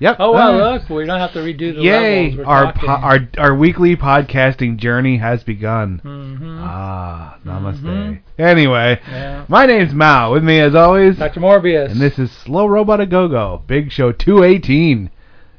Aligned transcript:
Yep. 0.00 0.16
Oh 0.20 0.32
well, 0.32 0.52
All 0.52 0.58
right. 0.60 0.80
look, 0.80 0.88
we 0.90 1.04
don't 1.06 1.18
have 1.18 1.32
to 1.32 1.40
redo 1.40 1.74
the 1.74 1.82
Yay! 1.82 2.30
levels. 2.30 2.38
We're 2.38 2.44
Our 2.46 2.72
po- 2.72 2.86
our 2.86 3.18
our 3.36 3.54
weekly 3.56 3.96
podcasting 3.96 4.76
journey 4.76 5.16
has 5.16 5.42
begun. 5.42 6.00
Mhm. 6.04 6.58
Ah, 6.62 7.36
namaste. 7.44 7.80
Mhm. 7.82 8.18
Anyway, 8.38 9.00
Yeah. 9.10 9.44
my 9.48 9.66
name's 9.66 9.92
Mao. 9.92 10.32
With 10.32 10.44
me 10.44 10.60
as 10.60 10.74
always, 10.76 11.16
Dr. 11.18 11.40
Morbius. 11.40 11.90
and 11.90 12.00
this 12.00 12.16
is 12.18 12.30
Slow 12.30 12.66
Robot 12.66 13.00
A 13.00 13.06
Go 13.06 13.26
Go, 13.26 13.62
Big 13.66 13.90
Show 13.90 14.12
218. 14.12 15.10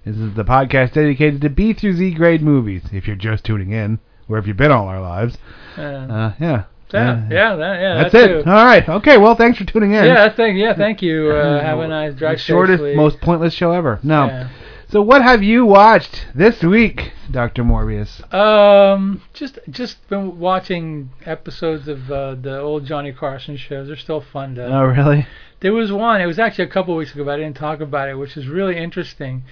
This 0.06 0.16
is 0.18 0.34
the 0.36 0.46
podcast 0.46 0.94
dedicated 0.94 1.42
to 1.42 1.50
B 1.50 1.74
through 1.74 1.94
Z 1.94 2.12
grade 2.12 2.42
movies. 2.42 2.84
If 2.94 3.08
you're 3.08 3.18
just 3.18 3.44
tuning 3.44 3.72
in, 3.72 4.00
where 4.28 4.40
have 4.40 4.48
you 4.48 4.54
been 4.54 4.72
all 4.72 4.88
our 4.88 5.02
lives? 5.02 5.38
Uh, 5.78 5.82
Uh, 5.82 6.32
yeah. 6.40 6.64
Yeah, 6.94 7.28
yeah, 7.30 7.56
that, 7.56 7.82
yeah. 7.82 7.94
That's 7.96 8.12
that 8.14 8.32
it. 8.32 8.44
too. 8.44 8.50
All 8.50 8.66
right. 8.66 8.88
Okay. 8.88 9.18
Well, 9.18 9.36
thanks 9.36 9.58
for 9.58 9.66
tuning 9.66 9.94
in. 9.94 10.06
Yeah, 10.06 10.34
thank 10.34 10.58
yeah, 10.58 10.76
thank 10.76 11.02
you. 11.02 11.32
Uh, 11.32 11.62
have 11.62 11.80
a 11.80 11.88
nice 11.88 12.14
the 12.14 12.20
drive 12.20 12.42
shortest, 12.42 12.80
safely. 12.80 12.96
most 12.96 13.22
pointless 13.22 13.54
show 13.54 13.72
ever. 13.72 14.00
No. 14.04 14.26
Yeah. 14.26 14.50
So, 14.92 15.04
what 15.04 15.22
have 15.22 15.44
you 15.44 15.66
watched 15.66 16.26
this 16.34 16.64
week, 16.64 17.12
Doctor 17.30 17.64
Morbius? 17.64 18.34
Um, 18.34 19.22
just 19.34 19.60
just 19.70 20.08
been 20.10 20.40
watching 20.40 21.12
episodes 21.28 21.88
of 21.88 22.10
uh, 22.10 22.34
the 22.34 22.60
old 22.60 22.86
Johnny 22.86 23.12
Carson 23.12 23.56
shows. 23.56 23.86
They're 23.86 23.96
still 23.96 24.22
fun 24.22 24.56
to. 24.56 24.66
Oh, 24.66 24.86
really? 24.86 25.28
There 25.60 25.74
was 25.74 25.92
one. 25.92 26.22
It 26.22 26.26
was 26.26 26.40
actually 26.40 26.66
a 26.66 26.70
couple 26.70 26.96
weeks 26.96 27.14
ago, 27.14 27.24
but 27.24 27.36
I 27.36 27.38
didn't 27.38 27.58
talk 27.58 27.82
about 27.82 28.10
it, 28.10 28.16
which 28.16 28.36
is 28.36 28.48
really 28.48 28.78
interesting, 28.78 29.44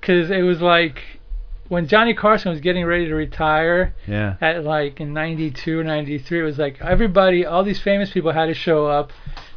because 0.00 0.30
it 0.30 0.42
was 0.42 0.60
like 0.60 1.13
when 1.68 1.86
Johnny 1.88 2.14
Carson 2.14 2.50
was 2.50 2.60
getting 2.60 2.84
ready 2.84 3.06
to 3.08 3.14
retire 3.14 3.94
Yeah. 4.06 4.36
at 4.40 4.64
like 4.64 5.00
in 5.00 5.12
92 5.14 5.80
or 5.80 5.84
93 5.84 6.40
it 6.40 6.42
was 6.42 6.58
like 6.58 6.80
everybody 6.80 7.46
all 7.46 7.64
these 7.64 7.80
famous 7.80 8.10
people 8.10 8.32
had 8.32 8.46
to 8.46 8.54
show 8.54 8.86
up 8.86 9.12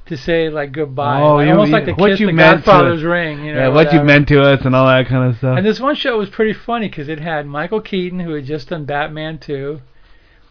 to 0.05 0.15
say 0.15 0.49
like 0.49 0.71
goodbye 0.71 1.19
Oh, 1.21 1.35
like, 1.35 1.45
you- 1.47 1.51
almost 1.51 1.67
you- 1.69 1.73
like 1.73 1.85
the 1.85 1.93
what 1.93 2.11
kiss 2.11 2.19
you 2.21 2.27
the 2.27 2.33
meant 2.33 2.61
to- 2.61 2.65
godfather's 2.65 3.03
ring 3.03 3.43
you 3.45 3.53
know 3.53 3.59
yeah. 3.59 3.67
What 3.67 3.91
you 3.93 4.01
meant 4.03 4.27
to 4.29 4.41
us 4.41 4.61
and 4.63 4.73
all 4.75 4.87
that 4.87 5.07
kind 5.07 5.29
of 5.29 5.37
stuff. 5.37 5.57
and 5.57 5.65
this 5.65 5.79
one 5.81 5.95
show 5.95 6.17
was 6.17 6.29
pretty 6.29 6.53
funny 6.53 6.87
because 6.87 7.09
it 7.09 7.19
had 7.19 7.45
Michael 7.45 7.81
Keaton 7.81 8.19
who 8.21 8.33
had 8.33 8.45
just 8.45 8.69
done 8.69 8.85
Batman 8.85 9.37
2 9.37 9.81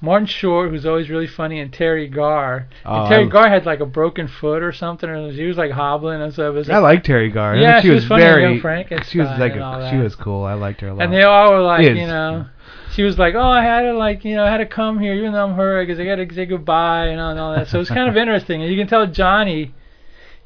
Martin 0.00 0.26
Short 0.26 0.70
who's 0.70 0.84
always 0.84 1.08
really 1.08 1.26
funny 1.26 1.58
and 1.60 1.72
Teri 1.72 2.12
Garr 2.12 2.68
Oh, 2.84 3.04
and 3.04 3.12
Teri 3.12 3.26
I- 3.26 3.30
Garr 3.30 3.48
had 3.48 3.66
like 3.66 3.80
a 3.80 3.86
broken 3.86 4.28
foot 4.28 4.62
or 4.62 4.72
something 4.72 5.08
or 5.08 5.30
he 5.30 5.44
was 5.44 5.56
like 5.56 5.70
hobbling 5.72 6.20
and 6.20 6.32
stuff 6.32 6.54
It 6.54 6.58
was 6.58 6.70
I 6.70 6.78
like 6.78 7.02
Teri 7.04 7.32
Garr. 7.32 7.56
Yeah, 7.56 7.80
she, 7.80 7.88
she 7.88 7.94
was, 7.94 8.02
was 8.02 8.08
funny 8.08 8.22
very. 8.22 8.60
Frankenstein 8.60 9.10
she 9.10 9.18
was 9.18 9.28
like 9.38 9.52
and 9.52 9.62
a, 9.62 9.90
she 9.90 9.96
was 9.96 10.14
cool. 10.14 10.44
I 10.44 10.54
liked 10.54 10.80
her 10.82 10.88
a 10.88 10.94
lot. 10.94 11.02
And 11.02 11.12
they 11.12 11.22
all 11.22 11.52
were 11.52 11.62
like, 11.62 11.84
you 11.84 12.06
know, 12.06 12.46
she 12.92 13.02
was 13.02 13.18
like, 13.18 13.34
oh, 13.34 13.40
I 13.40 13.62
had 13.62 13.82
to 13.82 13.92
like, 13.92 14.24
you 14.24 14.36
know, 14.36 14.44
I 14.44 14.50
had 14.50 14.58
to 14.58 14.66
come 14.66 14.98
here 14.98 15.14
even 15.14 15.32
though 15.32 15.44
I'm 15.46 15.54
hurt 15.54 15.86
because 15.86 16.00
I 16.00 16.04
got 16.04 16.16
to 16.16 16.34
say 16.34 16.46
goodbye 16.46 17.06
and 17.06 17.20
all, 17.20 17.30
and 17.30 17.40
all 17.40 17.54
that. 17.54 17.68
So 17.68 17.80
it's 17.80 17.90
kind 17.90 18.08
of 18.08 18.16
interesting, 18.22 18.62
and 18.62 18.70
you 18.70 18.78
can 18.78 18.88
tell 18.88 19.06
Johnny. 19.06 19.74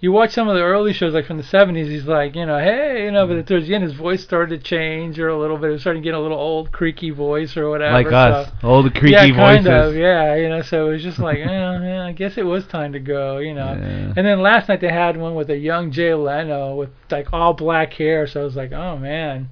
You 0.02 0.12
watch 0.12 0.30
some 0.32 0.48
of 0.48 0.54
the 0.56 0.62
early 0.62 0.94
shows, 0.94 1.12
like 1.12 1.26
from 1.26 1.36
the 1.36 1.42
'70s. 1.42 1.86
He's 1.86 2.06
like, 2.06 2.34
you 2.34 2.46
know, 2.46 2.58
hey, 2.58 3.04
you 3.04 3.10
know, 3.10 3.26
but 3.26 3.46
towards 3.46 3.68
the 3.68 3.74
end, 3.74 3.84
his 3.84 3.92
voice 3.92 4.22
started 4.22 4.56
to 4.58 4.62
change 4.66 5.18
or 5.18 5.28
a 5.28 5.38
little 5.38 5.58
bit. 5.58 5.68
It 5.68 5.72
was 5.74 5.82
starting 5.82 6.02
to 6.02 6.06
get 6.06 6.14
a 6.14 6.18
little 6.18 6.38
old, 6.38 6.72
creaky 6.72 7.10
voice 7.10 7.54
or 7.56 7.68
whatever. 7.68 7.92
like 7.92 8.06
us, 8.10 8.50
So, 8.62 8.68
old 8.68 8.94
creaky 8.94 9.10
yeah, 9.12 9.26
voices. 9.26 9.66
kind 9.66 9.66
of, 9.66 9.94
yeah, 9.94 10.36
you 10.36 10.48
know. 10.48 10.62
So 10.62 10.88
it 10.88 10.92
was 10.92 11.02
just 11.02 11.18
like, 11.18 11.36
eh, 11.40 11.44
yeah, 11.44 12.06
I 12.06 12.12
guess 12.12 12.38
it 12.38 12.46
was 12.46 12.66
time 12.66 12.92
to 12.94 12.98
go, 13.00 13.38
you 13.38 13.52
know. 13.52 13.74
Yeah. 13.78 14.14
And 14.16 14.26
then 14.26 14.40
last 14.40 14.70
night 14.70 14.80
they 14.80 14.88
had 14.90 15.18
one 15.18 15.34
with 15.34 15.50
a 15.50 15.56
young 15.58 15.90
Jay 15.92 16.14
Leno 16.14 16.76
with 16.76 16.90
like 17.10 17.32
all 17.34 17.52
black 17.52 17.92
hair. 17.92 18.26
So 18.26 18.40
I 18.40 18.44
was 18.44 18.56
like, 18.56 18.72
oh 18.72 18.96
man, 18.96 19.50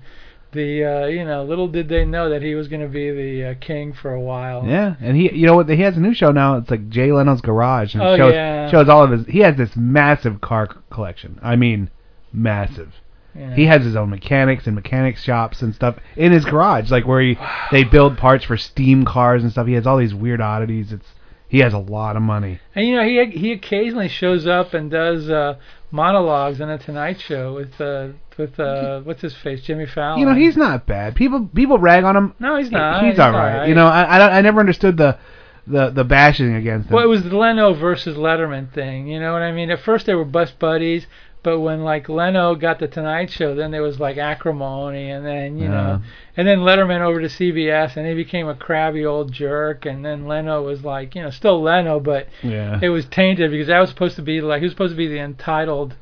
the 0.52 0.84
uh, 0.84 1.06
you 1.06 1.24
know, 1.24 1.44
little 1.44 1.68
did 1.68 1.88
they 1.88 2.04
know 2.04 2.30
that 2.30 2.42
he 2.42 2.54
was 2.54 2.68
going 2.68 2.80
to 2.82 2.88
be 2.88 3.10
the 3.10 3.50
uh, 3.50 3.54
king 3.60 3.92
for 3.92 4.12
a 4.12 4.20
while. 4.20 4.64
Yeah, 4.66 4.94
and 5.00 5.16
he, 5.16 5.32
you 5.34 5.46
know 5.46 5.54
what? 5.54 5.68
He 5.68 5.82
has 5.82 5.96
a 5.96 6.00
new 6.00 6.14
show 6.14 6.30
now. 6.32 6.56
It's 6.56 6.70
like 6.70 6.88
Jay 6.88 7.12
Leno's 7.12 7.40
Garage, 7.40 7.94
and 7.94 8.02
Oh, 8.02 8.16
shows 8.16 8.34
yeah. 8.34 8.70
shows 8.70 8.88
all 8.88 9.04
of 9.04 9.10
his. 9.10 9.26
He 9.26 9.40
has 9.40 9.56
this 9.56 9.76
massive 9.76 10.40
car 10.40 10.68
collection. 10.90 11.38
I 11.42 11.56
mean, 11.56 11.90
massive. 12.32 12.92
Yeah. 13.34 13.54
He 13.54 13.66
has 13.66 13.84
his 13.84 13.94
own 13.94 14.10
mechanics 14.10 14.66
and 14.66 14.74
mechanics 14.74 15.22
shops 15.22 15.62
and 15.62 15.74
stuff 15.74 15.96
in 16.16 16.32
his 16.32 16.44
garage, 16.44 16.90
like 16.90 17.06
where 17.06 17.20
he 17.20 17.38
they 17.70 17.84
build 17.84 18.16
parts 18.18 18.44
for 18.44 18.56
steam 18.56 19.04
cars 19.04 19.42
and 19.42 19.52
stuff. 19.52 19.66
He 19.66 19.74
has 19.74 19.86
all 19.86 19.98
these 19.98 20.14
weird 20.14 20.40
oddities. 20.40 20.92
It's 20.92 21.06
he 21.48 21.58
has 21.60 21.72
a 21.72 21.78
lot 21.78 22.16
of 22.16 22.22
money. 22.22 22.60
And 22.74 22.86
you 22.86 22.96
know, 22.96 23.04
he 23.04 23.24
he 23.38 23.52
occasionally 23.52 24.08
shows 24.08 24.46
up 24.46 24.74
and 24.74 24.90
does 24.90 25.28
uh, 25.30 25.56
monologues 25.90 26.60
on 26.60 26.68
the 26.68 26.78
Tonight 26.78 27.20
Show 27.20 27.54
with 27.54 27.80
uh, 27.80 28.08
with 28.36 28.58
uh, 28.60 29.00
what's 29.00 29.22
his 29.22 29.34
face, 29.36 29.62
Jimmy 29.62 29.86
Fallon. 29.86 30.20
You 30.20 30.26
know, 30.26 30.34
he's 30.34 30.56
not 30.56 30.86
bad. 30.86 31.14
People 31.16 31.48
people 31.54 31.78
rag 31.78 32.04
on 32.04 32.16
him. 32.16 32.34
no, 32.38 32.56
he's 32.56 32.70
not. 32.70 33.04
he's 33.04 33.18
all 33.18 33.32
right. 33.32 33.66
You 33.68 33.74
know, 33.74 33.86
I 33.86 34.16
I, 34.16 34.18
don't- 34.18 34.32
I 34.32 34.40
never 34.42 34.60
understood 34.60 34.96
the 34.96 35.18
the 35.66 35.90
the 35.90 36.04
bashing 36.04 36.54
against 36.54 36.88
him. 36.88 36.94
Well, 36.94 37.04
it 37.04 37.08
was 37.08 37.22
the 37.24 37.36
Leno 37.36 37.74
versus 37.74 38.16
Letterman 38.16 38.72
thing. 38.72 39.08
You 39.08 39.20
know 39.20 39.32
what 39.32 39.42
I 39.42 39.52
mean? 39.52 39.70
At 39.70 39.80
first 39.80 40.06
they 40.06 40.14
were 40.14 40.24
best 40.24 40.58
buddies, 40.58 41.06
but 41.42 41.60
when 41.60 41.84
like 41.84 42.08
Leno 42.08 42.54
got 42.54 42.78
the 42.78 42.88
Tonight 42.88 43.30
Show, 43.30 43.54
then 43.54 43.70
there 43.70 43.82
was 43.82 44.00
like 44.00 44.16
acrimony, 44.16 45.10
and 45.10 45.24
then 45.24 45.58
you 45.58 45.68
know, 45.68 46.02
and 46.36 46.46
then 46.48 46.58
Letterman 46.60 47.00
over 47.00 47.20
to 47.20 47.28
CBS, 47.28 47.96
and 47.96 48.06
he 48.06 48.14
became 48.14 48.48
a 48.48 48.54
crabby 48.54 49.04
old 49.06 49.32
jerk, 49.32 49.86
and 49.86 50.04
then 50.04 50.26
Leno 50.26 50.62
was 50.62 50.84
like, 50.84 51.14
you 51.14 51.22
know, 51.22 51.30
still 51.30 51.62
Leno, 51.62 52.00
but 52.00 52.28
yeah. 52.42 52.78
it 52.82 52.88
was 52.88 53.06
tainted 53.06 53.50
because 53.50 53.68
that 53.68 53.78
was 53.80 53.90
supposed 53.90 54.16
to 54.16 54.22
be 54.22 54.40
like 54.40 54.60
he 54.60 54.64
was 54.64 54.72
supposed 54.72 54.92
to 54.92 54.96
be 54.96 55.08
the 55.08 55.18
entitled. 55.20 55.94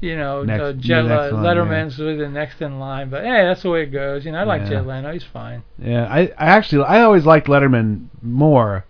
You 0.00 0.16
know, 0.16 0.42
Next- 0.42 0.60
uh, 0.60 0.72
next 0.72 0.88
uh, 0.88 1.30
Letterman's 1.36 1.96
really 1.96 2.16
the 2.16 2.28
next 2.28 2.60
in 2.60 2.80
line, 2.80 3.08
but 3.08 3.22
hey, 3.22 3.44
that's 3.46 3.62
the 3.62 3.70
way 3.70 3.84
it 3.84 3.92
goes. 3.92 4.24
You 4.24 4.32
know, 4.32 4.38
I 4.38 4.42
like 4.42 4.68
Yeah. 4.68 4.80
Leno; 4.80 5.12
he's 5.12 5.22
fine. 5.22 5.62
Yeah, 5.78 6.08
I 6.10 6.22
I 6.36 6.46
actually 6.46 6.84
I 6.86 7.02
always 7.02 7.24
liked 7.24 7.46
Letterman 7.46 8.08
more, 8.20 8.84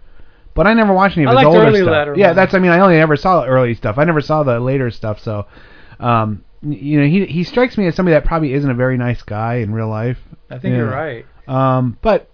but 0.55 0.67
I 0.67 0.73
never 0.73 0.95
watched 0.95 1.19
any 1.19 1.27
of 1.27 1.29
I 1.29 1.33
his 1.33 1.37
liked 1.37 1.47
older 1.49 1.67
early 1.67 1.83
stuff. 1.83 1.93
Letterman. 1.93 2.17
Yeah, 2.17 2.33
that's 2.33 2.55
I 2.55 2.59
mean 2.61 2.71
I 2.71 2.81
only 2.81 2.97
ever 2.97 3.17
saw 3.17 3.43
the 3.43 3.47
early 3.47 3.75
stuff. 3.75 3.99
I 3.99 4.05
never 4.05 4.23
saw 4.23 4.43
the 4.43 4.59
later 4.59 4.91
stuff. 4.91 5.21
So, 5.21 5.45
um, 6.03 6.45
you 6.63 7.01
know 7.01 7.07
he 7.07 7.27
he 7.27 7.45
strikes 7.45 7.77
me 7.79 7.87
as 7.87 7.95
somebody 7.95 8.15
that 8.15 8.25
probably 8.25 8.53
isn't 8.53 8.71
a 8.71 8.75
very 8.75 8.97
nice 8.97 9.23
guy 9.23 9.57
in 9.57 9.73
real 9.73 9.89
life. 9.89 10.19
I 10.51 10.59
think 10.59 10.73
Yeah. 10.73 10.79
you're 10.79 10.91
right. 10.91 11.27
Um, 11.49 11.99
but 12.03 12.29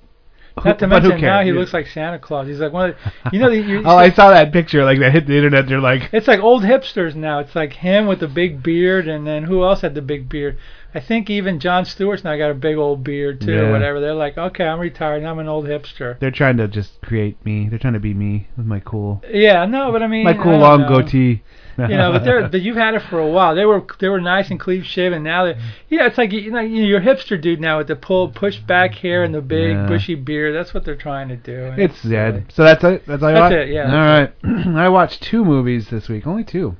Not 0.64 0.78
to 0.80 0.86
mention 0.88 1.20
now 1.20 1.42
he 1.42 1.52
looks 1.52 1.72
like 1.72 1.86
Santa 1.86 2.18
Claus. 2.18 2.46
He's 2.48 2.58
like 2.58 2.72
one 2.72 2.90
of 2.90 2.96
the, 3.24 3.30
you 3.32 3.38
know, 3.38 3.48
the, 3.48 3.82
Oh, 3.86 3.96
I 3.96 4.10
saw 4.10 4.30
that 4.30 4.52
picture 4.52 4.84
like 4.84 4.98
that 4.98 5.12
hit 5.12 5.26
the 5.26 5.36
internet. 5.36 5.68
They're 5.68 5.80
like, 5.80 6.10
It's 6.12 6.26
like 6.28 6.40
old 6.40 6.62
hipsters 6.64 7.14
now. 7.14 7.38
It's 7.38 7.54
like 7.54 7.72
him 7.74 8.06
with 8.06 8.20
the 8.20 8.28
big 8.28 8.62
beard, 8.62 9.06
and 9.08 9.26
then 9.26 9.44
who 9.44 9.62
else 9.64 9.80
had 9.82 9.94
the 9.94 10.02
big 10.02 10.28
beard? 10.28 10.58
I 10.94 11.00
think 11.00 11.30
even 11.30 11.60
Jon 11.60 11.84
Stewart's 11.84 12.24
now 12.24 12.36
got 12.36 12.50
a 12.50 12.54
big 12.54 12.76
old 12.76 13.04
beard 13.04 13.40
too, 13.40 13.52
Yeah. 13.52 13.60
or 13.60 13.70
whatever. 13.72 14.00
They're 14.00 14.14
like, 14.14 14.36
okay, 14.36 14.64
I'm 14.64 14.80
retired. 14.80 15.22
I'm 15.22 15.38
an 15.38 15.46
old 15.48 15.66
hipster. 15.66 16.18
they're 16.18 16.30
trying 16.32 16.56
to 16.56 16.66
just 16.66 17.00
create 17.02 17.42
me. 17.44 17.68
They're 17.68 17.78
trying 17.78 17.92
to 17.94 18.00
be 18.00 18.14
me 18.14 18.48
with 18.56 18.66
my 18.66 18.80
cool, 18.80 19.22
Yeah, 19.32 19.64
no, 19.64 19.92
but 19.92 20.02
I 20.02 20.06
mean, 20.08 20.24
my 20.24 20.34
cool 20.34 20.58
long 20.58 20.82
know. 20.82 20.88
goatee. 20.88 21.42
You 21.78 21.96
know, 21.96 22.10
but 22.10 22.24
they're 22.24 22.48
but 22.48 22.60
you've 22.60 22.76
had 22.76 22.94
it 22.94 23.02
for 23.02 23.20
a 23.20 23.26
while. 23.28 23.54
They 23.54 23.64
were 23.64 23.86
they 24.00 24.08
were 24.08 24.20
nice 24.20 24.50
and 24.50 24.58
clean 24.58 24.82
shaven. 24.82 25.22
Now 25.22 25.44
they, 25.44 25.56
yeah, 25.88 26.06
it's 26.06 26.18
like 26.18 26.32
you 26.32 26.50
know 26.50 26.58
you're 26.60 26.98
a 26.98 27.04
hipster 27.04 27.40
dude 27.40 27.60
now 27.60 27.78
with 27.78 27.86
the 27.86 27.94
pull 27.94 28.28
push 28.30 28.58
back 28.58 28.94
hair 28.96 29.22
and 29.22 29.32
the 29.32 29.40
big 29.40 29.76
Yeah. 29.76 29.86
bushy 29.86 30.16
beard. 30.16 30.56
That's 30.56 30.74
what 30.74 30.84
they're 30.84 30.96
trying 30.96 31.28
to 31.28 31.36
do. 31.36 31.72
It's 31.76 32.02
dead. 32.02 32.46
So 32.52 32.64
that's 32.64 32.82
it. 32.82 33.04
That's 33.06 33.22
all 33.22 33.32
That's 33.32 33.54
it, 33.54 33.68
yeah, 33.68 33.84
All 33.84 33.96
right. 34.04 34.32
I 34.76 34.88
watched 34.88 35.22
two 35.22 35.44
movies 35.44 35.88
this 35.88 36.08
week. 36.08 36.26
Only 36.26 36.42
two. 36.44 36.74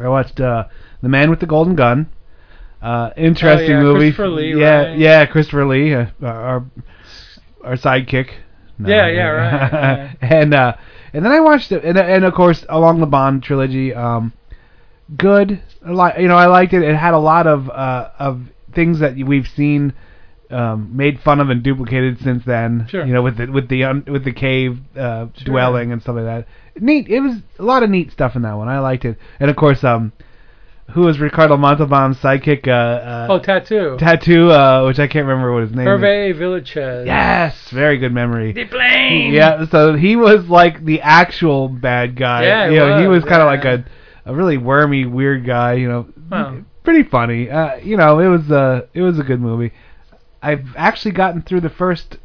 I 0.00 0.08
watched 0.08 0.40
uh, 0.40 0.64
The 1.02 1.08
Man 1.08 1.28
with 1.28 1.40
the 1.40 1.46
Golden 1.46 1.74
Gun. 1.74 2.08
Uh, 2.80 3.10
interesting 3.16 3.72
Oh, 3.72 3.78
yeah, 3.78 3.82
movie. 3.82 3.98
Christopher 4.12 4.28
Lee, 4.28 4.54
Yeah, 4.60 4.82
right? 4.88 4.98
yeah, 4.98 5.26
Christopher 5.26 5.66
Lee, 5.66 5.94
uh, 5.94 6.06
our 6.22 6.64
our 7.64 7.76
sidekick. 7.76 8.30
No, 8.78 8.88
Yeah, 8.88 9.06
yeah, 9.08 9.22
right, 9.28 10.16
yeah. 10.22 10.28
and 10.34 10.54
uh, 10.54 10.74
and 11.12 11.24
then 11.24 11.32
I 11.32 11.40
watched 11.40 11.72
it, 11.72 11.84
and 11.84 11.98
and 11.98 12.24
of 12.24 12.34
course 12.34 12.64
along 12.68 13.00
the 13.00 13.06
Bond 13.06 13.42
trilogy. 13.42 13.94
Um, 13.94 14.32
good. 15.16 15.60
A 15.84 15.92
lot, 15.92 16.20
you 16.20 16.28
know, 16.28 16.36
I 16.36 16.46
liked 16.46 16.72
it. 16.72 16.82
It 16.82 16.94
had 16.96 17.14
a 17.14 17.18
lot 17.18 17.46
of 17.46 17.68
uh 17.68 18.10
of 18.18 18.42
things 18.74 19.00
that 19.00 19.16
we've 19.16 19.48
seen 19.48 19.92
um, 20.50 20.96
made 20.96 21.20
fun 21.20 21.40
of 21.40 21.50
and 21.50 21.62
duplicated 21.62 22.20
since 22.20 22.44
then. 22.44 22.86
Sure. 22.88 23.04
You 23.04 23.12
know, 23.12 23.22
with 23.22 23.36
the 23.38 23.46
with 23.46 23.68
the 23.68 23.84
un, 23.84 24.04
with 24.06 24.24
the 24.24 24.32
cave 24.32 24.78
uh, 24.96 25.26
Sure. 25.34 25.44
dwelling 25.44 25.92
and 25.92 26.02
stuff 26.02 26.16
like 26.16 26.24
that. 26.24 26.46
Neat. 26.80 27.08
It 27.08 27.20
was 27.20 27.36
a 27.58 27.62
lot 27.62 27.82
of 27.82 27.90
neat 27.90 28.12
stuff 28.12 28.36
in 28.36 28.42
that 28.42 28.54
one. 28.54 28.68
I 28.68 28.78
liked 28.78 29.04
it. 29.04 29.18
And 29.40 29.50
of 29.50 29.56
course, 29.56 29.82
um, 29.84 30.12
who 30.90 31.02
was 31.02 31.18
Ricardo 31.20 31.56
Montalban's 31.56 32.18
sidekick? 32.18 32.66
Uh, 32.68 32.70
uh, 32.70 33.26
Oh, 33.30 33.38
tattoo. 33.38 33.96
tattoo. 33.98 34.50
Uh, 34.50 34.84
which 34.86 34.98
I 34.98 35.06
can't 35.06 35.26
remember 35.26 35.52
what 35.52 35.62
his 35.62 35.72
name 35.72 35.86
is. 35.86 36.00
Hervé 36.00 36.34
Villechaize. 36.34 37.06
Yes, 37.06 37.70
very 37.70 37.98
good 37.98 38.12
memory. 38.12 38.52
The 38.52 38.66
plane. 38.66 39.32
Yeah, 39.32 39.64
so 39.66 39.94
he 39.94 40.16
was 40.16 40.48
like 40.48 40.84
the 40.84 41.00
actual 41.00 41.68
bad 41.68 42.16
guy. 42.16 42.44
Yeah, 42.44 42.68
he 42.68 42.74
you 42.74 42.80
know, 42.80 43.00
he 43.00 43.06
was, 43.06 43.22
was 43.22 43.30
kind 43.30 43.42
of 43.42 43.46
yeah. 43.46 43.70
like 43.70 43.86
a 44.26 44.30
a 44.30 44.34
really 44.34 44.58
wormy, 44.58 45.06
weird 45.06 45.46
guy. 45.46 45.74
You 45.74 45.88
know, 45.88 46.06
Well. 46.30 46.64
pretty 46.84 47.08
funny. 47.08 47.48
Uh, 47.50 47.76
you 47.76 47.96
know, 47.96 48.18
it 48.18 48.28
was 48.28 48.50
uh, 48.50 48.86
it 48.92 49.00
was 49.02 49.18
a 49.18 49.22
good 49.24 49.40
movie. 49.40 49.72
I've 50.42 50.74
actually 50.76 51.12
gotten 51.12 51.42
through 51.42 51.60
the 51.60 51.70
first 51.70 52.18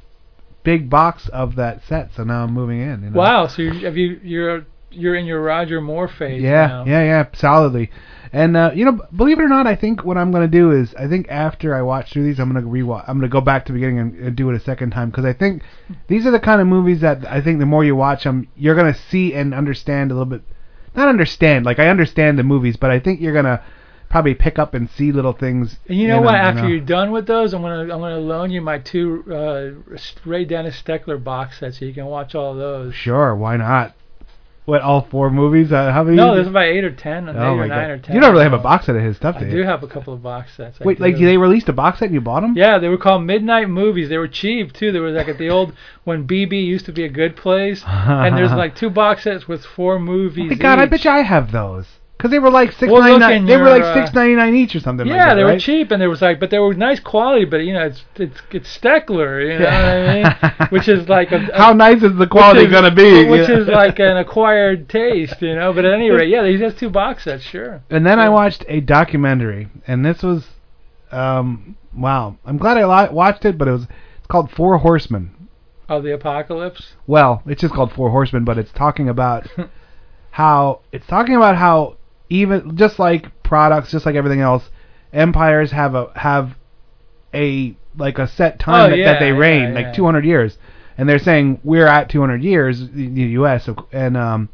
big 0.63 0.89
box 0.89 1.29
of 1.29 1.55
that 1.55 1.83
set, 1.85 2.13
so 2.15 2.23
now 2.23 2.43
I'm 2.43 2.53
moving 2.53 2.81
in. 2.81 3.03
You 3.03 3.09
know? 3.11 3.17
Wow. 3.17 3.47
So 3.47 3.61
you 3.61 3.85
have 3.85 3.95
you 3.95 4.19
you're 4.23 4.65
you're 4.91 5.15
in 5.15 5.25
your 5.25 5.41
Roger 5.41 5.79
Moore 5.79 6.07
phase 6.07 6.41
Yeah, 6.41 6.67
now. 6.67 6.85
yeah, 6.85 7.03
yeah, 7.03 7.25
solidly. 7.33 7.91
And 8.33 8.57
uh, 8.57 8.71
you 8.73 8.85
know, 8.85 8.99
believe 9.15 9.39
it 9.39 9.43
or 9.43 9.47
not, 9.47 9.67
I 9.67 9.75
think 9.75 10.03
what 10.03 10.17
I'm 10.17 10.31
gonna 10.31 10.47
do 10.47 10.71
is, 10.71 10.93
I 10.95 11.07
think 11.07 11.27
after 11.29 11.73
I 11.75 11.81
watch 11.81 12.11
through 12.11 12.25
these, 12.25 12.39
I'm 12.39 12.51
gonna 12.51 12.65
rewatch. 12.65 13.05
I'm 13.07 13.17
gonna 13.17 13.29
go 13.29 13.41
back 13.41 13.65
to 13.65 13.71
the 13.71 13.77
beginning 13.79 13.99
and, 13.99 14.15
and 14.19 14.35
do 14.35 14.49
it 14.49 14.55
a 14.55 14.59
second 14.59 14.91
time 14.91 15.09
because 15.09 15.25
I 15.25 15.33
think 15.33 15.63
these 16.07 16.25
are 16.25 16.31
the 16.31 16.39
kind 16.39 16.61
of 16.61 16.67
movies 16.67 17.01
that 17.01 17.25
I 17.25 17.41
think 17.41 17.59
the 17.59 17.65
more 17.65 17.83
you 17.83 17.95
watch 17.95 18.23
them, 18.23 18.47
you're 18.55 18.75
gonna 18.75 18.93
see 18.93 19.33
and 19.33 19.53
understand 19.53 20.11
a 20.11 20.13
little 20.13 20.25
bit. 20.25 20.41
Not 20.95 21.07
understand, 21.09 21.65
like 21.65 21.79
I 21.79 21.87
understand 21.89 22.39
the 22.39 22.43
movies, 22.43 22.75
but 22.75 22.89
I 22.89 22.99
think 22.99 23.21
you're 23.21 23.33
gonna 23.33 23.63
probably 24.09 24.33
pick 24.33 24.57
up 24.57 24.73
and 24.73 24.89
see 24.89 25.11
little 25.11 25.33
things. 25.33 25.77
And 25.87 25.97
you 25.97 26.07
know 26.07 26.17
what? 26.17 26.25
what? 26.27 26.35
'em, 26.35 26.45
After 26.45 26.61
know. 26.63 26.67
you're 26.69 26.79
done 26.79 27.11
with 27.11 27.27
those, 27.27 27.53
I'm 27.53 27.61
gonna 27.61 27.81
I'm 27.81 27.99
gonna 27.99 28.17
loan 28.17 28.51
you 28.51 28.61
my 28.61 28.79
two 28.79 29.23
uh, 29.29 29.95
Ray 30.25 30.45
Dennis 30.45 30.81
Steckler 30.81 31.21
box 31.23 31.59
sets 31.59 31.79
so 31.79 31.85
you 31.85 31.93
can 31.93 32.05
watch 32.05 32.33
all 32.33 32.55
those. 32.55 32.95
Sure, 32.95 33.35
why 33.35 33.57
not? 33.57 33.93
What 34.67 34.81
all 34.81 35.07
four 35.09 35.29
movies? 35.31 35.71
Uh, 35.71 35.93
how 35.93 36.03
many? 36.03 36.17
No, 36.17 36.35
there's 36.35 36.49
about 36.49 36.65
eight 36.65 36.83
or 36.83 36.91
ten, 36.91 37.29
eight 37.29 37.37
oh 37.37 37.55
or 37.55 37.67
nine 37.67 37.69
god! 37.69 37.89
or 37.89 37.97
ten. 37.99 38.15
You 38.15 38.21
don't 38.21 38.33
really 38.33 38.43
have 38.43 38.51
a 38.51 38.57
box 38.57 38.85
set 38.87 38.97
of 38.97 39.01
his 39.01 39.15
stuff, 39.15 39.39
do 39.39 39.45
you? 39.45 39.51
I 39.51 39.55
do 39.55 39.63
have 39.63 39.81
a 39.81 39.87
couple 39.87 40.13
of 40.13 40.21
box 40.21 40.57
sets. 40.57 40.81
I 40.81 40.83
Wait, 40.83 40.99
like 40.99 41.15
they 41.15 41.37
released 41.37 41.69
a 41.69 41.73
box 41.73 41.99
set 41.99 42.07
and 42.07 42.13
you 42.13 42.19
bought 42.19 42.41
them? 42.41 42.53
Yeah, 42.53 42.77
they 42.77 42.89
were 42.89 42.97
called 42.97 43.23
Midnight 43.23 43.69
Movies. 43.69 44.09
They 44.09 44.17
were 44.17 44.27
cheap 44.27 44.73
too. 44.73 44.91
There 44.91 45.01
was 45.01 45.15
like 45.15 45.29
at 45.29 45.37
the 45.37 45.49
old 45.49 45.71
when 46.03 46.27
BB 46.27 46.65
used 46.65 46.85
to 46.87 46.91
be 46.91 47.05
a 47.05 47.09
good 47.09 47.37
place, 47.37 47.81
and 47.87 48.35
there's 48.35 48.51
like 48.57 48.75
two 48.75 48.89
box 48.89 49.23
sets 49.23 49.47
with 49.47 49.63
four 49.63 49.99
movies. 49.99 50.51
Oh 50.51 50.55
my 50.55 50.61
God, 50.61 50.79
I 50.79 50.85
bet 50.85 51.05
you 51.05 51.11
I 51.11 51.21
have 51.21 51.53
those. 51.53 51.87
Cause 52.19 52.31
they 52.31 52.39
were 52.39 52.49
like 52.49 52.71
six 52.71 52.91
Well, 52.91 53.01
ninety 53.03 53.19
nine. 53.19 53.45
They 53.45 53.57
were 53.57 53.69
like 53.69 53.83
uh, 53.83 53.93
six 53.93 54.11
ninety 54.11 54.33
nine 54.35 54.55
each 54.55 54.75
or 54.75 54.79
something. 54.79 55.05
like 55.05 55.15
Yeah, 55.15 55.27
that, 55.29 55.35
they 55.35 55.43
were 55.43 55.49
right? 55.51 55.61
cheap 55.61 55.91
and 55.91 56.01
they 56.01 56.07
was 56.07 56.19
like, 56.19 56.39
but 56.39 56.49
they 56.49 56.57
were 56.57 56.73
nice 56.73 56.99
quality. 56.99 57.45
But 57.45 57.57
you 57.57 57.73
know, 57.73 57.85
it's 57.85 58.03
it's 58.15 58.41
it's 58.51 58.75
Steckler, 58.75 59.43
you 59.53 59.59
know 59.59 59.65
what 59.65 59.73
I 59.75 60.57
mean? 60.63 60.67
Which 60.71 60.87
is 60.87 61.07
like 61.07 61.31
a, 61.31 61.35
a 61.53 61.57
How 61.57 61.73
nice 61.73 62.01
is 62.01 62.15
the 62.17 62.25
quality 62.25 62.63
is- 62.65 62.71
gonna 62.71 62.89
be? 62.93 63.29
Which 63.29 63.47
Yeah. 63.47 63.59
is 63.59 63.67
like 63.67 63.99
an 63.99 64.17
acquired 64.25 64.89
taste, 64.89 65.39
you 65.43 65.53
know. 65.53 65.73
But 65.73 65.85
at 65.85 65.93
any 65.93 66.09
rate, 66.09 66.29
yeah, 66.29 66.43
he 66.47 66.59
has 66.61 66.73
two 66.73 66.89
box 66.89 67.25
sets, 67.25 67.43
sure. 67.43 67.83
And 67.91 68.03
then 68.03 68.19
I 68.19 68.29
watched 68.29 68.65
a 68.67 68.79
documentary, 68.81 69.67
and 69.85 70.03
this 70.03 70.23
was, 70.23 70.47
um, 71.11 71.75
wow. 71.95 72.37
I'm 72.45 72.57
glad 72.57 72.77
I 72.77 73.11
watched 73.11 73.45
it, 73.45 73.59
but 73.59 73.67
it 73.67 73.71
was 73.73 73.83
it's 74.17 74.27
called 74.27 74.49
Four 74.49 74.79
Horsemen. 74.79 75.35
Of 75.87 76.01
the 76.01 76.15
apocalypse. 76.15 76.95
Well, 77.05 77.43
it's 77.45 77.61
just 77.61 77.75
called 77.75 77.91
Four 77.93 78.09
Horsemen, 78.09 78.43
but 78.43 78.57
it's 78.57 78.71
talking 78.71 79.07
about 79.07 79.47
how 80.31 80.81
it's 80.91 81.05
talking 81.07 81.35
about 81.35 81.55
how 81.57 81.95
even 82.29 82.75
just 82.77 82.99
like 82.99 83.43
products, 83.43 83.91
just 83.91 84.05
like 84.05 84.15
everything 84.15 84.41
else, 84.41 84.69
empires 85.13 85.71
have 85.71 85.95
a 85.95 86.11
have 86.15 86.55
a 87.33 87.75
like 87.97 88.19
a 88.19 88.27
set 88.27 88.59
time 88.59 88.87
Oh, 88.87 88.89
that, 88.89 88.97
yeah, 88.97 89.13
that 89.13 89.19
they 89.19 89.29
yeah, 89.31 89.37
reign, 89.37 89.73
yeah. 89.73 89.81
like 89.87 89.93
200 89.93 90.25
years, 90.25 90.57
and 90.97 91.07
they're 91.07 91.19
saying 91.19 91.59
we're 91.63 91.87
at 91.87 92.09
200 92.09 92.43
years, 92.43 92.89
the 92.89 93.07
the 93.07 93.21
U.S. 93.39 93.69
and 93.91 94.17
um, 94.17 94.49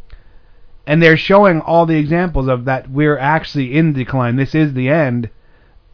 and 0.85 1.01
they're 1.01 1.17
showing 1.17 1.61
all 1.61 1.85
the 1.85 1.95
examples 1.97 2.47
of 2.47 2.65
that 2.65 2.89
we're 2.89 3.17
actually 3.17 3.75
in 3.75 3.93
decline. 3.93 4.35
This 4.35 4.53
is 4.55 4.73
the 4.73 4.89
end. 4.89 5.29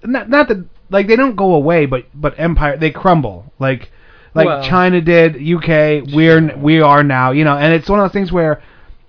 Not 0.03 0.29
not 0.29 0.47
that 0.47 0.65
like 0.89 1.07
they 1.07 1.15
don't 1.15 1.35
go 1.35 1.53
away, 1.53 1.85
but 1.85 2.05
but 2.13 2.39
empire 2.39 2.77
they 2.77 2.91
crumble 2.91 3.51
like 3.59 3.91
like 4.35 4.45
Well- 4.45 4.63
China 4.63 5.01
did, 5.01 5.35
UK, 5.35 6.13
we're 6.13 6.55
we 6.57 6.81
are 6.81 7.03
now, 7.03 7.31
you 7.31 7.43
know, 7.43 7.57
and 7.57 7.73
it's 7.73 7.89
one 7.89 7.99
of 7.99 8.05
those 8.05 8.13
things 8.13 8.31
where 8.31 8.61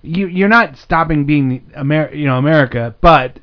you 0.02 0.26
you're 0.26 0.48
not 0.48 0.76
stopping 0.76 1.24
being 1.26 1.70
Amer 1.76 2.12
you 2.14 2.26
know 2.26 2.36
America, 2.38 2.94
but 3.00 3.38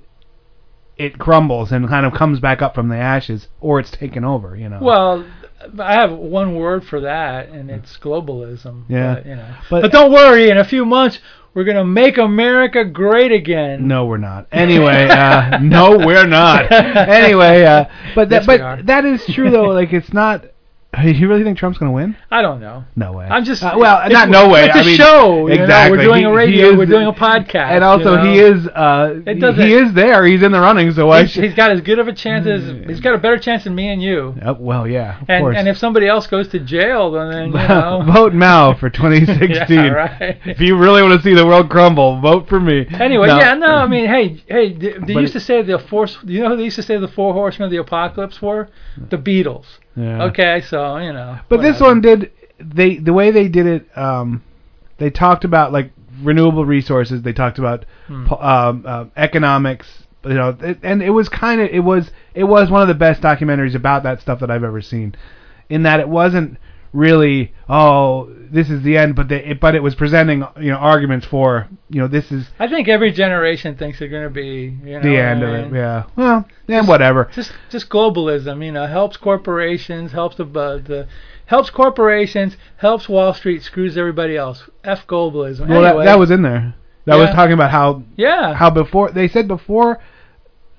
it 0.98 1.20
crumbles 1.20 1.72
and 1.72 1.88
kind 1.88 2.06
of 2.06 2.14
comes 2.14 2.40
back 2.40 2.62
up 2.62 2.74
from 2.74 2.90
the 2.90 2.96
ashes, 2.98 3.48
or 3.62 3.80
it's 3.80 3.92
taken 3.92 4.24
over, 4.24 4.56
you 4.56 4.68
know. 4.68 4.80
Well, 4.82 5.26
I 5.80 5.94
have 5.94 6.12
one 6.12 6.56
word 6.56 6.84
for 6.86 7.02
that, 7.02 7.50
and 7.50 7.70
it's 7.70 7.98
globalism. 7.98 8.84
Yeah. 8.90 9.16
But, 9.16 9.26
you 9.28 9.36
know. 9.36 9.56
But- 9.70 9.82
But, 9.84 9.92
don't 9.92 10.12
worry, 10.12 10.50
in 10.50 10.58
a 10.58 10.64
few 10.66 10.86
months 10.86 11.20
we're 11.54 11.64
gonna 11.64 11.86
make 11.86 12.18
America 12.20 12.86
great 12.86 13.32
again. 13.32 13.88
No, 13.88 14.06
we're 14.06 14.18
not. 14.18 14.48
Anyway, 14.52 15.08
uh, 15.10 15.58
no, 15.62 15.98
we're 15.98 16.28
not. 16.28 16.72
Anyway, 16.72 17.64
uh, 17.64 17.86
but 18.14 18.30
that, 18.30 18.46
Yes, 18.46 18.46
but 18.46 18.86
that 18.86 19.06
is 19.06 19.26
true 19.26 19.50
though. 19.50 19.70
Like, 19.70 19.92
it's 19.92 20.14
not. 20.14 20.46
You 21.04 21.28
really 21.30 21.44
think 21.44 21.58
Trump's 21.58 21.78
gonna 21.78 21.92
win? 21.92 22.16
I 22.32 22.42
don't 22.42 22.60
know. 22.60 22.84
No 22.96 23.14
way. 23.14 23.26
I'm 23.30 23.44
just 23.44 23.64
Uh, 23.64 23.76
well, 23.78 24.10
not 24.10 24.30
no 24.30 24.50
way. 24.50 24.66
It's 24.66 24.76
I 24.76 24.82
a 24.82 24.86
mean, 24.86 24.98
show. 24.98 25.48
You 25.48 25.54
exactly. 25.54 25.98
Know? 25.98 26.04
We're 26.04 26.14
doing 26.14 26.26
a 26.26 26.34
radio. 26.34 26.70
is- 26.72 26.78
we're 26.78 26.86
doing 26.86 27.08
a 27.08 27.14
podcast. 27.14 27.56
and 27.72 27.84
also, 27.84 28.12
you 28.12 28.18
know? 28.18 28.32
he 28.32 28.40
is. 28.40 28.68
Uh, 28.68 29.14
It 29.26 29.36
he 29.36 29.40
doesn't- 29.40 29.66
he 29.66 29.74
is 29.74 29.94
there. 29.94 30.26
He's 30.26 30.42
in 30.44 30.52
the 30.52 30.60
running. 30.60 30.92
So 30.92 31.08
why? 31.08 31.22
He's, 31.22 31.32
should- 31.32 31.44
he's 31.44 31.54
got 31.54 31.72
as 31.72 31.82
good 31.82 32.00
of 32.00 32.08
a 32.08 32.14
chance 32.14 32.46
as 32.48 32.64
he's 32.88 33.00
got 33.00 33.14
a 33.16 33.18
better 33.18 33.38
chance 33.38 33.64
than 33.66 33.76
me 33.76 33.90
and 33.90 34.02
you. 34.02 34.36
Well, 34.60 34.88
yeah, 34.88 35.18
And 35.28 35.44
course. 35.44 35.56
and 35.58 35.68
if 35.68 35.78
somebody 35.78 36.08
else 36.08 36.28
goes 36.28 36.48
to 36.50 36.60
jail, 36.60 37.12
then, 37.12 37.30
then 37.32 37.48
you 37.48 37.54
know. 37.68 38.04
vote 38.12 38.34
now 38.34 38.74
for 38.74 38.90
2016. 39.00 39.76
Yeah, 39.78 39.88
right. 39.90 40.38
If 40.46 40.60
you 40.60 40.78
really 40.78 41.02
want 41.02 41.14
to 41.16 41.22
see 41.22 41.34
the 41.34 41.46
world 41.46 41.70
crumble, 41.70 42.20
vote 42.22 42.48
for 42.50 42.60
me. 42.60 42.86
Anyway, 43.00 43.28
No. 43.28 43.38
yeah, 43.38 43.54
no, 43.54 43.68
I 43.68 43.88
mean, 43.88 44.08
hey, 44.08 44.42
hey, 44.48 44.74
they, 44.74 44.94
they 45.06 45.14
used 45.14 45.34
to 45.34 45.40
say 45.40 45.62
the 45.62 45.80
force. 45.80 46.18
You 46.26 46.42
know 46.44 46.50
who 46.50 46.58
they 46.58 46.64
used 46.64 46.76
to 46.78 46.84
say 46.84 46.98
the 46.98 47.08
four 47.08 47.34
horsemen 47.34 47.66
of 47.66 47.72
the 47.72 47.78
apocalypse 47.78 48.42
were? 48.42 48.70
The 49.10 49.18
Beatles. 49.18 49.66
Yeah. 49.98 50.26
Okay, 50.26 50.62
so 50.62 50.98
you 50.98 51.12
know. 51.12 51.40
But 51.50 51.62
this 51.62 51.82
one 51.82 52.02
did 52.02 52.32
they 52.60 52.98
the 52.98 53.14
way 53.14 53.32
they 53.32 53.48
did 53.48 53.66
it. 53.66 53.98
Um, 53.98 54.44
they 55.00 55.10
talked 55.10 55.44
about 55.44 55.74
like 55.74 55.92
renewable 56.22 56.66
resources. 56.66 57.22
They 57.24 57.34
talked 57.34 57.60
about 57.60 57.86
Hmm. 58.08 58.32
um, 58.34 58.84
uh, 58.86 59.06
economics. 59.18 60.04
You 60.24 60.34
know, 60.34 60.58
it, 60.60 60.80
and 60.84 61.02
it 61.02 61.10
was 61.10 61.30
kind 61.30 61.62
of 61.62 61.70
it 61.70 61.80
was 61.80 62.12
it 62.36 62.44
was 62.44 62.70
one 62.70 62.82
of 62.82 62.88
the 62.88 62.94
best 62.94 63.22
documentaries 63.22 63.76
about 63.76 64.04
that 64.04 64.22
stuff 64.22 64.40
that 64.40 64.52
I've 64.52 64.64
ever 64.64 64.82
seen. 64.82 65.16
In 65.70 65.84
that 65.84 66.00
it 66.00 66.08
wasn't 66.08 66.58
really 66.98 67.54
oh 67.70 68.28
this 68.52 68.70
is 68.70 68.82
the 68.84 68.98
end, 68.98 69.16
but 69.16 69.28
they, 69.28 69.44
it, 69.44 69.60
but 69.60 69.76
it 69.76 69.84
was 69.84 69.96
presenting 69.96 70.44
you 70.60 70.72
know 70.72 70.78
arguments 70.78 71.26
for 71.26 71.68
you 71.90 72.02
know 72.02 72.08
this 72.08 72.32
is 72.32 72.48
I 72.60 72.68
think 72.68 72.88
every 72.88 73.12
generation 73.12 73.76
thinks 73.76 74.00
they're 74.00 74.08
going 74.08 74.24
to 74.24 74.30
be 74.30 74.76
you 74.84 74.94
know, 74.94 75.02
the 75.02 75.18
end 75.18 75.44
I 75.44 75.48
of 75.48 75.74
it. 75.74 75.76
Yeah. 75.76 76.04
Well, 76.16 76.46
and 76.68 76.88
whatever. 76.88 77.30
Just 77.34 77.52
just 77.70 77.90
globalism, 77.90 78.66
you 78.66 78.72
know, 78.72 78.88
helps 78.88 79.18
corporations, 79.18 80.12
helps 80.12 80.38
the 80.38 80.46
uh, 80.46 80.78
the 80.78 81.08
helps 81.46 81.70
corporations, 81.70 82.58
helps 82.78 83.08
Wall 83.10 83.34
Street, 83.34 83.64
screws 83.64 83.98
everybody 83.98 84.36
else. 84.36 84.70
F 84.84 85.06
globalism. 85.08 85.68
Well, 85.68 85.86
anyway, 85.86 86.06
that, 86.06 86.12
that 86.12 86.20
was 86.20 86.32
in 86.32 86.42
there. 86.42 86.76
That 87.06 87.16
was 87.16 87.30
talking 87.30 87.54
about 87.54 87.72
how 87.72 88.04
yeah. 88.16 88.54
how 88.54 88.70
before 88.70 89.12
they 89.12 89.28
said 89.28 89.48
before 89.48 90.00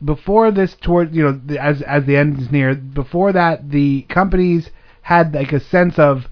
before 0.04 0.50
this 0.50 0.76
toward 0.76 1.14
you 1.14 1.22
know 1.22 1.40
the, 1.44 1.62
as 1.62 1.82
as 1.82 2.04
the 2.04 2.16
end 2.16 2.38
is 2.38 2.52
near 2.52 2.74
before 2.74 3.32
that 3.32 3.70
the 3.70 4.02
companies 4.02 4.70
had 5.08 5.34
like 5.34 5.54
a 5.54 5.60
sense 5.60 5.98
of 5.98 6.26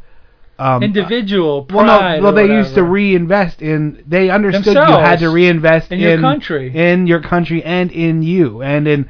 um 0.58 0.82
individual 0.82 1.66
well 1.70 1.86
no 1.86 2.22
well 2.22 2.32
they 2.34 2.44
used 2.44 2.74
to 2.74 2.82
reinvest 2.82 3.62
in 3.62 4.04
they 4.06 4.28
understood 4.28 4.74
you 4.74 4.98
had 5.10 5.18
to 5.18 5.30
reinvest 5.30 5.90
In 5.90 5.98
your 5.98 6.20
country. 6.20 6.70
in 6.74 7.06
your 7.06 7.22
country 7.22 7.64
and 7.64 7.90
in 7.90 8.22
you. 8.22 8.62
And 8.62 8.86
in 8.86 9.08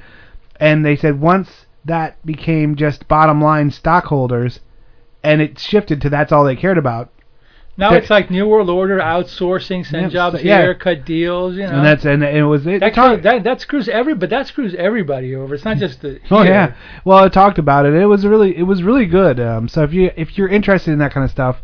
and 0.61 0.85
they 0.85 0.95
said 0.95 1.21
once 1.21 1.67
that 1.85 2.25
became 2.25 2.76
just 2.76 3.09
bottom 3.09 3.40
line 3.43 3.73
stockholders 3.73 4.61
and 5.25 5.40
it 5.43 5.59
shifted 5.59 6.00
to 6.02 6.11
that's 6.11 6.31
all 6.31 6.45
they 6.45 6.55
cared 6.55 6.79
about 6.79 7.11
Now 7.78 7.92
it's 7.92 8.09
like 8.09 8.30
New 8.30 8.47
World 8.49 8.71
Order 8.71 8.99
outsourcing, 8.99 9.85
send 9.85 10.04
Yeah, 10.04 10.09
jobs 10.30 10.42
yeah. 10.42 10.62
here, 10.62 10.75
cut 10.75 11.04
deals, 11.04 11.56
you 11.56 11.62
know. 11.64 11.71
and 11.76 11.85
that's 11.85 12.04
and 12.06 12.23
it 12.23 12.42
was 12.45 12.66
it, 12.66 12.80
that, 12.80 12.95
talked- 12.95 13.23
that 13.25 13.45
that 13.45 13.61
screws 13.61 13.88
every 13.88 14.14
but 14.14 14.30
that 14.30 14.47
screws 14.47 14.75
everybody 14.76 15.35
over. 15.35 15.54
It's 15.54 15.64
not 15.64 15.76
just 15.76 16.00
the 16.00 16.18
Oh 16.30 16.42
here. 16.42 16.52
yeah. 16.52 16.75
Well, 17.04 17.18
I 17.25 17.28
talked 17.28 17.59
about 17.59 17.85
it. 17.85 17.92
It 17.95 18.06
was 18.06 18.25
really 18.26 18.56
it 18.56 18.62
was 18.62 18.83
really 18.83 19.04
good. 19.06 19.38
Um, 19.40 19.68
so 19.68 19.83
if 19.83 19.92
you 19.92 20.11
if 20.16 20.38
you're 20.38 20.49
interested 20.49 20.92
in 20.92 20.99
that 21.00 21.12
kind 21.12 21.25
of 21.25 21.30
stuff, 21.30 21.59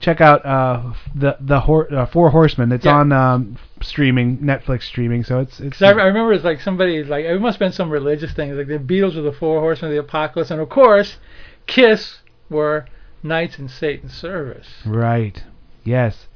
check 0.00 0.22
out 0.22 0.46
uh 0.46 0.94
the 1.14 1.36
the 1.40 1.60
hor- 1.60 1.92
uh, 1.92 2.06
Four 2.06 2.30
Horsemen. 2.30 2.72
It's 2.72 2.86
Yeah. 2.86 2.96
on 2.96 3.12
um 3.12 3.58
streaming 3.82 4.38
Netflix 4.38 4.84
streaming. 4.84 5.24
So 5.24 5.40
it's 5.40 5.60
it's 5.60 5.82
I, 5.82 5.88
I 5.90 6.04
remember 6.04 6.32
it's 6.32 6.44
like 6.44 6.62
somebody 6.62 7.04
like 7.04 7.26
it 7.26 7.38
must 7.38 7.56
have 7.56 7.66
been 7.66 7.72
some 7.72 7.90
religious 7.90 8.32
thing. 8.32 8.56
Like 8.56 8.68
the 8.68 8.78
Beatles 8.78 9.14
were 9.14 9.20
the 9.22 9.32
four 9.32 9.60
horsemen 9.60 9.90
of 9.90 9.94
the 9.96 10.00
apocalypse, 10.00 10.50
and 10.50 10.58
of 10.60 10.70
course, 10.70 11.18
Kiss 11.66 12.20
were 12.48 12.86
knights 13.22 13.58
in 13.58 13.68
Satan's 13.68 14.14
service. 14.14 14.66
right. 14.86 15.44
Yes. 15.84 16.28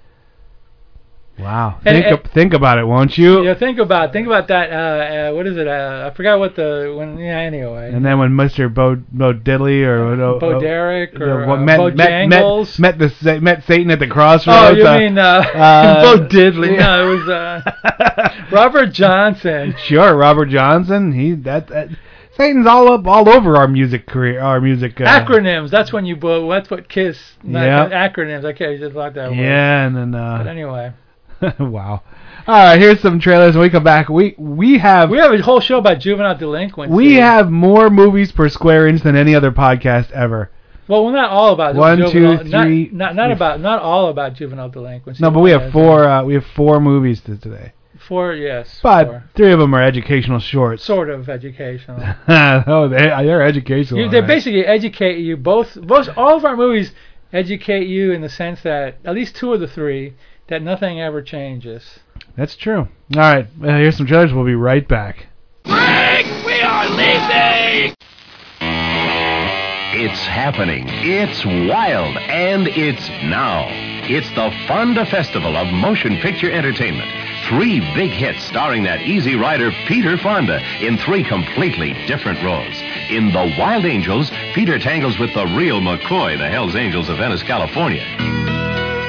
Wow. 1.39 1.81
And- 1.85 1.97
think 1.97 2.07
and- 2.07 2.31
think 2.31 2.55
about 2.55 2.79
it, 2.79 2.87
won't 2.87 3.19
you? 3.19 3.43
Yeah, 3.45 3.55
think 3.55 3.79
about 3.81 4.13
think 4.13 4.27
about 4.27 4.47
that. 4.49 4.71
Uh, 4.71 4.75
uh, 4.75 5.35
what 5.35 5.47
is 5.49 5.57
it? 5.57 5.67
Uh, 5.67 6.09
I 6.11 6.15
forgot 6.15 6.39
what 6.39 6.55
the 6.55 6.95
when. 6.97 7.19
Yeah, 7.19 7.39
anyway. 7.41 7.91
And 7.93 8.05
then 8.05 8.19
when 8.21 8.31
Mr. 8.31 8.73
Bo 8.73 8.97
Bo 9.11 9.33
Diddley 9.33 9.85
or 9.85 10.13
uh, 10.13 10.39
Bo 10.39 10.61
Derek 10.61 11.21
uh, 11.21 11.25
or 11.25 11.47
what 11.47 11.59
uh, 11.59 11.63
met, 11.63 11.97
met, 11.97 12.29
met, 12.29 12.79
met 12.79 12.99
the 12.99 13.41
met 13.41 13.65
Satan 13.65 13.91
at 13.91 13.99
the 13.99 14.07
crossroads. 14.07 14.75
Oh, 14.75 14.77
you 14.77 14.87
uh, 14.87 14.99
mean 14.99 15.19
uh, 15.19 15.43
Bo 16.05 16.27
Diddley? 16.29 16.79
No, 16.79 17.13
it 17.13 17.19
was 17.19 17.29
uh, 17.29 18.45
Robert 18.53 18.93
Johnson. 18.93 19.75
Sure, 19.83 20.17
Robert 20.17 20.47
Johnson. 20.47 21.13
He 21.13 21.33
that, 21.33 21.67
that 21.67 21.89
Satan's 22.37 22.67
all 22.67 22.93
up 22.93 23.07
all 23.07 23.29
over 23.29 23.57
our 23.57 23.69
music 23.69 24.07
career, 24.07 24.41
our 24.41 24.61
music 24.61 25.01
uh, 25.01 25.05
acronyms. 25.05 25.71
That's 25.71 25.93
when 25.93 26.05
you 26.05 26.17
blow. 26.17 26.51
That's 26.51 26.71
what 26.71 26.89
Kiss. 26.89 27.19
Yeah. 27.45 27.89
Acronyms. 28.09 28.45
Okay, 28.45 28.73
you 28.73 28.79
just 28.79 28.97
like 28.97 29.15
that. 29.15 29.31
word. 29.31 29.37
Yeah, 29.39 29.87
and 29.87 29.97
then 29.97 30.11
But 30.13 30.47
uh, 30.47 30.51
anyway, 30.51 30.93
wow. 31.61 32.03
All 32.47 32.55
right, 32.55 32.79
here's 32.81 33.01
some 33.01 33.21
trailers. 33.21 33.55
When 33.55 33.63
we 33.63 33.71
come 33.71 33.85
back, 33.85 34.09
we 34.09 34.35
we 34.37 34.79
have 34.79 35.11
We 35.11 35.19
have 35.19 35.33
a 35.33 35.41
whole 35.43 35.61
show 35.61 35.79
about 35.79 36.01
juvenile 36.01 36.37
delinquency. 36.37 36.93
we 36.95 37.15
have 37.15 37.51
more 37.51 37.89
movies 37.89 38.33
per 38.33 38.49
square 38.49 38.87
inch 38.89 39.03
than 39.03 39.17
any 39.17 39.35
other 39.35 39.51
podcast 39.53 40.11
ever. 40.11 40.51
well, 40.89 41.05
we're 41.07 41.13
not 41.13 41.31
all 41.31 41.55
about 41.55 41.75
One, 41.77 41.99
two, 41.99 42.05
juvenile, 42.11 42.45
not- 42.45 42.67
three, 42.67 42.91
Not, 42.93 43.15
not, 43.15 43.27
four. 43.29 43.33
about 43.33 43.61
not 43.61 43.81
all 43.81 44.09
about 44.11 44.35
juvenile 44.35 44.69
delinquency. 44.69 45.23
No, 45.23 45.31
but 45.31 45.41
we 45.41 45.53
have 45.53 45.73
four. 45.73 46.05
Uh, 46.05 46.25
we 46.25 46.35
have 46.35 46.45
four 46.57 46.81
movies 46.81 47.21
to 47.23 47.37
today, 47.39 47.73
Four, 48.09 48.35
yes. 48.35 48.81
but 48.83 49.07
four. 49.07 49.25
three 49.35 49.53
of 49.53 49.59
them 49.59 49.75
are 49.75 49.83
educational 49.83 50.39
shorts. 50.39 50.85
sort 50.85 51.09
of 51.09 51.29
educational. 51.29 51.99
oh, 52.29 52.89
they 52.89 52.99
they're 52.99 53.43
educational. 53.43 54.01
You, 54.01 54.11
they 54.11 54.21
right. 54.21 54.27
basically 54.27 54.67
educate 54.67 55.19
you. 55.19 55.37
Both, 55.37 55.81
both, 55.81 56.09
all 56.17 56.37
of 56.37 56.45
our 56.45 56.57
movies 56.57 56.93
educate 57.33 57.87
you 57.87 58.13
in 58.13 58.21
the 58.21 58.29
sense 58.29 58.63
that 58.63 58.99
at 59.05 59.15
least 59.15 59.37
two 59.37 59.53
of 59.53 59.61
the 59.61 59.69
three 59.69 60.15
that 60.49 60.63
nothing 60.63 61.01
ever 61.01 61.23
changes. 61.23 62.01
That's 62.37 62.57
true. 62.57 62.89
All 63.15 63.21
right, 63.21 63.47
well, 63.59 63.79
here's 63.79 63.97
some 63.97 64.07
trailers. 64.07 64.33
We'll 64.33 64.45
be 64.45 64.55
right 64.55 64.87
back. 64.87 65.29
We 65.65 65.73
are 65.73 66.89
leaving. 66.89 67.95
It's 69.97 70.21
happening. 70.27 70.87
It's 70.89 71.45
wild. 71.45 72.17
And 72.17 72.67
it's 72.67 73.09
now. 73.23 73.69
It's 74.07 74.29
the 74.31 74.51
Fonda 74.67 75.07
Festival 75.07 75.57
of 75.57 75.73
Motion 75.73 76.17
Picture 76.21 76.51
Entertainment. 76.51 77.09
Three 77.49 77.81
big 77.95 78.11
hits 78.11 78.43
starring 78.45 78.85
that 78.85 79.03
easy 79.03 79.37
rider 79.37 79.71
Peter 79.87 80.17
Fonda 80.17 80.63
in 80.81 80.97
three 80.97 81.23
completely 81.23 81.93
different 82.07 82.43
roles. 82.43 82.81
In 83.11 83.33
The 83.33 83.55
Wild 83.59 83.85
Angels, 83.85 84.31
Peter 84.55 84.79
tangles 84.79 85.19
with 85.19 85.35
the 85.35 85.47
real 85.49 85.83
McCoy, 85.83 86.39
the 86.39 86.49
Hells 86.49 86.75
Angels 86.75 87.11
of 87.11 87.19
Venice, 87.19 87.43
California. 87.43 88.54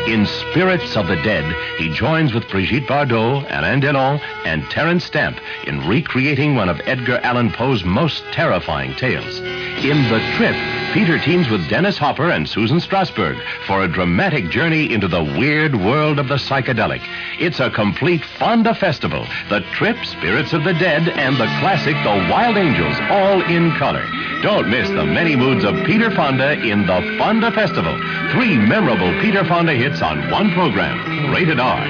In 0.08 0.28
Spirits 0.28 0.96
of 0.96 1.08
the 1.08 1.16
Dead, 1.16 1.44
he 1.80 1.90
joins 1.90 2.32
with 2.32 2.48
Brigitte 2.48 2.86
Bardot, 2.86 3.44
Alain 3.50 3.82
Delon, 3.82 4.22
and 4.46 4.64
Terence 4.70 5.04
Stamp 5.04 5.40
in 5.66 5.88
recreating 5.88 6.54
one 6.54 6.70
of 6.70 6.80
Edgar 6.86 7.18
Allan 7.24 7.52
Poe's 7.52 7.84
most 7.84 8.24
terrifying 8.32 8.94
tales. 8.98 9.40
In 9.84 10.04
The 10.10 10.20
Trip, 10.38 10.56
Peter 10.94 11.18
teams 11.18 11.50
with 11.50 11.68
Dennis 11.70 11.98
Hopper 11.98 12.30
and 12.30 12.48
Susan 12.48 12.78
Strasberg 12.78 13.42
for 13.66 13.84
a 13.84 13.88
dramatic 13.88 14.50
journey 14.50 14.94
into 14.94 15.08
the 15.08 15.24
weird 15.24 15.76
world 15.76 16.20
of 16.20 16.28
the 16.28 16.36
psychedelic. 16.36 17.02
It's 17.40 17.60
a 17.60 17.72
complete 17.72 18.24
Fonda 18.38 18.76
festival. 18.76 19.26
The 19.50 19.62
Trip, 19.74 19.98
Spirits 20.06 20.54
of 20.54 20.64
the 20.64 20.74
Dead, 20.74 21.10
and 21.10 21.36
the 21.36 21.48
classic 21.60 21.96
The 22.04 22.30
Wild 22.32 22.58
Angels, 22.58 22.96
all 23.10 23.42
in 23.42 23.72
color. 23.72 24.06
Don't 24.42 24.70
miss 24.70 24.88
the 24.90 25.06
many 25.06 25.36
moods 25.36 25.64
of 25.66 25.74
Peter 25.86 26.12
Fonda 26.12 26.54
in 26.54 26.86
the 26.86 27.16
Fonda 27.18 27.52
Festival. 27.52 27.98
Three 28.32 28.58
memorable 28.58 29.12
Peter 29.20 29.44
Fonda 29.44 29.74
hits 29.74 29.95
on 30.02 30.30
one 30.32 30.52
program. 30.54 31.32
Rated 31.34 31.60
R. 31.60 31.86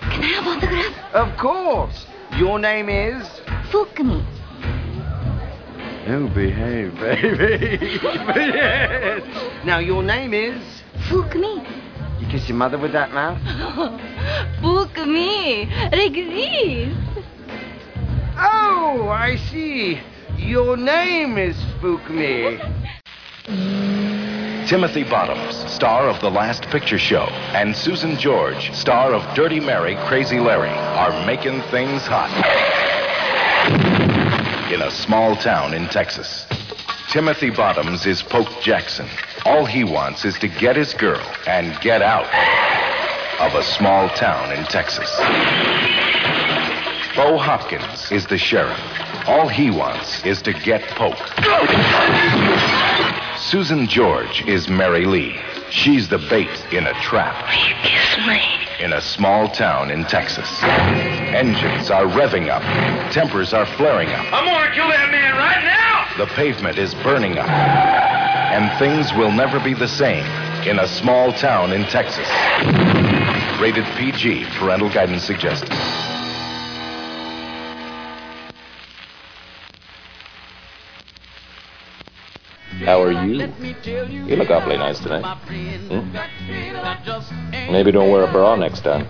Can 0.00 0.22
I 0.22 0.26
have 0.26 0.46
autograph? 0.46 1.14
Of 1.14 1.38
course. 1.38 2.06
Your 2.36 2.58
name 2.58 2.88
is? 2.88 3.26
Fuck 3.70 3.98
me. 4.00 4.24
Oh, 6.08 6.28
behave, 6.34 6.94
baby. 7.00 7.98
yes. 8.02 9.64
Now, 9.64 9.78
your 9.78 10.02
name 10.02 10.34
is? 10.34 10.60
Fuck 11.08 11.34
me. 11.36 11.54
You 11.58 11.81
kiss 12.32 12.48
your 12.48 12.56
mother 12.56 12.78
with 12.78 12.92
that 12.92 13.12
mouth? 13.12 13.38
Fuck 14.62 15.06
me. 15.06 15.66
Like 15.92 16.14
this. 16.14 16.96
Oh, 18.38 19.10
I 19.10 19.36
see. 19.50 20.00
Your 20.38 20.78
name 20.78 21.36
is 21.36 21.54
Spook 21.76 22.08
Me. 22.08 22.58
Timothy 24.66 25.04
Bottoms, 25.04 25.56
star 25.70 26.08
of 26.08 26.18
The 26.22 26.30
Last 26.30 26.62
Picture 26.70 26.98
Show, 26.98 27.26
and 27.52 27.76
Susan 27.76 28.16
George, 28.16 28.72
star 28.72 29.12
of 29.12 29.34
Dirty 29.34 29.60
Mary, 29.60 29.96
Crazy 30.06 30.40
Larry, 30.40 30.70
are 30.70 31.26
making 31.26 31.60
things 31.70 32.00
hot. 32.06 32.32
In 34.72 34.80
a 34.80 34.90
small 34.90 35.36
town 35.36 35.74
in 35.74 35.86
Texas. 35.88 36.46
Timothy 37.10 37.50
Bottoms 37.50 38.06
is 38.06 38.22
Poke 38.22 38.62
Jackson. 38.62 39.06
All 39.44 39.64
he 39.64 39.82
wants 39.82 40.24
is 40.24 40.38
to 40.38 40.46
get 40.48 40.76
his 40.76 40.94
girl 40.94 41.20
and 41.48 41.78
get 41.80 42.00
out 42.00 42.26
of 43.40 43.54
a 43.54 43.62
small 43.64 44.08
town 44.10 44.52
in 44.52 44.64
Texas. 44.66 45.10
Bo 47.16 47.36
Hopkins 47.36 48.12
is 48.12 48.24
the 48.26 48.38
sheriff. 48.38 48.80
All 49.26 49.48
he 49.48 49.70
wants 49.70 50.24
is 50.24 50.42
to 50.42 50.52
get 50.52 50.82
Poke. 50.90 51.18
Susan 53.36 53.88
George 53.88 54.44
is 54.46 54.68
Mary 54.68 55.06
Lee. 55.06 55.36
She's 55.70 56.08
the 56.08 56.18
bait 56.18 56.72
in 56.72 56.86
a 56.86 56.94
trap 57.02 57.34
Kiss 57.82 58.26
me. 58.26 58.40
in 58.78 58.92
a 58.92 59.00
small 59.00 59.48
town 59.48 59.90
in 59.90 60.04
Texas. 60.04 60.62
Engines 60.62 61.90
are 61.90 62.04
revving 62.04 62.48
up, 62.48 62.62
tempers 63.12 63.52
are 63.52 63.66
flaring 63.76 64.08
up, 64.10 64.32
I'm 64.32 64.44
gonna 64.44 64.74
kill 64.74 64.88
that 64.88 65.10
man 65.10 65.34
right 65.34 65.64
now! 65.64 66.24
the 66.24 66.30
pavement 66.34 66.78
is 66.78 66.94
burning 66.96 67.38
up, 67.38 67.48
and 68.52 68.68
things 68.78 69.10
will 69.14 69.32
never 69.32 69.58
be 69.58 69.72
the 69.72 69.88
same 69.88 70.26
in 70.68 70.78
a 70.78 70.86
small 70.86 71.32
town 71.32 71.72
in 71.72 71.84
Texas. 71.84 72.28
Rated 73.58 73.86
PG, 73.96 74.44
parental 74.58 74.92
guidance 74.92 75.24
suggested. 75.24 75.70
How 82.84 83.00
are 83.00 83.24
you? 83.24 83.50
You 84.26 84.36
look 84.36 84.50
awfully 84.50 84.76
nice 84.76 84.98
tonight. 84.98 85.24
Hmm? 85.88 86.12
Maybe 87.72 87.90
don't 87.90 88.10
wear 88.10 88.24
a 88.24 88.30
bra 88.30 88.54
next 88.56 88.80
time. 88.80 89.08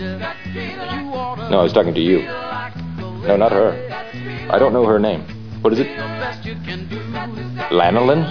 No, 0.00 1.60
I 1.60 1.62
was 1.62 1.72
talking 1.72 1.94
to 1.94 2.00
you. 2.00 2.22
No, 2.22 3.36
not 3.36 3.52
her. 3.52 3.70
I 4.50 4.58
don't 4.58 4.72
know 4.72 4.84
her 4.84 4.98
name. 4.98 5.39
What 5.62 5.72
is 5.74 5.80
it? 5.80 5.88
Lanolin? 7.70 8.24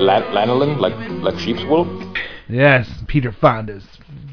Lan- 0.00 0.22
lanolin? 0.34 0.78
Like 0.80 0.94
like 1.22 1.38
sheep's 1.38 1.62
wool? 1.64 1.86
Yes, 2.48 2.88
Peter 3.06 3.30
Fonda's 3.32 3.84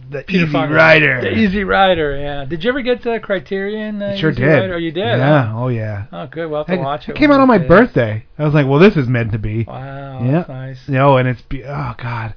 the 0.10 0.24
Peter 0.24 0.44
Easy 0.46 0.52
Fonda. 0.54 0.74
Rider. 0.74 1.22
The 1.22 1.34
Easy 1.38 1.64
Rider, 1.66 2.18
yeah. 2.18 2.46
Did 2.46 2.64
you 2.64 2.70
ever 2.70 2.82
get 2.82 3.04
the 3.04 3.20
Criterion? 3.22 4.02
Uh, 4.02 4.16
sure 4.16 4.32
Easy 4.32 4.42
did. 4.42 4.48
Rider? 4.48 4.74
Oh, 4.76 4.78
you 4.78 4.92
did? 4.92 5.02
Yeah. 5.06 5.48
huh? 5.52 5.54
Oh 5.64 5.68
yeah. 5.68 6.06
Oh, 6.12 6.26
good. 6.28 6.50
We'll 6.50 6.60
have 6.64 6.68
to 6.68 6.74
I- 6.74 6.78
watch 6.84 7.10
it. 7.10 7.12
it 7.12 7.18
came 7.18 7.30
out 7.32 7.42
on 7.42 7.48
my 7.48 7.58
day. 7.58 7.68
birthday. 7.68 8.26
I 8.40 8.44
was 8.46 8.54
like, 8.54 8.66
well, 8.68 8.80
this 8.80 8.96
is 8.96 9.08
meant 9.08 9.34
to 9.34 9.38
be. 9.38 9.66
Wow, 9.66 10.24
Yeah. 10.24 10.32
that's 10.32 10.50
nice. 10.50 10.80
You 10.88 10.94
know, 10.96 11.18
and 11.18 11.28
it's 11.28 11.42
be- 11.44 11.64
oh 11.66 11.94
god. 11.98 12.34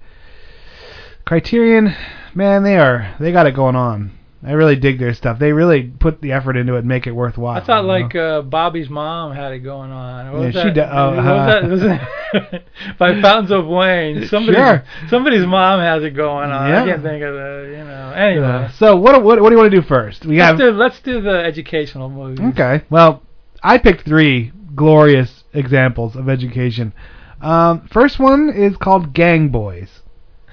Criterion, 1.26 1.94
man, 2.34 2.64
they 2.64 2.76
are 2.76 3.14
they 3.20 3.30
got 3.32 3.46
it 3.46 3.54
going 3.54 3.76
on. 3.76 4.10
I 4.42 4.52
really 4.52 4.76
dig 4.76 4.98
their 4.98 5.12
stuff. 5.12 5.38
They 5.38 5.52
really 5.52 5.82
put 5.82 6.22
the 6.22 6.32
effort 6.32 6.56
into 6.56 6.76
it 6.76 6.78
and 6.80 6.88
make 6.88 7.06
it 7.06 7.12
worthwhile. 7.12 7.60
I 7.60 7.64
thought 7.64 7.84
like 7.84 8.14
uh, 8.14 8.40
Bobby's 8.40 8.88
mom 8.88 9.34
had 9.34 9.52
it 9.52 9.58
going 9.58 9.90
on. 9.90 10.32
What 10.32 10.40
was 10.40 10.54
she 10.54 10.70
that? 10.70 10.88
oh, 10.90 11.14
what 11.16 11.70
was 11.70 11.82
uh, 11.82 11.86
that? 11.86 12.00
Was 12.32 12.42
it 12.52 12.64
by 12.98 13.20
Fountains 13.20 13.50
of 13.50 13.66
Wayne? 13.66 14.26
Somebody's, 14.28 14.56
Sure. 14.58 14.84
somebody's 15.08 15.44
mom 15.44 15.80
has 15.80 16.02
it 16.04 16.16
going 16.16 16.50
on. 16.50 16.70
Yeah. 16.70 16.82
I 16.82 16.86
can't 16.86 17.02
think 17.02 17.22
of 17.22 17.34
the, 17.34 17.74
you 17.76 17.84
know. 17.84 18.12
Anyway, 18.16 18.46
Uh, 18.46 18.70
so 18.72 18.96
what, 18.96 19.22
what 19.22 19.42
what 19.42 19.50
do 19.50 19.54
you 19.54 19.60
want 19.60 19.70
to 19.72 19.80
do 19.80 19.86
first? 19.86 20.24
We 20.24 20.38
let's 20.38 20.48
have 20.52 20.58
do 20.58 20.70
let's 20.70 21.00
do 21.00 21.20
the 21.20 21.38
educational 21.44 22.08
movies. 22.08 22.40
Okay. 22.52 22.82
Well, 22.88 23.22
I 23.62 23.76
picked 23.76 24.06
three 24.06 24.52
glorious 24.74 25.44
examples 25.52 26.16
of 26.16 26.30
education. 26.30 26.94
Um, 27.42 27.86
first 27.92 28.18
one 28.18 28.48
is 28.48 28.76
called 28.78 29.12
Gang 29.12 29.50
Boys. 29.50 30.00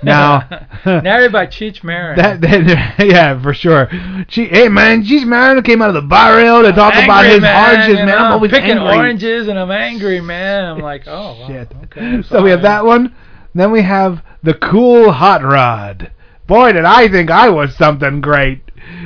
Now, 0.03 0.47
narrated 0.85 1.31
by 1.31 1.47
Cheech 1.47 1.83
Marin. 1.83 2.17
that, 2.17 2.41
that 2.41 2.95
yeah, 3.05 3.41
for 3.41 3.53
sure. 3.53 3.89
She, 4.29 4.45
hey 4.45 4.69
man, 4.69 5.03
she's 5.03 5.25
Marin 5.25 5.61
came 5.63 5.81
out 5.81 5.89
of 5.89 5.95
the 5.95 6.07
barrio 6.07 6.61
to 6.61 6.71
talk 6.71 6.93
about 6.93 7.25
his 7.25 7.41
man, 7.41 7.75
oranges, 7.75 7.95
man. 7.97 8.09
I'm 8.09 8.31
always 8.33 8.51
picking 8.51 8.71
angry. 8.71 8.95
oranges 8.95 9.47
and 9.47 9.57
I'm 9.57 9.71
angry, 9.71 10.21
man. 10.21 10.65
I'm 10.65 10.79
like, 10.79 11.03
oh, 11.07 11.39
wow, 11.39 11.47
Shit. 11.47 11.73
okay. 11.85 12.21
so 12.29 12.43
we 12.43 12.51
have 12.51 12.61
that 12.61 12.85
one. 12.85 13.15
Then 13.55 13.71
we 13.71 13.81
have 13.81 14.23
the 14.43 14.53
cool 14.53 15.11
hot 15.11 15.41
rod. 15.43 16.11
Boy, 16.45 16.73
did 16.73 16.85
I 16.85 17.09
think 17.09 17.31
I 17.31 17.49
was 17.49 17.75
something 17.75 18.21
great. 18.21 18.61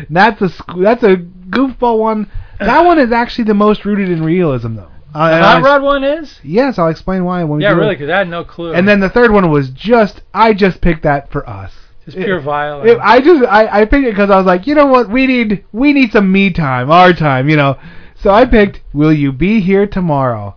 That's 0.09 0.41
a 0.41 0.49
that's 0.77 1.03
a 1.03 1.15
goofball 1.15 1.99
one. 1.99 2.29
That 2.59 2.85
one 2.85 2.99
is 2.99 3.11
actually 3.11 3.45
the 3.45 3.55
most 3.55 3.85
rooted 3.85 4.09
in 4.09 4.23
realism, 4.23 4.75
though. 4.75 4.91
Uh, 5.13 5.29
The 5.37 5.43
hot 5.43 5.63
rod 5.63 5.81
one 5.81 6.03
is? 6.03 6.39
Yes, 6.43 6.79
I'll 6.79 6.87
explain 6.89 7.25
why 7.25 7.43
when 7.43 7.57
we 7.57 7.63
Yeah, 7.63 7.73
do 7.73 7.79
really, 7.79 7.91
it. 7.95 7.99
because 7.99 8.09
I 8.11 8.17
had 8.19 8.29
no 8.29 8.43
clue. 8.43 8.73
And 8.73 8.87
then 8.87 8.99
the 8.99 9.09
third 9.09 9.31
one 9.31 9.49
was 9.51 9.69
just 9.71 10.21
I 10.33 10.53
just 10.53 10.81
picked 10.81 11.03
that 11.03 11.31
for 11.31 11.47
us. 11.49 11.73
just 12.05 12.17
pure 12.17 12.37
it- 12.37 12.41
violence. 12.43 12.91
It, 12.91 12.97
I 13.01 13.19
just 13.19 13.43
I, 13.45 13.81
I 13.81 13.85
picked 13.85 14.05
it 14.07 14.11
because 14.11 14.29
I 14.29 14.37
was 14.37 14.45
like, 14.45 14.67
you 14.67 14.75
know 14.75 14.85
what, 14.87 15.09
we 15.09 15.27
need 15.27 15.65
we 15.71 15.91
need 15.93 16.11
some 16.11 16.31
me 16.31 16.49
time, 16.51 16.89
our 16.91 17.13
time, 17.13 17.49
you 17.49 17.57
know. 17.57 17.77
So 18.15 18.29
I 18.31 18.45
picked 18.45 18.81
"Will 18.93 19.11
You 19.13 19.31
Be 19.31 19.59
Here 19.61 19.87
Tomorrow," 19.87 20.55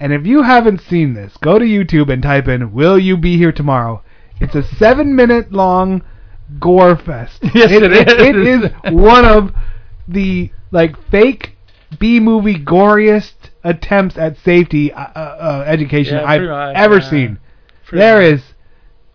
and 0.00 0.12
if 0.12 0.26
you 0.26 0.42
haven't 0.42 0.80
seen 0.80 1.14
this, 1.14 1.36
go 1.38 1.58
to 1.58 1.64
YouTube 1.64 2.12
and 2.12 2.22
type 2.22 2.48
in 2.48 2.72
"Will 2.72 2.98
You 2.98 3.16
Be 3.16 3.36
Here 3.38 3.52
Tomorrow." 3.52 4.02
It's 4.40 4.54
a 4.56 4.62
seven-minute 4.64 5.52
long 5.52 6.02
gore 6.58 6.96
fest. 6.96 7.38
Yes, 7.54 7.70
it, 7.70 7.82
it 7.84 7.92
it, 7.92 8.36
is. 8.36 8.64
it 8.64 8.72
is 8.86 8.92
one 8.92 9.24
of 9.24 9.52
the 10.08 10.50
like 10.72 10.96
fake 11.10 11.56
B 12.00 12.18
movie 12.20 12.56
goriest 12.58 13.43
attempts 13.64 14.16
at 14.16 14.36
safety 14.38 14.92
uh, 14.92 15.00
uh, 15.00 15.18
uh, 15.18 15.64
education 15.66 16.16
Yeah, 16.16 16.24
I've 16.24 16.42
much, 16.42 16.76
ever 16.76 16.98
yeah. 16.98 17.10
seen. 17.10 17.38
Pretty 17.86 18.00
There 18.00 18.20
much. 18.20 18.40
is, 18.40 18.54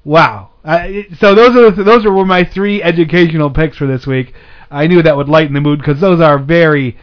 wow. 0.04 0.50
Uh, 0.64 0.88
so 1.18 1.34
those 1.36 1.56
are 1.56 1.72
those 1.84 2.04
were 2.06 2.26
my 2.26 2.44
three 2.44 2.84
educational 2.84 3.50
picks 3.50 3.78
for 3.78 3.88
this 3.88 4.06
week. 4.06 4.34
I 4.70 4.88
knew 4.88 5.02
that 5.02 5.16
would 5.16 5.30
lighten 5.30 5.54
the 5.54 5.62
mood 5.62 5.80
because 5.80 6.02
those 6.02 6.20
are 6.20 6.38
very. 6.38 6.98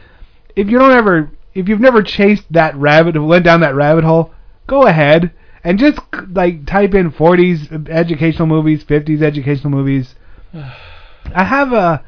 If 0.55 0.69
you 0.69 0.79
don't 0.79 0.93
ever, 0.93 1.31
if 1.55 1.69
you've 1.69 1.81
never 1.81 2.03
chased 2.03 2.53
that 2.53 2.77
rabbit, 2.77 3.21
went 3.21 3.45
down 3.45 3.61
that 3.61 3.75
rabbit 3.75 4.05
hole, 4.05 4.33
go 4.67 4.87
ahead 4.87 5.33
and 5.65 5.79
just 5.79 5.99
like 6.31 6.67
type 6.67 6.95
in 6.95 7.11
40s 7.11 7.89
educational 7.89 8.47
movies, 8.47 8.85
50s 8.85 9.23
educational 9.23 9.71
movies. 9.71 10.15
I 10.55 11.45
have 11.45 11.73
a. 11.73 12.05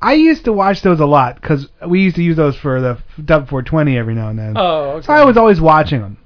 I 0.00 0.14
used 0.14 0.44
to 0.44 0.52
watch 0.52 0.82
those 0.82 1.00
a 1.00 1.06
lot 1.06 1.40
because 1.40 1.68
we 1.86 2.02
used 2.02 2.16
to 2.16 2.22
use 2.22 2.36
those 2.36 2.56
for 2.56 2.80
the 2.80 2.98
Dub 3.24 3.48
420 3.48 3.98
every 3.98 4.14
now 4.14 4.28
and 4.28 4.38
then. 4.38 4.54
Oh, 4.56 4.90
okay. 4.90 5.06
So 5.06 5.12
I 5.12 5.24
was 5.24 5.36
always 5.36 5.60
watching 5.60 6.00
them, 6.00 6.18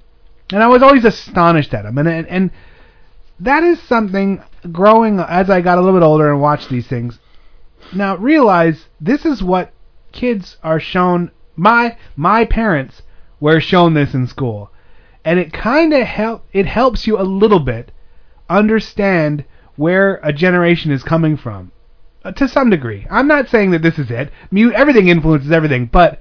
and 0.52 0.62
I 0.62 0.67
was 0.67 0.83
always 0.83 1.05
astonished 1.05 1.73
at 1.73 1.85
them. 1.85 1.97
And 1.97 2.09
and, 2.09 2.26
and 2.29 2.50
that 3.41 3.62
is 3.62 3.81
something 3.81 4.43
growing 4.71 5.21
as 5.21 5.49
I 5.49 5.62
got 5.62 5.79
a 5.79 5.81
little 5.81 5.99
bit 5.99 6.05
older 6.05 6.31
and 6.31 6.41
watched 6.41 6.69
these 6.69 6.87
things. 6.87 7.19
Now 7.95 8.17
realize 8.17 8.87
this 9.00 9.25
is 9.25 9.43
what 9.43 9.73
kids 10.12 10.59
are 10.62 10.81
shown. 10.81 11.31
My 11.57 11.97
my 12.14 12.45
parents 12.45 13.02
were 13.41 13.61
shown 13.61 13.95
this 13.95 14.12
in 14.12 14.26
school, 14.26 14.71
and 15.25 15.38
it 15.38 15.52
kind 15.52 15.95
of 15.95 16.07
help. 16.07 16.45
It 16.52 16.67
helps 16.67 17.07
you 17.07 17.19
a 17.19 17.25
little 17.25 17.61
bit 17.61 17.91
understand 18.50 19.47
where 19.76 20.21
a 20.23 20.31
generation 20.31 20.91
is 20.91 21.02
coming 21.02 21.38
from 21.38 21.73
to 22.31 22.49
some 22.49 22.71
degree. 22.71 23.07
I'm 23.11 23.26
not 23.26 23.49
saying 23.49 23.71
that 23.73 23.83
this 23.83 23.99
is 23.99 24.11
it. 24.11 24.31
Mu- 24.50 24.73
everything 24.73 25.09
influences 25.09 25.50
everything, 25.50 25.87
but 25.87 26.21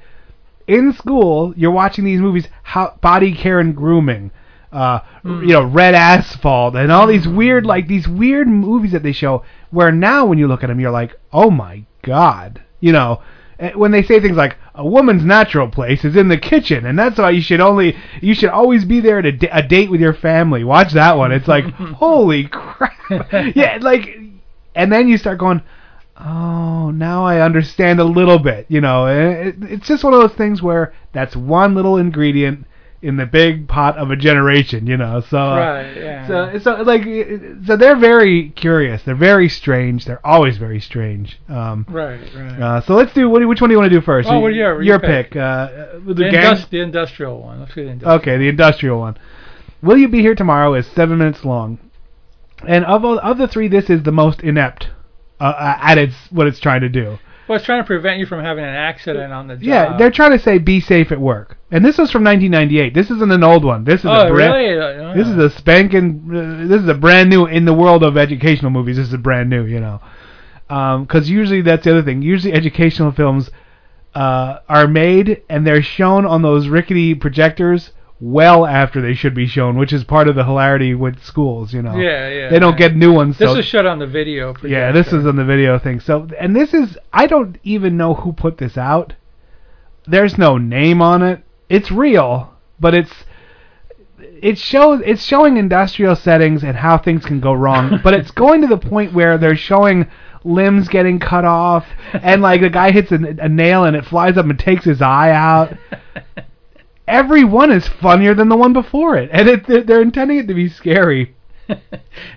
in 0.68 0.94
school, 0.94 1.54
you're 1.58 1.72
watching 1.72 2.06
these 2.06 2.20
movies, 2.22 2.48
how, 2.64 2.98
body 3.02 3.34
care 3.34 3.60
and 3.60 3.76
grooming, 3.76 4.32
uh, 4.72 5.00
you 5.24 5.48
know, 5.48 5.64
red 5.64 5.94
asphalt, 5.96 6.76
and 6.76 6.92
all 6.92 7.06
these 7.08 7.28
weird, 7.28 7.66
like 7.66 7.88
these 7.88 8.08
weird 8.08 8.48
movies 8.48 8.92
that 8.94 9.04
they 9.04 9.12
show. 9.12 9.44
Where 9.72 9.92
now, 9.92 10.26
when 10.26 10.38
you 10.38 10.48
look 10.48 10.64
at 10.64 10.68
them, 10.68 10.80
you're 10.80 10.92
like, 10.92 11.16
oh 11.34 11.50
my 11.52 11.84
god, 12.04 12.62
you 12.80 12.92
know. 12.94 13.22
eh, 13.60 13.72
When 13.76 13.92
they 13.92 14.02
say 14.04 14.20
things 14.20 14.38
like 14.38 14.56
a 14.74 14.86
woman's 14.88 15.26
natural 15.26 15.68
place 15.68 16.06
is 16.06 16.16
in 16.16 16.30
the 16.30 16.38
kitchen, 16.38 16.86
and 16.86 16.98
that's 16.98 17.18
why 17.20 17.32
you 17.32 17.42
should 17.42 17.60
only 17.60 17.98
you 18.22 18.34
should 18.34 18.50
always 18.50 18.86
be 18.86 19.02
there 19.02 19.20
at 19.20 19.26
a 19.26 19.62
date 19.68 19.92
with 19.92 20.00
your 20.02 20.14
family. 20.14 20.64
Watch 20.64 20.94
that 20.94 21.18
one. 21.18 21.32
It's 21.34 21.48
like 21.50 21.66
holy 21.74 22.48
crap. 22.48 22.94
yeah, 23.56 23.78
like, 23.82 24.18
and 24.76 24.92
then 24.92 25.08
you 25.10 25.18
start 25.18 25.38
going, 25.38 25.62
oh, 26.26 26.92
now 26.92 27.26
I 27.26 27.42
understand 27.42 28.00
a 28.00 28.04
little 28.04 28.40
bit. 28.40 28.66
You 28.70 28.82
know, 28.82 29.08
it, 29.08 29.56
it's 29.62 29.88
just 29.88 30.04
one 30.04 30.14
of 30.14 30.22
those 30.22 30.34
things 30.38 30.62
where 30.62 30.94
that's 31.14 31.36
one 31.36 31.76
little 31.76 31.98
ingredient 31.98 32.66
in 33.04 33.18
the 33.18 33.26
big 33.26 33.68
pot 33.68 33.98
of 33.98 34.12
a 34.12 34.16
generation. 34.16 34.86
You 34.86 34.98
know, 34.98 35.22
so 35.22 35.38
uh, 35.38 35.56
Right, 35.58 35.98
yeah. 35.98 36.28
so 36.28 36.60
so 36.60 36.82
like 36.84 37.04
so 37.66 37.76
they're 37.76 37.96
very 37.98 38.50
curious. 38.52 39.02
They're 39.04 39.16
very 39.16 39.50
strange. 39.50 40.06
They're 40.06 40.26
always 40.26 40.58
very 40.58 40.80
strange. 40.80 41.40
Um, 41.50 41.86
Right, 41.90 42.20
right. 42.36 42.62
uh, 42.62 42.82
so 42.82 42.94
let's 42.94 43.14
do 43.14 43.28
what, 43.30 43.46
which 43.48 43.60
one 43.60 43.70
do 43.70 43.74
you 43.74 43.80
want 43.80 43.92
to 43.92 43.98
do 44.00 44.06
first? 44.06 44.30
Oh, 44.30 44.48
do 44.48 44.54
you- 44.54 44.62
your 44.62 44.82
your 44.84 45.00
pick. 45.00 45.32
pick. 45.32 45.36
Uh, 45.38 45.68
the 46.06 46.14
the, 46.14 46.68
the 46.70 46.82
industrial 46.82 47.42
one. 47.42 47.60
Let's 47.62 47.74
do 47.74 47.84
the 47.86 47.90
industrial. 47.92 48.20
Okay, 48.20 48.38
the 48.38 48.48
industrial 48.50 49.00
one. 49.00 49.18
Will 49.82 49.98
you 49.98 50.08
be 50.08 50.20
here 50.22 50.36
tomorrow 50.36 50.76
is 50.76 50.86
seven 50.86 51.18
minutes 51.18 51.44
long, 51.44 51.80
and 52.68 52.86
of 52.86 53.04
all, 53.04 53.18
of 53.18 53.40
the 53.40 53.48
three, 53.48 53.68
this 53.68 53.90
is 53.90 54.04
the 54.04 54.12
most 54.12 54.42
inept 54.42 54.91
uh, 55.42 55.44
uh, 55.58 55.78
at 55.82 55.98
its 55.98 56.16
what 56.32 56.48
it's 56.48 56.60
trying 56.60 56.82
to 56.82 56.90
do. 56.90 57.18
Well, 57.48 57.58
it's 57.58 57.66
trying 57.66 57.82
to 57.84 57.88
prevent 57.88 58.20
you 58.20 58.26
from 58.26 58.42
having 58.42 58.64
an 58.64 58.74
accident 58.76 59.34
on 59.34 59.48
the 59.48 59.56
job. 59.56 59.64
Yeah, 59.64 59.98
they're 59.98 60.12
trying 60.12 60.32
to 60.32 60.40
say 60.40 60.58
be 60.58 60.80
safe 60.80 61.12
at 61.12 61.20
work, 61.20 61.58
and 61.72 61.84
this 61.84 61.98
was 61.98 62.10
from 62.12 62.24
1998. 62.24 62.94
This 62.94 63.12
isn't 63.12 63.32
an 63.32 63.44
old 63.44 63.66
one. 63.66 63.84
This 63.84 64.02
is 64.02 64.06
Oh, 64.06 64.28
a 64.28 64.30
brand, 64.30 64.54
really? 64.54 64.80
Uh, 64.80 65.14
This 65.14 65.28
is 65.28 65.38
a 65.38 65.50
spanking. 65.50 66.30
Uh, 66.30 66.68
this 66.68 66.82
is 66.82 66.88
a 66.88 66.94
brand 66.94 67.30
new 67.30 67.48
in 67.48 67.66
the 67.66 67.74
world 67.74 68.04
of 68.04 68.16
educational 68.16 68.72
movies. 68.72 68.98
This 68.98 69.08
is 69.08 69.14
a 69.14 69.18
brand 69.18 69.50
new, 69.50 69.66
you 69.66 69.80
know, 69.82 70.00
because 70.68 71.30
usually 71.30 71.62
that's 71.62 71.84
the 71.84 71.92
other 71.92 72.04
thing. 72.04 72.22
Usually 72.22 72.54
educational 72.54 73.12
films 73.12 73.50
uh, 74.16 74.60
are 74.70 74.88
made 74.88 75.42
and 75.50 75.66
they're 75.68 75.82
shown 75.82 76.26
on 76.26 76.42
those 76.44 76.68
rickety 76.68 77.16
projectors 77.16 77.92
well 78.22 78.68
after 78.68 79.02
they 79.02 79.16
should 79.16 79.34
be 79.34 79.48
shown, 79.48 79.78
which 79.78 79.92
is 79.92 80.04
part 80.04 80.28
of 80.28 80.36
the 80.36 80.46
hilarity 80.46 80.94
with 80.94 81.22
schools. 81.24 81.74
You 81.74 81.82
know, 81.82 81.98
Yeah, 81.98 82.30
yeah. 82.30 82.50
they 82.50 82.60
don't 82.60 82.78
get 82.78 82.96
new 82.96 83.12
ones. 83.12 83.38
This 83.38 83.50
so 83.50 83.58
was 83.58 83.66
shot 83.66 83.88
on 83.88 84.00
the 84.00 84.08
video. 84.08 84.56
yeah, 84.64 84.92
this 84.92 85.08
is 85.08 85.26
on 85.26 85.36
the 85.36 85.44
video 85.44 85.80
thing. 85.80 86.00
So, 86.00 86.28
and 86.40 86.56
this 86.56 86.74
is 86.74 86.98
I 87.12 87.26
don't 87.26 87.58
even 87.64 87.98
know 87.98 88.14
who 88.14 88.32
put 88.32 88.60
this 88.60 88.78
out. 88.78 89.16
There's 90.06 90.38
no 90.38 90.58
name 90.58 91.02
on 91.02 91.24
it. 91.24 91.44
It's 91.68 91.92
real, 91.92 92.54
but 92.80 92.94
it's 92.94 93.12
it 94.20 94.58
shows 94.58 95.02
it's 95.04 95.24
showing 95.24 95.58
industrial 95.58 96.16
settings 96.16 96.64
and 96.64 96.78
how 96.78 97.00
things 97.00 97.26
can 97.26 97.40
go 97.40 97.54
wrong. 97.54 98.00
but 98.04 98.14
it's 98.14 98.32
going 98.32 98.62
to 98.62 98.68
the 98.68 98.78
point 98.78 99.14
where 99.14 99.40
they're 99.40 99.56
showing 99.56 100.08
limbs 100.44 100.88
getting 100.88 101.20
cut 101.20 101.46
off 101.46 101.86
and 102.14 102.42
like 102.42 102.62
the 102.62 102.70
guy 102.70 102.92
hits 102.92 103.12
a, 103.12 103.16
a 103.16 103.48
nail 103.48 103.86
and 103.86 103.96
it 103.96 104.04
flies 104.06 104.38
up 104.38 104.46
and 104.46 104.60
takes 104.60 104.86
his 104.86 105.02
eye 105.02 105.32
out. 105.32 105.76
Every 107.12 107.44
one 107.44 107.72
is 107.72 107.88
funnier 107.88 108.34
than 108.34 108.48
the 108.50 108.56
one 108.56 108.74
before 108.74 109.18
it, 109.18 109.30
and 109.34 109.48
it, 109.50 109.68
they're- 109.68 109.82
they're 109.84 110.02
intending 110.02 110.38
it 110.40 110.48
to 110.48 110.54
be 110.54 110.70
scary. 110.70 111.36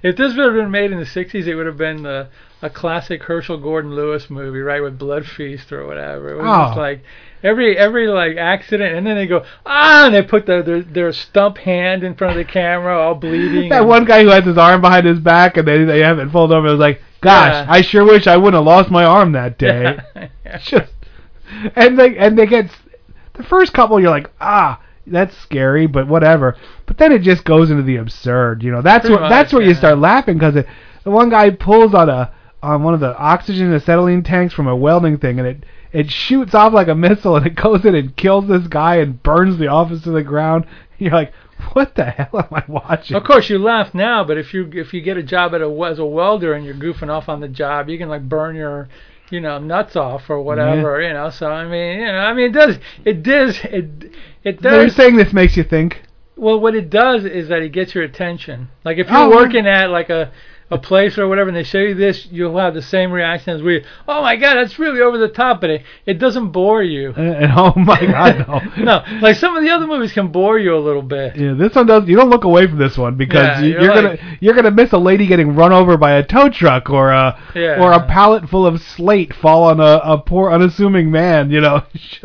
if 0.03 0.17
this 0.17 0.35
would 0.37 0.45
have 0.47 0.55
been 0.55 0.71
made 0.71 0.91
in 0.93 0.99
the 0.99 1.05
'60s, 1.07 1.47
it 1.47 1.55
would 1.55 1.67
have 1.67 1.77
been 1.79 2.03
the 2.03 2.29
a 2.63 2.71
classic 2.71 3.23
Herschell 3.25 3.59
Gordon 3.59 3.95
Lewis 3.95 4.31
movie, 4.31 4.61
right, 4.61 4.83
with 4.83 4.99
Blood 4.99 5.27
Feast 5.27 5.71
or 5.73 5.87
whatever. 5.87 6.31
It 6.31 6.37
was 6.37 6.47
just 6.69 6.77
Oh. 6.79 6.81
like 6.81 7.03
every 7.43 7.77
every 7.77 8.09
like 8.09 8.37
accident, 8.37 8.95
and 8.97 9.07
then 9.07 9.17
they 9.17 9.27
go 9.27 9.45
ah, 9.67 10.07
and 10.07 10.15
they 10.15 10.23
put 10.23 10.47
their 10.47 10.63
their, 10.63 10.83
their 10.83 11.13
stump 11.13 11.59
hand 11.59 12.03
in 12.05 12.15
front 12.15 12.39
of 12.39 12.47
the 12.47 12.51
camera, 12.53 12.99
all 12.99 13.15
bleeding. 13.15 13.69
That 13.71 13.87
one 13.87 14.05
guy 14.05 14.23
who 14.23 14.29
has 14.31 14.45
his 14.45 14.57
arm 14.59 14.81
behind 14.81 15.07
his 15.07 15.19
back 15.21 15.57
and 15.57 15.67
they 15.69 15.85
they 15.85 16.01
have 16.01 16.19
it 16.19 16.31
folded 16.31 16.55
over. 16.55 16.69
I 16.69 16.71
was 16.73 16.81
like, 16.81 17.01
gosh, 17.21 17.53
Yeah. 17.53 17.67
I 17.69 17.81
sure 17.83 18.05
wish 18.05 18.27
I 18.27 18.37
wouldn't 18.37 18.55
have 18.55 18.65
lost 18.67 18.91
my 18.91 19.05
arm 19.05 19.33
that 19.33 19.59
day. 19.67 19.99
Just 20.61 20.91
and 21.77 21.99
they 21.99 22.17
and 22.17 22.39
they 22.39 22.47
get 22.47 22.71
the 23.35 23.43
first 23.43 23.73
couple. 23.73 24.01
You're 24.01 24.11
like, 24.11 24.31
ah, 24.41 24.81
that's 25.07 25.37
scary, 25.39 25.87
but 25.87 26.09
whatever. 26.09 26.57
But 26.87 26.99
then 26.99 27.13
it 27.13 27.23
just 27.23 27.45
goes 27.45 27.71
into 27.71 27.83
the 27.83 27.97
absurd. 27.97 28.63
You 28.63 28.73
know, 28.73 28.83
that's 28.83 29.07
Pretty 29.07 29.21
where 29.21 29.29
that's 29.29 29.53
much, 29.53 29.61
where 29.61 29.69
you 29.69 29.75
start 29.75 29.99
laughing 29.99 30.39
because 30.39 30.55
the 30.55 31.11
one 31.11 31.31
guy 31.31 31.51
pulls 31.51 31.95
on 31.95 32.09
a 32.09 32.33
on 32.63 32.83
one 32.83 32.95
of 32.95 33.01
the 33.01 33.17
oxygen 33.17 33.73
acetylene 33.75 34.23
tanks 34.23 34.55
from 34.55 34.67
a 34.67 34.77
welding 34.77 35.19
thing, 35.19 35.39
and 35.39 35.47
it 35.47 35.65
it 35.93 36.11
shoots 36.11 36.55
off 36.55 36.73
like 36.73 36.89
a 36.89 36.95
missile, 36.95 37.37
and 37.37 37.47
it 37.47 37.55
goes 37.55 37.85
in 37.85 37.95
and 37.95 38.17
kills 38.17 38.49
this 38.49 38.67
guy 38.67 38.97
and 38.97 39.23
burns 39.23 39.59
the 39.59 39.69
office 39.69 40.03
to 40.03 40.11
the 40.11 40.23
ground. 40.23 40.67
You're 40.99 41.13
like, 41.13 41.33
what 41.73 41.95
the 41.95 42.05
hell 42.05 42.29
am 42.35 42.49
I 42.51 42.65
watching? 42.69 43.17
Of 43.17 43.25
course, 43.25 43.51
you 43.51 43.59
laugh 43.59 43.95
now, 43.95 44.25
but 44.25 44.39
if 44.39 44.55
you 44.55 44.71
if 44.73 44.95
you 44.95 45.03
get 45.03 45.17
a 45.17 45.23
job 45.23 45.55
at 45.55 45.61
a 45.61 45.69
as 45.87 45.99
a 45.99 46.05
welder 46.05 46.55
and 46.55 46.65
you're 46.65 46.75
goofing 46.75 47.11
off 47.11 47.29
on 47.29 47.41
the 47.41 47.49
job, 47.49 47.89
you 47.89 47.99
can 47.99 48.09
like 48.09 48.29
burn 48.29 48.57
your 48.57 48.89
you 49.31 49.41
know 49.41 49.59
nuts 49.59 49.97
off 49.97 50.29
or 50.31 50.41
whatever. 50.41 51.01
You 51.01 51.13
know, 51.13 51.31
so 51.31 51.51
I 51.51 51.67
mean, 51.67 52.01
you 52.01 52.07
know, 52.07 52.19
I 52.19 52.33
mean, 52.35 52.47
it 52.47 52.53
does 52.53 52.79
it 53.05 53.23
does 53.23 53.59
it 53.65 54.13
it 54.43 54.61
does. 54.63 54.73
you're 54.73 54.89
saying 54.91 55.17
this 55.17 55.33
makes 55.33 55.57
you 55.57 55.65
think? 55.65 56.03
Well, 56.37 56.59
what 56.59 56.75
it 56.75 56.91
does 56.91 57.25
is 57.25 57.49
that 57.49 57.63
it 57.63 57.71
gets 57.71 57.95
your 57.95 58.05
attention. 58.05 58.69
Like 58.85 58.99
if 58.99 59.09
you're 59.09 59.17
Oh, 59.17 59.31
working 59.31 59.67
at 59.67 59.91
like 59.91 60.11
a 60.11 60.33
a 60.71 60.79
place 60.79 61.19
or 61.19 61.29
whatever, 61.29 61.49
and 61.49 61.57
they 61.57 61.63
show 61.63 61.79
you 61.79 61.95
this, 61.95 62.27
you'll 62.31 62.57
have 62.59 62.75
the 62.75 62.83
same 62.83 63.13
reaction 63.13 63.55
as 63.55 63.63
we. 63.63 63.85
Oh 64.09 64.23
my 64.23 64.37
God, 64.37 64.55
that's 64.55 64.79
really 64.79 65.01
over 65.01 65.19
the 65.19 65.29
top, 65.29 65.61
but 65.61 65.71
it 65.71 65.83
it 66.07 66.19
doesn't 66.19 66.51
bore 66.51 66.83
you. 66.83 67.13
Oh 67.57 67.73
my 67.77 68.01
God, 68.07 68.47
no. 68.77 68.83
no, 68.85 69.19
like 69.21 69.37
some 69.37 69.57
of 69.57 69.63
the 69.63 69.71
other 69.71 69.87
movies 69.87 70.13
can 70.13 70.29
bore 70.29 70.59
you 70.59 70.75
a 70.77 70.79
little 70.81 71.03
bit. 71.03 71.37
Yeah, 71.37 71.53
this 71.55 71.75
one 71.75 71.87
does. 71.87 72.09
You 72.09 72.17
don't 72.17 72.31
look 72.31 72.45
away 72.45 72.67
from 72.67 72.79
this 72.79 72.97
one 72.99 73.17
because 73.17 73.45
Yeah, 73.45 73.61
you, 73.61 73.69
you're 73.73 73.83
you're, 73.83 73.95
like- 74.03 74.21
gonna 74.21 74.39
you're 74.41 74.55
gonna 74.55 74.71
miss 74.71 74.93
a 74.93 74.99
lady 74.99 75.27
getting 75.27 75.55
run 75.55 75.73
over 75.73 75.97
by 75.97 76.13
a 76.13 76.23
tow 76.25 76.49
truck 76.49 76.89
or 76.91 77.11
a 77.11 77.39
Yeah. 77.55 77.83
or 77.83 77.93
a 77.93 78.07
pallet 78.07 78.49
full 78.49 78.67
of 78.67 78.81
slate 78.81 79.35
fall 79.35 79.65
on 79.65 79.81
a, 79.81 80.01
a 80.05 80.19
poor 80.19 80.51
unassuming 80.51 81.11
man. 81.11 81.51
You 81.51 81.61
know, 81.61 81.83
It's 81.95 82.19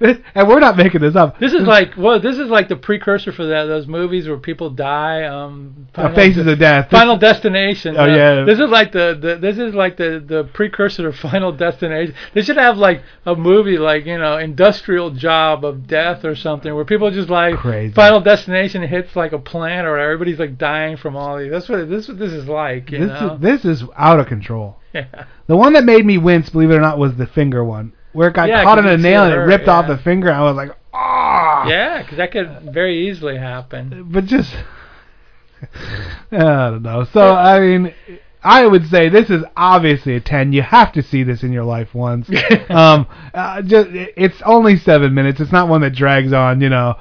and 0.34 0.48
we're 0.48 0.60
not 0.60 0.76
making 0.76 1.00
this 1.00 1.16
up. 1.16 1.38
This 1.38 1.52
is 1.52 1.66
like 1.66 1.96
well, 1.96 2.20
this 2.20 2.38
is 2.38 2.48
like 2.48 2.68
the 2.68 2.76
precursor 2.76 3.32
for 3.32 3.46
that 3.46 3.64
those 3.64 3.86
movies 3.86 4.28
where 4.28 4.36
people 4.38 4.70
die. 4.70 5.24
Um, 5.24 5.88
Uh, 5.94 6.14
Faces 6.14 6.46
of 6.46 6.58
Death. 6.58 6.90
Final 6.90 7.16
Destination. 7.16 7.96
Oh, 7.96 8.04
Uh, 8.04 8.06
yeah. 8.06 8.44
This 8.44 8.58
is 8.58 8.68
like 8.70 8.92
the, 8.92 9.18
the 9.20 9.36
this 9.36 9.58
is 9.58 9.74
like 9.74 9.96
the 9.96 10.22
the 10.24 10.44
precursor 10.52 11.10
to 11.10 11.12
Final 11.30 11.52
Destination. 11.52 12.14
They 12.34 12.42
should 12.42 12.56
have 12.56 12.76
like 12.78 13.02
a 13.26 13.34
movie 13.34 13.78
like 13.78 14.06
you 14.06 14.18
know 14.18 14.38
Industrial 14.38 15.10
Job 15.10 15.64
of 15.64 15.86
Death 15.86 16.24
or 16.24 16.34
something 16.36 16.74
where 16.74 16.84
people 16.84 17.10
just 17.10 17.28
like 17.30 17.56
Crazy. 17.56 17.92
Final 17.94 18.20
Destination 18.20 18.82
hits 18.82 19.16
like 19.16 19.32
a 19.32 19.38
plant 19.38 19.86
or 19.86 19.98
everybody's 19.98 20.38
like 20.38 20.58
dying 20.58 20.96
from 20.96 21.16
all 21.16 21.38
these. 21.38 21.50
That's 21.50 21.68
what 21.68 21.88
this 21.88 22.08
what 22.08 22.18
this 22.18 22.32
is 22.32 22.46
like. 22.48 22.90
You 22.90 23.06
this 23.06 23.20
know. 23.20 23.34
is 23.34 23.40
this 23.40 23.64
is 23.64 23.88
out 23.96 24.20
of 24.20 24.26
control. 24.26 24.76
yeah. 24.94 25.26
The 25.48 25.56
one 25.56 25.72
that 25.72 25.84
made 25.84 26.04
me 26.06 26.18
wince, 26.18 26.50
believe 26.50 26.70
it 26.70 26.74
or 26.76 26.80
not, 26.80 26.98
was 26.98 27.16
the 27.16 27.26
finger 27.26 27.64
one, 27.64 27.92
where 28.18 28.30
it 28.30 28.34
got 28.34 28.48
Yeah, 28.48 28.64
caught 28.64 28.80
in 28.80 28.86
a 28.86 28.98
nail 28.98 29.22
and 29.22 29.32
it 29.32 29.36
ripped 29.36 29.68
off 29.68 29.86
the 29.86 29.96
finger. 29.96 30.32
I 30.32 30.42
was 30.42 30.56
like, 30.56 30.72
ah. 30.92 31.68
Yeah, 31.68 32.02
because 32.02 32.18
that 32.18 32.32
could 32.32 32.72
very 32.72 33.08
easily 33.08 33.38
happen. 33.38 34.08
But 34.10 34.24
just, 34.24 34.52
I 36.32 36.36
don't 36.70 36.82
know. 36.82 37.04
So 37.12 37.32
I 37.32 37.60
mean, 37.60 37.94
I 38.42 38.66
would 38.66 38.88
say 38.88 39.08
this 39.08 39.30
is 39.30 39.44
obviously 39.56 40.16
a 40.16 40.20
10. 40.20 40.52
You 40.52 40.62
have 40.62 40.92
to 40.94 41.02
see 41.02 41.22
this 41.22 41.44
in 41.44 41.52
your 41.52 41.62
life 41.62 41.94
once. 41.94 42.28
um, 42.68 43.06
uh, 43.32 43.62
just 43.62 43.88
it's 43.92 44.42
only 44.44 44.76
seven 44.78 45.14
minutes. 45.14 45.38
It's 45.38 45.52
not 45.52 45.68
one 45.68 45.82
that 45.82 45.94
drags 45.94 46.32
on. 46.32 46.60
You 46.60 46.70
know, 46.70 46.96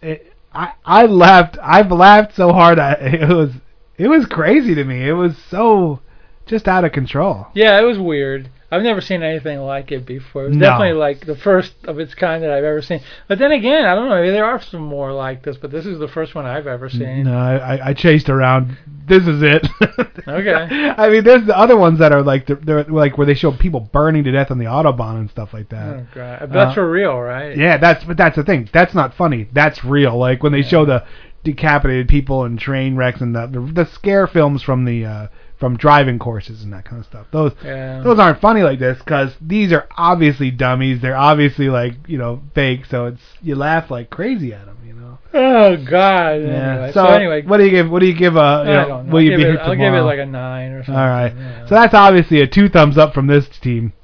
it, 0.00 0.32
I 0.50 0.72
I 0.82 1.04
laughed. 1.04 1.58
I've 1.62 1.92
laughed 1.92 2.36
so 2.36 2.54
hard. 2.54 2.78
I, 2.78 2.92
it 3.00 3.28
was 3.28 3.50
it 3.98 4.08
was 4.08 4.24
crazy 4.24 4.74
to 4.74 4.84
me. 4.84 5.06
It 5.06 5.12
was 5.12 5.36
so 5.50 6.00
just 6.46 6.68
out 6.68 6.86
of 6.86 6.92
control. 6.92 7.48
Yeah, 7.54 7.78
it 7.78 7.84
was 7.84 7.98
weird. 7.98 8.48
I've 8.74 8.82
never 8.82 9.00
seen 9.00 9.22
anything 9.22 9.60
like 9.60 9.92
it 9.92 10.04
before. 10.04 10.44
It 10.44 10.48
was 10.48 10.56
No. 10.56 10.66
definitely 10.66 10.98
like 10.98 11.24
the 11.24 11.36
first 11.36 11.74
of 11.84 11.98
its 11.98 12.14
kind 12.14 12.42
that 12.42 12.50
I've 12.50 12.64
ever 12.64 12.82
seen. 12.82 13.00
But 13.28 13.38
then 13.38 13.52
again, 13.52 13.84
I 13.84 13.94
don't 13.94 14.08
know. 14.08 14.16
Maybe 14.16 14.30
there 14.30 14.44
are 14.44 14.60
some 14.60 14.82
more 14.82 15.12
like 15.12 15.42
this, 15.42 15.56
but 15.56 15.70
this 15.70 15.86
is 15.86 15.98
the 15.98 16.08
first 16.08 16.34
one 16.34 16.46
I've 16.46 16.66
ever 16.66 16.88
seen. 16.88 17.24
No, 17.24 17.36
I, 17.38 17.88
I 17.90 17.94
chased 17.94 18.28
around. 18.28 18.76
This 19.06 19.26
is 19.26 19.42
it. 19.42 19.66
Okay. 20.26 20.54
I 20.96 21.10
mean, 21.10 21.22
there's 21.22 21.44
the 21.44 21.56
other 21.56 21.76
ones 21.76 21.98
that 21.98 22.10
are 22.10 22.22
like 22.22 22.46
they're, 22.46 22.56
they're 22.56 22.84
like 22.84 23.18
where 23.18 23.26
they 23.26 23.34
show 23.34 23.52
people 23.52 23.80
burning 23.80 24.24
to 24.24 24.32
death 24.32 24.50
on 24.50 24.56
the 24.58 24.64
autobahn 24.64 25.16
and 25.20 25.28
stuff 25.30 25.52
like 25.52 25.68
that. 25.68 25.96
Oh 25.96 26.06
god, 26.14 26.40
but 26.40 26.52
that's 26.52 26.70
Uh, 26.70 26.74
for 26.76 26.90
real, 26.90 27.18
right? 27.20 27.54
Yeah, 27.54 27.76
that's 27.76 28.04
but 28.04 28.16
that's 28.16 28.34
the 28.36 28.42
thing. 28.42 28.70
That's 28.72 28.94
not 28.94 29.12
funny. 29.12 29.48
That's 29.52 29.84
real. 29.84 30.16
Like 30.16 30.42
when 30.42 30.52
they 30.52 30.62
show 30.62 30.86
the 30.86 31.04
decapitated 31.44 32.08
people 32.08 32.44
and 32.44 32.58
train 32.58 32.96
wrecks 32.96 33.20
and 33.20 33.34
the 33.34 33.46
the, 33.46 33.60
the 33.60 33.84
scare 33.86 34.26
films 34.26 34.62
from 34.62 34.86
the 34.86 35.04
uh, 35.04 35.26
from 35.64 35.78
driving 35.78 36.18
courses 36.18 36.62
and 36.62 36.74
that 36.74 36.84
kind 36.84 37.00
of 37.00 37.06
stuff. 37.06 37.26
Those 37.30 37.52
Yeah. 37.64 38.02
those 38.02 38.18
aren't 38.18 38.38
funny 38.38 38.62
like 38.62 38.78
this 38.78 38.98
because 38.98 39.34
these 39.40 39.72
are 39.72 39.88
obviously 39.96 40.50
dummies. 40.50 41.00
They're 41.00 41.16
obviously 41.16 41.70
like 41.70 41.94
you 42.06 42.18
know 42.18 42.42
fake. 42.54 42.84
So 42.84 43.06
it's 43.06 43.22
you 43.40 43.54
laugh 43.54 43.90
like 43.90 44.10
crazy 44.10 44.52
at 44.52 44.66
them. 44.66 44.76
You 44.86 44.92
know. 44.92 45.18
Oh 45.32 45.76
god. 45.78 46.42
Yeah. 46.42 46.72
Anyway, 46.72 46.92
so, 46.92 47.06
so, 47.06 47.12
anyway, 47.14 47.42
what 47.46 47.56
do 47.56 47.64
you 47.64 47.70
give? 47.70 47.90
What 47.90 48.00
do 48.00 48.06
you 48.06 48.14
give? 48.14 48.36
Uh, 48.36 48.64
you 48.66 48.72
know, 48.74 49.04
will 49.08 49.14
I'll 49.16 49.20
you 49.22 49.30
give 49.30 49.38
be 49.38 49.44
it, 49.44 49.58
I'll 49.58 49.74
give 49.74 49.94
it 49.94 50.02
like 50.02 50.18
a 50.18 50.26
nine 50.26 50.72
or 50.72 50.84
something. 50.84 51.00
All 51.00 51.08
right. 51.08 51.32
yeah. 51.34 51.66
So 51.66 51.74
that's 51.76 51.94
obviously 51.94 52.42
a 52.42 52.46
two 52.46 52.68
thumbs 52.68 52.98
up 52.98 53.14
from 53.14 53.26
this 53.26 53.48
team. 53.48 53.94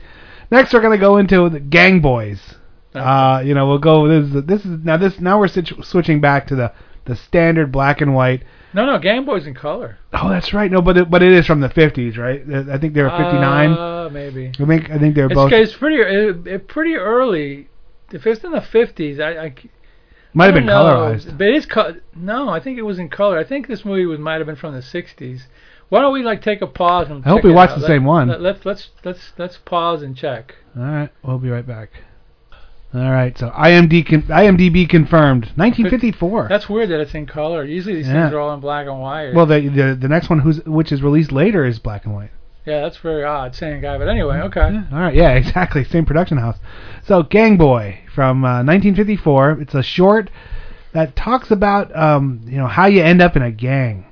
Next, 0.50 0.72
we're 0.72 0.80
gonna 0.80 0.96
go 0.96 1.18
into 1.18 1.46
the 1.50 1.60
Gang 1.60 2.00
Boys. 2.00 2.40
Uh, 2.94 3.42
you 3.44 3.52
know, 3.52 3.68
we'll 3.68 3.78
go. 3.78 4.08
This 4.08 4.34
is 4.34 4.44
this 4.46 4.64
is 4.64 4.82
now 4.82 4.96
this 4.96 5.20
now 5.20 5.38
we're 5.38 5.48
switching 5.82 6.22
back 6.22 6.46
to 6.46 6.56
the 6.56 6.72
the 7.06 7.16
standard 7.16 7.72
black 7.72 8.00
and 8.00 8.14
white. 8.14 8.44
No, 8.72 8.86
no, 8.86 8.98
Game 8.98 9.24
Boy's 9.24 9.46
in 9.46 9.54
color. 9.54 9.98
Oh, 10.12 10.28
that's 10.28 10.52
right. 10.54 10.70
No, 10.70 10.80
but 10.80 10.96
it, 10.96 11.10
but 11.10 11.22
it 11.22 11.32
is 11.32 11.46
from 11.46 11.60
the 11.60 11.68
50s, 11.68 12.16
right? 12.16 12.40
I 12.70 12.78
think 12.78 12.94
they 12.94 13.02
were 13.02 13.10
59. 13.10 13.72
Uh, 13.72 14.08
maybe. 14.12 14.52
I 14.60 14.66
think 14.66 14.90
I 14.90 14.98
think 14.98 15.14
they 15.16 15.22
were 15.22 15.26
It's, 15.26 15.34
both. 15.34 15.52
it's 15.52 15.74
pretty 15.76 15.96
it, 15.96 16.46
it 16.46 16.68
pretty 16.68 16.94
early. 16.94 17.68
If 18.12 18.26
it's 18.26 18.44
in 18.44 18.52
the 18.52 18.58
50s, 18.60 19.20
I, 19.20 19.46
I 19.46 19.54
Might 20.34 20.46
have 20.46 20.54
been 20.54 20.66
know. 20.66 20.84
colorized. 20.84 21.36
But 21.38 21.48
it 21.48 21.54
is 21.56 21.66
co- 21.66 21.96
no, 22.14 22.48
I 22.48 22.60
think 22.60 22.78
it 22.78 22.82
was 22.82 22.98
in 22.98 23.08
color. 23.08 23.38
I 23.38 23.44
think 23.44 23.66
this 23.66 23.84
movie 23.84 24.06
was 24.06 24.18
might 24.20 24.38
have 24.38 24.46
been 24.46 24.56
from 24.56 24.74
the 24.74 24.80
60s. 24.80 25.42
Why 25.88 26.00
don't 26.00 26.12
we 26.12 26.22
like 26.22 26.40
take 26.42 26.60
a 26.62 26.66
pause 26.68 27.08
and 27.10 27.24
I 27.24 27.28
hope 27.30 27.42
we 27.42 27.52
out? 27.52 27.70
the 27.70 27.80
Let- 27.80 27.86
same 27.88 28.04
one. 28.04 28.28
Let, 28.28 28.40
let's 28.40 28.64
let's 28.66 28.90
let's 29.04 29.32
let's 29.38 29.56
pause 29.58 30.02
and 30.02 30.16
check. 30.16 30.54
All 30.76 30.82
right, 30.84 31.10
we'll 31.24 31.38
be 31.38 31.50
right 31.50 31.66
back. 31.66 31.90
All 32.92 33.10
right, 33.10 33.36
so 33.38 33.50
IMD 33.50 34.04
con- 34.04 34.22
IMDb 34.22 34.88
confirmed 34.88 35.44
1954. 35.54 36.46
That's 36.48 36.68
weird 36.68 36.88
that 36.90 36.98
it's 37.00 37.14
in 37.14 37.24
color. 37.26 37.64
Usually 37.64 37.94
these 37.94 38.08
Yeah. 38.08 38.24
things 38.24 38.34
are 38.34 38.40
all 38.40 38.52
in 38.52 38.58
black 38.60 38.86
and 38.88 39.00
white. 39.00 39.32
Well, 39.32 39.46
the, 39.46 39.68
the 39.68 39.94
the 39.94 40.08
next 40.08 40.28
one, 40.28 40.40
who's 40.40 40.64
which 40.64 40.90
is 40.90 41.00
released 41.00 41.30
later, 41.30 41.64
is 41.64 41.78
black 41.78 42.04
and 42.04 42.14
white. 42.14 42.30
yeah, 42.66 42.80
that's 42.80 42.96
very 42.96 43.22
odd. 43.22 43.54
Same 43.54 43.80
guy, 43.80 43.96
but 43.96 44.08
anyway, 44.08 44.40
okay. 44.40 44.72
Yeah, 44.72 44.84
all 44.92 44.98
right, 44.98 45.14
yeah, 45.14 45.30
exactly, 45.42 45.84
same 45.84 46.04
production 46.04 46.38
house. 46.38 46.58
So, 47.04 47.22
Gang 47.22 47.56
Boy 47.56 48.00
from 48.12 48.44
uh, 48.44 48.64
1954. 48.64 49.58
It's 49.60 49.74
a 49.74 49.82
short 49.84 50.28
that 50.92 51.14
talks 51.14 51.52
about 51.52 51.94
um, 51.96 52.40
you 52.44 52.56
know 52.58 52.66
how 52.66 52.86
you 52.86 53.02
end 53.04 53.22
up 53.22 53.36
in 53.36 53.42
a 53.42 53.52
gang, 53.52 54.04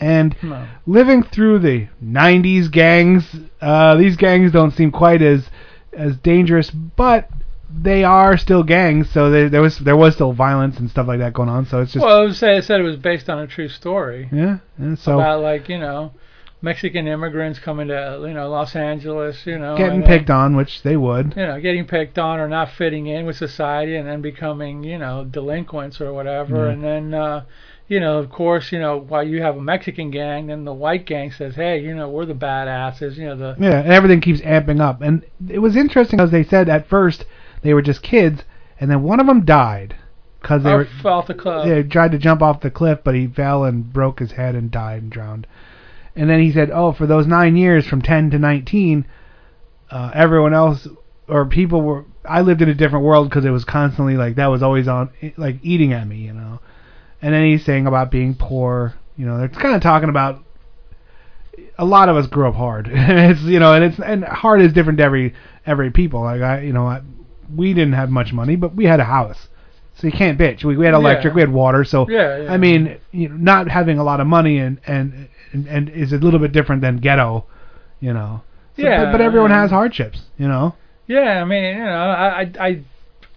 and 0.00 0.34
No. 0.42 0.66
living 0.88 1.22
through 1.22 1.60
the 1.60 1.86
90s 2.04 2.68
gangs. 2.68 3.32
Uh, 3.60 3.94
these 3.94 4.16
gangs 4.16 4.50
don't 4.50 4.72
seem 4.72 4.90
quite 4.90 5.22
as 5.22 5.48
as 5.92 6.16
dangerous, 6.16 6.70
but 6.70 7.30
they 7.70 8.04
are 8.04 8.36
still 8.36 8.62
gangs. 8.62 9.10
So 9.10 9.30
there, 9.30 9.48
there 9.48 9.62
was 9.62 9.78
there 9.78 9.96
was 9.96 10.14
still 10.14 10.32
violence 10.32 10.78
and 10.78 10.90
stuff 10.90 11.06
like 11.06 11.18
that 11.18 11.32
going 11.32 11.48
on. 11.48 11.66
So 11.66 11.80
it's 11.80 11.92
just 11.92 12.04
well, 12.04 12.20
I 12.20 12.24
would 12.24 12.36
say 12.36 12.56
I 12.56 12.60
said 12.60 12.80
it 12.80 12.84
was 12.84 12.96
based 12.96 13.28
on 13.28 13.38
a 13.38 13.46
true 13.46 13.68
story 13.68 14.28
yeah. 14.32 14.58
And 14.78 14.98
so 14.98 15.14
about 15.14 15.42
like 15.42 15.68
you 15.68 15.78
know 15.78 16.12
Mexican 16.60 17.06
immigrants 17.06 17.58
coming 17.58 17.88
to 17.88 18.24
you 18.26 18.34
know 18.34 18.48
Los 18.48 18.74
Angeles, 18.74 19.46
you 19.46 19.58
know, 19.58 19.76
getting 19.76 19.96
and, 19.96 20.04
uh, 20.04 20.08
picked 20.08 20.30
on, 20.30 20.56
which 20.56 20.82
they 20.82 20.96
would. 20.96 21.34
you 21.36 21.46
know, 21.46 21.60
getting 21.60 21.86
picked 21.86 22.18
on 22.18 22.40
or 22.40 22.48
not 22.48 22.70
fitting 22.72 23.06
in 23.06 23.26
with 23.26 23.36
society 23.36 23.96
and 23.96 24.08
then 24.08 24.22
becoming, 24.22 24.82
you 24.82 24.98
know, 24.98 25.24
delinquents 25.24 26.00
or 26.00 26.12
whatever. 26.12 26.66
Yeah. 26.66 26.72
And 26.72 26.82
then, 26.82 27.14
uh, 27.14 27.44
you 27.86 28.00
know, 28.00 28.18
of 28.18 28.30
course, 28.30 28.72
you 28.72 28.80
know, 28.80 28.98
while 28.98 29.26
you 29.26 29.40
have 29.42 29.56
a 29.56 29.62
Mexican 29.62 30.10
gang, 30.10 30.48
then 30.48 30.64
the 30.64 30.74
white 30.74 31.06
gang 31.06 31.30
says, 31.30 31.54
hey, 31.54 31.80
you 31.80 31.94
know, 31.94 32.08
we're 32.08 32.26
the 32.26 32.34
badasses, 32.34 33.16
you 33.16 33.26
know, 33.26 33.36
the. 33.36 33.56
Yeah, 33.60 33.80
and 33.80 33.92
everything 33.92 34.20
keeps 34.20 34.40
amping 34.40 34.80
up. 34.80 35.00
And 35.00 35.24
it 35.48 35.60
was 35.60 35.76
interesting 35.76 36.16
because 36.16 36.32
they 36.32 36.44
said 36.44 36.68
at 36.68 36.88
first 36.88 37.24
they 37.62 37.74
were 37.74 37.82
just 37.82 38.02
kids, 38.02 38.44
and 38.80 38.90
then 38.90 39.02
one 39.02 39.20
of 39.20 39.26
them 39.26 39.44
died 39.44 39.96
because 40.40 40.62
they 40.62 40.74
were 40.74 40.86
fell 41.02 41.14
off 41.14 41.26
the 41.26 41.34
club. 41.34 41.66
they 41.66 41.82
tried 41.82 42.12
to 42.12 42.18
jump 42.18 42.42
off 42.42 42.60
the 42.60 42.70
cliff, 42.70 43.00
but 43.04 43.14
he 43.14 43.26
fell 43.26 43.64
and 43.64 43.92
broke 43.92 44.20
his 44.20 44.32
head 44.32 44.54
and 44.54 44.70
died 44.70 45.02
and 45.02 45.10
drowned. 45.10 45.46
And 46.14 46.28
then 46.28 46.40
he 46.40 46.52
said, 46.52 46.70
"Oh, 46.72 46.92
for 46.92 47.06
those 47.06 47.26
nine 47.26 47.56
years 47.56 47.86
from 47.86 48.02
10 48.02 48.30
to 48.30 48.38
19, 48.38 49.06
uh, 49.90 50.10
everyone 50.14 50.54
else 50.54 50.86
or 51.28 51.46
people 51.46 51.82
were. 51.82 52.04
I 52.24 52.42
lived 52.42 52.60
in 52.60 52.68
a 52.68 52.74
different 52.74 53.04
world 53.04 53.28
because 53.28 53.44
it 53.44 53.50
was 53.50 53.64
constantly 53.64 54.16
like 54.16 54.36
that 54.36 54.46
was 54.46 54.62
always 54.62 54.88
on, 54.88 55.10
like 55.36 55.56
eating 55.62 55.92
at 55.92 56.06
me, 56.06 56.18
you 56.18 56.32
know." 56.32 56.60
And 57.20 57.34
then 57.34 57.44
he's 57.44 57.64
saying 57.64 57.86
about 57.86 58.10
being 58.10 58.34
poor. 58.34 58.94
You 59.16 59.26
know, 59.26 59.38
they're 59.38 59.48
kind 59.48 59.74
of 59.74 59.82
talking 59.82 60.08
about. 60.08 60.44
A 61.80 61.84
lot 61.84 62.08
of 62.08 62.16
us 62.16 62.26
grew 62.26 62.48
up 62.48 62.54
hard. 62.54 62.88
it's 62.92 63.42
you 63.42 63.58
know, 63.58 63.74
and 63.74 63.84
it's 63.84 63.98
and 63.98 64.24
hard 64.24 64.60
is 64.60 64.72
different 64.72 64.98
to 64.98 65.04
every 65.04 65.34
every 65.66 65.90
people. 65.90 66.22
Like 66.22 66.40
I, 66.40 66.60
you 66.62 66.72
know, 66.72 66.86
I, 66.86 67.02
we 67.54 67.74
didn't 67.74 67.94
have 67.94 68.10
much 68.10 68.32
money, 68.32 68.56
but 68.56 68.74
we 68.74 68.84
had 68.84 69.00
a 69.00 69.04
house. 69.04 69.48
So 69.94 70.06
you 70.06 70.12
can't 70.12 70.38
bitch. 70.38 70.64
We, 70.64 70.76
we 70.76 70.84
had 70.84 70.94
electric, 70.94 71.32
Yeah. 71.32 71.34
we 71.34 71.40
had 71.40 71.52
water. 71.52 71.84
So 71.84 72.08
Yeah, 72.08 72.42
yeah. 72.42 72.52
I 72.52 72.56
mean, 72.56 72.98
you 73.10 73.28
know, 73.28 73.36
not 73.36 73.68
having 73.68 73.98
a 73.98 74.04
lot 74.04 74.20
of 74.20 74.26
money 74.26 74.58
and 74.58 74.80
and 74.86 75.28
and, 75.52 75.66
and 75.66 75.88
is 75.88 76.12
a 76.12 76.18
little 76.18 76.38
bit 76.38 76.52
different 76.52 76.82
than 76.82 76.98
ghetto, 76.98 77.46
you 78.00 78.12
know. 78.12 78.42
So, 78.76 78.82
Yeah, 78.82 79.06
But, 79.06 79.12
but 79.12 79.20
everyone 79.22 79.50
has 79.50 79.70
hardships, 79.70 80.22
you 80.38 80.46
know. 80.46 80.74
Yeah, 81.08 81.40
I 81.40 81.44
mean, 81.44 81.64
you 81.64 81.84
know, 81.84 81.90
I, 81.90 82.42
I, 82.42 82.52
I 82.60 82.82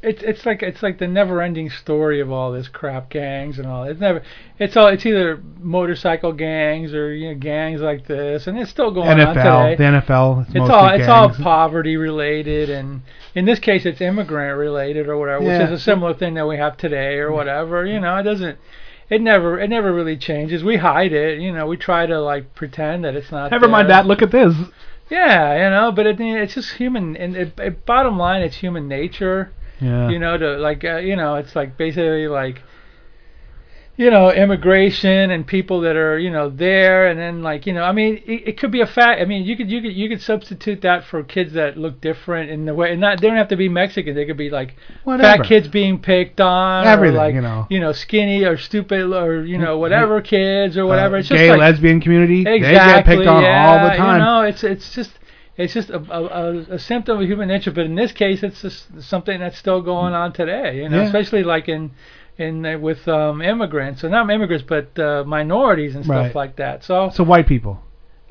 it's 0.03 0.23
it's 0.23 0.45
like 0.45 0.63
it's 0.63 0.81
like 0.81 0.97
the 0.97 1.07
never-ending 1.07 1.69
story 1.69 2.19
of 2.21 2.31
all 2.31 2.51
this 2.51 2.67
crap 2.67 3.09
gangs 3.09 3.59
and 3.59 3.67
all. 3.67 3.83
It's 3.83 3.99
never, 3.99 4.23
it's 4.57 4.75
all 4.75 4.87
it's 4.87 5.05
either 5.05 5.41
motorcycle 5.59 6.33
gangs 6.33 6.93
or 6.93 7.13
you 7.13 7.29
know 7.29 7.35
gangs 7.39 7.81
like 7.81 8.07
this, 8.07 8.47
and 8.47 8.57
it's 8.57 8.71
still 8.71 8.91
going 8.91 9.07
on 9.09 9.17
NFL, 9.17 9.33
today. 9.33 9.75
the 9.75 9.99
NFL. 9.99 10.41
It's, 10.41 10.55
it's 10.55 10.69
all 10.69 10.89
it's 10.89 11.07
all 11.07 11.29
poverty 11.29 11.97
related, 11.97 12.69
and 12.69 13.03
in 13.35 13.45
this 13.45 13.59
case, 13.59 13.85
it's 13.85 14.01
immigrant 14.01 14.57
related 14.57 15.07
or 15.07 15.17
whatever, 15.17 15.43
Yeah. 15.43 15.59
which 15.59 15.67
is 15.67 15.79
a 15.79 15.83
similar 15.83 16.13
thing 16.13 16.33
that 16.33 16.47
we 16.47 16.57
have 16.57 16.77
today 16.77 17.17
or 17.17 17.31
whatever. 17.31 17.85
You 17.85 17.99
know, 17.99 18.17
it 18.17 18.23
doesn't. 18.23 18.57
It 19.09 19.21
never, 19.21 19.59
it 19.59 19.69
never 19.69 19.93
really 19.93 20.15
changes. 20.15 20.63
We 20.63 20.77
hide 20.77 21.11
it, 21.11 21.41
you 21.41 21.51
know. 21.51 21.67
We 21.67 21.75
try 21.75 22.05
to 22.05 22.21
like 22.21 22.55
pretend 22.55 23.03
that 23.03 23.13
it's 23.15 23.31
not. 23.31 23.51
Never 23.51 23.67
mind 23.67 23.89
that. 23.89 24.05
Look 24.05 24.21
at 24.21 24.31
this. 24.31 24.55
Yeah, 25.09 25.65
you 25.65 25.69
know, 25.69 25.91
but 25.91 26.07
it, 26.07 26.19
it's 26.21 26.53
just 26.55 26.73
human. 26.75 27.17
And 27.17 27.35
it, 27.35 27.59
it, 27.59 27.85
bottom 27.85 28.17
line, 28.17 28.41
it's 28.41 28.55
human 28.55 28.87
nature. 28.87 29.51
Yeah. 29.81 30.09
You 30.09 30.19
know, 30.19 30.37
to 30.37 30.57
like, 30.57 30.83
uh, 30.83 30.97
you 30.97 31.15
know, 31.15 31.35
it's 31.35 31.55
like 31.55 31.77
basically 31.77 32.27
like, 32.27 32.61
you 33.97 34.09
know, 34.09 34.31
immigration 34.31 35.31
and 35.31 35.45
people 35.45 35.81
that 35.81 35.95
are, 35.95 36.17
you 36.17 36.31
know, 36.31 36.49
there, 36.49 37.07
and 37.07 37.19
then 37.19 37.43
like, 37.43 37.67
you 37.67 37.73
know, 37.73 37.83
I 37.83 37.91
mean, 37.91 38.15
it, 38.25 38.47
it 38.47 38.57
could 38.57 38.71
be 38.71 38.81
a 38.81 38.87
fact. 38.87 39.21
I 39.21 39.25
mean, 39.25 39.43
you 39.43 39.57
could 39.57 39.69
you 39.69 39.81
could 39.81 39.93
you 39.93 40.07
could 40.07 40.21
substitute 40.21 40.81
that 40.81 41.03
for 41.03 41.21
kids 41.23 41.53
that 41.53 41.77
look 41.77 41.99
different 41.99 42.49
in 42.49 42.65
the 42.65 42.73
way, 42.73 42.91
and 42.91 43.01
not 43.01 43.21
they 43.21 43.27
don't 43.27 43.37
have 43.37 43.49
to 43.49 43.57
be 43.57 43.69
Mexican. 43.69 44.15
They 44.15 44.25
could 44.25 44.37
be 44.37 44.49
like 44.49 44.75
Whatever. 45.03 45.43
fat 45.43 45.47
kids 45.47 45.67
being 45.67 45.99
picked 45.99 46.39
on, 46.39 46.87
Everything, 46.87 47.15
or 47.15 47.41
like, 47.41 47.69
you 47.69 47.79
know. 47.79 47.91
skinny 47.91 48.43
or 48.43 48.57
stupid 48.57 49.13
or 49.13 49.43
you 49.45 49.57
know 49.57 49.77
whatever 49.77 50.21
kids 50.21 50.77
or 50.77 50.85
whatever. 50.85 51.17
Uh, 51.17 51.19
it's 51.19 51.27
just 51.27 51.37
gay 51.37 51.51
like, 51.51 51.59
lesbian 51.59 52.01
community. 52.01 52.41
Exactly. 52.41 52.63
They 52.63 52.73
get 52.73 53.05
picked 53.05 53.27
on 53.27 53.43
yeah, 53.43 53.69
all 53.69 53.89
the 53.89 53.95
time. 53.97 54.19
You 54.19 54.25
know, 54.25 54.41
it's 54.43 54.63
it's 54.63 54.95
just 54.95 55.11
it's 55.63 55.73
just 55.73 55.89
a, 55.89 55.97
a, 55.99 56.57
a, 56.75 56.79
symptom 56.79 57.19
of 57.21 57.27
human 57.27 57.47
nature. 57.47 57.71
But 57.71 57.85
in 57.85 57.95
this 57.95 58.11
case, 58.11 58.43
it's 58.43 58.61
just 58.61 59.01
something 59.01 59.39
that's 59.39 59.57
still 59.57 59.81
going 59.81 60.13
on 60.13 60.33
today. 60.33 60.77
You 60.77 60.89
know, 60.89 60.97
Yeah. 61.01 61.05
especially 61.07 61.43
like 61.43 61.69
in 61.69 61.91
in 62.37 62.65
uh, 62.65 62.77
with 62.79 63.07
um, 63.07 63.41
immigrants, 63.41 64.03
or 64.03 64.09
not 64.09 64.29
immigrants, 64.29 64.65
but 64.67 64.97
uh, 64.99 65.23
minorities 65.25 65.95
and 65.95 66.03
stuff 66.05 66.15
Right. 66.27 66.35
like 66.35 66.55
that. 66.57 66.83
So 66.83 67.09
So 67.13 67.23
white 67.23 67.47
people. 67.47 67.79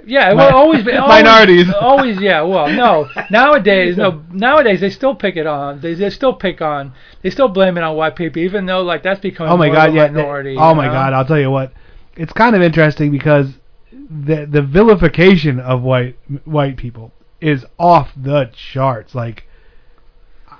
yeah, 0.06 0.32
well, 0.32 0.56
always 0.56 0.86
always- 0.88 1.08
Minorities. 1.08 1.68
Always, 1.80 2.18
yeah. 2.20 2.40
Well, 2.42 2.68
no. 2.68 3.08
Nowadays, 3.30 3.96
no. 3.96 4.22
Nowadays, 4.32 4.80
they 4.80 4.90
still 4.90 5.14
pick 5.14 5.36
it 5.36 5.46
on. 5.46 5.80
They, 5.82 5.94
they 5.94 6.10
still 6.10 6.32
pick 6.32 6.60
on. 6.62 6.92
They 7.22 7.30
still 7.30 7.48
blame 7.48 7.76
it 7.78 7.82
on 7.84 7.94
white 7.96 8.16
people, 8.16 8.40
even 8.42 8.64
though 8.66 8.82
like 8.82 9.02
that's 9.02 9.20
becoming 9.20 9.52
Oh 9.52 9.56
my 9.58 9.68
god, 9.68 9.92
yeah. 9.94 10.06
minority. 10.08 10.56
oh 10.58 10.74
my 10.74 10.86
know? 10.86 10.92
god, 10.92 11.12
I'll 11.12 11.26
tell 11.26 11.38
you 11.40 11.50
what. 11.50 11.72
It's 12.16 12.32
kind 12.32 12.56
of 12.56 12.62
interesting 12.62 13.10
because 13.12 13.46
the 14.26 14.44
the 14.50 14.62
vilification 14.62 15.60
of 15.60 15.82
white 15.82 16.16
white 16.44 16.76
people 16.76 17.12
is 17.40 17.64
off 17.78 18.10
the 18.16 18.50
charts. 18.72 19.14
Like 19.14 19.44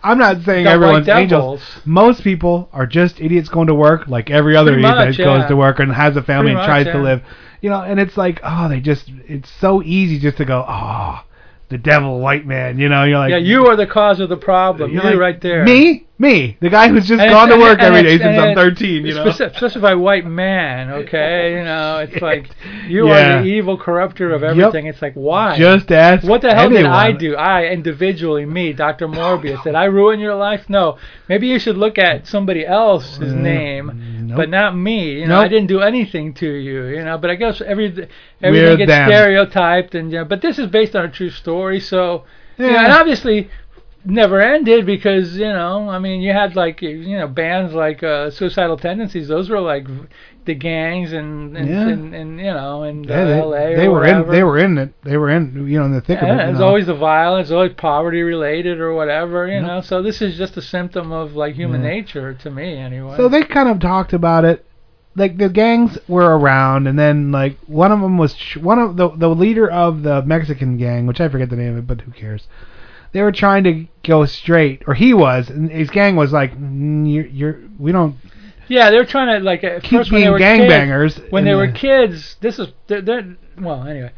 I'm 0.03 0.19
not 0.19 0.43
saying 0.43 0.66
everyone's 0.66 1.09
angels. 1.09 1.62
Most 1.85 2.25
people 2.25 2.69
are 2.73 2.87
just 2.87 3.21
idiots 3.21 3.49
going 3.49 3.66
to 3.66 3.75
work, 3.75 4.09
like 4.09 4.31
every 4.31 4.57
other 4.57 4.73
Pretty 4.73 4.87
idiot 4.87 4.97
much, 4.97 5.16
that 5.16 5.25
goes 5.25 5.40
yeah. 5.43 5.49
to 5.49 5.57
work 5.57 5.79
and 5.79 5.93
has 5.93 6.16
a 6.16 6.23
family 6.23 6.53
Pretty 6.53 6.61
and 6.61 6.66
tries 6.66 6.87
much, 6.87 6.95
to 6.95 6.99
yeah. 6.99 7.05
live. 7.05 7.23
You 7.61 7.71
know, 7.71 7.83
and 7.83 8.01
it's 8.01 8.16
like, 8.16 8.40
oh, 8.43 8.69
they 8.71 8.81
just, 8.81 9.11
it's 9.29 9.51
so 9.61 9.83
easy 9.83 10.19
just 10.19 10.38
to 10.38 10.47
go, 10.47 10.64
oh, 10.66 11.23
the 11.69 11.77
devil, 11.77 12.19
white 12.19 12.47
man. 12.47 12.79
You 12.79 12.88
know, 12.88 13.05
you're 13.05 13.19
like, 13.19 13.31
yeah, 13.31 13.37
you 13.37 13.66
are 13.66 13.77
the 13.77 13.87
cause 13.87 14.21
of 14.21 14.31
the 14.31 14.38
problem. 14.38 14.90
You're 14.90 15.03
You're 15.03 15.12
like, 15.12 15.21
right 15.21 15.40
there. 15.43 15.64
Me, 15.64 16.07
me, 16.21 16.57
the 16.61 16.69
guy 16.69 16.89
who's 16.89 17.09
just 17.09 17.21
And 17.21 17.31
gone 17.31 17.49
to 17.49 17.57
work 17.57 17.79
and 17.81 17.95
every 17.97 18.03
day 18.03 18.19
since 18.19 18.39
I'm 18.39 18.55
13. 18.55 19.07
You 19.07 19.15
know, 19.15 19.25
Speci- 19.27 19.57
specify 19.57 19.95
white 19.95 20.27
man, 20.27 20.91
okay? 21.03 21.55
You 21.59 21.65
know, 21.65 21.97
oh, 21.97 21.99
it's 22.01 22.21
like 22.21 22.51
you 22.87 23.09
Yeah. 23.09 23.39
are 23.39 23.43
the 23.43 23.49
evil 23.49 23.79
corrupter 23.79 24.33
of 24.33 24.43
everything. 24.43 24.87
It's 24.87 25.01
like 25.01 25.15
why? 25.15 25.57
just 25.57 25.91
ask. 25.91 26.27
what 26.27 26.43
the 26.43 26.55
hell 26.55 26.69
did 26.69 26.85
I 26.85 27.13
do? 27.13 27.37
I 27.37 27.67
individually, 27.67 28.45
me, 28.45 28.73
Dr. 28.75 29.09
Morbius, 29.09 29.63
did 29.65 29.75
I 29.75 29.85
ruin 29.85 30.21
your 30.21 30.35
life? 30.35 30.67
No. 30.69 30.99
Maybe 31.29 31.47
you 31.49 31.59
should 31.59 31.79
look 31.79 31.97
at 31.99 32.27
somebody 32.27 32.67
else's 32.67 33.33
mm, 33.33 33.41
name, 33.41 34.27
nope. 34.29 34.37
but 34.37 34.51
not 34.51 34.77
me. 34.77 35.21
You 35.21 35.27
know, 35.27 35.37
Nope. 35.37 35.45
I 35.47 35.49
didn't 35.49 35.69
do 35.69 35.81
anything 35.81 36.35
to 36.35 36.47
you. 36.47 36.87
You 36.87 37.05
know, 37.05 37.17
but 37.17 37.31
I 37.31 37.35
guess 37.37 37.61
every 37.61 37.91
We're 37.91 38.09
everything 38.43 38.79
gets 38.79 38.89
them. 38.91 39.09
stereotyped, 39.09 39.95
and 39.95 40.13
yeah. 40.13 40.25
But 40.25 40.43
this 40.43 40.59
is 40.59 40.67
based 40.67 40.95
on 40.95 41.05
a 41.07 41.11
true 41.11 41.31
story, 41.31 41.81
so 41.81 42.25
you 42.59 42.67
know, 42.67 42.73
Yeah. 42.73 42.85
and 42.85 42.93
obviously 42.93 43.49
never 44.05 44.41
ended 44.41 44.87
because 44.87 45.37
you 45.37 45.45
know 45.45 45.89
I 45.91 45.99
mean 45.99 46.21
you 46.21 46.33
had 46.33 46.57
like 46.57 46.81
you 46.83 47.19
know 47.19 47.29
bands 47.29 47.75
like 47.75 48.03
uh, 48.03 48.31
Suicidal 48.31 48.77
Tendencies 48.79 49.29
those 49.29 49.51
were 49.51 49.61
like 49.61 49.87
the 50.47 50.55
gangs 50.55 51.13
and 51.13 51.57
and, 51.57 51.69
Yeah. 51.69 51.89
and, 51.89 52.15
and 52.15 52.39
you 52.39 52.47
know 52.47 52.83
and 52.85 53.05
Yeah, 53.07 53.25
they, 53.25 53.33
uh, 53.41 53.43
L.A. 53.43 53.77
they 53.77 53.89
were 53.89 54.01
wherever. 54.01 54.25
in. 54.25 54.31
They 54.33 54.43
were 54.43 54.59
in 54.59 54.79
it. 54.79 54.95
They 55.05 55.17
were 55.19 55.31
in. 55.31 55.67
You 55.69 55.79
know, 55.81 55.85
in 55.85 55.93
the 55.93 56.01
thick 56.01 56.23
of 56.23 56.29
it. 56.29 56.33
Yeah, 56.33 56.49
it's 56.51 56.59
know. 56.59 56.67
always 56.67 56.87
the 56.87 56.95
violence, 56.95 57.51
always 57.51 57.75
poverty 57.75 58.23
related 58.23 58.81
or 58.81 58.95
whatever, 58.95 59.47
you 59.47 59.61
know. 59.61 59.81
So 59.83 60.03
this 60.03 60.23
is 60.23 60.39
just 60.39 60.57
a 60.57 60.63
symptom 60.63 61.13
of 61.13 61.35
like 61.35 61.55
human 61.55 61.83
Yeah. 61.83 61.91
nature 61.91 62.35
to 62.35 62.51
me, 62.51 62.77
anyway. 62.79 63.17
So 63.19 63.29
they 63.29 63.43
kind 63.43 63.69
of 63.69 63.81
talked 63.81 64.13
about 64.15 64.45
it. 64.47 64.65
Like 65.17 65.37
the 65.37 65.49
gangs 65.51 65.99
were 66.09 66.39
around, 66.39 66.87
and 66.87 66.99
then 66.99 67.33
like 67.33 67.59
one 67.67 67.93
of 67.93 68.01
them 68.01 68.17
was 68.17 68.33
ch- 68.35 68.57
one 68.57 68.79
of 68.79 68.97
the 68.97 69.11
the 69.11 69.29
leader 69.29 69.69
of 69.71 70.03
the 70.05 70.23
Mexican 70.23 70.79
gang, 70.79 71.07
which 71.07 71.21
I 71.21 71.29
forget 71.29 71.51
the 71.51 71.57
name 71.57 71.73
of 71.73 71.79
it, 71.79 71.87
but 71.87 72.01
who 72.01 72.13
cares? 72.13 72.47
They 73.12 73.23
were 73.23 73.33
trying 73.33 73.64
to 73.64 73.87
go 74.05 74.25
straight, 74.25 74.85
or 74.87 74.94
he 74.94 75.14
was, 75.14 75.51
and 75.51 75.70
his 75.70 75.90
gang 75.90 76.16
was 76.16 76.33
like, 76.33 76.57
mm, 76.57 77.12
"You're, 77.12 77.27
you're 77.27 77.61
we 77.79 77.92
don't 77.92 78.16
yeah, 78.68 78.90
they 78.90 78.99
were 78.99 79.05
trying 79.05 79.37
to 79.37 79.44
like 79.44 79.64
at 79.64 79.83
keep 79.83 79.99
first 79.99 80.12
when 80.12 80.20
they 80.20 80.27
being 80.29 80.33
were 80.33 80.38
gangbangers." 80.38 81.16
kids, 81.16 81.31
when 81.33 81.44
they 81.44 81.55
were 81.55 81.70
kids. 81.73 82.37
This 82.40 82.59
is 82.61 82.68
they're, 82.87 83.01
they're 83.03 83.37
well 83.59 83.83
anyway. 83.85 84.12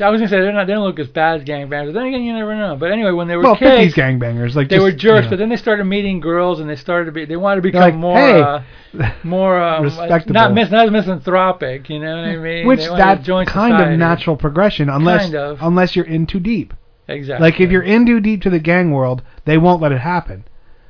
I 0.00 0.10
was 0.10 0.20
gonna 0.20 0.28
say 0.28 0.40
they're 0.40 0.52
not 0.52 0.66
they 0.66 0.72
don't 0.72 0.84
look 0.84 0.98
as 0.98 1.08
bad 1.08 1.40
as 1.40 1.46
gangbangers. 1.46 1.92
Then 1.92 2.06
again, 2.06 2.22
you 2.22 2.32
never 2.32 2.54
know. 2.56 2.76
But 2.76 2.90
anyway, 2.90 3.10
when 3.10 3.28
they 3.28 3.36
were 3.36 3.42
kids. 3.42 3.60
well, 3.60 3.76
kids, 3.76 3.94
50s 3.94 3.98
gangbangers, 3.98 4.54
like 4.54 4.68
they 4.70 4.76
just, 4.76 4.84
were 4.84 4.92
jerks, 4.92 5.16
you 5.16 5.22
know. 5.24 5.30
but 5.30 5.38
then 5.38 5.48
they 5.50 5.56
started 5.56 5.84
meeting 5.84 6.20
girls 6.20 6.60
and 6.60 6.70
they 6.70 6.76
started 6.76 7.06
to 7.06 7.12
be 7.12 7.26
they 7.26 7.36
wanted 7.36 7.56
to 7.56 7.62
become 7.62 7.80
like, 7.82 7.94
more 7.94 8.16
"Hey." 8.16 8.40
uh, 8.40 8.60
more 9.24 9.60
um, 9.62 9.84
Respectable. 9.84 10.32
not 10.34 10.54
mis- 10.54 10.70
not 10.70 10.90
misanthropic, 10.90 11.90
you 11.90 11.98
know 11.98 12.16
what 12.16 12.24
I 12.30 12.36
mean? 12.36 12.66
which 12.66 12.80
They 12.80 12.88
wanted 12.90 13.02
to 13.02 13.04
that's 13.16 13.26
join 13.26 13.46
kind 13.46 13.72
society. 13.72 13.92
of 13.94 13.98
natural 13.98 14.36
progression, 14.36 14.88
unless 14.88 15.22
Kind 15.22 15.34
of. 15.34 15.58
unless 15.60 15.94
you're 15.96 16.06
in 16.06 16.26
too 16.26 16.40
deep. 16.40 16.72
Exactly. 17.08 17.44
Like 17.50 17.60
if 17.60 17.70
you're 17.70 17.82
in 17.82 18.04
too 18.06 18.20
deep 18.20 18.42
to 18.42 18.50
the 18.50 18.58
gang 18.58 18.90
world, 18.92 19.22
they 19.44 19.58
won't 19.58 19.80
let 19.82 19.92
it 19.92 20.00
happen. 20.00 20.44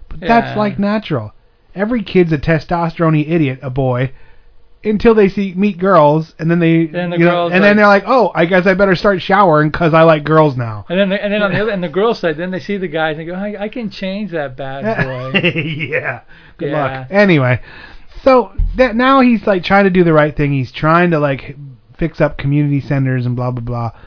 But 0.09 0.21
that's 0.21 0.57
like 0.57 0.79
natural. 0.79 1.33
Every 1.75 2.03
kid's 2.03 2.33
a 2.33 2.39
testosterone 2.39 3.29
idiot, 3.29 3.61
a 3.63 3.71
boy, 3.71 4.13
until 4.83 5.15
they 5.15 5.29
see 5.29 5.55
meet 5.55 5.79
girls, 5.79 6.35
and 6.39 6.51
then 6.51 6.59
they, 6.59 6.87
Then 6.87 7.11
the 7.11 7.19
you 7.19 7.25
know, 7.25 7.45
and 7.45 7.53
like- 7.55 7.63
then 7.63 7.77
they're 7.77 7.87
like, 7.87 8.05
oh, 8.07 8.33
I 8.35 8.47
guess 8.47 8.67
I 8.67 8.75
better 8.75 8.97
start 8.97 9.21
showering 9.23 9.71
because 9.71 9.93
I 9.95 10.03
like 10.03 10.25
girls 10.25 10.57
now. 10.57 10.87
And 10.89 10.99
then, 10.99 11.13
and 11.13 11.33
then 11.33 11.43
on 11.43 11.53
the 11.53 11.61
other, 11.63 11.71
and 11.71 11.83
the 11.85 11.89
girls 11.89 12.19
side, 12.21 12.37
then 12.37 12.51
they 12.51 12.61
see 12.61 12.79
the 12.79 12.89
guys 12.89 13.19
and 13.19 13.27
go, 13.27 13.35
I, 13.35 13.65
I 13.65 13.69
can 13.69 13.91
change 13.91 14.31
that 14.33 14.57
bad 14.57 15.05
boy. 15.33 15.39
yeah. 15.41 16.23
Good 16.57 16.71
Yeah. 16.71 16.99
luck. 17.01 17.07
Anyway, 17.11 17.61
so 18.23 18.53
that 18.77 18.97
now 18.97 19.21
he's 19.21 19.47
like 19.47 19.63
trying 19.63 19.85
to 19.85 19.91
do 19.91 20.03
the 20.05 20.13
right 20.13 20.35
thing. 20.37 20.53
He's 20.53 20.73
trying 20.73 21.11
to 21.13 21.21
like 21.21 21.55
fix 21.97 22.21
up 22.21 22.39
community 22.39 22.81
centers 22.81 23.27
and 23.27 23.37
blah 23.37 23.51
blah 23.53 23.63
blah. 23.63 24.01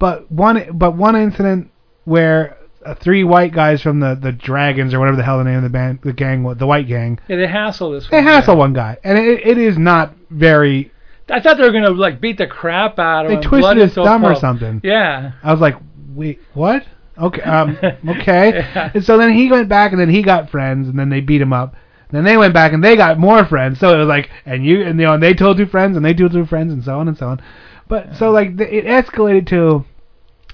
But 0.00 0.32
one 0.32 0.70
but 0.74 0.96
one 0.96 1.14
incident 1.14 1.70
where 2.04 2.56
uh, 2.84 2.94
three 2.94 3.22
white 3.22 3.52
guys 3.52 3.82
from 3.82 4.00
the 4.00 4.18
the 4.20 4.32
Dragons 4.32 4.92
or 4.94 4.98
whatever 4.98 5.16
the 5.16 5.22
hell 5.22 5.38
the 5.38 5.44
name 5.44 5.58
of 5.58 5.62
the 5.62 5.68
band 5.68 6.00
the 6.02 6.12
gang 6.14 6.42
was 6.42 6.56
the 6.56 6.66
white 6.66 6.88
gang 6.88 7.20
yeah, 7.28 7.36
they 7.36 7.46
hassle 7.46 7.92
this. 7.92 8.08
they 8.10 8.16
one 8.16 8.24
hassle 8.24 8.54
guy. 8.54 8.58
one 8.58 8.72
guy 8.72 8.96
and 9.04 9.18
it, 9.18 9.46
it 9.46 9.58
is 9.58 9.76
not 9.78 10.16
very. 10.30 10.90
I 11.28 11.40
thought 11.40 11.58
they 11.58 11.62
were 11.62 11.70
gonna 11.72 11.90
like 11.90 12.20
beat 12.20 12.38
the 12.38 12.46
crap 12.48 12.98
out 12.98 13.26
of 13.26 13.30
They 13.30 13.36
him. 13.36 13.42
twisted 13.42 13.60
blood 13.60 13.76
his 13.76 13.92
so 13.94 14.02
thumb 14.02 14.24
or 14.24 14.34
something. 14.34 14.80
Yeah. 14.82 15.32
I 15.42 15.52
was 15.52 15.60
like, 15.60 15.76
wait, 16.14 16.40
what? 16.54 16.84
Okay, 17.18 17.42
um, 17.42 17.78
okay. 18.08 18.50
Yeah. 18.54 18.90
And 18.94 19.04
so 19.04 19.18
then 19.18 19.34
he 19.34 19.50
went 19.50 19.68
back, 19.68 19.92
and 19.92 20.00
then 20.00 20.08
he 20.08 20.22
got 20.22 20.50
friends, 20.50 20.88
and 20.88 20.98
then 20.98 21.10
they 21.10 21.20
beat 21.20 21.40
him 21.42 21.52
up. 21.52 21.76
Then 22.10 22.24
they 22.24 22.36
went 22.36 22.54
back, 22.54 22.72
and 22.72 22.82
they 22.82 22.96
got 22.96 23.18
more 23.18 23.44
friends. 23.44 23.78
So 23.78 23.94
it 23.94 23.98
was 23.98 24.08
like, 24.08 24.30
and 24.46 24.64
you, 24.64 24.82
and 24.82 24.98
you 24.98 25.06
know, 25.06 25.12
and 25.12 25.22
they 25.22 25.34
told 25.34 25.58
two 25.58 25.66
friends, 25.66 25.96
and 25.96 26.04
they 26.04 26.14
told 26.14 26.32
two 26.32 26.46
friends, 26.46 26.72
and 26.72 26.82
so 26.82 26.98
on 26.98 27.06
and 27.08 27.16
so 27.16 27.28
on. 27.28 27.42
But 27.90 28.16
so 28.16 28.30
like 28.30 28.56
the, 28.56 28.72
it 28.74 28.86
escalated 28.86 29.48
to 29.48 29.84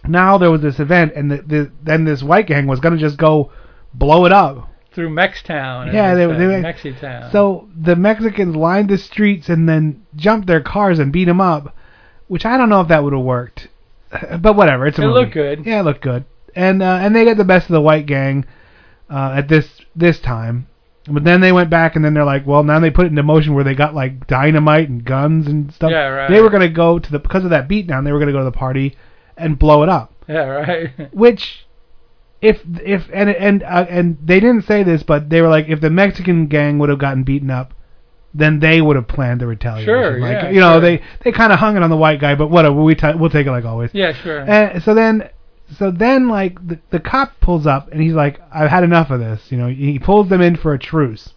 now 0.09 0.39
there 0.39 0.51
was 0.51 0.63
this 0.63 0.81
event, 0.81 1.13
and 1.15 1.31
the, 1.31 1.37
the 1.43 1.71
then 1.83 2.05
this 2.05 2.23
white 2.23 2.47
gang 2.49 2.67
was 2.67 2.81
gonna 2.81 2.97
just 2.97 3.17
go 3.19 3.53
blow 3.95 4.25
it 4.27 4.33
up. 4.33 4.69
Through 4.93 5.11
Mextown. 5.11 5.93
Yeah, 5.93 6.15
they- 6.15 6.27
they- 6.27 6.63
Mexitown. 6.63 7.31
So 7.31 7.69
the 7.77 7.95
Mexicans 7.95 8.57
lined 8.57 8.89
the 8.89 8.97
streets 8.99 9.49
and 9.51 9.69
then 9.69 10.07
jumped 10.17 10.47
their 10.47 10.63
cars 10.63 10.99
and 10.99 11.13
beat 11.13 11.29
him 11.29 11.41
up, 11.41 11.77
which 12.29 12.47
I 12.47 12.57
don't 12.57 12.71
know 12.71 12.81
if 12.81 12.89
that 12.89 13.05
would 13.05 13.13
have 13.13 13.23
worked. 13.23 13.69
But 14.41 14.57
whatever, 14.57 14.87
it's 14.87 14.99
a 14.99 15.03
It 15.03 15.07
movie. 15.07 15.21
looked 15.21 15.35
good. 15.35 15.67
Yeah, 15.67 15.81
it 15.81 15.85
looked 15.85 16.01
good. 16.01 16.25
And 16.55 16.83
uh, 16.83 16.99
and 17.03 17.15
they 17.15 17.27
got 17.27 17.37
the 17.37 17.45
best 17.45 17.69
of 17.69 17.75
the 17.75 17.81
white 17.83 18.07
gang 18.07 18.47
uh, 19.11 19.35
at 19.37 19.49
this 19.49 19.69
this 19.95 20.19
time. 20.21 20.67
But 21.09 21.25
then 21.25 21.41
they 21.41 21.53
went 21.53 21.71
back 21.71 21.95
and 21.95 22.05
then 22.05 22.15
they're 22.15 22.25
like, 22.25 22.47
well, 22.47 22.65
now 22.65 22.81
they 22.81 22.91
put 22.91 23.07
it 23.07 23.11
into 23.11 23.23
motion 23.23 23.55
where 23.55 23.65
they 23.65 23.75
got 23.75 23.95
like 23.95 24.27
dynamite 24.27 24.89
and 24.89 25.05
guns 25.05 25.47
and 25.47 25.73
stuff. 25.73 25.91
Yeah, 25.91 26.07
right. 26.09 26.31
They 26.31 26.41
were 26.41 26.51
gonna 26.51 26.69
go 26.69 26.99
to 26.99 27.11
the 27.11 27.19
because 27.19 27.45
of 27.45 27.51
that 27.51 27.69
beatdown. 27.69 28.05
They 28.05 28.13
were 28.13 28.19
gonna 28.19 28.33
go 28.33 28.39
to 28.39 28.45
the 28.45 28.53
party 28.53 28.97
and 29.37 29.59
blow 29.59 29.83
it 29.83 29.89
up. 29.89 30.13
yeah, 30.29 30.47
right. 30.47 30.91
Which, 31.15 31.67
if 32.41 32.61
if 32.85 33.09
and 33.13 33.31
and 33.31 33.63
uh, 33.63 33.87
and 33.89 34.19
they 34.23 34.41
didn't 34.41 34.63
say 34.63 34.83
this, 34.83 35.03
but 35.03 35.31
they 35.31 35.41
were 35.41 35.49
like, 35.49 35.69
if 35.69 35.81
the 35.81 35.91
Mexican 35.91 36.47
gang 36.49 36.79
would 36.81 36.89
have 36.89 36.99
gotten 36.99 37.23
beaten 37.23 37.51
up, 37.51 37.73
then 38.35 38.59
they 38.59 38.83
would 38.83 38.97
have 38.97 39.07
planned 39.09 39.41
the 39.41 39.47
retaliation. 39.47 39.87
Sure, 39.87 40.19
like, 40.19 40.33
yeah, 40.33 40.51
you 40.51 40.61
know, 40.61 40.75
sure. 40.75 40.81
they 40.81 41.03
they 41.25 41.33
kind 41.33 41.53
of 41.53 41.59
hung 41.61 41.77
it 41.77 41.83
on 41.83 41.91
the 41.91 41.97
white 41.97 42.21
guy, 42.21 42.35
but 42.35 42.49
whatever. 42.49 42.83
We 42.83 42.95
t- 42.97 43.15
we'll 43.15 43.31
take 43.31 43.47
it 43.47 43.51
like 43.53 43.65
always. 43.65 43.91
yeah, 43.95 44.13
sure. 44.13 44.41
And 44.41 44.83
so 44.83 44.93
then, 44.93 45.31
so 45.79 45.91
then, 45.91 46.29
like 46.29 46.67
the 46.67 46.79
the 46.91 47.01
cop 47.01 47.41
pulls 47.41 47.67
up 47.67 47.91
and 47.93 48.01
he's 48.01 48.15
like, 48.15 48.41
"I've 48.53 48.71
had 48.71 48.85
enough 48.85 49.11
of 49.11 49.21
this." 49.21 49.51
You 49.51 49.59
know, 49.59 49.69
he 49.69 49.99
pulls 49.99 50.29
them 50.29 50.41
in 50.41 50.57
for 50.57 50.73
a 50.75 50.79
truce, 50.79 51.35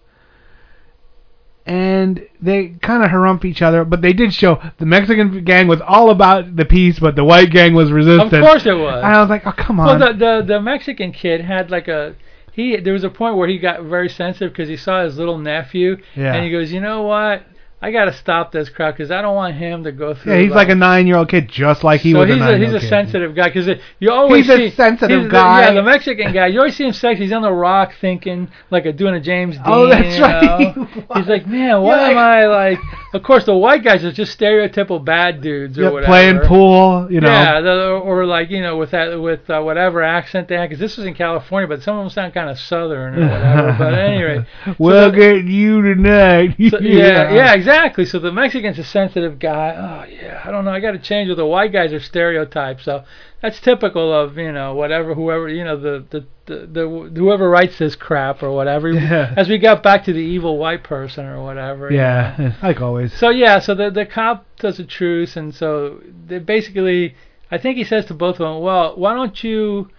and 1.66 2.26
they 2.42 2.70
kind 2.82 3.04
of 3.04 3.12
harump 3.12 3.46
each 3.46 3.62
other. 3.62 3.84
But 3.86 4.02
they 4.02 4.14
did 4.14 4.34
show 4.34 4.62
the 4.78 4.86
Mexican 4.86 5.44
gang 5.44 5.68
was 5.68 5.82
all 5.82 6.10
about 6.10 6.56
the 6.56 6.66
peace, 6.66 7.00
but 7.00 7.16
the 7.16 7.24
white 7.24 7.52
gang 7.52 7.74
was 7.74 7.92
resistant. 7.92 8.34
of 8.34 8.42
course 8.44 8.66
it 8.66 8.74
was. 8.78 9.04
And 9.04 9.06
I 9.16 9.22
was 9.22 9.30
like, 9.30 9.46
"Oh, 9.46 9.52
come 9.52 9.78
Well, 9.78 9.90
on." 9.92 10.00
the, 10.00 10.14
the 10.14 10.44
the 10.56 10.62
Mexican 10.62 11.12
kid 11.12 11.42
had 11.42 11.70
like 11.70 11.88
a 11.88 12.16
he. 12.52 12.78
There 12.78 12.94
was 12.94 13.04
a 13.04 13.10
point 13.10 13.36
where 13.36 13.48
he 13.48 13.58
got 13.60 13.84
very 13.84 14.10
sensitive 14.10 14.52
because 14.52 14.70
he 14.70 14.78
saw 14.78 15.04
his 15.04 15.18
little 15.18 15.38
nephew, 15.38 15.98
Yeah. 16.16 16.34
and 16.36 16.44
he 16.44 16.52
goes, 16.52 16.72
you 16.72 16.82
know 16.82 17.04
what? 17.04 17.44
I 17.82 17.92
got 17.94 18.06
to 18.06 18.14
stop 18.14 18.52
this 18.52 18.68
crowd 18.68 18.92
because 18.92 19.10
I 19.10 19.22
don't 19.22 19.36
want 19.36 19.56
him 19.56 19.86
to 19.86 19.94
go 19.94 20.14
through. 20.14 20.34
yeah, 20.36 20.42
he's 20.42 20.52
like 20.52 20.68
a 20.68 20.76
nine-year-old 20.76 21.30
kid, 21.30 21.48
just 21.48 21.82
like 21.82 22.02
he 22.02 22.12
so 22.12 22.20
was 22.20 22.28
he's 22.28 22.36
a 22.36 22.38
a, 22.38 22.40
nine-year-old 22.52 22.74
he's 22.74 22.76
a 22.76 22.80
kid. 22.86 22.90
sensitive 22.90 23.36
guy 23.36 23.48
because 23.50 23.70
you 24.00 24.12
always 24.12 24.48
He's 24.48 24.72
a 24.74 24.76
sensitive 24.76 25.22
he's 25.22 25.28
the- 25.30 25.32
guy. 25.32 25.62
yeah, 25.62 25.74
the 25.74 25.84
Mexican 25.84 26.34
guy. 26.34 26.48
You 26.48 26.60
always 26.60 26.76
see 26.76 26.84
him 26.86 26.92
sexy. 26.92 27.24
He's 27.24 27.32
on 27.32 27.42
the 27.42 27.52
rock 27.54 27.94
thinking 28.02 28.50
like 28.70 28.86
a 28.86 28.92
doing 28.92 29.14
a 29.16 29.22
James 29.22 29.56
Dean. 29.56 29.64
Oh, 29.66 29.88
that's 29.88 30.18
you 30.18 30.22
right, 30.24 30.76
know? 30.76 30.84
he 30.94 31.00
was. 31.00 31.18
He's 31.20 31.28
like, 31.28 31.48
man, 31.48 31.82
why 31.82 32.10
am 32.12 32.18
I 32.18 32.46
like? 32.48 32.80
Of 33.12 33.24
course, 33.24 33.44
the 33.44 33.58
white 33.58 33.84
guys 33.84 34.06
are 34.06 34.12
just 34.12 34.38
stereotypical 34.40 35.04
bad 35.04 35.42
dudes 35.42 35.80
or 35.80 35.82
Yeah, 35.82 35.90
whatever. 35.90 36.12
playing 36.12 36.40
pool, 36.42 37.08
you 37.12 37.20
know. 37.22 37.28
Yeah, 37.28 37.60
the, 37.60 37.72
or 38.04 38.24
like 38.28 38.52
you 38.52 38.62
know 38.62 38.78
with 38.78 38.92
that 38.92 39.20
with 39.20 39.50
uh, 39.50 39.60
whatever 39.64 40.04
accent 40.04 40.48
they 40.48 40.54
had, 40.54 40.70
because 40.70 40.80
this 40.80 40.96
was 40.96 41.08
in 41.08 41.16
California, 41.16 41.68
but 41.68 41.82
some 41.82 41.98
of 41.98 42.04
them 42.04 42.12
sound 42.12 42.36
kind 42.36 42.52
of 42.52 42.60
southern 42.60 43.16
or 43.18 43.22
whatever. 43.28 43.76
but 43.80 43.94
anyway, 43.98 44.46
we'll 44.78 45.10
the- 45.10 45.18
get 45.18 45.46
you 45.46 45.82
tonight. 45.82 46.56
so, 46.70 46.78
yeah, 46.82 47.34
yeah, 47.34 47.54
exactly. 47.56 47.69
So 48.06 48.20
the 48.20 48.32
Mexican's 48.32 48.80
a 48.80 48.84
sensitive 48.84 49.40
guy. 49.40 49.76
Oh 49.78 50.12
yeah, 50.12 50.42
I 50.44 50.52
don't 50.52 50.66
know. 50.66 50.72
I 50.72 50.80
got 50.80 50.92
to 50.92 51.00
change. 51.00 51.30
With 51.30 51.38
the 51.38 51.46
white 51.46 51.72
guys 51.72 51.94
are 51.94 52.00
stereotypes, 52.00 52.84
so 52.84 53.04
that's 53.42 53.60
typical 53.60 54.14
of 54.14 54.38
you 54.38 54.52
know 54.52 54.74
whatever 54.76 55.14
whoever 55.14 55.48
you 55.50 55.64
know 55.64 55.78
the 55.78 56.06
the 56.10 56.26
the, 56.46 56.66
the 56.68 57.12
whoever 57.20 57.50
writes 57.50 57.78
this 57.78 57.96
crap 57.96 58.42
or 58.44 58.52
whatever. 58.52 58.90
Yeah. 59.00 59.34
As 59.38 59.48
we 59.50 59.58
got 59.58 59.84
back 59.84 60.04
to 60.06 60.14
the 60.14 60.20
evil 60.20 60.58
white 60.58 60.84
person 60.84 61.26
or 61.26 61.44
whatever. 61.44 61.90
you 61.92 61.98
know. 61.98 62.04
Yeah, 62.04 62.54
like 62.64 62.82
always. 62.82 63.14
So 63.14 63.30
yeah, 63.30 63.60
so 63.60 63.76
the 63.76 63.90
the 63.92 64.06
cop 64.06 64.46
does 64.58 64.80
a 64.80 64.86
truce, 64.86 65.36
and 65.38 65.54
so 65.54 66.02
they 66.28 66.40
basically, 66.40 67.16
I 67.52 67.58
think 67.58 67.78
he 67.78 67.84
says 67.84 68.06
to 68.08 68.14
both 68.14 68.36
of 68.36 68.40
them, 68.40 68.62
well, 68.62 68.96
why 68.98 69.14
don't 69.14 69.44
you, 69.44 69.90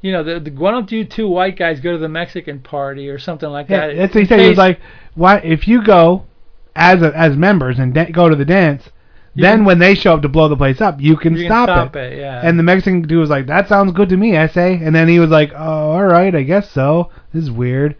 you 0.00 0.12
know, 0.12 0.22
the, 0.24 0.40
the 0.40 0.50
why 0.50 0.70
don't 0.72 0.90
you 0.90 1.04
two 1.04 1.28
white 1.28 1.56
guys 1.56 1.80
go 1.80 1.92
to 1.92 1.98
the 1.98 2.08
Mexican 2.08 2.60
party 2.60 3.08
or 3.08 3.18
something 3.18 3.48
like 3.48 3.68
Yeah, 3.68 3.88
that? 3.88 3.96
that's 3.96 4.14
what 4.14 4.22
he 4.22 4.26
said. 4.28 4.40
He 4.40 4.48
was 4.48 4.58
like, 4.58 4.80
"Why? 5.14 5.38
If 5.38 5.66
you 5.68 5.82
go 5.84 6.26
as 6.74 7.02
a, 7.02 7.16
as 7.16 7.36
members 7.36 7.78
and 7.78 7.92
da- 7.94 8.10
go 8.10 8.28
to 8.28 8.36
the 8.36 8.44
dance, 8.44 8.90
You 9.34 9.42
then 9.42 9.58
can- 9.58 9.64
when 9.66 9.78
they 9.78 9.94
show 9.94 10.14
up 10.14 10.22
to 10.22 10.28
blow 10.28 10.48
the 10.48 10.56
place 10.56 10.80
up, 10.80 11.00
you 11.00 11.16
can 11.16 11.34
You 11.34 11.40
can 11.44 11.48
stop, 11.48 11.68
stop 11.68 11.96
it. 11.96 12.14
it, 12.14 12.18
yeah. 12.18 12.40
And 12.42 12.58
the 12.58 12.62
Mexican 12.62 13.02
dude 13.02 13.18
was 13.20 13.30
like, 13.30 13.46
"That 13.46 13.68
sounds 13.68 13.92
good 13.92 14.08
to 14.10 14.16
me, 14.16 14.34
essay." 14.36 14.80
And 14.82 14.94
then 14.94 15.08
he 15.08 15.18
was 15.18 15.30
like, 15.30 15.52
"Oh, 15.54 15.90
all 15.92 16.04
right, 16.04 16.34
I 16.34 16.42
guess 16.42 16.70
so. 16.70 17.10
This 17.32 17.44
is 17.44 17.50
weird." 17.50 17.96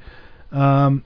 Um, 0.50 1.04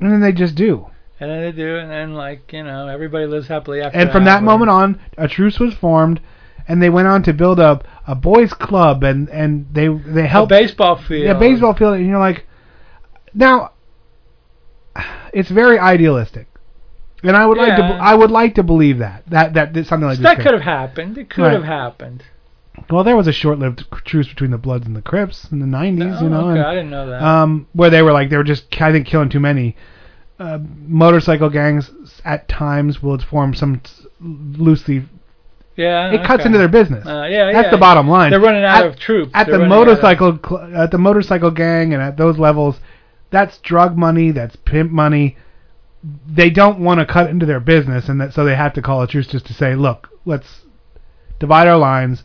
and 0.00 0.12
then 0.12 0.20
they 0.20 0.32
just 0.32 0.54
do. 0.54 0.86
And 1.20 1.30
then 1.30 1.40
they 1.42 1.52
do, 1.52 1.76
and 1.76 1.90
then 1.90 2.14
like 2.14 2.52
you 2.52 2.62
know, 2.62 2.86
everybody 2.88 3.26
lives 3.26 3.48
happily 3.48 3.80
after. 3.82 3.98
And 3.98 4.10
from 4.12 4.24
that 4.24 4.42
or- 4.42 4.44
moment 4.46 4.70
on, 4.70 5.00
a 5.16 5.26
truce 5.28 5.58
was 5.58 5.74
formed, 5.74 6.20
and 6.68 6.80
they 6.82 6.90
went 6.90 7.08
on 7.08 7.22
to 7.24 7.32
build 7.32 7.58
up 7.58 7.86
a 8.06 8.14
boys' 8.14 8.52
club, 8.52 9.02
and 9.02 9.28
and 9.30 9.66
they 9.72 9.88
they 9.88 10.22
a 10.24 10.26
helped 10.26 10.50
baseball 10.50 10.96
field. 10.96 11.24
yeah 11.24 11.34
baseball 11.34 11.74
field, 11.74 11.94
and 11.96 12.06
you're 12.06 12.18
like, 12.18 12.46
now, 13.34 13.72
it's 15.32 15.50
very 15.50 15.78
idealistic, 15.78 16.47
and 17.22 17.36
I 17.36 17.46
would 17.46 17.58
like 17.58 17.76
to 17.76 17.82
I 17.82 18.14
would 18.14 18.30
like 18.30 18.54
to 18.56 18.62
believe 18.62 18.98
that 18.98 19.24
that 19.28 19.54
that, 19.54 19.72
that 19.74 19.86
something 19.86 20.08
like 20.08 20.18
That 20.20 20.36
this 20.38 20.44
could 20.44 20.54
have 20.54 20.62
happened. 20.62 21.18
It 21.18 21.30
could 21.30 21.42
Right. 21.42 21.52
have 21.52 21.64
happened. 21.64 22.22
Well, 22.90 23.02
there 23.02 23.16
was 23.16 23.26
a 23.26 23.32
short-lived 23.32 23.84
truce 24.04 24.28
between 24.28 24.52
the 24.52 24.58
Bloods 24.58 24.86
and 24.86 24.94
the 24.94 25.02
Crips 25.02 25.50
in 25.50 25.58
the 25.58 25.66
'90s, 25.66 26.18
Oh, 26.20 26.24
you 26.24 26.30
know, 26.30 26.40
okay, 26.50 26.60
and, 26.60 26.62
I 26.68 26.74
didn't 26.76 26.90
know 26.90 27.10
that. 27.10 27.22
um, 27.22 27.66
where 27.72 27.90
they 27.90 28.02
were 28.02 28.12
like 28.12 28.30
they 28.30 28.36
were 28.36 28.44
just 28.44 28.66
I 28.80 28.92
think 28.92 29.06
killing 29.06 29.28
too 29.28 29.40
many. 29.40 29.76
Uh, 30.38 30.58
motorcycle 30.86 31.50
gangs 31.50 31.90
at 32.24 32.48
times 32.48 33.02
will 33.02 33.18
form 33.18 33.52
some 33.54 33.80
s- 33.84 34.06
loosely. 34.20 35.04
yeah, 35.74 36.12
It 36.12 36.18
cuts 36.24 36.42
okay. 36.42 36.46
into 36.46 36.58
their 36.58 36.68
business. 36.68 37.04
Uh, 37.04 37.26
yeah, 37.28 37.50
That's 37.52 37.66
yeah. 37.66 37.70
the 37.72 37.76
bottom 37.78 38.06
line. 38.08 38.30
They're 38.30 38.38
running 38.38 38.62
out 38.62 38.84
At- 38.84 38.86
of 38.86 38.98
troops. 39.00 39.32
at 39.34 39.48
They're 39.48 39.58
the 39.58 39.64
of- 39.64 39.68
motorcycle 39.68 40.38
cl- 40.46 40.70
at 40.76 40.92
the 40.92 40.98
motorcycle 40.98 41.50
gang 41.50 41.92
and 41.92 42.00
at 42.00 42.16
those 42.16 42.38
levels. 42.38 42.78
That's 43.30 43.58
drug 43.58 43.96
money. 43.96 44.30
That's 44.30 44.54
pimp 44.54 44.92
money. 44.92 45.36
They 46.02 46.50
don't 46.50 46.80
want 46.80 47.00
to 47.00 47.06
cut 47.06 47.30
into 47.30 47.46
their 47.46 47.60
business, 47.60 48.08
and 48.08 48.20
that 48.20 48.32
so 48.32 48.44
they 48.44 48.54
have 48.54 48.74
to 48.74 48.82
call 48.82 49.02
a 49.02 49.06
truce 49.06 49.26
just 49.26 49.46
to 49.46 49.54
say, 49.54 49.74
look, 49.74 50.08
let's 50.24 50.62
divide 51.38 51.66
our 51.66 51.78
lines. 51.78 52.24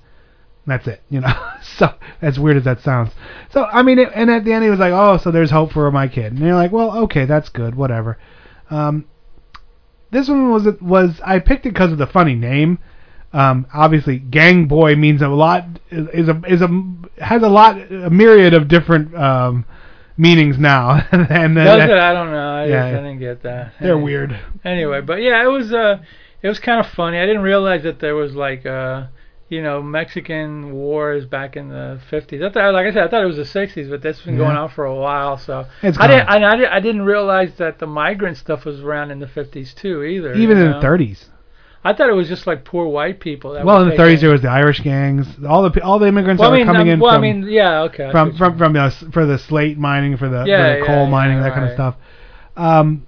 That's 0.65 0.87
it, 0.87 1.01
you 1.09 1.19
know. 1.21 1.33
so 1.77 1.93
as 2.21 2.39
weird 2.39 2.57
as 2.57 2.63
that 2.63 2.81
sounds. 2.81 3.11
So 3.51 3.65
I 3.65 3.81
mean, 3.81 3.99
it, 3.99 4.09
and 4.15 4.29
at 4.29 4.45
the 4.45 4.53
end 4.53 4.63
he 4.63 4.69
was 4.69 4.79
like, 4.79 4.93
"Oh, 4.93 5.17
so 5.17 5.31
there's 5.31 5.51
hope 5.51 5.71
for 5.71 5.89
my 5.91 6.07
kid." 6.07 6.33
And 6.33 6.39
you're 6.39 6.55
like, 6.55 6.71
"Well, 6.71 6.97
okay, 7.03 7.25
that's 7.25 7.49
good, 7.49 7.75
whatever." 7.75 8.17
Um, 8.69 9.05
this 10.11 10.29
one 10.29 10.51
was 10.51 10.67
was 10.79 11.19
I 11.25 11.39
picked 11.39 11.65
it 11.65 11.73
because 11.73 11.91
of 11.91 11.97
the 11.97 12.07
funny 12.07 12.35
name. 12.35 12.79
Um, 13.33 13.65
obviously, 13.73 14.19
Gang 14.19 14.67
Boy 14.67 14.95
means 14.95 15.21
a 15.21 15.27
lot. 15.27 15.65
Is, 15.89 16.29
a 16.29 16.41
is 16.47 16.61
a 16.61 16.69
has 17.21 17.41
a 17.41 17.49
lot 17.49 17.77
a 17.91 18.09
myriad 18.09 18.53
of 18.53 18.67
different 18.67 19.15
um, 19.15 19.65
meanings 20.17 20.57
now. 20.57 21.05
and 21.11 21.57
uh, 21.57 21.63
Does 21.77 21.89
it? 21.89 21.97
I 21.97 22.13
don't 22.13 22.31
know. 22.31 22.55
I, 22.55 22.65
Yeah. 22.65 22.91
just, 22.91 22.99
I 22.99 23.03
didn't 23.03 23.19
get 23.19 23.43
that. 23.43 23.73
they're 23.79 23.91
Anyway. 23.93 24.03
weird. 24.03 24.39
Anyway, 24.63 25.01
but 25.01 25.15
yeah, 25.21 25.43
it 25.43 25.47
was 25.47 25.73
uh, 25.73 25.97
it 26.41 26.47
was 26.47 26.59
kind 26.59 26.79
of 26.79 26.91
funny. 26.91 27.17
I 27.17 27.25
didn't 27.25 27.41
realize 27.41 27.83
that 27.83 27.99
there 27.99 28.15
was 28.15 28.33
like 28.35 28.65
uh, 28.65 29.07
you 29.49 29.61
know, 29.61 29.81
Mexican 29.83 30.71
wars 30.73 31.25
back 31.25 31.55
in 31.55 31.69
the 31.69 31.99
50s. 32.09 32.43
I 32.43 32.51
thought, 32.51 32.73
like 32.73 32.87
I 32.87 32.91
said, 32.93 33.03
I 33.03 33.07
thought 33.09 33.21
it 33.23 33.27
was 33.27 33.35
the 33.35 33.43
60s, 33.59 33.87
but 33.89 34.01
that's 34.01 34.21
been 34.21 34.35
going 34.37 34.55
on 34.57 34.69
for 34.69 34.85
a 34.85 34.95
while. 34.95 35.37
So 35.37 35.67
It's 35.83 35.97
I 35.99 36.07
didn't, 36.07 36.27
I, 36.27 36.75
I 36.75 36.79
didn't 36.79 37.03
realize 37.03 37.51
that 37.57 37.77
the 37.77 37.85
migrant 37.85 38.37
stuff 38.37 38.65
was 38.65 38.81
around 38.81 39.11
in 39.11 39.19
the 39.19 39.27
50s 39.27 39.75
too, 39.75 40.01
either. 40.03 40.33
Even 40.33 40.57
in 40.57 40.71
know? 40.71 40.79
the 40.81 40.87
30s. 40.87 41.25
I 41.85 41.93
thought 41.93 42.09
it 42.09 42.13
was 42.13 42.29
just 42.29 42.47
like 42.47 42.63
poor 42.63 42.87
white 42.87 43.19
people. 43.19 43.53
That 43.53 43.65
Well, 43.65 43.81
in 43.81 43.89
the 43.89 43.97
taking- 43.97 44.17
30s 44.17 44.21
there 44.21 44.29
was 44.29 44.41
the 44.41 44.49
Irish 44.49 44.79
gangs. 44.79 45.27
All 45.47 45.69
the 45.69 45.83
all 45.83 45.99
the 45.99 46.07
immigrants 46.07 46.39
Well, 46.39 46.51
that 46.51 46.55
I 46.55 46.59
mean, 46.59 46.67
were 46.67 46.73
coming 46.73 46.87
um, 46.89 46.93
in 46.93 46.99
well, 46.99 47.11
from 47.15 47.23
I 47.23 47.33
mean, 47.33 47.47
yeah, 47.49 47.81
okay. 47.83 48.09
From 48.11 48.37
from 48.37 48.57
from 48.57 48.73
the 48.73 49.09
for 49.11 49.25
the 49.25 49.37
slate 49.37 49.77
mining 49.77 50.15
for 50.17 50.29
the, 50.29 50.45
Yeah, 50.45 50.79
the 50.79 50.85
coal 50.85 51.03
yeah, 51.05 51.09
mining 51.09 51.41
that 51.41 51.53
kind 51.53 51.65
of 51.65 51.73
stuff. 51.73 51.95
Um, 52.55 53.07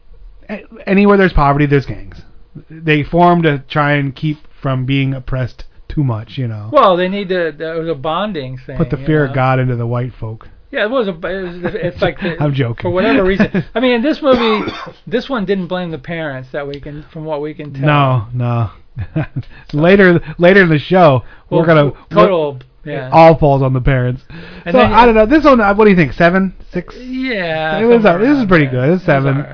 anywhere 0.86 1.18
there's 1.18 1.34
poverty, 1.34 1.66
there's 1.66 1.86
gangs. 1.86 2.22
They 2.70 3.04
form 3.04 3.44
to 3.44 3.60
try 3.70 3.94
and 3.94 4.16
keep 4.16 4.38
from 4.62 4.86
being 4.86 5.14
oppressed 5.14 5.66
too 5.88 6.04
much. 6.04 6.38
You 6.38 6.48
know, 6.48 6.70
Well, 6.72 6.98
they 6.98 7.08
need 7.08 7.30
to. 7.30 7.48
It 7.48 7.80
was 7.80 7.90
a 7.90 7.96
bonding 7.96 8.58
thing. 8.58 8.78
put 8.78 8.90
the 8.90 8.98
fear 8.98 9.24
know? 9.24 9.30
of 9.30 9.36
God 9.36 9.60
into 9.60 9.76
the 9.76 9.88
white 9.88 10.14
folk. 10.14 10.50
Yeah, 10.76 10.84
it 10.86 10.90
was 10.92 11.08
a. 11.08 11.12
It 11.12 11.64
was, 11.64 11.74
it's 11.76 12.02
like 12.02 12.20
the, 12.20 12.36
I'm 12.44 12.54
joking. 12.54 12.82
For 12.84 12.90
whatever 12.90 13.24
reason, 13.24 13.64
I 13.74 13.80
mean, 13.80 13.94
in 13.94 14.02
this 14.02 14.22
movie, 14.22 14.70
this 15.08 15.30
one 15.30 15.46
didn't 15.46 15.68
blame 15.68 15.92
the 15.92 15.98
parents 15.98 16.50
that 16.52 16.68
we 16.68 16.82
can, 16.82 17.04
from 17.14 17.24
what 17.24 17.42
we 17.42 17.54
can 17.54 17.74
tell. 17.74 17.86
No, 17.86 18.28
no. 18.34 18.72
later, 19.74 20.20
later 20.38 20.64
in 20.64 20.70
the 20.70 20.78
show, 20.80 21.24
Well, 21.50 21.62
we're 21.62 21.66
gonna 21.66 21.92
total. 22.10 22.58
it 22.58 22.92
Yeah. 22.92 23.10
all 23.14 23.38
falls 23.38 23.62
on 23.62 23.72
the 23.74 23.80
parents. 23.82 24.24
And 24.30 24.74
so 24.74 24.80
then- 24.80 24.94
I 24.94 25.06
don't 25.06 25.16
know. 25.16 25.26
This 25.26 25.44
one, 25.46 25.62
uh, 25.62 25.74
what 25.76 25.86
do 25.86 25.92
you 25.92 25.96
think? 25.98 26.12
Seven, 26.14 26.54
six? 26.72 26.94
Yeah. 26.98 27.80
It 27.80 27.86
was. 27.86 28.04
This 28.04 28.38
is 28.38 28.46
pretty 28.46 28.68
good. 28.68 28.90
It's 28.90 29.04
It 29.04 29.06
seven. 29.06 29.46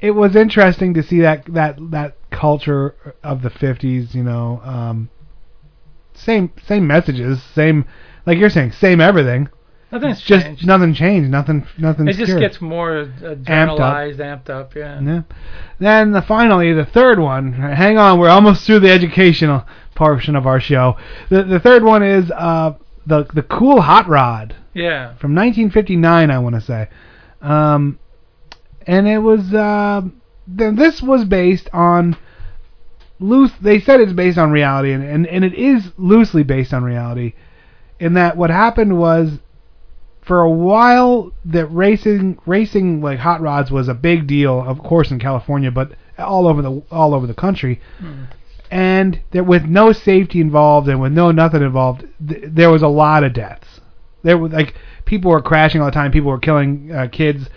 It 0.00 0.12
was 0.12 0.34
interesting 0.36 0.94
to 0.94 1.02
see 1.02 1.20
that 1.20 1.44
that 1.52 1.76
that 1.90 2.16
culture 2.30 2.94
of 3.22 3.42
the 3.42 3.50
'50s. 3.50 4.14
You 4.14 4.22
know, 4.22 4.62
um, 4.64 5.10
same 6.14 6.50
same 6.66 6.86
messages, 6.86 7.42
same 7.42 7.84
like 8.24 8.38
you're 8.38 8.48
saying, 8.50 8.72
same 8.72 9.00
everything. 9.02 9.48
Nothing's 9.92 10.20
Just 10.22 10.44
changed. 10.46 10.66
nothing 10.66 10.94
changed. 10.94 11.30
Nothing. 11.30 11.66
Nothing. 11.76 12.06
It 12.08 12.14
just 12.16 12.38
gets 12.38 12.60
more 12.60 13.10
uh, 13.24 13.34
generalized, 13.34 14.20
amped 14.20 14.48
up. 14.48 14.74
yeah. 14.76 15.00
Yeah. 15.00 15.22
Then 15.80 16.12
the, 16.12 16.22
finally, 16.22 16.72
the 16.72 16.84
third 16.84 17.18
one. 17.18 17.52
Hang 17.54 17.98
on, 17.98 18.18
we're 18.20 18.28
almost 18.28 18.64
through 18.66 18.80
the 18.80 18.90
educational 18.90 19.64
portion 19.96 20.36
of 20.36 20.46
our 20.46 20.60
show. 20.60 20.96
The 21.28 21.42
the 21.42 21.58
third 21.58 21.82
one 21.82 22.02
is 22.04 22.30
uh 22.30 22.74
the 23.06 23.24
the 23.34 23.42
cool 23.42 23.80
hot 23.80 24.08
rod 24.08 24.54
Yeah. 24.74 25.16
from 25.16 25.34
1959, 25.34 26.30
I 26.30 26.38
want 26.38 26.54
to 26.54 26.60
say. 26.60 26.88
Um, 27.42 27.98
and 28.86 29.08
it 29.08 29.18
was 29.18 29.52
uh, 29.52 30.02
th- 30.56 30.76
this 30.76 31.02
was 31.02 31.24
based 31.24 31.68
on 31.72 32.16
loose. 33.18 33.50
They 33.60 33.80
said 33.80 34.00
it's 34.00 34.12
based 34.12 34.38
on 34.38 34.50
reality, 34.52 34.92
and, 34.92 35.02
and 35.02 35.26
and 35.26 35.44
it 35.44 35.54
is 35.54 35.90
loosely 35.96 36.42
based 36.44 36.72
on 36.72 36.84
reality. 36.84 37.34
In 37.98 38.14
that, 38.14 38.36
what 38.36 38.50
happened 38.50 38.98
was, 38.98 39.38
for 40.30 40.42
a 40.42 40.48
while, 40.48 41.32
that 41.44 41.66
racing 41.66 42.38
racing 42.46 43.00
like 43.00 43.18
hot 43.18 43.40
rods 43.40 43.68
was 43.72 43.88
a 43.88 43.94
big 43.94 44.28
deal, 44.28 44.60
of 44.60 44.78
course 44.78 45.10
in 45.10 45.18
California, 45.18 45.72
but 45.72 45.90
all 46.18 46.46
over 46.46 46.62
the 46.62 46.82
all 46.88 47.14
over 47.14 47.26
the 47.26 47.34
country. 47.34 47.80
And 48.70 49.20
that 49.32 49.44
with 49.44 49.64
no 49.64 49.90
safety 49.90 50.40
involved 50.40 50.88
and 50.88 51.00
with 51.00 51.10
no 51.10 51.32
nothing 51.32 51.62
involved, 51.62 52.04
th- 52.24 52.44
there 52.46 52.70
was 52.70 52.80
a 52.80 52.86
lot 52.86 53.24
of 53.24 53.32
deaths. 53.32 53.80
There 54.22 54.38
was 54.38 54.52
like 54.52 54.76
people 55.04 55.32
were 55.32 55.42
crashing 55.42 55.80
all 55.80 55.88
the 55.88 55.90
time. 55.90 56.12
People 56.12 56.30
were 56.30 56.38
killing 56.38 56.92
uh, 56.92 57.08
kids. 57.10 57.50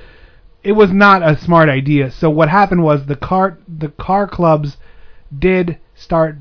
It 0.64 0.72
was 0.72 0.92
not 0.92 1.22
a 1.22 1.38
smart 1.38 1.70
idea. 1.70 2.10
So 2.10 2.32
what 2.32 2.50
happened 2.50 2.84
was 2.84 3.06
the 3.06 3.16
car 3.16 3.60
the 3.68 3.90
car 3.90 4.28
clubs 4.28 4.78
did 5.38 5.78
start 5.94 6.38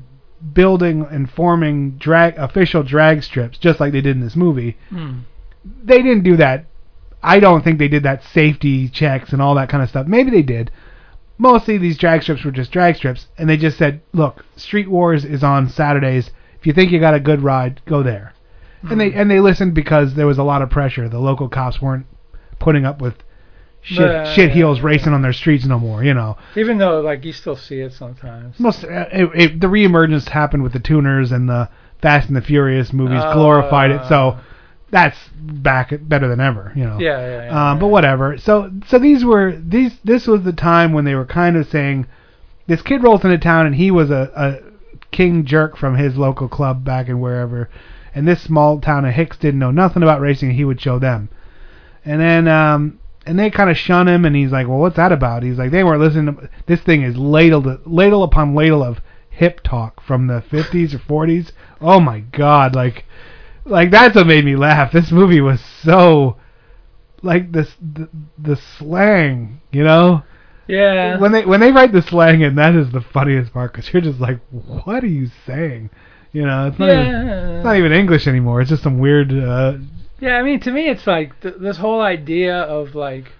building 0.51 1.05
and 1.11 1.29
forming 1.29 1.91
drag 1.91 2.39
official 2.39 2.81
drag 2.81 3.21
strips, 3.21 3.59
just 3.59 3.79
like 3.79 3.91
they 3.91 4.01
did 4.01 4.15
in 4.15 4.23
this 4.23 4.35
movie. 4.35 4.77
Hmm. 4.89 5.19
They 5.65 6.01
didn't 6.01 6.23
do 6.23 6.37
that. 6.37 6.65
I 7.21 7.39
don't 7.39 7.63
think 7.63 7.79
they 7.79 7.87
did 7.87 8.03
that 8.03 8.23
safety 8.23 8.89
checks 8.89 9.31
and 9.31 9.41
all 9.41 9.55
that 9.55 9.69
kind 9.69 9.81
of 9.81 9.89
stuff. 9.89 10.07
Maybe 10.07 10.29
they 10.29 10.41
did. 10.41 10.71
Mostly 11.37 11.77
these 11.77 11.97
drag 11.97 12.21
strips 12.23 12.43
were 12.43 12.51
just 12.51 12.71
drag 12.71 12.95
strips, 12.95 13.27
and 13.37 13.49
they 13.49 13.57
just 13.57 13.77
said, 13.77 14.01
"Look, 14.13 14.45
Street 14.55 14.89
Wars 14.89 15.25
is 15.25 15.43
on 15.43 15.69
Saturdays. 15.69 16.31
If 16.59 16.67
you 16.67 16.73
think 16.73 16.91
you 16.91 16.99
got 16.99 17.13
a 17.13 17.19
good 17.19 17.41
ride, 17.41 17.81
go 17.85 18.03
there." 18.03 18.33
And 18.89 18.99
they 18.99 19.13
and 19.13 19.31
they 19.31 19.39
listened 19.39 19.73
because 19.73 20.15
there 20.15 20.27
was 20.27 20.37
a 20.37 20.43
lot 20.43 20.61
of 20.61 20.69
pressure. 20.69 21.07
The 21.07 21.19
local 21.19 21.47
cops 21.47 21.81
weren't 21.81 22.05
putting 22.59 22.85
up 22.85 23.01
with 23.01 23.15
shit 23.81 24.01
Yeah, 24.01 24.33
shit 24.33 24.49
yeah, 24.49 24.55
heels 24.55 24.81
racing 24.81 25.13
on 25.13 25.21
their 25.21 25.33
streets 25.33 25.65
no 25.65 25.79
more. 25.79 26.03
You 26.03 26.13
know, 26.13 26.37
Even 26.55 26.77
though, 26.77 26.99
like, 26.99 27.23
you 27.23 27.31
still 27.31 27.55
see 27.55 27.79
it 27.79 27.93
sometimes. 27.93 28.59
most 28.59 28.83
uh, 28.83 29.05
it, 29.11 29.29
it, 29.33 29.59
the 29.61 29.67
reemergence 29.67 30.27
happened 30.27 30.63
with 30.63 30.73
the 30.73 30.79
tuners 30.79 31.31
and 31.31 31.47
the 31.47 31.69
Fast 32.01 32.27
and 32.27 32.35
the 32.35 32.41
Furious 32.41 32.91
movies 32.91 33.23
glorified 33.33 33.91
it. 33.91 34.01
So 34.09 34.37
that's 34.93 35.17
back 35.35 35.91
better 36.01 36.27
than 36.27 36.39
ever. 36.39 36.71
You 36.75 36.85
know. 36.85 36.99
Yeah, 36.99 37.19
yeah, 37.19 37.45
yeah. 37.45 37.71
Um, 37.71 37.79
but 37.79 37.87
whatever. 37.87 38.37
So 38.37 38.71
so 38.87 38.99
these 38.99 39.25
were 39.25 39.51
these 39.51 39.97
this 40.03 40.27
was 40.27 40.43
the 40.43 40.53
time 40.53 40.93
when 40.93 41.03
they 41.03 41.15
were 41.15 41.25
kind 41.25 41.57
of 41.57 41.67
saying 41.67 42.05
this 42.67 42.83
kid 42.83 43.01
rolls 43.01 43.25
into 43.25 43.39
town 43.39 43.65
and 43.65 43.75
he 43.75 43.89
was 43.89 44.11
a, 44.11 44.31
a 44.35 44.71
king 45.11 45.45
jerk 45.45 45.75
from 45.75 45.97
his 45.97 46.15
local 46.15 46.47
club 46.47 46.83
back 46.85 47.09
in 47.09 47.19
wherever, 47.19 47.71
and 48.13 48.27
this 48.27 48.43
small 48.43 48.79
town 48.79 49.03
of 49.03 49.15
Hicks 49.15 49.35
didn't 49.35 49.59
know 49.59 49.71
nothing 49.71 50.03
about 50.03 50.21
racing. 50.21 50.49
and 50.49 50.57
He 50.57 50.63
would 50.63 50.79
show 50.79 50.99
them, 50.99 51.29
and 52.05 52.21
then 52.21 52.47
um 52.47 52.99
and 53.25 53.39
they 53.39 53.49
kind 53.49 53.71
of 53.71 53.77
shun 53.77 54.07
him 54.07 54.25
and 54.25 54.35
he's 54.35 54.51
like, 54.51 54.67
well, 54.67 54.77
what's 54.77 54.97
that 54.97 55.11
about? 55.11 55.41
He's 55.41 55.57
like, 55.57 55.71
they 55.71 55.83
weren't 55.83 56.01
listening. 56.01 56.35
to 56.35 56.49
This 56.67 56.81
thing 56.81 57.01
is 57.01 57.17
ladle 57.17 57.79
ladle 57.85 58.21
upon 58.21 58.53
ladle 58.53 58.83
of 58.83 59.01
hip 59.31 59.61
talk 59.63 60.03
from 60.03 60.27
the 60.27 60.43
50s 60.51 60.93
or 60.93 60.99
40s. 60.99 61.51
Oh 61.81 61.99
my 61.99 62.19
god, 62.19 62.75
like 62.75 63.05
like 63.65 63.91
that's 63.91 64.15
what 64.15 64.27
made 64.27 64.45
me 64.45 64.55
laugh. 64.55 64.91
This 64.91 65.11
movie 65.11 65.41
was 65.41 65.61
so 65.61 66.37
like 67.21 67.51
this 67.51 67.75
the, 67.81 68.09
the 68.37 68.55
slang, 68.55 69.61
you 69.71 69.83
know. 69.83 70.23
Yeah. 70.67 71.17
When 71.19 71.31
they 71.31 71.45
when 71.45 71.59
they 71.59 71.71
write 71.71 71.91
the 71.91 72.01
slang 72.01 72.43
and 72.43 72.57
that 72.57 72.75
is 72.75 72.91
the 72.91 73.01
funniest 73.01 73.53
part 73.53 73.73
because 73.73 73.91
you're 73.91 74.01
just 74.01 74.19
like, 74.19 74.39
what 74.51 75.03
are 75.03 75.07
you 75.07 75.29
saying? 75.45 75.89
You 76.31 76.45
know, 76.45 76.67
it's 76.67 76.79
not 76.79 76.89
even 76.89 77.15
it's 77.57 77.63
not 77.63 77.77
even 77.77 77.91
English 77.91 78.27
anymore. 78.27 78.61
It's 78.61 78.69
just 78.69 78.83
some 78.83 78.99
weird. 78.99 79.31
Uh, 79.33 79.77
Yeah, 80.19 80.37
I 80.37 80.43
mean, 80.43 80.59
to 80.61 80.71
me, 80.71 80.87
it's 80.89 81.05
like 81.05 81.39
th- 81.41 81.55
this 81.59 81.77
whole 81.77 82.01
idea 82.01 82.55
of 82.61 82.95
like 82.95 83.31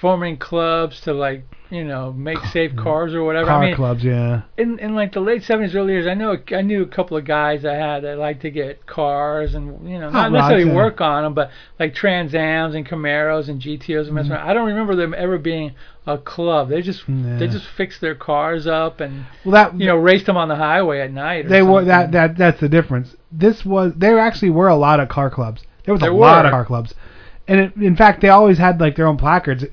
forming 0.00 0.36
clubs 0.38 1.00
to 1.02 1.12
like 1.12 1.44
you 1.72 1.84
know 1.84 2.12
make 2.12 2.38
safe 2.52 2.76
cars 2.76 3.14
or 3.14 3.24
whatever. 3.24 3.46
Car 3.46 3.62
I 3.62 3.66
mean, 3.66 3.76
clubs, 3.76 4.04
yeah. 4.04 4.42
in 4.58 4.78
in 4.78 4.94
like 4.94 5.12
the 5.12 5.20
late 5.20 5.42
seventies, 5.42 5.74
early 5.74 5.94
years, 5.94 6.06
I 6.06 6.12
know 6.12 6.36
I 6.54 6.60
knew 6.60 6.82
a 6.82 6.86
couple 6.86 7.16
of 7.16 7.24
guys 7.24 7.62
that 7.62 7.74
had 7.74 8.04
that 8.04 8.18
liked 8.18 8.42
to 8.42 8.50
get 8.50 8.86
cars 8.86 9.54
and 9.54 9.88
you 9.88 9.98
know 9.98 10.10
not 10.10 10.30
Hot 10.30 10.32
necessarily 10.32 10.70
work 10.74 11.00
on 11.00 11.22
them, 11.22 11.32
but 11.34 11.50
like 11.80 11.94
Trans 11.94 12.34
Ams 12.34 12.74
and 12.74 12.86
Camaros 12.86 13.48
and 13.48 13.60
GTOs 13.60 14.08
and 14.08 14.12
Mm-hmm. 14.22 14.32
I 14.48 14.52
don't 14.52 14.66
remember 14.66 14.94
them 14.94 15.14
ever 15.16 15.38
being 15.38 15.72
a 16.06 16.18
club. 16.18 16.68
They 16.68 16.82
just 16.82 17.08
Yeah. 17.08 17.38
they 17.38 17.48
just 17.48 17.66
fixed 17.66 18.02
their 18.02 18.14
cars 18.14 18.66
up 18.66 19.00
and 19.00 19.24
Well, 19.44 19.52
that 19.52 19.80
you 19.80 19.86
know 19.86 19.96
raced 19.96 20.26
them 20.26 20.36
on 20.36 20.48
the 20.48 20.56
highway 20.56 21.00
at 21.00 21.10
night. 21.10 21.48
They 21.48 21.62
were 21.62 21.84
that 21.86 22.12
that 22.12 22.36
that's 22.36 22.60
the 22.60 22.68
difference. 22.68 23.16
This 23.32 23.64
was 23.64 23.94
there 23.96 24.18
actually 24.18 24.50
were 24.50 24.68
a 24.68 24.76
lot 24.76 25.00
of 25.00 25.08
car 25.08 25.30
clubs. 25.30 25.62
There 25.86 25.94
was 25.94 26.02
a 26.02 26.04
There 26.04 26.12
lot 26.12 26.44
of 26.44 26.50
car 26.50 26.66
clubs, 26.66 26.94
and 27.48 27.58
it, 27.60 27.76
in 27.76 27.96
fact 27.96 28.20
they 28.20 28.28
always 28.28 28.58
had 28.58 28.78
like 28.78 28.94
their 28.96 29.06
own 29.06 29.16
placards. 29.16 29.64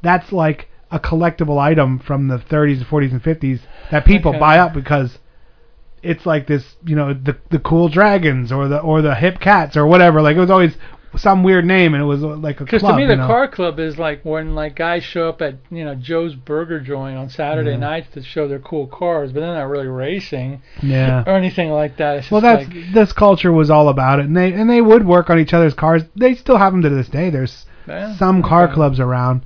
That's 0.00 0.32
like 0.32 0.68
a 0.92 1.00
collectible 1.00 1.58
item 1.58 1.98
from 1.98 2.28
the 2.28 2.38
30s, 2.38 2.76
and 2.78 2.86
40s, 2.86 3.10
and 3.12 3.22
50s 3.22 3.60
that 3.90 4.04
people 4.04 4.30
Okay. 4.30 4.38
buy 4.38 4.58
up 4.58 4.72
because 4.74 5.18
it's 6.02 6.26
like 6.26 6.46
this, 6.46 6.76
you 6.84 6.94
know, 6.96 7.14
the 7.14 7.36
the 7.50 7.58
cool 7.60 7.88
dragons 7.88 8.50
or 8.52 8.68
the 8.68 8.78
or 8.80 9.02
the 9.02 9.14
hip 9.14 9.40
cats 9.40 9.76
or 9.76 9.86
whatever. 9.86 10.20
Like 10.20 10.36
it 10.36 10.40
was 10.40 10.50
always 10.50 10.76
some 11.16 11.42
weird 11.44 11.64
name, 11.64 11.94
and 11.94 12.02
it 12.02 12.06
was 12.06 12.24
uh, 12.24 12.28
like 12.28 12.56
a 12.56 12.64
club. 12.64 12.66
Because 12.66 12.82
to 12.82 12.96
me, 12.96 13.02
you 13.02 13.08
the 13.08 13.16
know? 13.16 13.26
car 13.26 13.46
club 13.46 13.78
is 13.78 13.98
like 13.98 14.24
when 14.24 14.54
like 14.54 14.74
guys 14.74 15.04
show 15.04 15.28
up 15.28 15.40
at 15.42 15.56
you 15.70 15.84
know 15.84 15.94
Joe's 15.94 16.34
Burger 16.34 16.80
Joint 16.80 17.16
on 17.16 17.28
Saturday 17.28 17.72
Yeah. 17.72 17.76
nights 17.76 18.08
to 18.14 18.22
show 18.22 18.48
their 18.48 18.58
cool 18.58 18.86
cars, 18.86 19.30
but 19.32 19.40
they're 19.40 19.54
not 19.54 19.68
really 19.68 19.86
racing 19.86 20.62
yeah. 20.82 21.22
or 21.26 21.36
anything 21.36 21.70
like 21.70 21.96
that. 21.98 22.16
It's 22.18 22.30
Well, 22.30 22.40
that's 22.40 22.66
like 22.66 22.92
this 22.92 23.12
culture 23.12 23.52
was 23.52 23.70
all 23.70 23.88
about 23.88 24.18
it, 24.20 24.24
and 24.26 24.36
they 24.36 24.52
and 24.52 24.68
they 24.68 24.80
would 24.80 25.06
work 25.06 25.30
on 25.30 25.38
each 25.38 25.54
other's 25.54 25.74
cars. 25.74 26.02
They 26.16 26.34
still 26.34 26.56
have 26.58 26.72
them 26.72 26.82
to 26.82 26.88
this 26.90 27.08
day. 27.08 27.30
There's 27.30 27.66
Yeah, 27.86 28.16
some 28.16 28.42
car 28.42 28.64
okay. 28.64 28.74
clubs 28.74 28.98
around. 28.98 29.42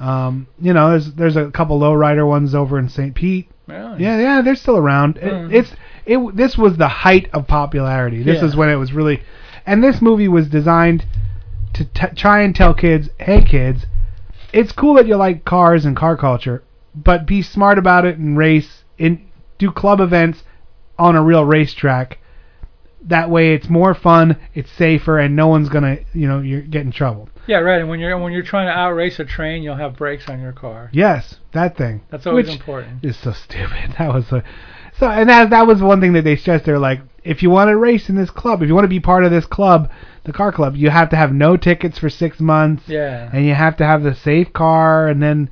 Um, 0.00 0.46
you 0.60 0.72
know, 0.72 0.90
there's 0.90 1.12
there's 1.12 1.36
a 1.36 1.50
couple 1.50 1.78
lowrider 1.78 2.26
ones 2.26 2.54
over 2.54 2.78
in 2.78 2.88
St. 2.88 3.14
Pete. 3.14 3.48
Really? 3.66 4.02
Yeah, 4.02 4.18
yeah, 4.18 4.40
they're 4.42 4.54
still 4.56 4.76
around. 4.78 5.18
It- 5.18 5.32
Mhm. 5.32 5.52
it's 5.52 5.74
it. 6.06 6.36
This 6.36 6.56
was 6.58 6.76
the 6.78 6.88
height 6.88 7.28
of 7.32 7.46
popularity. 7.46 8.22
This 8.22 8.38
Yeah. 8.40 8.46
is 8.46 8.56
when 8.56 8.68
it 8.70 8.76
was 8.76 8.92
really, 8.92 9.20
and 9.66 9.84
this 9.84 10.00
movie 10.00 10.26
was 10.28 10.48
designed 10.48 11.04
to 11.74 11.84
t- 11.84 12.06
try 12.16 12.40
and 12.40 12.56
tell 12.56 12.72
kids, 12.74 13.10
hey 13.18 13.42
kids, 13.42 13.86
it's 14.52 14.72
cool 14.72 14.94
that 14.94 15.06
you 15.06 15.16
like 15.16 15.44
cars 15.44 15.84
and 15.84 15.94
car 15.94 16.16
culture, 16.16 16.62
but 16.94 17.26
be 17.26 17.42
smart 17.42 17.78
about 17.78 18.04
it 18.06 18.16
and 18.18 18.36
race 18.38 18.82
and 18.98 19.18
do 19.58 19.70
club 19.70 20.00
events 20.00 20.42
on 20.98 21.14
a 21.14 21.22
real 21.22 21.44
racetrack. 21.44 22.18
That 23.06 23.30
way, 23.30 23.54
it's 23.54 23.68
more 23.68 23.94
fun, 23.94 24.36
it's 24.54 24.70
safer, 24.72 25.18
and 25.18 25.34
no 25.34 25.48
one's 25.48 25.68
gonna, 25.70 25.98
you 26.12 26.28
know, 26.28 26.40
you 26.40 26.60
get 26.60 26.82
in 26.82 26.92
trouble. 26.92 27.28
Yeah, 27.46 27.58
right. 27.58 27.80
And 27.80 27.88
when 27.88 27.98
you're 27.98 28.16
when 28.18 28.32
you're 28.32 28.42
trying 28.42 28.66
to 28.66 28.72
outrace 28.72 29.18
a 29.18 29.24
train, 29.24 29.62
you'll 29.62 29.76
have 29.76 29.96
brakes 29.96 30.28
on 30.28 30.40
your 30.40 30.52
car. 30.52 30.90
Yes, 30.92 31.40
that 31.52 31.76
thing. 31.76 32.02
That's 32.10 32.26
always 32.26 32.46
Which 32.46 32.56
important. 32.56 33.02
It's 33.02 33.18
so 33.18 33.32
stupid. 33.32 33.94
That 33.98 34.12
was 34.12 34.30
a, 34.32 34.44
so, 34.98 35.08
and 35.08 35.28
that 35.30 35.50
that 35.50 35.66
was 35.66 35.80
one 35.82 36.00
thing 36.00 36.12
that 36.12 36.24
they 36.24 36.36
stressed. 36.36 36.66
They're 36.66 36.78
like, 36.78 37.00
if 37.24 37.42
you 37.42 37.50
want 37.50 37.68
to 37.68 37.76
race 37.76 38.08
in 38.08 38.16
this 38.16 38.30
club, 38.30 38.62
if 38.62 38.68
you 38.68 38.74
want 38.74 38.84
to 38.84 38.88
be 38.88 39.00
part 39.00 39.24
of 39.24 39.30
this 39.30 39.46
club, 39.46 39.90
the 40.24 40.32
car 40.32 40.52
club, 40.52 40.76
you 40.76 40.90
have 40.90 41.08
to 41.10 41.16
have 41.16 41.32
no 41.32 41.56
tickets 41.56 41.98
for 41.98 42.10
six 42.10 42.38
months, 42.38 42.84
Yeah. 42.86 43.30
and 43.32 43.46
you 43.46 43.54
have 43.54 43.76
to 43.78 43.84
have 43.84 44.02
the 44.02 44.14
safe 44.14 44.52
car, 44.52 45.08
and 45.08 45.22
then 45.22 45.50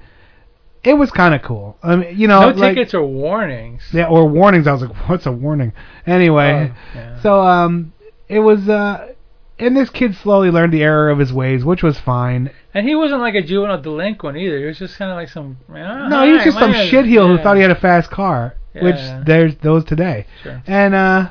it 0.84 0.94
was 0.94 1.10
kind 1.10 1.34
of 1.34 1.42
cool. 1.42 1.76
I 1.82 1.96
mean, 1.96 2.18
you 2.18 2.28
know, 2.28 2.40
No 2.40 2.48
like, 2.56 2.74
tickets 2.74 2.94
or 2.94 3.02
warnings. 3.02 3.82
yeah, 3.92 4.06
or 4.08 4.26
warnings. 4.28 4.66
I 4.66 4.72
was 4.72 4.82
like, 4.82 5.08
what's 5.08 5.26
a 5.26 5.32
warning? 5.32 5.72
Anyway, 6.06 6.72
Oh, 6.72 6.76
yeah. 6.94 7.20
so 7.20 7.40
um, 7.42 7.92
it 8.28 8.38
was 8.40 8.68
uh, 8.68 9.12
and 9.58 9.76
this 9.76 9.90
kid 9.90 10.14
slowly 10.14 10.50
learned 10.50 10.72
the 10.72 10.82
error 10.82 11.10
of 11.10 11.18
his 11.18 11.32
ways, 11.32 11.64
which 11.64 11.82
was 11.82 11.98
fine. 11.98 12.50
And 12.74 12.86
he 12.86 12.94
wasn't 12.94 13.20
like 13.20 13.34
a 13.34 13.42
juvenile 13.42 13.80
delinquent 13.80 14.36
either. 14.38 14.58
He 14.58 14.64
was 14.66 14.78
just 14.78 14.96
kind 14.98 15.10
of 15.10 15.16
like 15.16 15.28
some. 15.28 15.56
Oh, 15.68 16.08
No, 16.08 16.24
he 16.24 16.32
was 16.32 16.44
just 16.44 16.58
some 16.58 16.70
name 16.70 16.80
is-" 16.86 16.90
shitheel 16.92 17.26
who 17.26 17.42
thought 17.42 17.56
he 17.56 17.62
had 17.62 17.72
a 17.72 17.80
fast 17.80 18.10
car, 18.10 18.54
which 18.74 18.94
Yeah. 18.96 19.22
there's 19.26 19.56
those 19.56 19.84
today. 19.84 20.26
Sure. 20.44 20.62
And 20.66 20.94
uh, 20.94 21.30